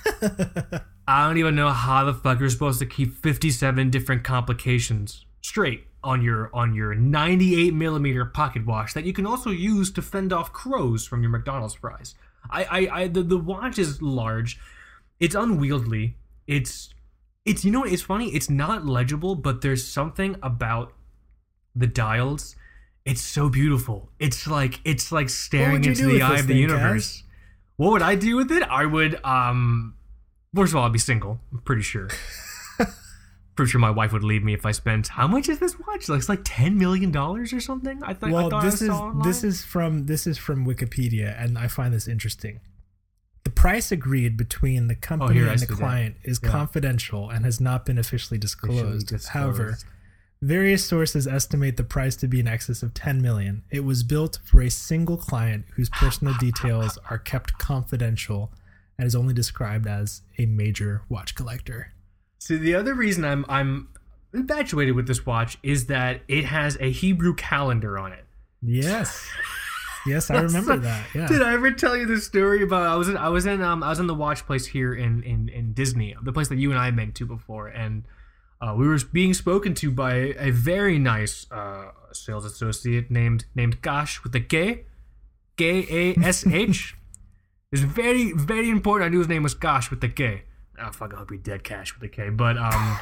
I 1.08 1.28
don't 1.28 1.38
even 1.38 1.56
know 1.56 1.70
how 1.70 2.06
the 2.06 2.14
fuck 2.14 2.40
you're 2.40 2.50
supposed 2.50 2.80
to 2.80 2.86
keep 2.86 3.14
57 3.14 3.90
different 3.90 4.24
complications 4.24 5.26
straight 5.42 5.88
on 6.04 6.22
your 6.22 6.50
on 6.54 6.74
your 6.74 6.96
98 6.96 7.74
millimeter 7.74 8.26
pocket 8.26 8.66
watch 8.66 8.94
that 8.94 9.06
you 9.06 9.14
can 9.14 9.26
also 9.26 9.50
use 9.50 9.92
to 9.92 10.02
fend 10.02 10.34
off 10.34 10.52
crows 10.52 11.06
from 11.06 11.22
your 11.22 11.32
McDonald's 11.32 11.76
fries. 11.76 12.16
I, 12.50 12.64
I, 12.64 13.02
I 13.02 13.08
the, 13.08 13.24
the 13.24 13.38
watch 13.38 13.80
is 13.80 14.02
large. 14.02 14.60
It's 15.20 15.36
unwieldy. 15.36 16.18
It's 16.48 16.94
it's 17.46 17.64
you 17.64 17.72
know 17.72 17.82
what 17.82 17.92
it's 17.92 18.02
funny. 18.02 18.30
It's 18.30 18.50
not 18.50 18.86
legible, 18.86 19.36
but 19.36 19.62
there's 19.62 19.86
something 19.86 20.38
about 20.42 20.94
the 21.76 21.88
dials. 21.88 22.56
It's 23.06 23.22
so 23.22 23.50
beautiful. 23.50 24.10
It's 24.20 24.48
like 24.48 24.80
it's 24.86 25.12
like 25.12 25.30
staring 25.30 25.84
into 25.84 26.06
the 26.06 26.22
eye 26.22 26.40
of 26.40 26.48
the 26.48 26.56
universe. 26.56 27.24
What 27.84 27.92
would 27.92 28.02
I 28.02 28.16
do 28.16 28.38
with 28.38 28.50
it? 28.52 28.64
I 28.64 28.86
would 28.86 29.20
um 29.26 29.96
first 30.56 30.72
of 30.72 30.78
all 30.78 30.86
I'd 30.86 30.94
be 30.94 31.00
single, 31.00 31.40
I'm 31.52 31.60
pretty 31.60 31.82
sure. 31.82 32.08
pretty 33.56 33.70
sure 33.70 33.82
my 33.82 33.90
wife 33.92 34.14
would 34.14 34.24
leave 34.24 34.44
me 34.44 34.54
if 34.54 34.66
I 34.66 34.72
spent 34.72 35.10
how 35.10 35.28
much 35.28 35.50
is 35.50 35.60
this 35.60 35.78
watch? 35.80 36.08
Like 36.08 36.20
it's 36.20 36.30
like 36.30 36.42
ten 36.46 36.78
million 36.78 37.12
dollars 37.12 37.52
or 37.52 37.60
something? 37.60 38.02
I, 38.04 38.14
th- 38.14 38.24
I 38.24 38.32
well, 38.32 38.50
thought 38.50 38.64
this 38.64 38.82
I 38.82 38.86
is 38.86 39.24
this 39.26 39.44
is 39.44 39.66
from 39.66 40.06
this 40.06 40.26
is 40.26 40.38
from 40.38 40.66
Wikipedia, 40.66 41.36
and 41.38 41.58
I 41.58 41.68
find 41.68 41.94
this 41.94 42.08
interesting. 42.08 42.62
The 43.44 43.50
price 43.50 43.92
agreed 43.92 44.38
between 44.38 44.88
the 44.88 44.96
company 44.96 45.42
Oh, 45.42 45.50
and 45.50 45.60
the 45.60 45.68
client 45.68 46.16
is 46.24 46.40
Yeah. 46.42 46.50
confidential 46.50 47.30
and 47.30 47.44
has 47.44 47.60
not 47.60 47.86
been 47.86 47.98
officially 47.98 48.38
disclosed. 48.38 49.14
However, 49.28 49.78
various 50.44 50.86
sources 50.86 51.26
estimate 51.26 51.78
the 51.78 51.84
price 51.84 52.16
to 52.18 52.28
be 52.28 52.40
in 52.40 52.48
excess 52.48 52.84
of 52.84 52.94
10 52.94 53.22
million. 53.22 53.64
It 53.72 53.86
was 53.86 54.04
built 54.04 54.40
for 54.44 54.62
a 54.62 54.70
single 54.70 55.18
client 55.18 55.66
whose 55.76 55.90
personal 55.90 56.34
details 56.40 57.00
are 57.10 57.18
kept 57.18 57.58
confidential 57.58 58.52
and 58.98 59.08
is 59.08 59.16
only 59.16 59.34
described 59.34 59.88
as 59.88 60.22
a 60.38 60.46
major 60.46 61.04
watch 61.08 61.34
collector. 61.34 61.94
So 62.40 62.58
the 62.58 62.76
other 62.76 62.94
reason 62.94 63.24
I'm 63.24 63.46
I'm 63.48 63.88
infatuated 64.34 64.96
with 64.96 65.08
this 65.08 65.26
watch 65.26 65.58
is 65.64 65.86
that 65.88 66.22
it 66.28 66.46
has 66.46 66.78
a 66.82 66.92
Hebrew 66.92 67.36
calendar 67.36 67.98
on 67.98 68.12
it. 68.12 68.26
Yes. 68.62 69.28
Yes, 70.06 70.30
I 70.30 70.42
remember 70.42 70.76
that. 70.76 71.06
Yeah. 71.16 71.28
Did 71.28 71.42
I 71.42 71.54
ever 71.54 71.72
tell 71.72 71.96
you 71.96 72.06
the 72.06 72.20
story 72.20 72.62
about 72.62 72.84
I 72.84 72.96
was 72.98 73.08
in 73.08 73.16
I 73.16 73.30
was 73.30 73.46
in 73.46 73.62
um 73.62 73.82
I 73.82 73.88
was 73.88 74.00
in 74.00 74.08
the 74.08 74.14
watch 74.14 74.46
place 74.46 74.66
here 74.66 74.94
in 74.94 75.24
in 75.24 75.48
in 75.48 75.72
Disney, 75.72 76.14
the 76.22 76.34
place 76.34 76.50
that 76.50 76.58
you 76.58 76.72
and 76.72 76.78
I 76.78 76.88
have 76.88 76.96
been 76.98 77.14
to 77.14 77.26
before, 77.26 77.70
and 77.70 78.04
uh, 78.64 78.74
we 78.74 78.88
were 78.88 78.98
being 79.12 79.34
spoken 79.34 79.74
to 79.76 79.92
by 79.92 80.14
a 80.40 80.52
very 80.52 80.98
nice 80.98 81.46
uh, 81.52 81.92
sales 82.14 82.46
associate 82.46 83.12
named 83.12 83.46
named 83.56 83.82
Gash 83.82 84.24
with 84.24 84.34
a 84.36 84.40
K, 84.40 84.86
K 85.58 85.86
A 85.90 86.20
S 86.24 86.48
H. 86.48 86.96
It's 87.74 87.82
very 87.82 88.32
very 88.34 88.70
important. 88.70 89.08
I 89.08 89.10
knew 89.10 89.18
his 89.18 89.28
name 89.28 89.42
was 89.42 89.56
Gash 89.56 89.90
with 89.90 90.00
the 90.00 90.08
K. 90.08 90.44
Oh 90.80 90.92
fuck! 90.92 91.12
I 91.12 91.18
hope 91.18 91.32
he 91.32 91.38
dead 91.38 91.64
Cash 91.64 91.96
with 91.96 92.04
a 92.04 92.08
K. 92.08 92.30
But 92.30 92.56
um, 92.56 93.00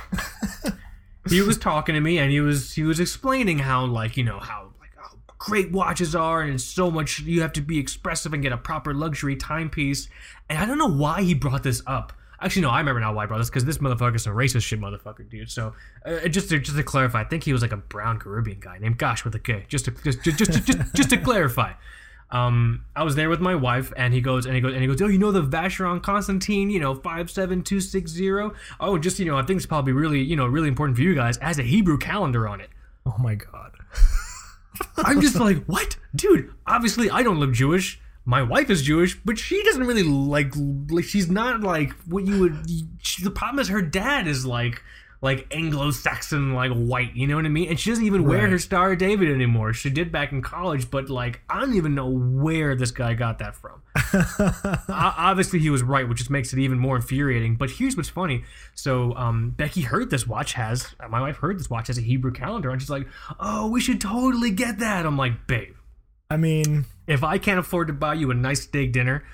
he 1.30 1.42
was 1.42 1.58
talking 1.58 1.94
to 1.94 2.02
me 2.02 2.18
and 2.18 2.32
he 2.32 2.40
was 2.40 2.74
he 2.74 2.84
was 2.84 3.00
explaining 3.00 3.60
how 3.60 3.86
like 3.86 4.18
you 4.18 4.24
know 4.24 4.40
how 4.40 4.72
like 4.80 4.92
how 4.96 5.18
great 5.38 5.72
watches 5.72 6.16
are 6.16 6.42
and 6.42 6.60
so 6.60 6.90
much 6.90 7.20
you 7.20 7.42
have 7.42 7.54
to 7.54 7.62
be 7.62 7.78
expressive 7.78 8.34
and 8.34 8.42
get 8.42 8.52
a 8.52 8.58
proper 8.58 8.94
luxury 8.94 9.36
timepiece 9.36 10.10
and 10.50 10.58
i 10.58 10.66
don't 10.66 10.78
know 10.78 10.90
why 10.90 11.22
he 11.22 11.34
brought 11.34 11.64
this 11.64 11.82
up 11.86 12.14
actually 12.42 12.62
no 12.62 12.70
i 12.70 12.80
remember 12.80 13.00
now 13.00 13.14
why 13.14 13.24
i 13.24 13.26
brought 13.26 13.38
this 13.38 13.50
because 13.50 13.66
this 13.66 13.78
motherfucker's 13.78 14.24
some 14.24 14.34
racist 14.34 14.64
shit 14.64 14.80
motherfucker 14.80 15.28
dude 15.30 15.50
so 15.50 15.74
uh, 16.06 16.28
just 16.28 16.50
to 16.50 16.60
just 16.60 16.78
to 16.78 16.84
clarify 16.84 17.22
i 17.22 17.24
think 17.24 17.44
he 17.44 17.54
was 17.54 17.62
like 17.62 17.72
a 17.72 17.78
brown 17.78 18.20
caribbean 18.20 18.60
guy 18.60 18.78
named 18.78 18.98
gosh 18.98 19.24
with 19.24 19.36
a 19.36 19.40
k 19.40 19.66
just 19.68 19.86
to 19.86 19.92
just 19.92 20.24
just 20.24 20.38
just, 20.38 20.66
just, 20.66 20.96
just 20.96 21.10
to 21.10 21.18
clarify 21.18 21.74
um, 22.32 22.86
I 22.96 23.04
was 23.04 23.16
there 23.16 23.30
with 23.30 23.42
my 23.42 23.56
wife, 23.56 23.92
and 23.98 24.14
he 24.14 24.22
goes, 24.22 24.46
and 24.46 24.56
he 24.56 24.62
goes, 24.62 24.74
and 24.74 24.82
he 24.82 24.88
goes, 24.88 25.02
oh, 25.02 25.08
you 25.08 25.20
know 25.20 25.32
the 25.32 25.44
Vacheron 25.44 26.02
Constantine, 26.02 26.70
you 26.70 26.80
know, 26.80 26.96
five 26.96 27.30
seven 27.30 27.62
two 27.62 27.82
six 27.82 28.10
zero. 28.10 28.54
Oh, 28.80 28.98
just 28.98 29.20
you 29.20 29.26
know, 29.26 29.38
I 29.38 29.44
think 29.44 29.58
it's 29.58 29.66
probably 29.66 29.92
really, 29.92 30.22
you 30.22 30.36
know, 30.36 30.46
really 30.48 30.70
important 30.70 30.98
for 30.98 31.04
you 31.04 31.14
guys. 31.14 31.38
It 31.38 31.44
has 31.44 31.60
a 31.60 31.64
Hebrew 31.64 31.98
calendar 31.98 32.48
on 32.48 32.62
it. 32.62 32.70
Oh 33.06 33.16
my 33.20 33.36
god. 33.36 33.74
I'm 34.98 35.20
just 35.20 35.36
like, 35.36 35.66
what, 35.66 35.98
dude? 36.16 36.54
Obviously, 36.66 37.10
I 37.10 37.22
don't 37.22 37.40
look 37.40 37.52
Jewish. 37.52 38.01
My 38.26 38.42
wife 38.44 38.70
is 38.70 38.84
Jewish, 38.84 39.20
but 39.26 39.38
she 39.40 39.64
doesn't 39.64 39.84
really 39.86 40.04
like. 40.04 40.54
Like, 40.90 41.06
she's 41.06 41.30
not 41.30 41.62
like 41.62 41.92
what 42.08 42.26
you 42.26 42.40
would. 42.40 42.66
She, 43.02 43.24
the 43.24 43.32
problem 43.32 43.60
is 43.60 43.68
her 43.70 43.82
dad 43.82 44.28
is 44.28 44.46
like, 44.46 44.84
like 45.24 45.48
Anglo-Saxon, 45.52 46.54
like 46.54 46.72
white. 46.72 47.16
You 47.16 47.26
know 47.28 47.36
what 47.36 47.46
I 47.46 47.50
mean? 47.50 47.70
And 47.70 47.80
she 47.80 47.90
doesn't 47.90 48.06
even 48.06 48.24
wear 48.24 48.40
Right. 48.44 48.50
her 48.52 48.60
Star 48.60 48.92
of 48.92 49.00
David 49.00 49.30
anymore. 49.32 49.74
She 49.74 49.90
did 49.90 50.12
back 50.12 50.32
in 50.32 50.42
college, 50.42 50.90
but 50.92 51.10
like, 51.10 51.42
I 51.50 51.60
don't 51.60 51.76
even 51.76 51.96
know 51.96 52.10
where 52.10 52.76
this 52.76 52.92
guy 52.92 53.14
got 53.16 53.40
that 53.40 53.56
from. 53.56 53.82
Obviously 54.90 55.60
he 55.60 55.70
was 55.70 55.84
right, 55.84 56.08
which 56.08 56.20
just 56.20 56.30
makes 56.30 56.54
it 56.54 56.60
even 56.60 56.80
more 56.80 56.96
infuriating. 56.96 57.56
But 57.56 57.72
here's 57.72 57.96
what's 57.98 58.10
funny. 58.10 58.44
So 58.76 59.14
um, 59.16 59.52
Becky 59.52 59.82
heard 59.82 60.10
this 60.10 60.26
watch 60.28 60.54
has 60.54 60.88
my 61.10 61.22
wife 61.22 61.38
heard 61.38 61.60
this 61.60 61.70
watch 61.70 61.88
has 61.88 61.98
a 61.98 62.02
Hebrew 62.02 62.32
calendar, 62.32 62.70
and 62.70 62.82
she's 62.82 62.90
like, 62.90 63.08
"Oh, 63.40 63.68
we 63.70 63.82
should 63.82 64.00
totally 64.02 64.52
get 64.52 64.80
that." 64.80 65.06
I'm 65.06 65.18
like, 65.18 65.46
"Babe, 65.48 65.74
I 66.32 66.38
mean, 66.38 66.86
if 67.08 67.26
I 67.26 67.38
can't 67.38 67.60
afford 67.60 67.88
to 67.88 67.94
buy 67.94 68.14
you 68.14 68.32
a 68.32 68.34
nice 68.34 68.62
steak 68.62 68.94
dinner, 68.94 69.26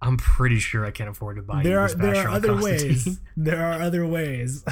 I'm 0.00 0.16
pretty 0.16 0.58
sure 0.58 0.86
I 0.86 0.90
can't 0.90 1.10
afford 1.10 1.36
to 1.36 1.42
buy 1.42 1.58
you 1.58 1.64
there 1.64 1.80
are 1.80 1.88
this 1.88 1.96
there 1.96 2.16
are 2.16 2.28
other 2.30 2.56
ways. 2.56 3.20
There 3.36 3.62
are 3.62 3.82
other 3.82 4.06
ways. 4.06 4.64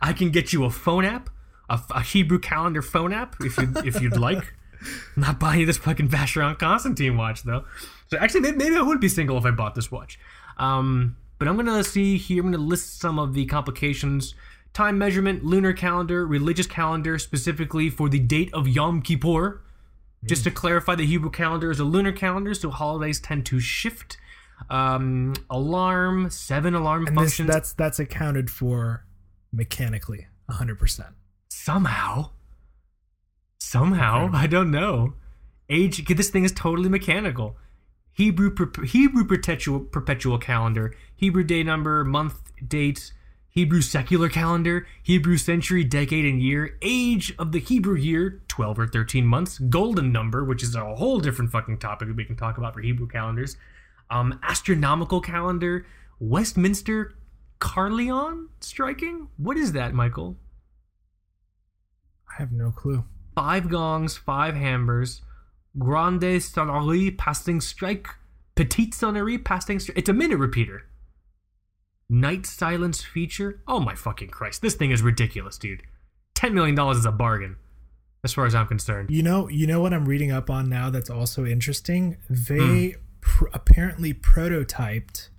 I 0.00 0.14
can 0.14 0.30
get 0.30 0.54
you 0.54 0.64
a 0.64 0.70
phone 0.70 1.04
app, 1.04 1.28
a, 1.68 1.78
a 1.90 2.00
Hebrew 2.00 2.38
calendar 2.38 2.80
phone 2.80 3.12
app, 3.12 3.36
if 3.40 3.58
you 3.58 3.70
if 3.84 4.00
you'd 4.00 4.16
like. 4.16 4.54
I'm 4.80 4.88
not 5.16 5.38
buying 5.38 5.60
you 5.60 5.66
this 5.66 5.76
fucking 5.76 6.08
Vacheron 6.08 6.58
Constantine 6.58 7.18
watch 7.18 7.42
though. 7.42 7.66
So 8.06 8.16
actually, 8.16 8.40
maybe, 8.40 8.56
maybe 8.56 8.76
I 8.76 8.80
would 8.80 9.00
be 9.00 9.08
single 9.08 9.36
if 9.36 9.44
I 9.44 9.50
bought 9.50 9.74
this 9.74 9.92
watch. 9.92 10.18
Um, 10.56 11.18
but 11.38 11.48
I'm 11.48 11.56
gonna 11.56 11.84
see 11.84 12.16
here. 12.16 12.42
I'm 12.42 12.50
gonna 12.50 12.64
list 12.64 12.98
some 12.98 13.18
of 13.18 13.34
the 13.34 13.44
complications: 13.44 14.34
time 14.72 14.96
measurement, 14.96 15.44
lunar 15.44 15.74
calendar, 15.74 16.26
religious 16.26 16.66
calendar, 16.66 17.18
specifically 17.18 17.90
for 17.90 18.08
the 18.08 18.20
date 18.20 18.48
of 18.54 18.66
Yom 18.66 19.02
Kippur. 19.02 19.60
Just 20.26 20.44
to 20.44 20.50
clarify, 20.50 20.94
the 20.94 21.06
Hebrew 21.06 21.30
calendar 21.30 21.70
is 21.70 21.80
a 21.80 21.84
lunar 21.84 22.12
calendar, 22.12 22.54
so 22.54 22.70
holidays 22.70 23.20
tend 23.20 23.46
to 23.46 23.60
shift. 23.60 24.16
Um, 24.70 25.34
alarm, 25.50 26.30
seven 26.30 26.74
alarm 26.74 27.06
And 27.06 27.16
this, 27.16 27.36
functions. 27.36 27.48
that's 27.48 27.72
that's 27.74 27.98
accounted 27.98 28.50
for 28.50 29.04
mechanically, 29.52 30.26
100%. 30.50 31.12
somehow 31.50 32.30
somehow 33.58 34.30
i 34.32 34.46
don't 34.46 34.70
know 34.70 35.14
age 35.68 36.04
this 36.06 36.30
thing 36.30 36.44
is 36.44 36.52
totally 36.52 36.88
mechanical 36.88 37.56
hebrew 38.12 38.50
per- 38.50 38.84
hebrew 38.84 39.24
perpetual 39.24 39.80
perpetual 39.80 40.38
calendar 40.38 40.94
hebrew 41.16 41.42
day 41.42 41.62
number 41.62 42.04
month 42.04 42.52
date 42.66 43.12
hebrew 43.56 43.80
secular 43.80 44.28
calendar 44.28 44.86
hebrew 45.02 45.38
century 45.38 45.82
decade 45.82 46.26
and 46.26 46.42
year 46.42 46.76
age 46.82 47.34
of 47.38 47.52
the 47.52 47.58
hebrew 47.58 47.96
year 47.96 48.42
12 48.48 48.78
or 48.78 48.86
13 48.86 49.26
months 49.26 49.58
golden 49.58 50.12
number 50.12 50.44
which 50.44 50.62
is 50.62 50.74
a 50.74 50.94
whole 50.96 51.18
different 51.18 51.50
fucking 51.50 51.78
topic 51.78 52.06
that 52.06 52.16
we 52.16 52.24
can 52.24 52.36
talk 52.36 52.58
about 52.58 52.74
for 52.74 52.82
hebrew 52.82 53.08
calendars 53.08 53.56
um 54.10 54.38
astronomical 54.42 55.22
calendar 55.22 55.86
westminster 56.20 57.14
carillon 57.58 58.46
striking 58.60 59.28
what 59.38 59.56
is 59.56 59.72
that 59.72 59.94
michael 59.94 60.36
I 62.28 62.42
have 62.42 62.52
no 62.52 62.70
clue. 62.70 63.04
five 63.34 63.70
gongs, 63.70 64.16
five 64.18 64.54
hammers, 64.54 65.22
grande 65.78 66.40
sonnerie 66.40 67.16
passing 67.16 67.62
strike, 67.62 68.08
petite 68.54 68.92
sonnerie 68.92 69.42
passing 69.42 69.78
strike. 69.78 69.96
It's 69.96 70.10
a 70.10 70.12
minute 70.12 70.38
repeater. 70.38 70.84
Night 72.08 72.46
silence 72.46 73.02
feature. 73.02 73.60
Oh 73.66 73.80
my 73.80 73.94
fucking 73.94 74.28
Christ! 74.28 74.62
This 74.62 74.74
thing 74.74 74.90
is 74.92 75.02
ridiculous, 75.02 75.58
dude. 75.58 75.82
Ten 76.34 76.54
million 76.54 76.74
dollars 76.76 76.98
is 76.98 77.04
a 77.06 77.10
bargain, 77.12 77.56
as 78.22 78.32
far 78.32 78.46
as 78.46 78.54
I'm 78.54 78.66
concerned. 78.68 79.10
You 79.10 79.22
know, 79.22 79.48
you 79.48 79.66
know 79.66 79.80
what 79.80 79.92
I'm 79.92 80.04
reading 80.06 80.30
up 80.30 80.48
on 80.48 80.68
now 80.68 80.88
that's 80.90 81.10
also 81.10 81.44
interesting? 81.44 82.16
They 82.30 82.90
Hmm. 82.90 82.98
pr- 83.20 83.48
apparently 83.52 84.14
prototyped 84.14 85.30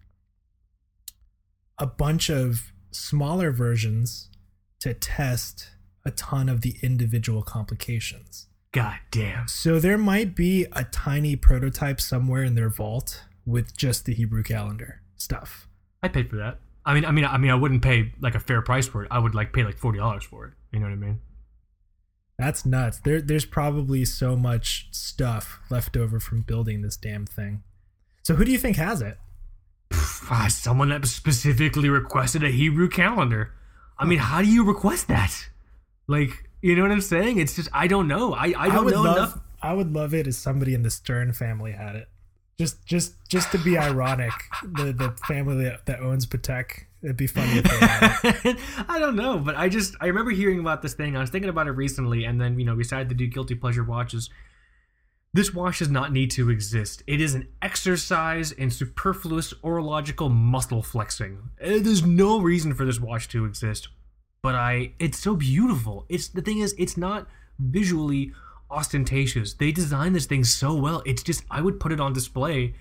a 1.78 1.86
bunch 1.88 2.30
of 2.30 2.72
smaller 2.92 3.52
versions 3.52 4.30
to 4.80 4.94
test 4.94 5.70
a 6.04 6.12
ton 6.12 6.50
of 6.50 6.62
the 6.62 6.76
individual 6.82 7.44
complications. 7.44 8.48
God 8.72 9.00
damn. 9.12 9.48
So 9.48 9.80
there 9.80 9.98
might 9.98 10.36
be 10.36 10.66
a 10.72 10.84
tiny 10.84 11.36
prototype 11.36 12.02
somewhere 12.02 12.44
in 12.44 12.56
their 12.56 12.70
vault 12.70 13.24
with 13.46 13.76
just 13.78 14.06
the 14.06 14.14
Hebrew 14.14 14.44
calendar 14.44 15.02
stuff. 15.16 15.67
I 16.08 16.14
paid 16.14 16.30
for 16.30 16.38
that. 16.38 16.60
I 16.86 16.94
mean, 16.94 17.04
I 17.04 17.12
mean, 17.12 17.26
I 17.26 17.38
mean, 17.38 17.52
I 17.52 17.56
wouldn't 17.56 17.82
pay 17.82 18.14
like 18.22 18.34
a 18.34 18.40
fair 18.40 18.62
price 18.62 18.88
for 18.88 19.04
it. 19.04 19.10
I 19.12 19.20
would 19.20 19.36
like 19.36 19.52
pay 19.52 19.64
like 19.64 19.78
forty 19.78 20.00
dollars 20.00 20.24
for 20.24 20.46
it. 20.46 20.54
You 20.72 20.80
know 20.80 20.86
what 20.86 20.94
I 20.94 20.96
mean? 20.96 21.20
That's 22.40 22.66
nuts. 22.66 23.00
There, 23.00 23.20
there's 23.20 23.46
probably 23.46 24.06
so 24.06 24.36
much 24.36 24.88
stuff 24.92 25.60
left 25.70 25.98
over 25.98 26.20
from 26.20 26.42
building 26.42 26.82
this 26.82 26.96
damn 26.96 27.26
thing. 27.26 27.64
So 28.24 28.36
who 28.36 28.46
do 28.46 28.52
you 28.52 28.58
think 28.58 28.78
has 28.78 29.02
it? 29.02 29.18
Ah, 30.30 30.48
someone 30.50 30.90
that 30.90 31.06
specifically 31.08 31.90
requested 31.90 32.44
a 32.44 32.50
Hebrew 32.50 32.90
calendar. 32.90 33.54
I 33.98 34.06
mean, 34.06 34.20
how 34.20 34.42
do 34.42 34.48
you 34.48 34.64
request 34.66 35.08
that? 35.08 35.50
Like, 36.08 36.50
you 36.62 36.76
know 36.76 36.84
what 36.84 36.92
I'm 36.92 37.02
saying? 37.02 37.40
It's 37.40 37.56
just 37.56 37.70
I 37.74 37.88
don't 37.88 38.08
know. 38.08 38.34
I 38.34 38.54
I 38.58 38.70
don't 38.70 38.86
would 38.86 38.94
know 38.94 39.02
love, 39.02 39.18
enough. 39.18 39.40
I 39.62 39.74
would 39.74 39.94
love 39.94 40.14
it 40.14 40.28
if 40.28 40.36
somebody 40.36 40.74
in 40.74 40.84
the 40.84 40.92
Stern 40.92 41.34
family 41.34 41.72
had 41.72 41.96
it. 41.96 42.08
Just 42.60 42.84
just 42.86 43.14
just 43.30 43.52
to 43.52 43.60
be 43.60 43.78
ironic, 43.78 44.32
the 44.64 44.92
the 44.92 45.12
family 45.28 45.64
that, 45.66 45.86
that 45.86 46.00
owns 46.00 46.26
Patek. 46.26 46.86
It'd 47.04 47.16
be 47.16 47.28
funny. 47.28 47.62
I 47.64 48.98
don't 48.98 49.16
know, 49.16 49.38
but 49.38 49.56
I 49.56 49.70
just 49.70 49.96
I 50.02 50.08
remember 50.08 50.32
hearing 50.32 50.60
about 50.60 50.82
this 50.82 50.96
thing. 50.96 51.16
I 51.16 51.20
was 51.20 51.30
thinking 51.30 51.50
about 51.50 51.68
it 51.68 51.72
recently, 51.74 52.26
and 52.26 52.42
then 52.42 52.60
you 52.60 52.66
know 52.66 52.74
we 52.74 52.82
decided 52.82 53.10
to 53.10 53.16
do 53.16 53.28
guilty 53.28 53.54
pleasure 53.54 53.84
watches. 53.84 54.32
This 55.34 55.54
watch 55.54 55.80
does 55.80 55.90
not 55.90 56.12
need 56.12 56.32
to 56.32 56.50
exist. 56.50 57.04
It 57.06 57.22
is 57.22 57.36
an 57.36 57.48
exercise 57.62 58.52
in 58.52 58.72
superfluous 58.72 59.54
orological 59.64 60.32
muscle 60.32 60.82
flexing. 60.82 61.52
Uh, 61.62 61.78
There's 61.80 62.04
no 62.04 62.42
reason 62.42 62.74
for 62.74 62.86
this 62.86 63.00
watch 63.00 63.28
to 63.30 63.46
exist, 63.46 63.90
but 64.42 64.56
I 64.56 64.94
it's 64.98 65.20
so 65.20 65.36
beautiful. 65.36 66.08
It's 66.10 66.30
the 66.30 66.42
thing 66.42 66.60
is 66.60 66.74
it's 66.80 66.98
not 66.98 67.28
visually 67.60 68.34
ostentatious. 68.70 69.54
They 69.54 69.72
designed 69.72 70.16
this 70.16 70.26
thing 70.26 70.44
so 70.44 70.76
well. 70.76 71.02
It's 71.06 71.24
just 71.24 71.44
I 71.50 71.62
would 71.62 71.80
put 71.80 71.92
it 71.92 72.00
on 72.00 72.14
display 72.14 72.74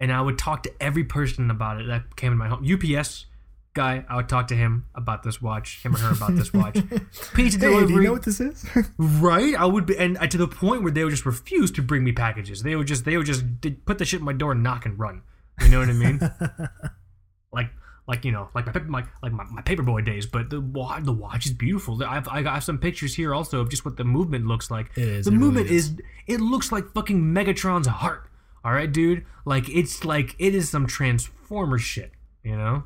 and 0.00 0.12
I 0.12 0.20
would 0.20 0.38
talk 0.38 0.62
to 0.64 0.72
every 0.80 1.04
person 1.04 1.50
about 1.50 1.80
it 1.80 1.86
that 1.86 2.16
came 2.16 2.32
in 2.32 2.38
my 2.38 2.48
home. 2.48 2.66
UPS 2.70 3.26
guy, 3.74 4.04
I 4.08 4.16
would 4.16 4.28
talk 4.28 4.48
to 4.48 4.54
him 4.54 4.86
about 4.94 5.22
this 5.22 5.40
watch, 5.40 5.82
him 5.82 5.94
or 5.94 5.98
her 5.98 6.12
about 6.12 6.34
this 6.34 6.52
watch. 6.52 6.74
Pizza 7.34 7.58
Hey, 7.58 7.66
delivery, 7.66 7.86
do 7.86 7.94
you 7.94 8.02
know 8.02 8.12
what 8.12 8.24
this 8.24 8.40
is? 8.40 8.66
right? 8.98 9.54
I 9.54 9.64
would 9.64 9.86
be, 9.86 9.96
and 9.96 10.18
to 10.30 10.38
the 10.38 10.48
point 10.48 10.82
where 10.82 10.92
they 10.92 11.04
would 11.04 11.10
just 11.10 11.24
refuse 11.24 11.70
to 11.72 11.82
bring 11.82 12.04
me 12.04 12.12
packages. 12.12 12.62
They 12.62 12.76
would 12.76 12.86
just, 12.86 13.04
they 13.04 13.16
would 13.16 13.26
just 13.26 13.44
put 13.84 13.98
the 13.98 14.04
shit 14.04 14.20
in 14.20 14.26
my 14.26 14.32
door 14.32 14.52
and 14.52 14.62
knock 14.62 14.86
and 14.86 14.98
run. 14.98 15.22
You 15.60 15.68
know 15.68 15.78
what 15.78 15.88
I 15.88 15.92
mean? 15.92 16.20
like, 17.52 17.70
like 18.08 18.24
you 18.24 18.32
know, 18.32 18.48
like 18.54 18.66
my, 18.66 18.80
my 18.82 19.04
like 19.22 19.32
my, 19.32 19.44
my 19.44 19.62
paperboy 19.62 20.04
days. 20.04 20.26
But 20.26 20.50
the 20.50 20.60
watch, 20.60 21.04
the 21.04 21.12
watch 21.12 21.46
is 21.46 21.52
beautiful. 21.52 22.02
I've, 22.04 22.26
I 22.28 22.42
have 22.42 22.64
some 22.64 22.78
pictures 22.78 23.14
here 23.14 23.32
also 23.34 23.60
of 23.60 23.70
just 23.70 23.84
what 23.84 23.96
the 23.96 24.04
movement 24.04 24.46
looks 24.46 24.70
like. 24.70 24.90
It 24.96 25.04
is, 25.08 25.24
The 25.26 25.30
it 25.30 25.34
really 25.34 25.44
movement 25.44 25.70
is. 25.70 25.86
is. 25.90 26.00
It 26.26 26.40
looks 26.40 26.72
like 26.72 26.92
fucking 26.94 27.20
Megatron's 27.20 27.86
heart. 27.86 28.28
All 28.64 28.72
right, 28.72 28.90
dude. 28.90 29.24
Like 29.44 29.68
it's 29.68 30.04
like 30.04 30.34
it 30.38 30.54
is 30.54 30.68
some 30.68 30.86
Transformer 30.86 31.78
shit. 31.78 32.12
You 32.42 32.56
know? 32.56 32.84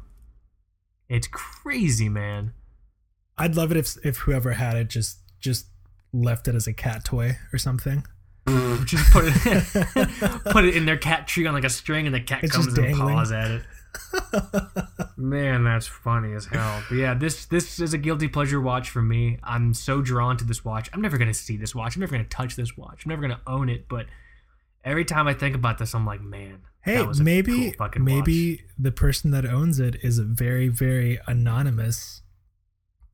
It's 1.08 1.28
crazy, 1.28 2.08
man. 2.08 2.52
I'd 3.38 3.54
love 3.56 3.70
it 3.70 3.76
if 3.76 3.96
if 4.04 4.18
whoever 4.18 4.52
had 4.52 4.76
it 4.76 4.88
just 4.88 5.18
just 5.40 5.66
left 6.12 6.48
it 6.48 6.54
as 6.54 6.66
a 6.66 6.72
cat 6.72 7.04
toy 7.04 7.36
or 7.52 7.58
something. 7.58 8.04
just 8.84 9.10
put 9.12 9.24
it 9.26 10.40
put 10.50 10.64
it 10.64 10.76
in 10.76 10.86
their 10.86 10.96
cat 10.96 11.26
tree 11.26 11.46
on 11.46 11.54
like 11.54 11.64
a 11.64 11.68
string 11.70 12.06
and 12.06 12.14
the 12.14 12.20
cat 12.20 12.42
It's 12.44 12.52
comes 12.54 12.66
and 12.68 12.76
dangling. 12.76 13.14
paws 13.16 13.32
at 13.32 13.50
it 13.50 13.62
man 15.16 15.64
that's 15.64 15.86
funny 15.86 16.32
as 16.34 16.46
hell. 16.46 16.82
But 16.88 16.96
yeah 16.96 17.14
this 17.14 17.46
this 17.46 17.80
is 17.80 17.94
a 17.94 17.98
guilty 17.98 18.28
pleasure 18.28 18.60
watch 18.60 18.90
for 18.90 19.02
me. 19.02 19.38
I'm 19.42 19.74
so 19.74 20.02
drawn 20.02 20.36
to 20.38 20.44
this 20.44 20.64
watch. 20.64 20.88
I'm 20.92 21.00
never 21.00 21.18
gonna 21.18 21.34
see 21.34 21.56
this 21.56 21.74
watch. 21.74 21.96
I'm 21.96 22.00
never 22.00 22.12
gonna 22.12 22.24
touch 22.24 22.56
this 22.56 22.76
watch. 22.76 23.04
I'm 23.04 23.10
never 23.10 23.22
gonna 23.22 23.40
own 23.46 23.68
it. 23.68 23.88
But 23.88 24.06
every 24.84 25.04
time 25.04 25.26
i 25.26 25.34
think 25.34 25.52
about 25.52 25.78
this 25.78 25.94
i'm 25.96 26.06
like 26.06 26.20
man 26.20 26.60
Hey, 26.82 26.98
that 26.98 27.08
was 27.08 27.18
a 27.18 27.24
maybe 27.24 27.72
cool 27.72 27.88
maybe 27.96 28.62
the 28.78 28.92
person 28.92 29.32
that 29.32 29.44
owns 29.44 29.80
it 29.80 29.96
is 30.04 30.20
a 30.20 30.22
very 30.22 30.68
very 30.68 31.18
anonymous 31.26 32.22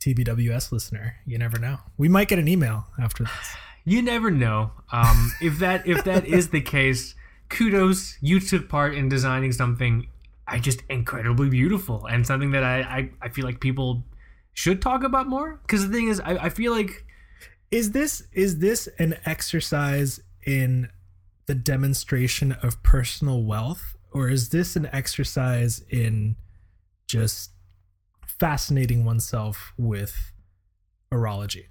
TBWS 0.02 0.72
listener. 0.72 1.14
You 1.24 1.38
never 1.38 1.60
know. 1.60 1.78
We 1.96 2.08
might 2.08 2.26
get 2.26 2.40
an 2.40 2.48
email 2.48 2.86
after 3.00 3.22
this. 3.22 3.56
you 3.84 4.02
never 4.02 4.32
know. 4.32 4.72
Um, 4.90 5.32
if 5.40 5.60
that 5.60 5.86
if 5.86 6.02
that 6.04 6.26
is 6.26 6.48
the 6.48 6.60
case 6.60 7.14
kudos. 7.52 8.16
You 8.20 8.40
took 8.40 8.68
part 8.68 8.94
in 8.94 9.08
designing 9.08 9.52
something 9.52 10.08
i 10.52 10.58
just 10.58 10.82
incredibly 10.88 11.48
beautiful 11.48 12.06
and 12.06 12.26
something 12.26 12.52
that 12.52 12.62
i 12.62 12.80
i, 12.98 13.10
I 13.22 13.28
feel 13.30 13.44
like 13.44 13.58
people 13.60 14.04
should 14.52 14.82
talk 14.82 15.02
about 15.02 15.26
more 15.26 15.60
because 15.62 15.86
the 15.88 15.92
thing 15.92 16.08
is 16.08 16.20
I, 16.20 16.32
I 16.46 16.48
feel 16.50 16.72
like 16.72 17.04
Is 17.70 17.92
this 17.92 18.28
is 18.32 18.58
this 18.58 18.86
an 18.98 19.16
exercise 19.24 20.20
in 20.46 20.90
the 21.46 21.54
demonstration 21.54 22.52
of 22.52 22.82
personal 22.82 23.42
wealth 23.42 23.96
or 24.12 24.28
is 24.28 24.50
this 24.50 24.76
an 24.76 24.86
exercise 24.92 25.82
in 25.88 26.36
just 27.06 27.50
fascinating 28.26 29.04
oneself 29.06 29.72
with 29.78 30.32
orology? 31.10 31.64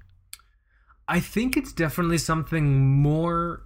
i 1.08 1.20
think 1.20 1.56
it's 1.56 1.74
definitely 1.74 2.18
something 2.18 2.66
more 3.10 3.64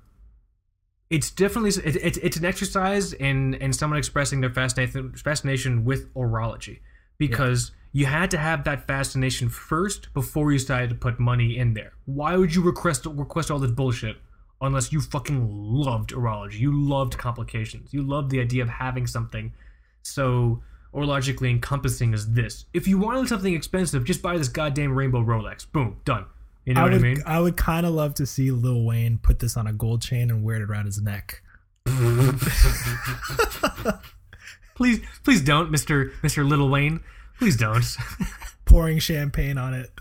it's 1.09 1.29
definitely 1.29 1.69
it, 1.83 1.95
it's 1.97 2.17
it's 2.17 2.37
an 2.37 2.45
exercise 2.45 3.13
in 3.13 3.55
in 3.55 3.73
someone 3.73 3.97
expressing 3.97 4.41
their 4.41 4.49
fascination 4.49 5.13
fascination 5.13 5.85
with 5.85 6.13
orology 6.15 6.79
because 7.17 7.71
you 7.91 8.05
had 8.05 8.29
to 8.31 8.37
have 8.37 8.63
that 8.65 8.87
fascination 8.87 9.47
first 9.47 10.13
before 10.13 10.51
you 10.51 10.57
decided 10.57 10.89
to 10.89 10.95
put 10.95 11.19
money 11.19 11.57
in 11.57 11.73
there. 11.73 11.93
Why 12.05 12.35
would 12.35 12.53
you 12.53 12.61
request 12.61 13.05
request 13.05 13.51
all 13.51 13.59
this 13.59 13.71
bullshit 13.71 14.17
unless 14.61 14.91
you 14.91 14.99
fucking 14.99 15.47
loved 15.49 16.11
orology? 16.11 16.59
You 16.59 16.73
loved 16.73 17.17
complications. 17.17 17.93
You 17.93 18.01
loved 18.01 18.31
the 18.31 18.41
idea 18.41 18.63
of 18.63 18.69
having 18.69 19.07
something 19.07 19.53
so 20.01 20.61
orologically 20.93 21.49
encompassing 21.49 22.13
as 22.13 22.33
this. 22.33 22.65
If 22.73 22.87
you 22.87 22.97
wanted 22.97 23.27
something 23.27 23.53
expensive, 23.53 24.05
just 24.05 24.21
buy 24.21 24.37
this 24.37 24.47
goddamn 24.47 24.93
rainbow 24.93 25.21
Rolex. 25.21 25.69
Boom, 25.71 25.97
done. 26.05 26.25
You 26.65 26.73
know 26.73 26.81
I 26.81 26.83
what 26.83 26.93
would 26.93 27.01
I 27.01 27.03
mean? 27.03 27.23
I 27.25 27.39
would 27.39 27.57
kind 27.57 27.85
of 27.85 27.93
love 27.93 28.15
to 28.15 28.25
see 28.25 28.49
Lil 28.51 28.83
Wayne 28.83 29.19
put 29.19 29.39
this 29.39 29.55
on 29.55 29.67
a 29.67 29.73
gold 29.73 30.01
chain 30.01 30.31
and 30.31 30.43
wear 30.43 30.55
it 30.57 30.63
around 30.63 30.85
his 30.87 30.99
neck. 30.99 31.43
please, 34.75 34.99
please 35.23 35.41
don't, 35.41 35.69
Mister 35.69 36.11
Mister 36.23 36.43
Little 36.43 36.69
Wayne. 36.69 37.01
Please 37.37 37.55
don't. 37.55 37.85
Pouring 38.65 38.97
champagne 38.97 39.59
on 39.59 39.75
it. 39.75 39.91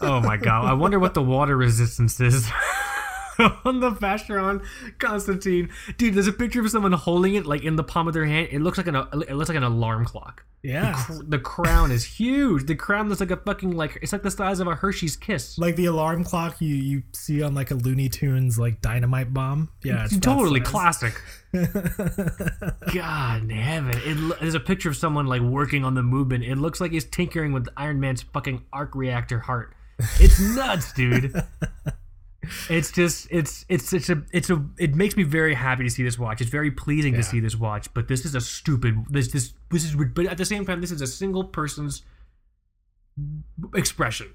Oh 0.00 0.20
my 0.20 0.36
god! 0.36 0.66
I 0.66 0.74
wonder 0.74 1.00
what 1.00 1.14
the 1.14 1.22
water 1.22 1.56
resistance 1.56 2.20
is 2.20 2.48
on 3.64 3.80
the 3.80 3.90
Vacheron 3.90 4.64
Constantine. 4.98 5.70
Dude, 5.96 6.14
there's 6.14 6.26
a 6.26 6.32
picture 6.32 6.60
of 6.60 6.70
someone 6.70 6.92
holding 6.92 7.34
it 7.34 7.46
like 7.46 7.62
in 7.62 7.76
the 7.76 7.84
palm 7.84 8.08
of 8.08 8.14
their 8.14 8.26
hand. 8.26 8.48
It 8.50 8.60
looks 8.60 8.78
like 8.78 8.86
an 8.86 8.96
it 8.96 9.34
looks 9.34 9.48
like 9.48 9.56
an 9.58 9.62
alarm 9.64 10.04
clock. 10.04 10.44
Yeah. 10.62 10.94
Cr- 10.94 11.22
The 11.26 11.38
crown 11.38 11.92
is 11.92 12.04
huge. 12.04 12.66
The 12.66 12.74
crown 12.74 13.08
looks 13.08 13.20
like 13.20 13.30
a 13.30 13.36
fucking 13.36 13.76
like 13.76 13.98
it's 14.02 14.12
like 14.12 14.22
the 14.24 14.30
size 14.30 14.58
of 14.58 14.66
a 14.66 14.74
Hershey's 14.74 15.16
Kiss. 15.16 15.56
Like 15.58 15.76
the 15.76 15.86
alarm 15.86 16.24
clock 16.24 16.60
you 16.60 16.74
you 16.74 17.02
see 17.12 17.42
on 17.42 17.54
like 17.54 17.70
a 17.70 17.74
Looney 17.74 18.08
Tunes 18.08 18.58
like 18.58 18.80
dynamite 18.80 19.32
bomb. 19.32 19.70
Yeah, 19.84 20.04
it's 20.04 20.18
totally 20.18 20.60
classic. 20.60 21.14
God 22.92 23.42
in 23.42 23.50
heaven! 23.50 23.92
It, 24.04 24.40
there's 24.40 24.54
a 24.54 24.60
picture 24.60 24.88
of 24.88 24.96
someone 24.96 25.26
like 25.26 25.42
working 25.42 25.84
on 25.84 25.94
the 25.94 26.02
movement. 26.02 26.44
It 26.44 26.56
looks 26.56 26.80
like 26.80 26.92
he's 26.92 27.04
tinkering 27.04 27.52
with 27.52 27.68
Iron 27.76 28.00
Man's 28.00 28.22
fucking 28.22 28.64
arc 28.72 28.94
reactor 28.94 29.38
heart. 29.38 29.74
It's 30.20 30.38
nuts, 30.40 30.92
dude. 30.92 31.32
It's 32.70 32.92
just 32.92 33.26
it's 33.30 33.64
it's 33.68 33.92
it's 33.92 34.08
a 34.08 34.22
it's 34.32 34.48
a 34.48 34.64
it 34.78 34.94
makes 34.94 35.16
me 35.16 35.24
very 35.24 35.54
happy 35.54 35.84
to 35.84 35.90
see 35.90 36.04
this 36.04 36.18
watch. 36.18 36.40
It's 36.40 36.50
very 36.50 36.70
pleasing 36.70 37.14
to 37.14 37.22
see 37.22 37.40
this 37.40 37.56
watch, 37.56 37.92
but 37.94 38.06
this 38.08 38.24
is 38.24 38.34
a 38.34 38.40
stupid 38.40 39.04
this 39.10 39.28
this 39.32 39.54
this 39.70 39.84
is 39.84 39.96
but 39.96 40.26
at 40.26 40.38
the 40.38 40.44
same 40.44 40.64
time 40.64 40.80
this 40.80 40.92
is 40.92 41.00
a 41.00 41.06
single 41.06 41.44
person's 41.44 42.02
expression. 43.74 44.28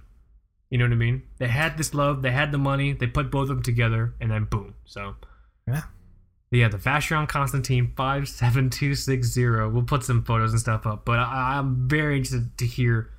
You 0.70 0.80
know 0.80 0.86
what 0.86 0.92
I 0.92 0.96
mean? 0.96 1.24
They 1.38 1.48
had 1.48 1.78
this 1.78 1.94
love, 1.94 2.22
they 2.24 2.32
had 2.32 2.52
the 2.52 2.58
money, 2.58 2.94
they 2.94 3.08
put 3.08 3.32
both 3.32 3.44
of 3.44 3.56
them 3.56 3.64
together, 3.64 4.14
and 4.20 4.30
then 4.30 4.46
boom. 4.46 4.76
So 4.86 5.16
Yeah. 5.68 5.84
yeah, 6.52 6.68
the 6.68 6.78
Vacheron 6.78 7.28
Constantine 7.30 7.94
five 7.96 8.28
seven 8.28 8.70
two 8.70 8.96
six 8.96 9.28
zero. 9.28 9.70
We'll 9.70 9.84
put 9.84 10.04
some 10.04 10.24
photos 10.24 10.52
and 10.52 10.60
stuff 10.60 10.86
up, 10.86 11.06
but 11.06 11.20
I, 11.20 11.58
I'm 11.58 11.88
very 11.88 12.18
interested 12.18 12.58
to 12.58 12.66
hear 12.66 13.12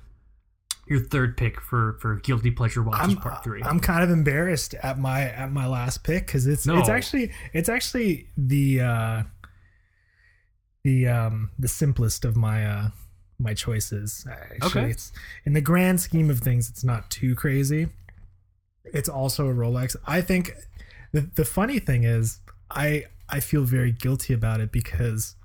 your 0.87 0.99
third 0.99 1.35
pick 1.37 1.59
for 1.61 1.97
for 1.99 2.15
guilty 2.15 2.51
pleasure 2.51 2.83
watches 2.83 3.13
I'm, 3.15 3.17
part 3.17 3.43
three. 3.43 3.61
I'm 3.63 3.79
kind 3.79 4.03
of 4.03 4.09
embarrassed 4.11 4.73
at 4.75 4.99
my 4.99 5.21
at 5.23 5.51
my 5.51 5.65
last 5.67 6.03
pick 6.03 6.25
because 6.27 6.45
it's 6.47 6.65
No. 6.67 6.77
it's 6.79 6.89
actually 6.89 7.31
it's 7.53 7.69
actually 7.69 8.27
the 8.37 8.81
uh 8.81 9.23
the 10.83 11.07
um 11.07 11.49
the 11.57 11.67
simplest 11.67 12.25
of 12.25 12.35
my 12.35 12.65
uh 12.65 12.89
my 13.39 13.53
choices 13.53 14.25
actually 14.29 14.81
Okay. 14.81 14.89
it's 14.91 15.11
in 15.45 15.53
the 15.53 15.61
grand 15.61 15.99
scheme 15.99 16.29
of 16.29 16.39
things 16.39 16.69
it's 16.69 16.83
not 16.83 17.09
too 17.09 17.35
crazy 17.35 17.89
it's 18.85 19.09
also 19.09 19.49
a 19.49 19.53
rolex 19.53 19.95
i 20.05 20.21
think 20.21 20.53
the, 21.11 21.21
the 21.35 21.43
funny 21.43 21.79
thing 21.79 22.03
is 22.03 22.39
i 22.71 23.03
i 23.27 23.39
feel 23.39 23.63
very 23.63 23.91
guilty 23.91 24.33
about 24.33 24.61
it 24.61 24.71
because 24.71 25.35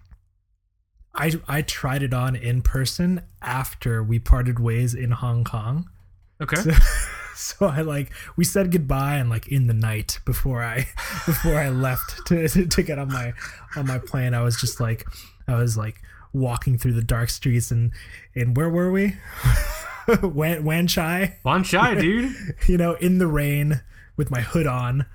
i 1.14 1.32
i 1.48 1.62
tried 1.62 2.02
it 2.02 2.14
on 2.14 2.36
in 2.36 2.62
person 2.62 3.22
after 3.42 4.02
we 4.02 4.18
parted 4.18 4.58
ways 4.58 4.94
in 4.94 5.10
hong 5.10 5.44
kong 5.44 5.88
okay. 6.40 6.56
so, 6.56 6.70
so 7.40 7.66
I 7.66 7.80
like 7.80 8.10
we 8.36 8.44
said 8.44 8.70
goodbye 8.70 9.16
and 9.16 9.30
like 9.30 9.48
in 9.48 9.66
the 9.66 9.74
night 9.74 10.20
before 10.24 10.62
I 10.62 10.78
before 11.26 11.56
I 11.56 11.70
left 11.70 12.20
to, 12.26 12.48
to, 12.48 12.82
get 12.82 12.98
on 12.98 13.08
my 13.08 13.32
on 13.76 13.86
my 13.86 13.98
plane 13.98 14.34
I 14.34 14.42
was 14.42 14.60
just 14.60 14.80
like 14.80 15.06
I 15.48 15.56
was 15.56 15.76
like 15.76 16.00
walking 16.32 16.78
through 16.78 16.92
the 16.92 17.02
dark 17.02 17.30
streets 17.30 17.70
and 17.70 17.92
and 18.34 18.56
where 18.56 18.68
were 18.68 18.90
we 18.90 19.16
Wan 20.22 20.64
Wan 20.64 20.86
Chai 20.86 21.38
Bon 21.42 21.64
Chai, 21.64 21.94
dude. 21.94 22.34
you 22.66 22.76
know 22.76 22.94
in 22.94 23.18
the 23.18 23.26
rain 23.26 23.80
with 24.16 24.30
my 24.30 24.40
hood 24.40 24.66
on 24.66 25.06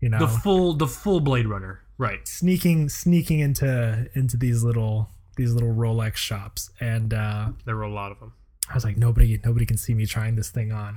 you 0.00 0.08
know 0.08 0.18
The 0.18 0.28
full 0.28 0.74
the 0.74 0.88
full 0.88 1.20
Blade 1.20 1.46
Runner. 1.46 1.80
Right. 1.96 2.26
sneaking 2.26 2.88
sneaking 2.88 3.38
into 3.38 4.08
into 4.14 4.36
these 4.36 4.64
little 4.64 5.10
these 5.34 5.52
little 5.52 5.74
Rolex 5.74 6.16
shops 6.16 6.70
and 6.80 7.12
uh 7.14 7.48
There 7.64 7.76
were 7.76 7.82
a 7.82 7.92
lot 7.92 8.12
of 8.12 8.20
them. 8.20 8.32
I 8.70 8.74
was 8.74 8.84
like, 8.84 8.96
nobody, 8.96 9.38
nobody 9.44 9.66
can 9.66 9.76
see 9.76 9.92
me 9.92 10.06
trying 10.06 10.36
this 10.36 10.48
thing 10.48 10.72
on, 10.72 10.96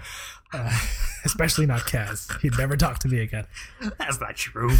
uh, 0.53 0.71
especially 1.25 1.65
not 1.65 1.81
Kaz. 1.81 2.39
He'd 2.39 2.57
never 2.57 2.77
talk 2.77 2.99
to 2.99 3.09
me 3.09 3.19
again. 3.19 3.45
That's 3.99 4.21
not 4.21 4.37
true. 4.37 4.73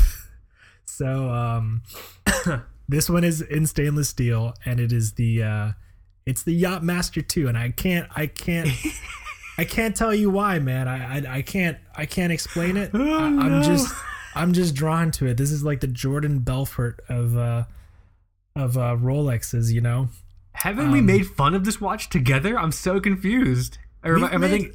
So, 0.85 1.29
um, 1.29 1.81
This 2.89 3.09
one 3.09 3.23
is 3.23 3.41
in 3.41 3.65
stainless 3.65 4.09
steel, 4.09 4.53
and 4.65 4.79
it 4.79 4.93
is 4.93 5.13
the 5.13 5.43
uh, 5.43 5.71
it's 6.25 6.43
the 6.43 6.53
Yacht 6.53 6.83
Master 6.83 7.21
2, 7.21 7.47
and 7.47 7.57
I 7.57 7.71
can't 7.71 8.07
I 8.15 8.27
can't 8.27 8.69
I 9.57 9.65
can't 9.65 9.95
tell 9.95 10.13
you 10.13 10.29
why, 10.29 10.59
man. 10.59 10.87
I 10.87 11.17
I, 11.17 11.37
I 11.37 11.41
can't 11.41 11.77
I 11.95 12.05
can't 12.05 12.31
explain 12.31 12.77
it. 12.77 12.91
Oh, 12.93 13.13
I, 13.13 13.25
I'm 13.25 13.59
no. 13.59 13.61
just 13.61 13.93
I'm 14.35 14.53
just 14.53 14.73
drawn 14.73 15.11
to 15.11 15.25
it. 15.27 15.35
This 15.35 15.51
is 15.51 15.63
like 15.63 15.81
the 15.81 15.87
Jordan 15.87 16.39
Belfort 16.39 17.01
of 17.09 17.35
uh 17.35 17.65
of 18.59 18.77
uh 18.77 18.95
Rolexes, 18.99 19.71
you 19.71 19.81
know. 19.81 20.09
Haven't 20.53 20.91
we 20.91 20.99
Um, 20.99 21.05
made 21.05 21.27
fun 21.27 21.53
of 21.53 21.65
this 21.65 21.79
watch 21.79 22.09
together? 22.09 22.57
I'm 22.57 22.71
so 22.71 22.99
confused. 22.99 23.77
Or 24.03 24.17
am 24.17 24.43
I, 24.43 24.47
I 24.47 24.49
think, 24.49 24.73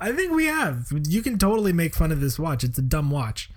I- 0.00 0.12
think 0.12 0.32
we 0.32 0.46
have. 0.46 0.86
You 1.08 1.22
can 1.22 1.38
totally 1.38 1.72
make 1.72 1.94
fun 1.94 2.10
of 2.10 2.20
this 2.20 2.38
watch. 2.38 2.64
It's 2.64 2.78
a 2.78 2.82
dumb 2.82 3.10
watch. 3.10 3.50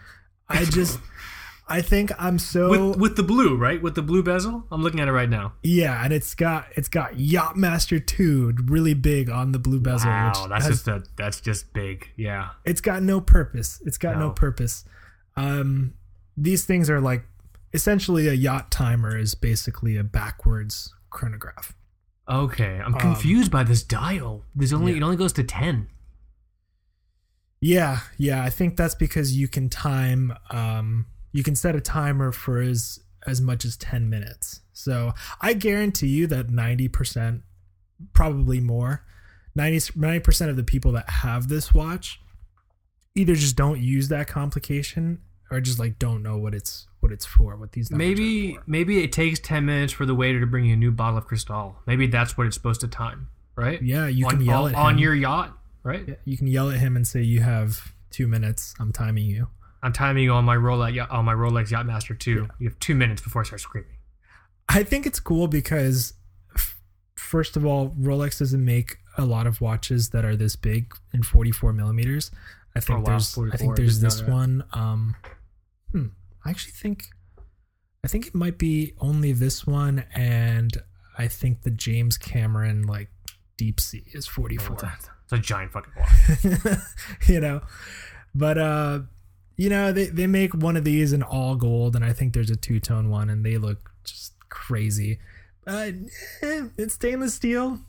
I 0.50 0.66
just 0.66 1.00
I 1.70 1.82
think 1.82 2.12
I'm 2.18 2.40
so 2.40 2.70
with 2.70 2.98
with 2.98 3.16
the 3.18 3.24
blue, 3.24 3.56
right? 3.58 3.82
With 3.82 3.96
the 3.96 4.02
blue 4.02 4.24
bezel? 4.24 4.66
I'm 4.72 4.82
looking 4.84 5.00
at 5.02 5.08
it 5.08 5.12
right 5.12 5.30
now. 5.30 5.54
Yeah, 5.64 6.02
and 6.04 6.14
it's 6.14 6.34
got 6.36 6.68
it's 6.76 6.88
got 6.88 7.14
Yachtmaster 7.16 8.06
2 8.06 8.54
really 8.66 8.94
big 8.94 9.30
on 9.30 9.52
the 9.52 9.60
blue 9.60 9.80
bezel. 9.82 10.10
Wow, 10.10 10.32
which 10.36 10.50
that's 10.50 10.66
has- 10.66 10.74
just 10.76 10.88
a 10.88 11.04
that's 11.18 11.42
just 11.42 11.74
big. 11.74 12.10
Yeah. 12.16 12.50
it's 12.66 12.82
got 12.82 13.02
no 13.04 13.20
purpose. 13.20 13.82
It's 13.86 13.98
got 13.98 14.16
no, 14.18 14.28
No. 14.28 14.32
purpose. 14.32 14.86
Um 15.36 15.94
these 16.38 16.66
things 16.66 16.90
are 16.90 17.02
like 17.02 17.26
essentially 17.78 18.28
a 18.28 18.34
yacht 18.34 18.72
timer 18.72 19.16
is 19.16 19.36
basically 19.36 19.96
a 19.98 20.04
backwards 20.04 20.94
chronograph. 21.12 21.76
Okay, 22.28 22.82
I'm 22.84 22.96
confused 22.96 23.52
by 23.52 23.64
this 23.64 23.84
dial. 23.84 24.44
There's 24.56 24.74
only 24.74 24.92
Um, 24.92 24.98
yeah. 24.98 25.04
it 25.04 25.06
only 25.06 25.16
goes 25.16 25.32
to 25.34 25.44
ten. 25.44 25.88
Yeah, 27.62 28.00
yeah, 28.18 28.44
I 28.44 28.50
think 28.50 28.76
that's 28.78 28.96
because 28.96 29.38
you 29.38 29.48
can 29.48 29.70
time 29.70 30.34
um 30.50 31.06
you 31.32 31.44
can 31.44 31.56
set 31.56 31.76
a 31.76 31.82
timer 31.82 32.32
for 32.32 32.60
as 32.60 33.00
as 33.28 33.42
much 33.42 33.66
as 33.66 33.76
10 33.78 34.10
minutes. 34.10 34.62
So, 34.72 35.12
I 35.42 35.54
guarantee 35.54 36.08
you 36.08 36.28
that 36.28 36.48
90% 36.48 37.42
probably 38.14 38.62
more 38.62 39.04
90 39.54 40.20
percent 40.22 40.50
of 40.50 40.56
the 40.56 40.64
people 40.64 40.92
that 40.94 41.10
have 41.10 41.48
this 41.50 41.74
watch 41.74 42.22
either 43.16 43.36
just 43.36 43.56
don't 43.56 43.82
use 43.82 44.08
that 44.08 44.28
complication 44.28 45.20
or 45.50 45.62
just 45.62 45.80
like 45.80 46.00
don't 46.00 46.24
know 46.24 46.38
what 46.38 46.54
it's 46.54 46.88
what 47.00 47.12
it's 47.12 47.26
for, 47.26 47.56
what 47.56 47.72
these 47.72 47.92
numbers 47.92 48.06
are 48.06 48.10
Maybe 48.10 48.60
maybe 48.66 49.04
it 49.04 49.12
takes 49.12 49.40
ten 49.40 49.66
minutes 49.66 49.94
for 49.94 50.06
the 50.06 50.16
waiter 50.16 50.40
to 50.40 50.46
bring 50.46 50.66
you 50.66 50.74
a 50.74 50.78
new 50.78 50.92
bottle 50.92 51.18
of 51.18 51.26
Cristal. 51.26 51.76
Maybe 51.86 52.08
that's 52.08 52.38
what 52.38 52.48
it's 52.48 52.56
supposed 52.56 52.82
to 52.82 52.88
time, 52.88 53.30
right? 53.56 53.82
Yeah, 53.82 54.08
you 54.08 54.26
on, 54.26 54.32
can 54.32 54.42
yell 54.42 54.66
on, 54.66 54.76
at 54.76 54.78
on 54.78 54.98
your 54.98 55.16
yacht, 55.16 55.58
right? 55.84 56.04
Yeah, 56.08 56.16
you 56.26 56.38
can 56.38 56.48
yell 56.48 56.70
at 56.70 56.78
him 56.80 56.96
and 56.96 57.08
say 57.08 57.22
you 57.22 57.42
have 57.42 57.94
2 58.12 58.28
minutes. 58.28 58.74
I'm 58.80 58.92
timing 58.92 59.26
you. 59.26 59.48
I'm 59.84 59.94
timing 59.94 60.24
you 60.24 60.32
on 60.34 60.44
my 60.46 60.56
Rolex 60.56 61.06
on 61.12 61.26
my 61.26 61.34
Rolex 61.34 61.70
Yachtmaster 61.70 62.18
2. 62.18 62.48
You 62.60 62.70
have 62.70 62.80
two 62.80 62.96
minutes 62.96 63.22
before 63.22 63.42
I 63.42 63.46
start 63.46 63.62
screaming. 63.62 63.92
I 64.70 64.84
think 64.84 65.06
it's 65.06 65.20
cool 65.20 65.48
because, 65.48 66.14
first 67.16 67.56
of 67.56 67.66
all, 67.66 67.92
Rolex 67.92 68.40
doesn't 68.40 68.64
make 68.64 68.98
a 69.18 69.26
lot 69.26 69.48
of 69.48 69.62
watches 69.62 70.10
that 70.10 70.26
are 70.26 70.36
this 70.36 70.56
big 70.56 70.94
in 71.14 71.24
44 71.24 71.74
millimeters. 71.74 72.32
I 72.76 72.80
think 72.80 73.00
Oh, 73.00 73.02
wow, 73.02 73.06
there's, 73.12 73.38
I 73.54 73.58
think 73.58 73.76
there's 73.76 74.02
this 74.02 74.22
one. 74.24 74.64
Um, 74.74 75.16
hmm, 75.92 76.08
I 76.46 76.50
actually 76.50 76.74
think, 76.74 77.04
I 78.04 78.08
think 78.08 78.28
it 78.28 78.36
might 78.36 78.58
be 78.58 78.94
only 79.00 79.32
this 79.32 79.66
one, 79.66 80.06
and 80.14 80.76
I 81.18 81.28
think 81.28 81.64
the 81.64 81.72
James 81.72 82.18
Cameron 82.18 82.84
like 82.84 83.10
Deep 83.58 83.80
Sea 83.80 84.04
is 84.14 84.28
44. 84.28 84.74
It's 84.74 84.84
a, 84.84 84.98
it's 85.24 85.34
a 85.34 85.38
giant 85.40 85.72
fucking 85.72 85.94
watch. 85.98 86.78
you 87.28 87.40
know, 87.40 87.62
but 88.34 88.58
uh, 88.58 89.00
you 89.58 89.70
know 89.70 89.92
they 89.92 90.06
they 90.06 90.28
make 90.28 90.54
one 90.54 90.78
of 90.78 90.84
these 90.84 91.12
in 91.12 91.24
all 91.24 91.56
gold, 91.56 91.96
and 91.96 92.06
I 92.06 92.14
think 92.14 92.34
there's 92.34 92.52
a 92.52 92.56
two 92.56 92.80
tone 92.80 93.10
one, 93.10 93.30
and 93.30 93.46
they 93.46 93.58
look 93.58 93.92
just 94.04 94.34
crazy. 94.50 95.20
Uh, 95.66 95.92
eh, 96.42 96.68
it's 96.78 96.94
stainless 96.94 97.34
steel. 97.34 97.80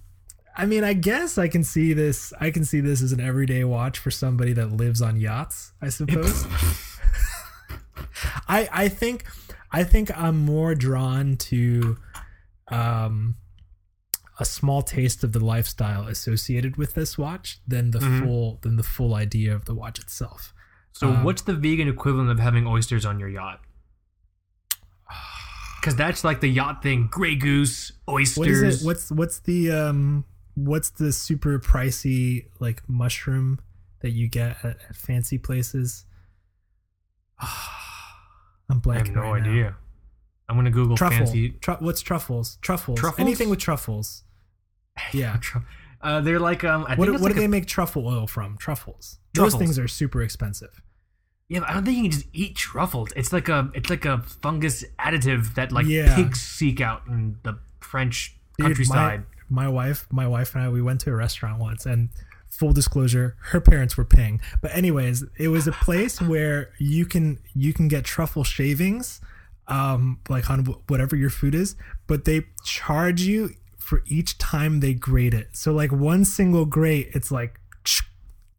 I 0.56 0.66
mean, 0.66 0.82
I 0.82 0.94
guess 0.94 1.38
I 1.38 1.46
can 1.46 1.62
see 1.62 1.92
this. 1.92 2.32
I 2.40 2.50
can 2.50 2.64
see 2.64 2.80
this 2.80 3.02
as 3.02 3.12
an 3.12 3.20
everyday 3.20 3.62
watch 3.62 3.98
for 3.98 4.10
somebody 4.10 4.52
that 4.54 4.72
lives 4.72 5.00
on 5.00 5.16
yachts. 5.16 5.72
I 5.80 5.90
suppose. 5.90 6.46
I 8.48 8.68
I 8.72 8.88
think 8.88 9.24
I 9.70 9.84
think 9.84 10.10
I'm 10.18 10.38
more 10.38 10.74
drawn 10.74 11.36
to 11.36 11.96
um 12.68 13.36
a 14.40 14.44
small 14.44 14.82
taste 14.82 15.24
of 15.24 15.32
the 15.32 15.44
lifestyle 15.44 16.06
associated 16.06 16.76
with 16.76 16.94
this 16.94 17.18
watch 17.18 17.60
than 17.66 17.90
the 17.90 17.98
Mhm. 17.98 18.20
full 18.20 18.58
than 18.62 18.76
the 18.76 18.82
full 18.84 19.14
idea 19.14 19.54
of 19.54 19.64
the 19.64 19.74
watch 19.74 19.98
itself. 19.98 20.54
So 20.92 21.10
Um, 21.10 21.24
what's 21.24 21.42
the 21.42 21.54
vegan 21.54 21.88
equivalent 21.88 22.30
of 22.30 22.38
having 22.38 22.66
oysters 22.66 23.04
on 23.04 23.18
your 23.18 23.28
yacht? 23.28 23.60
Because 25.80 25.94
that's 25.96 26.24
like 26.24 26.40
the 26.40 26.48
yacht 26.48 26.82
thing: 26.82 27.06
Grey 27.10 27.36
Goose, 27.36 27.92
oysters. 28.08 28.36
What 28.38 28.48
is 28.48 28.82
it? 28.82 28.84
What's 28.86 29.10
what's 29.12 29.38
the 29.40 29.70
um 29.70 30.24
what's 30.54 30.90
the 30.90 31.12
super 31.12 31.58
pricey 31.60 32.46
like 32.58 32.82
mushroom 32.88 33.60
that 34.00 34.10
you 34.10 34.28
get 34.28 34.56
at, 34.64 34.76
at 34.88 34.96
fancy 34.96 35.38
places? 35.38 36.04
I'm 38.70 38.80
blanking. 38.80 38.94
I 38.94 38.98
have 38.98 39.08
no 39.14 39.20
right 39.22 39.42
now. 39.42 39.50
idea. 39.50 39.76
I'm 40.48 40.56
gonna 40.56 40.70
Google 40.70 40.96
Truffle. 40.96 41.18
fancy. 41.18 41.50
Tru- 41.60 41.76
what's 41.80 42.00
truffles? 42.00 42.58
Truffles. 42.62 42.98
Truffles? 42.98 43.20
Anything 43.20 43.50
with 43.50 43.58
truffles. 43.58 44.24
Yeah. 45.12 45.38
Uh, 46.02 46.20
they're 46.20 46.40
like 46.40 46.64
um. 46.64 46.84
I 46.88 46.94
What, 46.96 47.10
what 47.12 47.20
like 47.20 47.32
do 47.32 47.38
a- 47.38 47.42
they 47.42 47.48
make 47.48 47.66
truffle 47.66 48.06
oil 48.06 48.26
from? 48.26 48.56
Truffles. 48.58 49.18
Those 49.34 49.54
things 49.54 49.78
are 49.78 49.86
super 49.88 50.22
expensive. 50.22 50.82
Yeah, 51.48 51.60
but 51.60 51.70
I 51.70 51.74
don't 51.74 51.84
think 51.84 51.96
you 51.96 52.02
can 52.04 52.10
just 52.10 52.26
eat 52.32 52.56
truffles. 52.56 53.10
It's 53.16 53.32
like 53.32 53.48
a 53.48 53.70
it's 53.74 53.88
like 53.90 54.04
a 54.04 54.18
fungus 54.42 54.84
additive 54.98 55.54
that 55.54 55.70
like 55.72 55.86
Yeah. 55.86 56.14
pigs 56.16 56.40
seek 56.40 56.80
out 56.80 57.02
in 57.08 57.36
the 57.44 57.58
French 57.80 58.36
Dude, 58.58 58.66
countryside. 58.66 59.24
My, 59.48 59.62
my 59.64 59.68
wife, 59.68 60.06
my 60.10 60.26
wife 60.26 60.54
and 60.54 60.64
I, 60.64 60.68
we 60.68 60.82
went 60.82 61.00
to 61.02 61.10
a 61.10 61.14
restaurant 61.16 61.58
once, 61.60 61.86
and 61.86 62.08
full 62.50 62.72
disclosure, 62.72 63.36
her 63.40 63.60
parents 63.60 63.96
were 63.96 64.04
paying. 64.04 64.40
But 64.60 64.74
anyways, 64.74 65.24
it 65.38 65.48
was 65.48 65.66
a 65.66 65.72
place 65.72 66.20
where 66.20 66.70
you 66.78 67.06
can 67.06 67.38
you 67.54 67.72
can 67.72 67.88
get 67.88 68.04
truffle 68.04 68.44
shavings, 68.44 69.20
um, 69.66 70.20
like 70.28 70.50
on 70.50 70.64
wh- 70.64 70.90
whatever 70.90 71.16
your 71.16 71.30
food 71.30 71.54
is, 71.54 71.76
but 72.06 72.24
they 72.24 72.46
charge 72.64 73.22
you 73.22 73.50
for 73.78 74.02
each 74.06 74.38
time 74.38 74.80
they 74.80 74.94
grate 74.94 75.34
it. 75.34 75.48
So 75.52 75.72
like 75.72 75.92
one 75.92 76.24
single 76.24 76.66
grate, 76.66 77.10
it's 77.14 77.30
like 77.30 77.60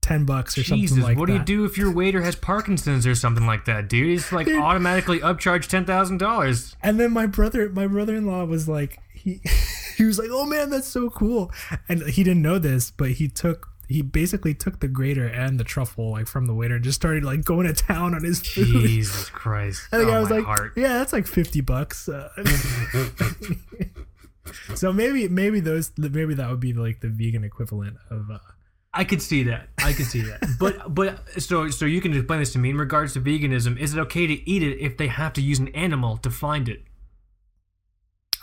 ten 0.10 0.26
bucks 0.26 0.58
or 0.58 0.64
Jesus, 0.64 0.90
something 0.90 1.04
like 1.04 1.18
what 1.20 1.28
do 1.28 1.34
you 1.34 1.40
that. 1.40 1.46
do 1.46 1.66
if 1.66 1.78
your 1.78 1.92
waiter 1.92 2.22
has 2.24 2.36
Parkinson's 2.36 3.06
or 3.06 3.14
something 3.14 3.46
like 3.46 3.66
that, 3.66 3.88
dude? 3.88 4.08
He's 4.08 4.32
like 4.32 4.48
automatically 4.62 5.22
thousand 5.86 6.18
dollars. 6.18 6.76
And 6.82 7.00
then 7.00 7.12
my 7.12 7.28
brother, 7.28 7.70
my 7.70 7.86
brother-in-law 7.86 8.46
was 8.46 8.68
like, 8.68 9.00
he 9.14 9.42
he 9.98 10.06
was 10.06 10.18
like, 10.18 10.30
"Oh 10.32 10.46
man, 10.46 10.70
that's 10.70 10.88
so 10.88 11.10
cool!" 11.10 11.52
And 11.88 12.02
he 12.04 12.24
didn't 12.24 12.42
know 12.42 12.58
this, 12.58 12.90
but 12.90 13.12
he 13.12 13.28
took 13.28 13.70
he 13.90 14.04
basically 14.04 14.54
took 14.54 14.82
the 14.82 14.88
grater 14.88 15.26
and 15.26 15.60
the 15.60 15.64
truffle 15.64 16.12
like 16.12 16.28
from 16.28 16.46
the 16.46 16.54
waiter 16.54 16.76
and 16.76 16.84
just 16.84 16.96
started 16.96 17.24
like 17.24 17.44
going 17.44 17.66
to 17.66 17.74
town 17.74 18.14
on 18.14 18.24
his 18.24 18.40
food. 18.40 18.88
Jesus 18.88 19.30
Christ! 19.32 19.82
And 19.92 20.02
the 20.02 20.06
oh, 20.06 20.12
guy 20.12 20.20
was 20.20 20.30
like, 20.30 20.46
heart. 20.46 20.74
"Yeah, 20.78 21.00
that's 21.00 21.12
like 21.12 21.26
fifty 21.26 21.60
bucks." 21.60 22.08
Uh, 22.08 22.30
so 24.76 24.94
maybe 24.94 25.28
maybe 25.28 25.60
those 25.60 25.92
maybe 25.98 26.36
that 26.36 26.52
would 26.52 26.60
be 26.60 26.72
like 26.72 27.02
the 27.02 27.10
vegan 27.10 27.44
equivalent 27.44 27.98
of. 28.12 28.30
Uh, 28.30 28.38
I 28.94 29.04
could 29.04 29.24
see 29.24 29.44
that. 29.44 29.70
I 29.80 29.94
could 29.94 30.06
see 30.06 30.22
that. 30.22 30.40
But 30.60 30.90
but 30.94 31.42
so 31.42 31.70
so 31.70 31.86
you 31.86 32.00
can 32.00 32.14
explain 32.14 32.42
this 32.42 32.54
to 32.54 32.60
me 32.60 32.70
in 32.70 32.78
regards 32.78 33.14
to 33.14 33.22
veganism. 33.22 33.80
Is 33.80 33.96
it 33.96 34.00
okay 34.02 34.28
to 34.28 34.48
eat 34.48 34.62
it 34.62 34.78
if 34.78 34.98
they 34.98 35.08
have 35.08 35.34
to 35.34 35.42
use 35.42 35.58
an 35.58 35.70
animal 35.70 36.18
to 36.18 36.30
find 36.30 36.70
it? 36.70 36.84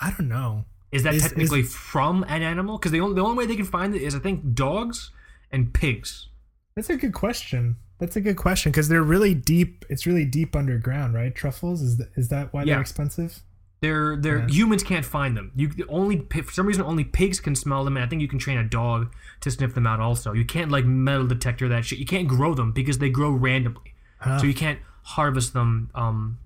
I 0.00 0.10
don't 0.10 0.28
know. 0.28 0.64
Is 0.90 1.04
that 1.04 1.14
Is- 1.14 1.22
technically 1.22 1.62
from 1.62 2.24
an 2.24 2.42
animal? 2.42 2.78
Because 2.78 2.90
the 2.90 3.00
only 3.00 3.14
the 3.14 3.22
only 3.22 3.36
way 3.36 3.46
they 3.46 3.56
can 3.56 3.64
find 3.64 3.94
it 3.94 4.02
is 4.02 4.16
I 4.16 4.18
think 4.18 4.54
dogs 4.54 5.12
and 5.50 5.72
pigs. 5.72 6.28
That's 6.74 6.90
a 6.90 6.96
good 6.96 7.14
question. 7.14 7.76
That's 7.98 8.16
a 8.16 8.20
good 8.20 8.36
question 8.36 8.72
because 8.72 8.88
they're 8.88 9.02
really 9.02 9.34
deep. 9.34 9.84
It's 9.88 10.06
really 10.06 10.24
deep 10.26 10.54
underground, 10.54 11.14
right? 11.14 11.34
Truffles 11.34 11.80
is 11.80 11.96
th- 11.96 12.10
is 12.16 12.28
that 12.28 12.52
why 12.52 12.62
Yeah. 12.62 12.74
they're 12.74 12.80
expensive? 12.82 13.40
They're 13.80 14.16
they're 14.16 14.40
Yeah. 14.40 14.48
humans 14.48 14.82
can't 14.82 15.04
find 15.04 15.36
them. 15.36 15.52
You 15.54 15.70
only 15.88 16.26
for 16.42 16.52
some 16.52 16.66
reason 16.66 16.82
only 16.82 17.04
pigs 17.04 17.40
can 17.40 17.54
smell 17.54 17.84
them, 17.84 17.96
and 17.96 18.04
I 18.04 18.08
think 18.08 18.20
you 18.22 18.28
can 18.28 18.38
train 18.38 18.58
a 18.58 18.64
dog 18.64 19.12
to 19.40 19.50
sniff 19.50 19.74
them 19.74 19.86
out. 19.86 20.00
Also, 20.00 20.32
you 20.32 20.44
can't 20.44 20.70
like 20.70 20.84
metal 20.84 21.26
detector 21.26 21.68
that 21.68 21.84
shit. 21.86 21.98
You 21.98 22.06
can't 22.06 22.28
grow 22.28 22.54
them 22.54 22.72
because 22.72 22.98
they 22.98 23.08
grow 23.10 23.30
randomly, 23.30 23.94
Huh. 24.18 24.38
so 24.40 24.46
you 24.46 24.54
can't 24.54 24.80
harvest 25.02 25.52
them. 25.54 25.90
Um, 25.94 26.38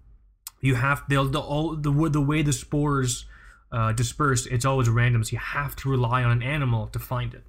you 0.60 0.74
have 0.76 1.02
they'll 1.08 1.24
the 1.28 1.40
all 1.40 1.74
the 1.74 1.90
the 2.10 2.20
way 2.20 2.42
the 2.42 2.52
spores 2.52 3.24
uh, 3.72 3.92
disperse. 3.92 4.46
It's 4.46 4.64
always 4.64 4.88
random, 4.88 5.22
so 5.24 5.32
you 5.32 5.38
have 5.38 5.74
to 5.76 5.88
rely 5.88 6.22
on 6.24 6.30
an 6.32 6.42
animal 6.42 6.88
to 6.88 6.98
find 6.98 7.32
it. 7.34 7.44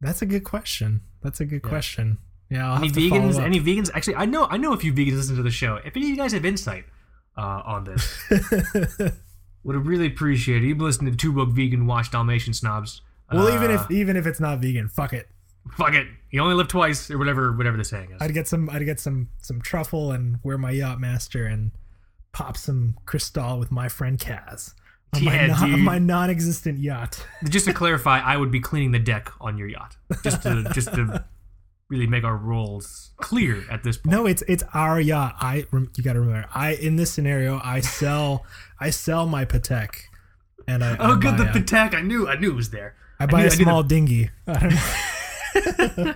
That's 0.00 0.22
a 0.22 0.26
good 0.26 0.44
question. 0.44 1.02
That's 1.22 1.40
a 1.40 1.44
good 1.44 1.60
Yeah. 1.64 1.68
question. 1.68 2.18
Yeah, 2.50 2.70
I'll 2.70 2.76
Any 2.78 2.86
have 2.88 2.96
to 2.96 3.00
vegans? 3.00 3.38
Any 3.42 3.60
vegans? 3.60 3.90
Actually, 3.94 4.16
I 4.16 4.24
know 4.24 4.46
I 4.50 4.56
know 4.56 4.72
a 4.72 4.78
few 4.78 4.92
vegans 4.92 5.16
listen 5.16 5.36
to 5.36 5.42
the 5.42 5.50
show. 5.50 5.76
If 5.84 5.96
any 5.96 6.06
of 6.06 6.10
you 6.10 6.16
guys 6.16 6.32
have 6.32 6.44
insight 6.46 6.84
uh, 7.36 7.62
on 7.66 7.84
this, 7.84 8.18
would 9.64 9.74
have 9.74 9.86
really 9.86 10.06
appreciate 10.06 10.62
it. 10.62 10.66
You've 10.68 10.80
listening 10.80 11.12
to 11.12 11.16
Two 11.16 11.32
Book 11.32 11.50
Vegan 11.50 11.86
Watch 11.86 12.10
Dalmatian 12.10 12.54
Snobs. 12.54 13.02
well, 13.32 13.48
Uh, 13.48 13.54
even 13.54 13.70
if 13.70 13.90
even 13.90 14.16
if 14.16 14.26
it's 14.26 14.40
not 14.40 14.60
vegan, 14.60 14.88
fuck 14.88 15.12
it. 15.12 15.28
fuck 15.76 15.92
it, 15.92 16.06
you 16.30 16.40
only 16.40 16.54
live 16.54 16.68
twice, 16.68 17.10
or 17.10 17.18
whatever, 17.18 17.52
whatever 17.52 17.76
the 17.76 17.84
saying 17.84 18.10
is. 18.12 18.22
I'd 18.22 18.32
get 18.32 18.48
some. 18.48 18.70
I'd 18.70 18.84
get 18.86 18.98
some 19.00 19.28
some 19.42 19.60
truffle 19.60 20.12
and 20.12 20.38
wear 20.42 20.56
my 20.56 20.70
yacht 20.70 20.98
master 21.00 21.44
and 21.44 21.72
pop 22.32 22.56
some 22.56 22.94
Cristal 23.04 23.58
with 23.58 23.70
my 23.70 23.88
friend 23.88 24.18
Kaz 24.18 24.72
on, 25.14 25.22
Yeah, 25.22 25.46
my, 25.48 25.66
non, 25.68 25.80
my 25.80 25.98
non-existent 25.98 26.78
yacht. 26.78 27.24
Just 27.48 27.66
to 27.66 27.72
clarify, 27.74 28.20
I 28.20 28.36
would 28.36 28.50
be 28.50 28.60
cleaning 28.60 28.92
the 28.92 28.98
deck 28.98 29.30
on 29.40 29.56
your 29.58 29.68
yacht, 29.68 29.96
just 30.22 30.42
to 30.42 30.64
just 30.74 30.92
to 30.94 31.24
really 31.88 32.06
make 32.06 32.22
our 32.24 32.36
roles 32.36 33.10
clear 33.16 33.64
at 33.70 33.82
this 33.82 33.96
point. 33.96 34.12
No, 34.14 34.26
it's 34.26 34.42
it's 34.48 34.62
our 34.74 35.00
yacht. 35.00 35.36
I 35.40 35.64
rem- 35.70 35.90
you 35.96 36.04
got 36.04 36.12
to 36.14 36.20
remember. 36.20 36.46
I 36.54 36.74
in 36.74 36.96
this 36.96 37.10
scenario, 37.10 37.60
I 37.64 37.80
sell 38.00 38.44
I 38.78 38.90
sell 38.90 39.26
my 39.26 39.44
Patek, 39.44 39.94
and 40.66 40.84
I 40.84 40.96
Oh, 40.98 41.16
I 41.16 41.18
good, 41.18 41.38
the 41.38 41.48
a- 41.50 41.52
Patek. 41.52 41.94
I 41.94 42.02
knew, 42.02 42.28
I 42.28 42.36
knew 42.36 42.50
it 42.50 42.56
was 42.56 42.70
there. 42.70 42.94
I 43.18 43.26
buy 43.26 43.40
knew- 43.40 43.46
a 43.46 43.50
knew 43.50 43.56
the- 43.56 43.62
small 43.64 43.82
dinghy. 43.82 44.30
I 44.46 44.58
don't 44.58 45.96
know. 45.96 46.14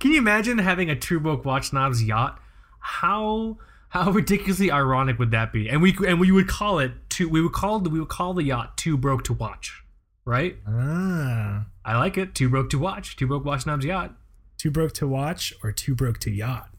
Can 0.00 0.12
you 0.12 0.18
imagine 0.18 0.58
having 0.58 0.90
a 0.90 0.96
Two 0.96 1.20
Broke 1.20 1.44
Watch 1.44 1.68
Snobs 1.70 2.02
yacht? 2.02 2.40
How 2.80 3.56
how 3.88 4.10
ridiculously 4.10 4.70
ironic 4.70 5.18
would 5.18 5.30
that 5.30 5.52
be? 5.52 5.68
And 5.70 5.80
we 5.80 5.96
and 6.06 6.18
we 6.20 6.30
would 6.32 6.48
call 6.48 6.80
it 6.80 6.92
two. 7.14 7.28
We 7.28 7.40
would 7.40 7.52
call 7.52 7.78
the 7.80 7.90
we 7.90 8.00
would 8.00 8.08
call 8.08 8.34
the 8.34 8.44
yacht 8.44 8.76
Too 8.76 8.96
Broke 8.96 9.24
to 9.24 9.32
Watch, 9.32 9.82
right? 10.24 10.56
Ah, 10.66 11.66
I 11.84 11.96
like 11.98 12.18
it. 12.18 12.34
Too 12.34 12.48
Broke 12.48 12.70
to 12.70 12.78
Watch. 12.78 13.16
Too 13.16 13.26
Broke 13.26 13.44
Watch 13.44 13.62
Snobs 13.62 13.84
yacht. 13.84 14.14
too 14.58 14.70
broke 14.70 14.92
to 14.94 15.06
watch 15.06 15.52
or 15.62 15.72
too 15.72 15.94
broke 15.94 16.18
to 16.20 16.30
yacht. 16.30 16.70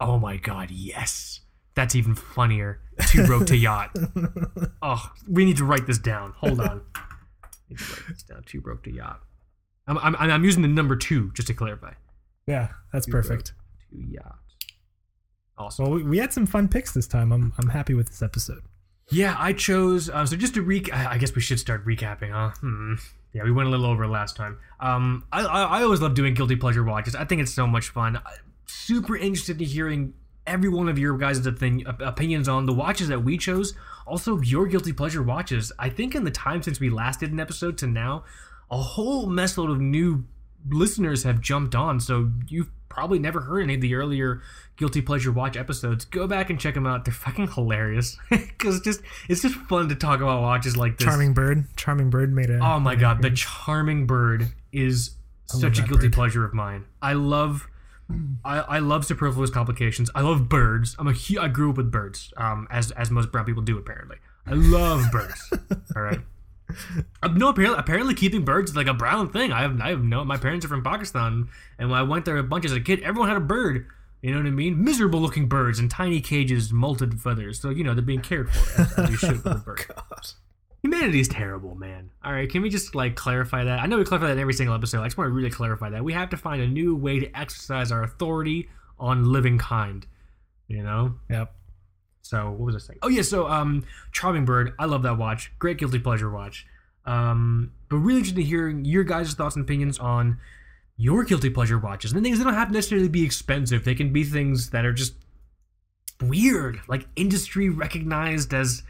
Oh 0.00 0.18
my 0.18 0.36
god, 0.36 0.70
yes. 0.70 1.40
That's 1.74 1.94
even 1.94 2.14
funnier. 2.14 2.80
Too 3.08 3.24
broke 3.26 3.46
to 3.46 3.56
yacht. 3.56 3.96
Oh, 4.82 5.12
we 5.28 5.44
need 5.44 5.56
to 5.58 5.64
write 5.64 5.86
this 5.86 5.98
down. 5.98 6.32
Hold 6.38 6.60
on. 6.60 6.82
need 7.70 7.78
to 7.78 7.84
write 7.84 8.08
this 8.08 8.22
down. 8.24 8.42
Too 8.44 8.60
broke 8.60 8.82
to 8.82 8.90
yacht. 8.92 9.20
I'm, 9.86 9.96
I'm, 9.98 10.16
I'm 10.16 10.44
using 10.44 10.60
the 10.62 10.68
number 10.68 10.96
two 10.96 11.30
just 11.34 11.46
to 11.48 11.54
clarify. 11.54 11.92
Yeah, 12.46 12.68
that's 12.92 13.06
Too 13.06 13.12
perfect. 13.12 13.52
To 13.90 13.96
yacht. 13.96 14.38
Awesome. 15.56 15.84
Well, 15.84 15.94
we, 15.94 16.02
we 16.02 16.18
had 16.18 16.32
some 16.32 16.46
fun 16.46 16.66
picks 16.68 16.92
this 16.92 17.06
time. 17.06 17.30
I'm 17.32 17.52
I'm 17.58 17.68
happy 17.68 17.94
with 17.94 18.08
this 18.08 18.22
episode. 18.22 18.62
Yeah, 19.10 19.36
I 19.38 19.52
chose. 19.52 20.08
Uh, 20.08 20.24
so 20.26 20.36
just 20.36 20.54
to 20.54 20.64
recap, 20.64 20.94
I 20.94 21.18
guess 21.18 21.34
we 21.34 21.42
should 21.42 21.60
start 21.60 21.84
recapping, 21.86 22.30
huh? 22.30 22.50
Hmm. 22.60 22.94
Yeah, 23.34 23.44
we 23.44 23.52
went 23.52 23.66
a 23.68 23.70
little 23.70 23.86
over 23.86 24.06
last 24.06 24.36
time. 24.36 24.58
Um, 24.80 25.24
I, 25.32 25.42
I 25.44 25.62
I 25.62 25.82
always 25.82 26.00
love 26.00 26.14
doing 26.14 26.34
guilty 26.34 26.56
pleasure 26.56 26.84
watches. 26.84 27.14
I 27.14 27.24
think 27.24 27.40
it's 27.40 27.52
so 27.52 27.66
much 27.66 27.88
fun. 27.88 28.16
I'm 28.16 28.22
super 28.66 29.16
interested 29.16 29.60
in 29.60 29.66
hearing 29.66 30.14
every 30.46 30.68
one 30.68 30.88
of 30.88 30.98
your 30.98 31.16
guys' 31.16 31.46
thing, 31.58 31.86
op- 31.86 32.00
opinions 32.00 32.48
on 32.48 32.66
the 32.66 32.72
watches 32.72 33.08
that 33.08 33.24
we 33.24 33.38
chose. 33.38 33.74
Also, 34.06 34.40
your 34.40 34.66
guilty 34.66 34.92
pleasure 34.92 35.22
watches. 35.22 35.72
I 35.78 35.88
think 35.88 36.14
in 36.14 36.24
the 36.24 36.30
time 36.30 36.62
since 36.62 36.80
we 36.80 36.90
last 36.90 37.20
did 37.20 37.32
an 37.32 37.40
episode 37.40 37.78
to 37.78 37.86
now, 37.86 38.24
a 38.70 38.76
whole 38.76 39.26
messload 39.28 39.70
of 39.70 39.80
new 39.80 40.24
listeners 40.68 41.22
have 41.24 41.40
jumped 41.40 41.74
on. 41.74 42.00
So 42.00 42.32
you've 42.48 42.70
probably 42.92 43.18
never 43.18 43.40
heard 43.40 43.60
any 43.62 43.74
of 43.74 43.80
the 43.80 43.94
earlier 43.94 44.42
guilty 44.76 45.00
pleasure 45.00 45.32
watch 45.32 45.56
episodes. 45.56 46.04
Go 46.04 46.26
back 46.26 46.50
and 46.50 46.58
check 46.58 46.74
them 46.74 46.86
out. 46.86 47.04
They're 47.04 47.14
fucking 47.14 47.48
hilarious 47.48 48.18
because 48.30 48.80
just 48.80 49.00
it's 49.28 49.42
just 49.42 49.54
fun 49.54 49.88
to 49.88 49.94
talk 49.94 50.20
about 50.20 50.42
watches 50.42 50.76
like 50.76 50.98
this. 50.98 51.06
Charming 51.06 51.34
bird, 51.34 51.64
charming 51.76 52.10
bird 52.10 52.32
made 52.32 52.50
a. 52.50 52.58
Oh 52.58 52.78
my 52.80 52.94
god, 52.94 53.22
the 53.22 53.30
charming 53.30 54.06
bird 54.06 54.48
is 54.72 55.16
such 55.46 55.78
a 55.78 55.82
guilty 55.82 56.06
bird. 56.08 56.12
pleasure 56.14 56.44
of 56.44 56.54
mine. 56.54 56.84
I 57.00 57.12
love, 57.14 57.68
I, 58.44 58.58
I 58.60 58.78
love 58.78 59.04
superfluous 59.04 59.50
complications. 59.50 60.10
I 60.14 60.20
love 60.22 60.48
birds. 60.48 60.96
I'm 60.98 61.06
a 61.08 61.12
hu- 61.12 61.40
I 61.40 61.48
grew 61.48 61.70
up 61.70 61.76
with 61.76 61.90
birds, 61.90 62.32
um, 62.36 62.66
as 62.70 62.90
as 62.92 63.10
most 63.10 63.30
brown 63.32 63.44
people 63.44 63.62
do 63.62 63.78
apparently. 63.78 64.16
I 64.46 64.54
love 64.54 65.04
birds. 65.12 65.52
All 65.96 66.02
right. 66.02 66.20
Uh, 67.22 67.28
no, 67.34 67.48
apparently, 67.48 67.78
apparently 67.78 68.14
keeping 68.14 68.44
birds 68.44 68.70
is 68.70 68.76
like 68.76 68.86
a 68.86 68.94
brown 68.94 69.30
thing. 69.30 69.52
I 69.52 69.62
have, 69.62 69.80
I 69.80 69.90
have 69.90 70.02
no. 70.02 70.24
My 70.24 70.36
parents 70.36 70.64
are 70.64 70.68
from 70.68 70.82
Pakistan, 70.82 71.48
and 71.78 71.90
when 71.90 71.98
I 71.98 72.02
went 72.02 72.24
there 72.24 72.36
a 72.36 72.42
bunch 72.42 72.64
as 72.64 72.72
a 72.72 72.80
kid, 72.80 73.00
everyone 73.00 73.28
had 73.28 73.36
a 73.36 73.40
bird. 73.40 73.86
You 74.22 74.30
know 74.30 74.38
what 74.38 74.46
I 74.46 74.50
mean? 74.50 74.84
Miserable 74.84 75.20
looking 75.20 75.48
birds 75.48 75.80
in 75.80 75.88
tiny 75.88 76.20
cages, 76.20 76.72
molted 76.72 77.20
feathers. 77.20 77.60
So 77.60 77.70
you 77.70 77.82
know 77.82 77.94
they're 77.94 78.02
being 78.02 78.20
cared 78.20 78.50
for 78.50 78.82
as, 78.82 78.98
as 78.98 79.10
you 79.10 79.16
should 79.16 79.44
with 79.44 79.46
a 79.46 79.54
bird. 79.64 79.84
Humanity 80.82 81.20
is 81.20 81.28
terrible, 81.28 81.74
man. 81.76 82.10
All 82.24 82.32
right, 82.32 82.50
can 82.50 82.62
we 82.62 82.68
just 82.68 82.94
like 82.94 83.14
clarify 83.14 83.64
that? 83.64 83.80
I 83.80 83.86
know 83.86 83.98
we 83.98 84.04
clarify 84.04 84.28
that 84.28 84.34
in 84.34 84.38
every 84.40 84.54
single 84.54 84.74
episode. 84.74 85.00
I 85.00 85.06
just 85.06 85.16
want 85.16 85.28
to 85.28 85.32
really 85.32 85.50
clarify 85.50 85.90
that. 85.90 86.02
We 86.02 86.12
have 86.12 86.30
to 86.30 86.36
find 86.36 86.60
a 86.60 86.66
new 86.66 86.96
way 86.96 87.20
to 87.20 87.38
exercise 87.38 87.92
our 87.92 88.02
authority 88.02 88.68
on 88.98 89.30
living 89.30 89.58
kind. 89.58 90.06
You 90.68 90.82
know? 90.82 91.14
Yep. 91.28 91.54
So 92.22 92.50
what 92.50 92.60
was 92.60 92.74
I 92.76 92.78
saying? 92.78 92.98
Oh 93.02 93.08
yeah, 93.08 93.22
so 93.22 93.48
um 93.48 93.84
Charming 94.12 94.44
Bird, 94.44 94.72
I 94.78 94.86
love 94.86 95.02
that 95.02 95.18
watch. 95.18 95.52
Great 95.58 95.78
guilty 95.78 95.98
pleasure 95.98 96.30
watch. 96.30 96.66
Um 97.04 97.72
but 97.88 97.96
really 97.98 98.18
interested 98.18 98.40
in 98.40 98.46
hearing 98.46 98.84
your 98.84 99.04
guys' 99.04 99.34
thoughts 99.34 99.56
and 99.56 99.64
opinions 99.64 99.98
on 99.98 100.38
your 100.96 101.24
guilty 101.24 101.50
pleasure 101.50 101.78
watches. 101.78 102.12
And 102.12 102.22
things 102.22 102.38
that 102.38 102.44
don't 102.44 102.54
have 102.54 102.68
to 102.68 102.74
necessarily 102.74 103.08
be 103.08 103.24
expensive. 103.24 103.84
They 103.84 103.94
can 103.94 104.12
be 104.12 104.24
things 104.24 104.70
that 104.70 104.86
are 104.86 104.92
just 104.92 105.14
weird, 106.22 106.80
like 106.88 107.06
industry 107.16 107.68
recognized 107.68 108.54
as 108.54 108.82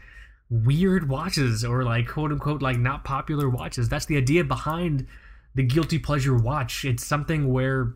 weird 0.49 1.09
watches 1.09 1.65
or 1.65 1.83
like 1.83 2.07
quote 2.07 2.31
unquote 2.31 2.61
like 2.61 2.77
not 2.77 3.03
popular 3.03 3.49
watches. 3.49 3.89
That's 3.89 4.05
the 4.05 4.17
idea 4.17 4.43
behind 4.43 5.07
the 5.55 5.63
guilty 5.63 5.97
pleasure 5.97 6.35
watch. 6.35 6.85
It's 6.85 7.05
something 7.05 7.51
where, 7.51 7.95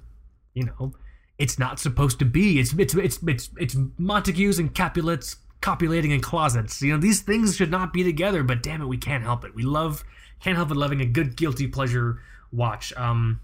you 0.54 0.66
know, 0.66 0.94
it's 1.40 1.60
not 1.60 1.80
supposed 1.80 2.20
to 2.20 2.26
be. 2.26 2.60
It's 2.60 2.74
it's 2.74 2.96
it's 2.96 3.20
it's 3.28 3.50
it's 3.58 3.76
Montagues 3.98 4.60
and 4.60 4.74
Capulets 4.74 5.38
copulating 5.62 6.12
in 6.12 6.22
closets. 6.22 6.82
You 6.82 6.94
know, 6.94 7.00
these 7.00 7.22
things 7.22 7.56
should 7.56 7.72
not 7.72 7.94
be 7.94 8.04
together, 8.04 8.44
but 8.44 8.64
damn 8.64 8.82
it, 8.82 8.86
we 8.88 8.98
can't 8.98 9.24
help 9.24 9.44
it. 9.46 9.56
We 9.56 9.64
love 9.64 10.04
can't 10.40 10.56
help 10.56 10.70
but 10.70 10.78
loving 10.78 11.02
a 11.02 11.06
good 11.06 11.36
guilty 11.36 11.68
pleasure 11.68 12.22
watch. 12.52 12.94
Um 12.96 13.42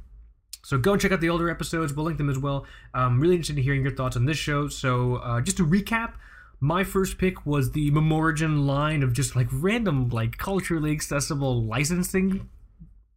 so 0.63 0.77
go 0.77 0.93
and 0.93 1.01
check 1.01 1.11
out 1.11 1.19
the 1.19 1.29
older 1.29 1.49
episodes. 1.49 1.93
We'll 1.93 2.05
link 2.05 2.17
them 2.17 2.29
as 2.29 2.39
well. 2.39 2.65
Um, 2.93 3.19
really 3.19 3.35
interested 3.35 3.57
in 3.57 3.63
hearing 3.63 3.81
your 3.81 3.93
thoughts 3.93 4.15
on 4.15 4.25
this 4.25 4.37
show. 4.37 4.69
So 4.69 5.15
uh, 5.15 5.41
just 5.41 5.57
to 5.57 5.67
recap, 5.67 6.13
my 6.61 6.85
first 6.85 7.17
pick 7.17 7.45
was 7.45 7.71
the 7.71 7.91
Memorigin 7.91 8.65
line 8.65 9.03
of 9.03 9.11
just 9.11 9.35
like 9.35 9.49
random, 9.51 10.07
like 10.07 10.37
culturally 10.37 10.93
accessible 10.93 11.61
licensing 11.65 12.49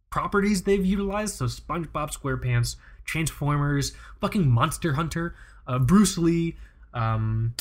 properties 0.09 0.63
they've 0.63 0.85
utilized. 0.85 1.35
So 1.35 1.45
SpongeBob 1.45 2.11
SquarePants, 2.11 2.75
Transformers, 3.07 3.93
fucking 4.21 4.47
Monster 4.49 4.93
Hunter, 4.93 5.35
uh, 5.65 5.79
Bruce 5.79 6.17
Lee, 6.17 6.55
um, 6.93 7.55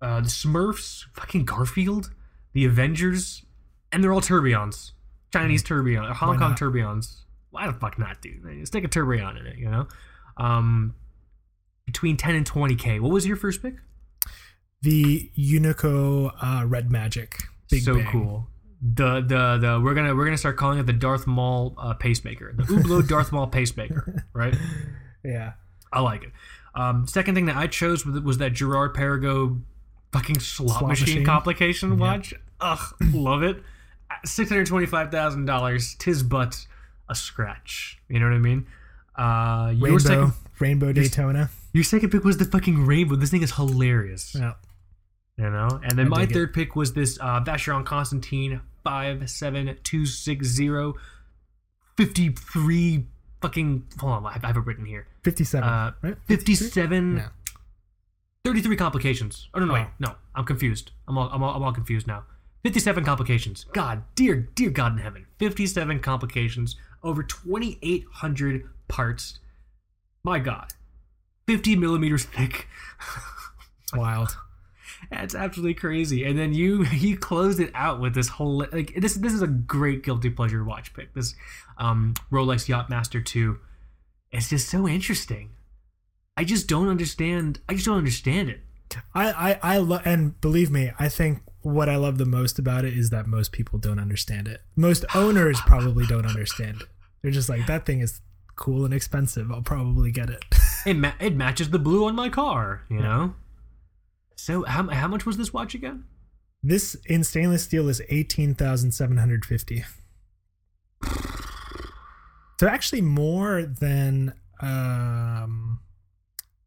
uh, 0.00 0.20
the 0.20 0.28
Smurfs, 0.28 1.04
fucking 1.14 1.44
Garfield, 1.44 2.12
the 2.52 2.64
Avengers, 2.64 3.42
and 3.90 4.04
they're 4.04 4.12
all 4.12 4.20
tourbillons. 4.20 4.92
Chinese 5.32 5.62
tourbillon, 5.62 6.10
or 6.10 6.14
Hong 6.14 6.38
Kong 6.38 6.50
not? 6.50 6.58
tourbillons. 6.58 7.22
Why 7.50 7.66
the 7.66 7.72
fuck 7.72 7.98
not, 7.98 8.20
dude? 8.20 8.66
Stick 8.66 8.84
a 8.84 8.88
tourbillon 8.88 9.36
in 9.36 9.46
it, 9.46 9.58
you 9.58 9.70
know? 9.70 9.88
Um, 10.36 10.94
between 11.86 12.16
10 12.16 12.34
and 12.36 12.48
20k. 12.48 13.00
What 13.00 13.12
was 13.12 13.26
your 13.26 13.36
first 13.36 13.62
pick? 13.62 13.74
The 14.82 15.30
Unico 15.38 16.32
uh, 16.40 16.64
Red 16.66 16.90
Magic. 16.90 17.42
Big 17.68 17.82
so 17.82 17.94
Bang. 17.94 18.06
cool. 18.10 18.49
The 18.82 19.20
the 19.20 19.58
the 19.58 19.80
we're 19.82 19.94
gonna 19.94 20.14
we're 20.14 20.24
gonna 20.24 20.38
start 20.38 20.56
calling 20.56 20.78
it 20.78 20.86
the 20.86 20.92
Darth 20.94 21.26
Maul 21.26 21.74
uh, 21.78 21.92
pacemaker, 21.94 22.52
the 22.56 22.62
Hublot 22.64 23.08
Darth 23.08 23.30
Maul 23.30 23.46
pacemaker, 23.46 24.24
right? 24.32 24.54
Yeah. 25.22 25.52
I 25.92 26.00
like 26.00 26.22
it. 26.22 26.30
Um, 26.74 27.06
second 27.06 27.34
thing 27.34 27.46
that 27.46 27.56
I 27.56 27.66
chose 27.66 28.06
was, 28.06 28.20
was 28.22 28.38
that 28.38 28.52
Girard-Perregaux 28.52 29.60
fucking 30.12 30.38
slot, 30.38 30.78
Slot 30.78 30.88
machine, 30.88 31.06
machine. 31.06 31.24
complication 31.26 31.98
watch. 31.98 32.32
Ugh, 32.60 32.94
love 33.12 33.42
it. 33.42 33.62
Six 34.24 34.48
hundred 34.48 34.66
twenty-five 34.68 35.10
thousand 35.10 35.44
dollars. 35.46 35.94
Tis 35.98 36.22
but 36.22 36.64
a 37.08 37.14
scratch. 37.14 37.98
You 38.08 38.18
know 38.20 38.26
what 38.26 38.34
I 38.34 38.38
mean? 38.38 38.66
Uh, 39.16 39.72
your 39.76 39.88
Rainbow. 39.88 39.98
second 39.98 40.32
Rainbow 40.58 40.92
Daytona. 40.92 41.50
your 41.74 41.84
second 41.84 42.10
pick 42.10 42.24
was 42.24 42.38
the 42.38 42.44
fucking 42.46 42.86
rainbow. 42.86 43.16
This 43.16 43.30
thing 43.30 43.42
is 43.42 43.52
hilarious. 43.56 44.34
Yeah. 44.38 44.54
You 45.36 45.50
know? 45.50 45.80
And 45.82 45.98
then 45.98 46.06
I 46.06 46.08
my 46.08 46.20
dig 46.20 46.30
it. 46.30 46.34
third 46.34 46.54
pick 46.54 46.76
was 46.76 46.92
this 46.94 47.18
uh 47.20 47.40
Vacheron 47.40 47.84
Constantine 47.84 48.60
57260 48.84 50.92
53 51.96 53.06
fucking 53.42 53.84
hold 53.98 54.12
on, 54.12 54.26
I 54.26 54.38
have 54.46 54.56
it 54.56 54.66
written 54.66 54.84
here. 54.84 55.06
57. 55.22 55.68
Uh 55.68 55.92
right? 56.02 56.16
57 56.26 57.16
Yeah. 57.16 57.28
33 58.44 58.76
complications. 58.76 59.48
Oh 59.54 59.60
no, 59.60 59.66
no, 59.66 59.74
wait. 59.74 59.86
No, 59.98 60.14
I'm 60.34 60.44
confused. 60.44 60.92
I'm 61.06 61.18
all, 61.18 61.28
I'm 61.30 61.42
all, 61.42 61.54
I'm 61.56 61.62
all 61.62 61.72
confused 61.72 62.06
now. 62.06 62.24
57 62.62 63.04
complications. 63.04 63.64
God, 63.72 64.02
dear, 64.14 64.48
dear 64.54 64.70
God 64.70 64.92
in 64.92 64.98
heaven. 64.98 65.26
57 65.38 66.00
complications. 66.00 66.76
Over 67.02 67.22
2,800 67.22 68.68
parts. 68.88 69.38
My 70.22 70.38
God. 70.38 70.72
50 71.46 71.76
millimeters 71.76 72.24
thick. 72.24 72.68
It's 73.82 73.92
wild. 73.94 74.36
That's 75.10 75.34
absolutely 75.34 75.74
crazy. 75.74 76.24
And 76.24 76.38
then 76.38 76.52
you 76.52 76.84
you 76.92 77.16
closed 77.16 77.60
it 77.60 77.70
out 77.74 78.00
with 78.00 78.14
this 78.14 78.28
whole 78.28 78.66
like 78.72 78.94
this 78.96 79.14
this 79.14 79.32
is 79.32 79.42
a 79.42 79.46
great 79.46 80.02
guilty 80.02 80.30
pleasure 80.30 80.64
watch 80.64 80.92
pick. 80.94 81.14
This 81.14 81.34
um 81.78 82.14
Rolex 82.30 82.66
Yachtmaster 82.68 83.24
2. 83.24 83.58
It's 84.32 84.48
just 84.48 84.68
so 84.68 84.86
interesting. 84.86 85.50
I 86.36 86.44
just 86.44 86.68
don't 86.68 86.88
understand. 86.88 87.60
I 87.68 87.74
just 87.74 87.86
don't 87.86 87.98
understand 87.98 88.48
it. 88.50 88.60
I 89.14 89.58
I, 89.62 89.74
I 89.74 89.76
love 89.78 90.02
and 90.04 90.40
believe 90.40 90.70
me, 90.70 90.92
I 90.98 91.08
think 91.08 91.40
what 91.62 91.88
I 91.88 91.96
love 91.96 92.18
the 92.18 92.24
most 92.24 92.58
about 92.58 92.84
it 92.84 92.96
is 92.96 93.10
that 93.10 93.26
most 93.26 93.52
people 93.52 93.78
don't 93.78 93.98
understand 93.98 94.48
it. 94.48 94.62
Most 94.76 95.04
owners 95.14 95.60
probably 95.66 96.06
don't 96.06 96.26
understand 96.26 96.82
it. 96.82 96.88
They're 97.22 97.30
just 97.30 97.48
like 97.48 97.66
that 97.66 97.84
thing 97.84 98.00
is 98.00 98.20
cool 98.56 98.84
and 98.84 98.94
expensive. 98.94 99.50
I'll 99.50 99.62
probably 99.62 100.10
get 100.12 100.30
it. 100.30 100.44
It 100.86 100.96
ma- 100.96 101.12
it 101.20 101.36
matches 101.36 101.68
the 101.68 101.78
blue 101.78 102.06
on 102.06 102.14
my 102.14 102.30
car, 102.30 102.84
you 102.88 103.00
know. 103.00 103.34
So 104.40 104.64
how 104.64 104.88
how 104.88 105.06
much 105.06 105.26
was 105.26 105.36
this 105.36 105.52
watch 105.52 105.74
again? 105.74 106.04
This 106.62 106.94
in 107.06 107.24
stainless 107.24 107.62
steel 107.62 107.88
is 107.88 108.00
eighteen 108.08 108.54
thousand 108.54 108.92
seven 108.92 109.18
hundred 109.18 109.44
fifty. 109.44 109.84
So 112.58 112.66
actually 112.66 113.02
more 113.02 113.62
than 113.62 114.34
um 114.60 115.80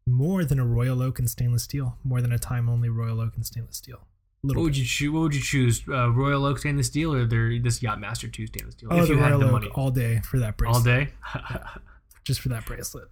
more 0.05 0.45
than 0.45 0.59
a 0.59 0.65
royal 0.65 1.01
oak 1.01 1.17
and 1.17 1.29
stainless 1.29 1.63
steel, 1.63 1.97
more 2.03 2.21
than 2.21 2.31
a 2.31 2.37
time 2.37 2.69
only 2.69 2.89
royal 2.89 3.19
oak 3.19 3.35
and 3.35 3.45
stainless 3.45 3.77
steel. 3.77 4.07
What 4.41 4.57
would 4.57 4.73
bit. 4.73 4.79
you 4.79 4.85
choose? 4.85 5.11
What 5.11 5.19
would 5.21 5.35
you 5.35 5.41
choose? 5.41 5.83
Uh, 5.87 6.11
Royal 6.11 6.43
Oak 6.43 6.59
stainless 6.59 6.87
steel 6.87 7.13
or 7.13 7.25
their 7.25 7.57
this 7.59 7.79
Yachtmaster 7.79 8.31
two 8.31 8.45
stainless 8.45 8.75
steel? 8.75 8.89
Oh, 8.91 8.97
if 8.97 9.07
the 9.07 9.13
you 9.13 9.19
had 9.19 9.31
the 9.31 9.45
oak 9.45 9.51
money 9.51 9.69
all 9.73 9.89
day 9.89 10.19
for 10.19 10.37
that 10.39 10.57
bracelet. 10.57 10.75
all 10.75 10.83
day. 10.83 11.09
Just 12.25 12.41
for 12.41 12.49
that 12.49 12.65
bracelet. 12.65 13.07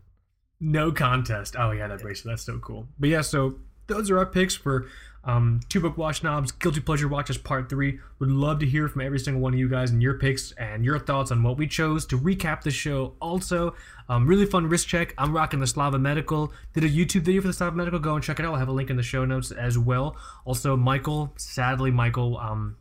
No 0.60 0.92
contest. 0.92 1.56
Oh 1.58 1.72
yeah, 1.72 1.88
that 1.88 2.02
bracelet. 2.02 2.34
That's 2.34 2.44
so 2.44 2.60
cool. 2.60 2.90
But 3.00 3.10
yeah, 3.10 3.22
so 3.22 3.56
those 3.92 4.10
are 4.10 4.18
our 4.18 4.26
picks 4.26 4.56
for 4.56 4.88
um, 5.24 5.60
Two 5.70 5.80
Broke 5.80 5.98
Watch 5.98 6.22
Snobs, 6.22 6.52
guilty 6.52 6.80
pleasure 6.80 7.08
watches 7.08 7.38
part 7.38 7.70
three. 7.70 8.00
Would 8.20 8.32
love 8.32 8.60
to 8.60 8.66
hear 8.66 8.88
from 8.88 9.02
every 9.02 9.20
single 9.20 9.42
one 9.42 9.54
of 9.54 9.60
you 9.60 9.70
guys 9.70 9.92
and 9.92 10.02
your 10.02 10.16
picks 10.16 10.52
and 10.54 10.84
your 10.84 10.98
thoughts 10.98 11.32
on 11.32 11.44
what 11.44 11.58
we 11.58 11.68
chose 11.68 12.06
to 12.08 12.18
recap 12.18 12.64
the 12.64 12.72
show. 12.72 13.14
Also, 13.22 13.76
um, 14.10 14.26
really 14.26 14.46
fun 14.48 14.68
wrist 14.68 14.88
check. 14.88 15.14
I'm 15.18 15.32
rocking 15.34 15.60
the 15.60 15.68
Slava 15.68 16.00
Medical. 16.00 16.52
Did 16.74 16.84
a 16.84 16.90
YouTube 16.90 17.22
video 17.22 17.42
for 17.42 17.48
the 17.48 17.54
Slava 17.54 17.76
Medical. 17.76 18.00
Go 18.00 18.16
and 18.16 18.24
check 18.24 18.40
it 18.40 18.46
out. 18.46 18.54
I'll 18.54 18.60
have 18.60 18.68
a 18.68 18.74
link 18.74 18.90
in 18.90 18.98
the 18.98 19.04
show 19.04 19.24
notes 19.26 19.52
as 19.52 19.78
well. 19.78 20.18
Also, 20.44 20.76
Michael. 20.76 21.34
Sadly, 21.38 21.92
Michael 21.92 22.38
um, 22.38 22.78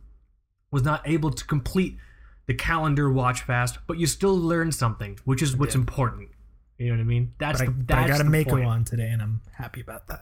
was 0.71 0.83
not 0.83 1.07
able 1.07 1.29
to 1.31 1.45
complete 1.45 1.97
the 2.47 2.55
calendar 2.55 3.11
watch 3.11 3.43
fast, 3.43 3.77
but 3.85 3.99
you 3.99 4.07
still 4.07 4.35
learned 4.35 4.73
something, 4.73 5.19
which 5.25 5.43
is 5.43 5.55
what's 5.55 5.75
important. 5.75 6.29
You 6.79 6.87
know 6.87 6.95
what 6.95 7.01
I 7.01 7.03
mean? 7.03 7.33
That's 7.37 7.59
But 7.59 7.67
I, 7.67 7.71
the, 7.71 7.83
but 7.83 7.97
I 7.99 8.07
got 8.07 8.21
a 8.21 8.23
the 8.23 8.29
Mako 8.31 8.49
point. 8.49 8.65
on 8.65 8.83
today 8.83 9.07
and 9.09 9.21
I'm 9.21 9.41
happy 9.53 9.81
about 9.81 10.07
that. 10.07 10.21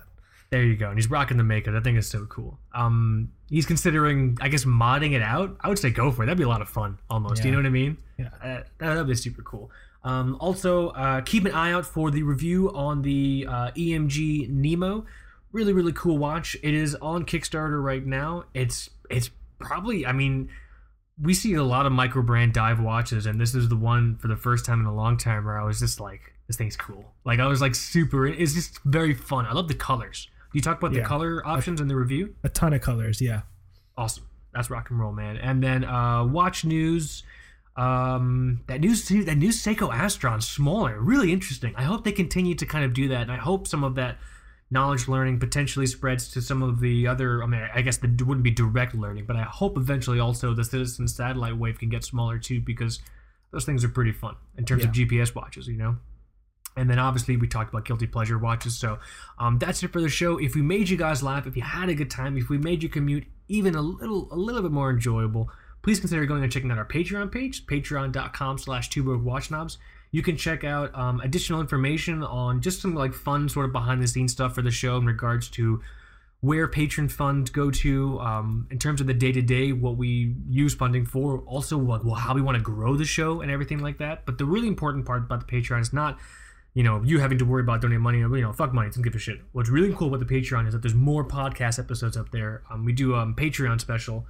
There 0.51 0.63
you 0.63 0.75
go. 0.75 0.89
And 0.89 0.97
he's 0.97 1.09
rocking 1.09 1.37
the 1.37 1.43
Mako. 1.43 1.71
That 1.71 1.83
thing 1.83 1.95
is 1.95 2.07
so 2.07 2.25
cool. 2.25 2.57
Um, 2.73 3.31
he's 3.49 3.67
considering, 3.67 4.37
I 4.41 4.47
guess, 4.49 4.65
modding 4.65 5.13
it 5.13 5.21
out. 5.21 5.55
I 5.61 5.69
would 5.69 5.77
say 5.77 5.91
go 5.91 6.11
for 6.11 6.23
it. 6.23 6.25
That'd 6.25 6.39
be 6.39 6.43
a 6.43 6.49
lot 6.49 6.61
of 6.61 6.69
fun, 6.69 6.97
almost. 7.09 7.45
You 7.45 7.51
know 7.51 7.57
what 7.57 7.67
I 7.67 7.69
mean? 7.69 7.97
Yeah. 8.17 8.29
Uh, 8.43 8.61
that 8.79 8.95
would 8.97 9.07
be 9.07 9.15
super 9.15 9.43
cool. 9.43 9.69
Um, 10.03 10.37
also, 10.39 10.89
uh, 10.89 11.21
keep 11.21 11.45
an 11.45 11.51
eye 11.51 11.71
out 11.71 11.85
for 11.85 12.09
the 12.09 12.23
review 12.23 12.73
on 12.73 13.01
the 13.01 13.45
uh, 13.47 13.71
EMG 13.71 14.49
Nemo. 14.49 15.05
Really, 15.51 15.73
really 15.73 15.93
cool 15.93 16.17
watch. 16.17 16.55
It 16.63 16.73
is 16.73 16.95
on 16.95 17.25
Kickstarter 17.25 17.83
right 17.83 18.05
now. 18.05 18.45
It's 18.53 18.89
it's 19.09 19.29
probably, 19.59 20.05
I 20.05 20.13
mean, 20.13 20.49
we 21.21 21.33
see 21.33 21.53
a 21.55 21.63
lot 21.63 21.85
of 21.85 21.91
micro 21.91 22.21
brand 22.21 22.53
dive 22.53 22.79
watches, 22.79 23.25
and 23.25 23.39
this 23.39 23.53
is 23.53 23.67
the 23.69 23.75
one 23.75 24.15
for 24.17 24.27
the 24.27 24.35
first 24.37 24.65
time 24.65 24.79
in 24.79 24.85
a 24.85 24.95
long 24.95 25.17
time 25.17 25.45
where 25.45 25.59
I 25.59 25.63
was 25.63 25.79
just 25.79 25.99
like, 25.99 26.33
this 26.47 26.55
thing's 26.55 26.77
cool. 26.77 27.05
Like 27.25 27.39
I 27.39 27.47
was 27.47 27.61
like 27.61 27.75
super. 27.75 28.25
It's 28.25 28.53
just 28.53 28.79
very 28.83 29.13
fun. 29.13 29.45
I 29.45 29.53
love 29.53 29.67
the 29.67 29.75
colors. 29.75 30.27
You 30.53 30.61
talk 30.61 30.77
about 30.79 30.93
the 30.93 31.01
color 31.01 31.45
options 31.45 31.79
in 31.79 31.87
the 31.87 31.95
review. 31.95 32.35
A 32.43 32.49
ton 32.49 32.73
of 32.73 32.81
colors, 32.81 33.21
yeah. 33.21 33.41
Awesome. 33.97 34.25
That's 34.53 34.69
rock 34.69 34.89
and 34.89 34.99
roll, 34.99 35.11
man. 35.11 35.37
And 35.37 35.61
then 35.63 35.85
uh, 35.85 36.25
watch 36.25 36.65
news. 36.65 37.23
Um, 37.75 38.61
that 38.67 38.81
new 38.81 38.93
that 38.95 39.37
new 39.37 39.49
Seiko 39.49 39.93
Astron, 39.93 40.43
smaller, 40.43 40.99
really 40.99 41.31
interesting. 41.31 41.73
I 41.77 41.83
hope 41.83 42.03
they 42.03 42.11
continue 42.11 42.55
to 42.55 42.65
kind 42.65 42.83
of 42.83 42.93
do 42.93 43.07
that, 43.09 43.21
and 43.21 43.31
I 43.31 43.37
hope 43.37 43.67
some 43.67 43.83
of 43.85 43.95
that 43.95 44.17
knowledge 44.71 45.07
learning 45.07 45.39
potentially 45.39 45.87
spreads 45.87 46.29
to 46.31 46.41
some 46.41 46.61
of 46.61 46.81
the 46.81 47.07
other. 47.07 47.41
I 47.41 47.47
mean, 47.47 47.65
I 47.73 47.81
guess 47.81 47.97
it 48.03 48.21
wouldn't 48.21 48.43
be 48.43 48.51
direct 48.51 48.95
learning, 48.95 49.25
but 49.27 49.37
I 49.37 49.43
hope 49.43 49.77
eventually 49.77 50.19
also 50.19 50.53
the 50.53 50.65
Citizen 50.65 51.07
satellite 51.07 51.57
wave 51.57 51.79
can 51.79 51.89
get 51.89 52.03
smaller 52.03 52.37
too, 52.37 52.59
because 52.59 52.99
those 53.51 53.65
things 53.65 53.85
are 53.85 53.89
pretty 53.89 54.11
fun 54.11 54.35
in 54.57 54.65
terms 54.65 54.83
of 54.83 54.91
GPS 54.91 55.33
watches. 55.33 55.67
You 55.67 55.77
know. 55.77 55.97
And 56.77 56.89
then 56.89 56.99
obviously 56.99 57.35
we 57.35 57.47
talked 57.47 57.71
about 57.71 57.85
guilty 57.85 58.07
pleasure 58.07 58.37
watches. 58.37 58.77
So 58.77 58.99
um, 59.37 59.57
that's 59.57 59.83
it 59.83 59.91
for 59.91 60.01
the 60.01 60.09
show. 60.09 60.37
If 60.37 60.55
we 60.55 60.61
made 60.61 60.89
you 60.89 60.97
guys 60.97 61.21
laugh, 61.21 61.45
if 61.45 61.55
you 61.55 61.63
had 61.63 61.89
a 61.89 61.95
good 61.95 62.09
time, 62.09 62.37
if 62.37 62.49
we 62.49 62.57
made 62.57 62.83
your 62.83 62.91
commute 62.91 63.25
even 63.47 63.75
a 63.75 63.81
little 63.81 64.27
a 64.31 64.35
little 64.35 64.61
bit 64.61 64.71
more 64.71 64.89
enjoyable, 64.89 65.49
please 65.81 65.99
consider 65.99 66.25
going 66.25 66.43
and 66.43 66.51
checking 66.51 66.71
out 66.71 66.77
our 66.77 66.85
Patreon 66.85 67.31
page, 67.31 67.65
patreon.com 67.65 68.57
slash 68.57 68.89
two 68.89 69.17
watch 69.19 69.51
knobs. 69.51 69.77
You 70.11 70.23
can 70.23 70.37
check 70.37 70.63
out 70.63 70.93
um, 70.95 71.19
additional 71.21 71.61
information 71.61 72.23
on 72.23 72.61
just 72.61 72.81
some 72.81 72.95
like 72.95 73.13
fun 73.13 73.47
sort 73.49 73.65
of 73.65 73.71
behind 73.71 74.01
the 74.01 74.07
scenes 74.07 74.31
stuff 74.31 74.55
for 74.55 74.61
the 74.61 74.71
show 74.71 74.97
in 74.97 75.05
regards 75.05 75.49
to 75.49 75.81
where 76.41 76.67
patron 76.67 77.09
funds 77.09 77.49
go 77.49 77.69
to 77.69 78.17
um, 78.19 78.65
in 78.71 78.79
terms 78.79 79.01
of 79.01 79.07
the 79.07 79.13
day 79.13 79.31
to 79.31 79.41
day, 79.41 79.73
what 79.73 79.97
we 79.97 80.33
use 80.49 80.73
funding 80.73 81.05
for, 81.05 81.39
also 81.39 81.77
like 81.77 82.03
well 82.03 82.15
how 82.15 82.33
we 82.33 82.41
want 82.41 82.57
to 82.57 82.63
grow 82.63 82.95
the 82.95 83.05
show 83.05 83.41
and 83.41 83.51
everything 83.51 83.79
like 83.79 83.97
that. 83.97 84.25
But 84.25 84.37
the 84.37 84.45
really 84.45 84.67
important 84.67 85.05
part 85.05 85.23
about 85.23 85.45
the 85.45 85.61
Patreon 85.61 85.81
is 85.81 85.91
not 85.91 86.17
you 86.79 86.83
know, 86.83 87.01
you 87.03 87.19
having 87.19 87.37
to 87.37 87.43
worry 87.43 87.61
about 87.61 87.81
donating 87.81 88.01
money, 88.01 88.19
you 88.19 88.27
know, 88.29 88.53
fuck 88.53 88.73
money, 88.73 88.89
don't 88.89 89.01
give 89.01 89.13
a 89.13 89.19
shit. 89.19 89.41
What's 89.51 89.69
really 89.69 89.93
cool 89.93 90.07
about 90.07 90.25
the 90.25 90.33
Patreon 90.33 90.65
is 90.65 90.71
that 90.71 90.81
there's 90.81 90.95
more 90.95 91.25
podcast 91.25 91.77
episodes 91.77 92.15
up 92.15 92.31
there. 92.31 92.63
Um, 92.71 92.85
we 92.85 92.93
do 92.93 93.15
um 93.15 93.35
Patreon 93.35 93.81
special, 93.81 94.25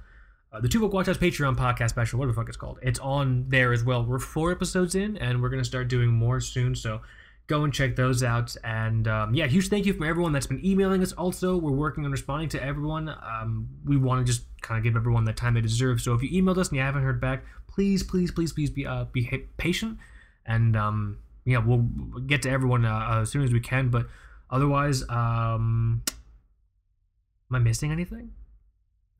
uh, 0.52 0.58
the 0.58 0.68
Two 0.68 0.80
Book 0.80 0.92
Watch 0.92 1.06
House 1.06 1.16
Patreon 1.16 1.54
podcast 1.56 1.90
special, 1.90 2.18
whatever 2.18 2.32
the 2.32 2.40
fuck 2.40 2.48
it's 2.48 2.56
called. 2.56 2.80
It's 2.82 2.98
on 2.98 3.44
there 3.46 3.72
as 3.72 3.84
well. 3.84 4.04
We're 4.04 4.18
four 4.18 4.50
episodes 4.50 4.96
in, 4.96 5.16
and 5.18 5.40
we're 5.40 5.48
gonna 5.48 5.64
start 5.64 5.86
doing 5.86 6.10
more 6.10 6.40
soon. 6.40 6.74
So 6.74 7.02
go 7.46 7.62
and 7.62 7.72
check 7.72 7.94
those 7.94 8.24
out. 8.24 8.56
And 8.64 9.06
um, 9.06 9.32
yeah, 9.32 9.46
huge 9.46 9.68
thank 9.68 9.86
you 9.86 9.92
from 9.92 10.08
everyone 10.08 10.32
that's 10.32 10.48
been 10.48 10.66
emailing 10.66 11.04
us. 11.04 11.12
Also, 11.12 11.56
we're 11.56 11.70
working 11.70 12.04
on 12.04 12.10
responding 12.10 12.48
to 12.48 12.60
everyone. 12.60 13.10
Um, 13.10 13.68
we 13.84 13.96
want 13.96 14.26
to 14.26 14.32
just 14.32 14.44
kind 14.60 14.76
of 14.76 14.82
give 14.82 14.96
everyone 14.96 15.22
the 15.22 15.32
time 15.32 15.54
they 15.54 15.60
deserve. 15.60 16.00
So 16.00 16.14
if 16.14 16.22
you 16.24 16.42
emailed 16.42 16.58
us 16.58 16.70
and 16.70 16.78
you 16.78 16.82
haven't 16.82 17.04
heard 17.04 17.20
back, 17.20 17.44
please, 17.68 18.02
please, 18.02 18.32
please, 18.32 18.52
please 18.52 18.70
be 18.70 18.86
uh, 18.86 19.04
be 19.04 19.46
patient 19.56 19.98
and 20.46 20.76
um, 20.76 21.18
yeah, 21.44 21.58
we'll 21.58 21.78
get 22.26 22.42
to 22.42 22.50
everyone 22.50 22.84
uh, 22.84 23.20
as 23.22 23.30
soon 23.30 23.42
as 23.42 23.52
we 23.52 23.60
can. 23.60 23.88
But 23.88 24.06
otherwise, 24.50 25.02
um, 25.08 26.02
am 27.50 27.56
I 27.56 27.58
missing 27.58 27.92
anything? 27.92 28.32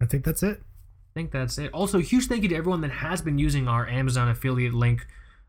I 0.01 0.07
think 0.07 0.25
that's 0.25 0.43
it. 0.43 0.61
I 0.61 1.13
think 1.15 1.33
that's 1.33 1.59
it. 1.59 1.73
Also, 1.73 1.99
huge 1.99 2.27
thank 2.27 2.43
you 2.43 2.49
to 2.51 2.55
everyone 2.55 2.83
that 2.83 2.93
has 2.93 3.21
been 3.21 3.39
using 3.39 3.69
our 3.69 3.89
Amazon 3.89 4.29
affiliate 4.29 4.75
link 4.75 5.07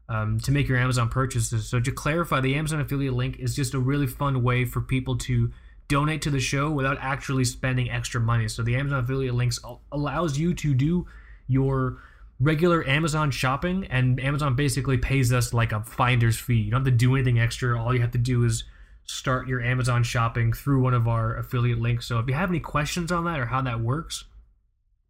um, 0.10 0.39
to 0.41 0.52
make 0.52 0.68
your 0.68 0.77
Amazon 0.77 1.07
purchases. 1.07 1.68
So 1.68 1.80
to 1.80 1.91
clarify, 1.91 2.41
the 2.41 2.56
Amazon 2.56 2.81
affiliate 2.81 3.14
link 3.14 3.38
is 3.39 3.56
just 3.56 3.73
a 3.73 3.80
really 3.80 4.07
fun 4.07 4.43
way 4.43 4.65
for 4.65 4.81
people 4.81 5.18
to 5.19 5.52
donate 5.88 6.22
to 6.23 6.30
the 6.30 6.39
show 6.39 6.72
without 6.72 6.98
actually 6.99 7.45
spending 7.45 7.89
extra 7.89 8.19
money. 8.19 8.48
So 8.48 8.64
the 8.64 8.76
Amazon 8.76 9.03
affiliate 9.03 9.35
links 9.35 9.60
allows 9.91 10.38
you 10.38 10.53
to 10.56 10.73
do 10.73 11.06
your 11.48 11.98
regular 12.41 12.88
Amazon 12.88 13.31
shopping, 13.31 13.85
and 13.89 14.19
Amazon 14.19 14.55
basically 14.55 14.97
pays 14.97 15.31
us 15.31 15.53
like 15.53 15.72
a 15.72 15.81
finder's 15.84 16.38
fee. 16.38 16.55
You 16.55 16.72
don't 16.72 16.81
have 16.81 16.85
to 16.85 16.97
do 16.97 17.15
anything 17.15 17.39
extra. 17.39 17.81
All 17.81 17.93
you 17.93 18.01
have 18.01 18.11
to 18.11 18.18
do 18.18 18.43
is 18.43 18.63
start 19.05 19.47
your 19.47 19.61
Amazon 19.61 20.03
shopping 20.03 20.51
through 20.51 20.81
one 20.81 20.93
of 20.93 21.07
our 21.07 21.38
affiliate 21.38 21.80
links. 21.80 22.07
So 22.07 22.19
if 22.19 22.27
you 22.27 22.34
have 22.34 22.49
any 22.49 22.59
questions 22.59 23.11
on 23.11 23.26
that 23.26 23.39
or 23.39 23.45
how 23.45 23.61
that 23.61 23.80
works, 23.80 24.26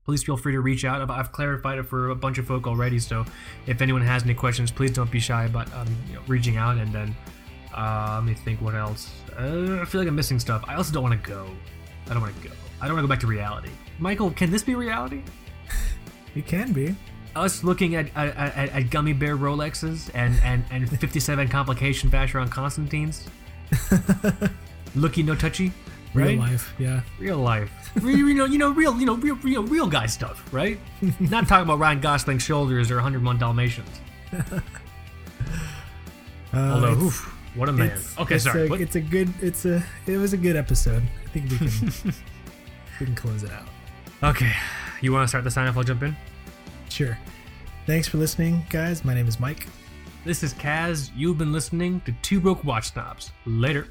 please 0.06 0.24
feel 0.24 0.38
free 0.38 0.54
to 0.54 0.60
reach 0.60 0.84
out. 0.84 1.10
I've, 1.10 1.32
clarified 1.32 1.80
it 1.80 1.84
for 1.84 2.10
a 2.10 2.16
bunch 2.16 2.38
of 2.38 2.48
folk 2.48 2.68
already. 2.68 3.00
So 3.00 3.26
if 3.66 3.82
anyone 3.82 4.02
has 4.02 4.24
any 4.24 4.34
questions, 4.34 4.72
please 4.72 4.92
don't 4.92 5.12
be 5.12 5.20
shy 5.20 5.46
about 5.46 5.74
um, 5.74 5.88
you 6.10 6.16
know, 6.16 6.22
reaching 6.28 6.58
out. 6.58 6.78
And 6.78 6.94
then 6.94 7.16
uh, 7.76 8.16
let 8.16 8.26
me 8.26 8.34
think 8.34 8.62
what 8.62 8.76
else. 8.76 9.10
Uh, 9.38 9.80
I 9.82 9.86
feel 9.86 10.02
like 10.02 10.08
I'm 10.08 10.16
missing 10.16 10.40
stuff. 10.40 10.64
I 10.68 10.76
also 10.76 10.92
don't 10.92 11.04
want 11.04 11.22
to 11.22 11.30
go. 11.30 11.48
I 12.08 12.14
don't 12.14 12.22
want 12.22 12.36
to 12.42 12.48
go. 12.50 12.54
I 12.82 12.88
don't 12.88 12.96
want 12.96 13.04
to 13.04 13.08
go 13.08 13.14
back 13.14 13.22
to 13.22 13.28
reality. 13.28 13.70
Michael, 14.00 14.32
can 14.32 14.50
this 14.52 14.64
be 14.64 14.76
reality? 14.76 15.22
It 16.36 16.48
can 16.48 16.72
be. 16.72 16.96
Us 17.36 17.64
looking 17.64 17.96
at 17.96 18.16
at, 18.16 18.70
at, 18.70 18.90
gummy 18.90 19.14
bear 19.14 19.38
Rolexes 19.38 20.10
and, 20.14 20.36
and, 20.44 20.64
and 20.70 20.90
57 21.00 21.48
complication 21.48 22.10
Vacheron 22.10 22.50
Constantines. 22.50 23.28
Looky 24.96 25.24
no 25.24 25.36
touchy, 25.36 25.72
Real 26.14 26.28
right? 26.28 26.40
life, 26.40 26.74
yeah. 26.78 27.02
real 27.18 27.38
life. 27.38 27.72
Real, 27.96 28.28
you 28.28 28.34
know, 28.34 28.46
you 28.46 28.58
know, 28.58 28.72
real, 28.72 29.00
you 29.00 29.06
know, 29.06 29.16
real, 29.16 29.36
real, 29.36 29.64
real 29.64 29.88
guy 29.88 30.06
stuff, 30.06 30.44
right? 30.54 30.78
Not 31.20 31.48
talking 31.48 31.64
about 31.64 31.80
Ryan 31.80 32.02
Gosling's 32.02 32.44
shoulders 32.44 32.92
or 32.92 32.96
101 32.96 33.38
Dalmatians. 33.38 34.02
Uh, 36.54 36.58
Although, 36.74 37.04
oof, 37.04 37.56
what 37.56 37.70
a 37.70 37.72
man. 37.72 37.98
Okay, 38.20 38.36
it's 38.36 38.44
sorry. 38.44 38.68
A, 38.68 38.74
it's 38.74 38.96
a 38.96 39.02
good. 39.02 39.34
It's 39.42 39.66
a. 39.66 39.82
It 40.06 40.18
was 40.18 40.34
a 40.34 40.38
good 40.38 40.58
episode. 40.58 41.02
I 41.26 41.30
think 41.30 41.50
we 41.50 41.58
can. 41.58 42.14
we 43.00 43.06
can 43.06 43.16
close 43.16 43.44
it 43.44 43.52
out. 43.52 43.68
okay, 44.36 44.52
you 45.00 45.14
want 45.14 45.24
to 45.24 45.28
start 45.30 45.46
the 45.46 45.52
sign 45.52 45.68
off? 45.68 45.78
I'll 45.78 45.84
jump 45.84 46.04
in. 46.04 46.16
Sure. 46.92 47.18
Thanks 47.88 48.08
for 48.08 48.18
listening, 48.18 48.66
guys. 48.70 49.06
My 49.06 49.14
name 49.14 49.28
is 49.28 49.40
Mike. 49.40 49.68
This 50.26 50.44
is 50.44 50.54
Kaz. 50.54 51.10
You've 51.16 51.38
been 51.38 51.54
listening 51.54 52.02
to 52.02 52.12
Two 52.22 52.42
Broke 52.42 52.64
Watch 52.66 52.92
Snobs. 52.92 53.32
Later. 53.46 53.88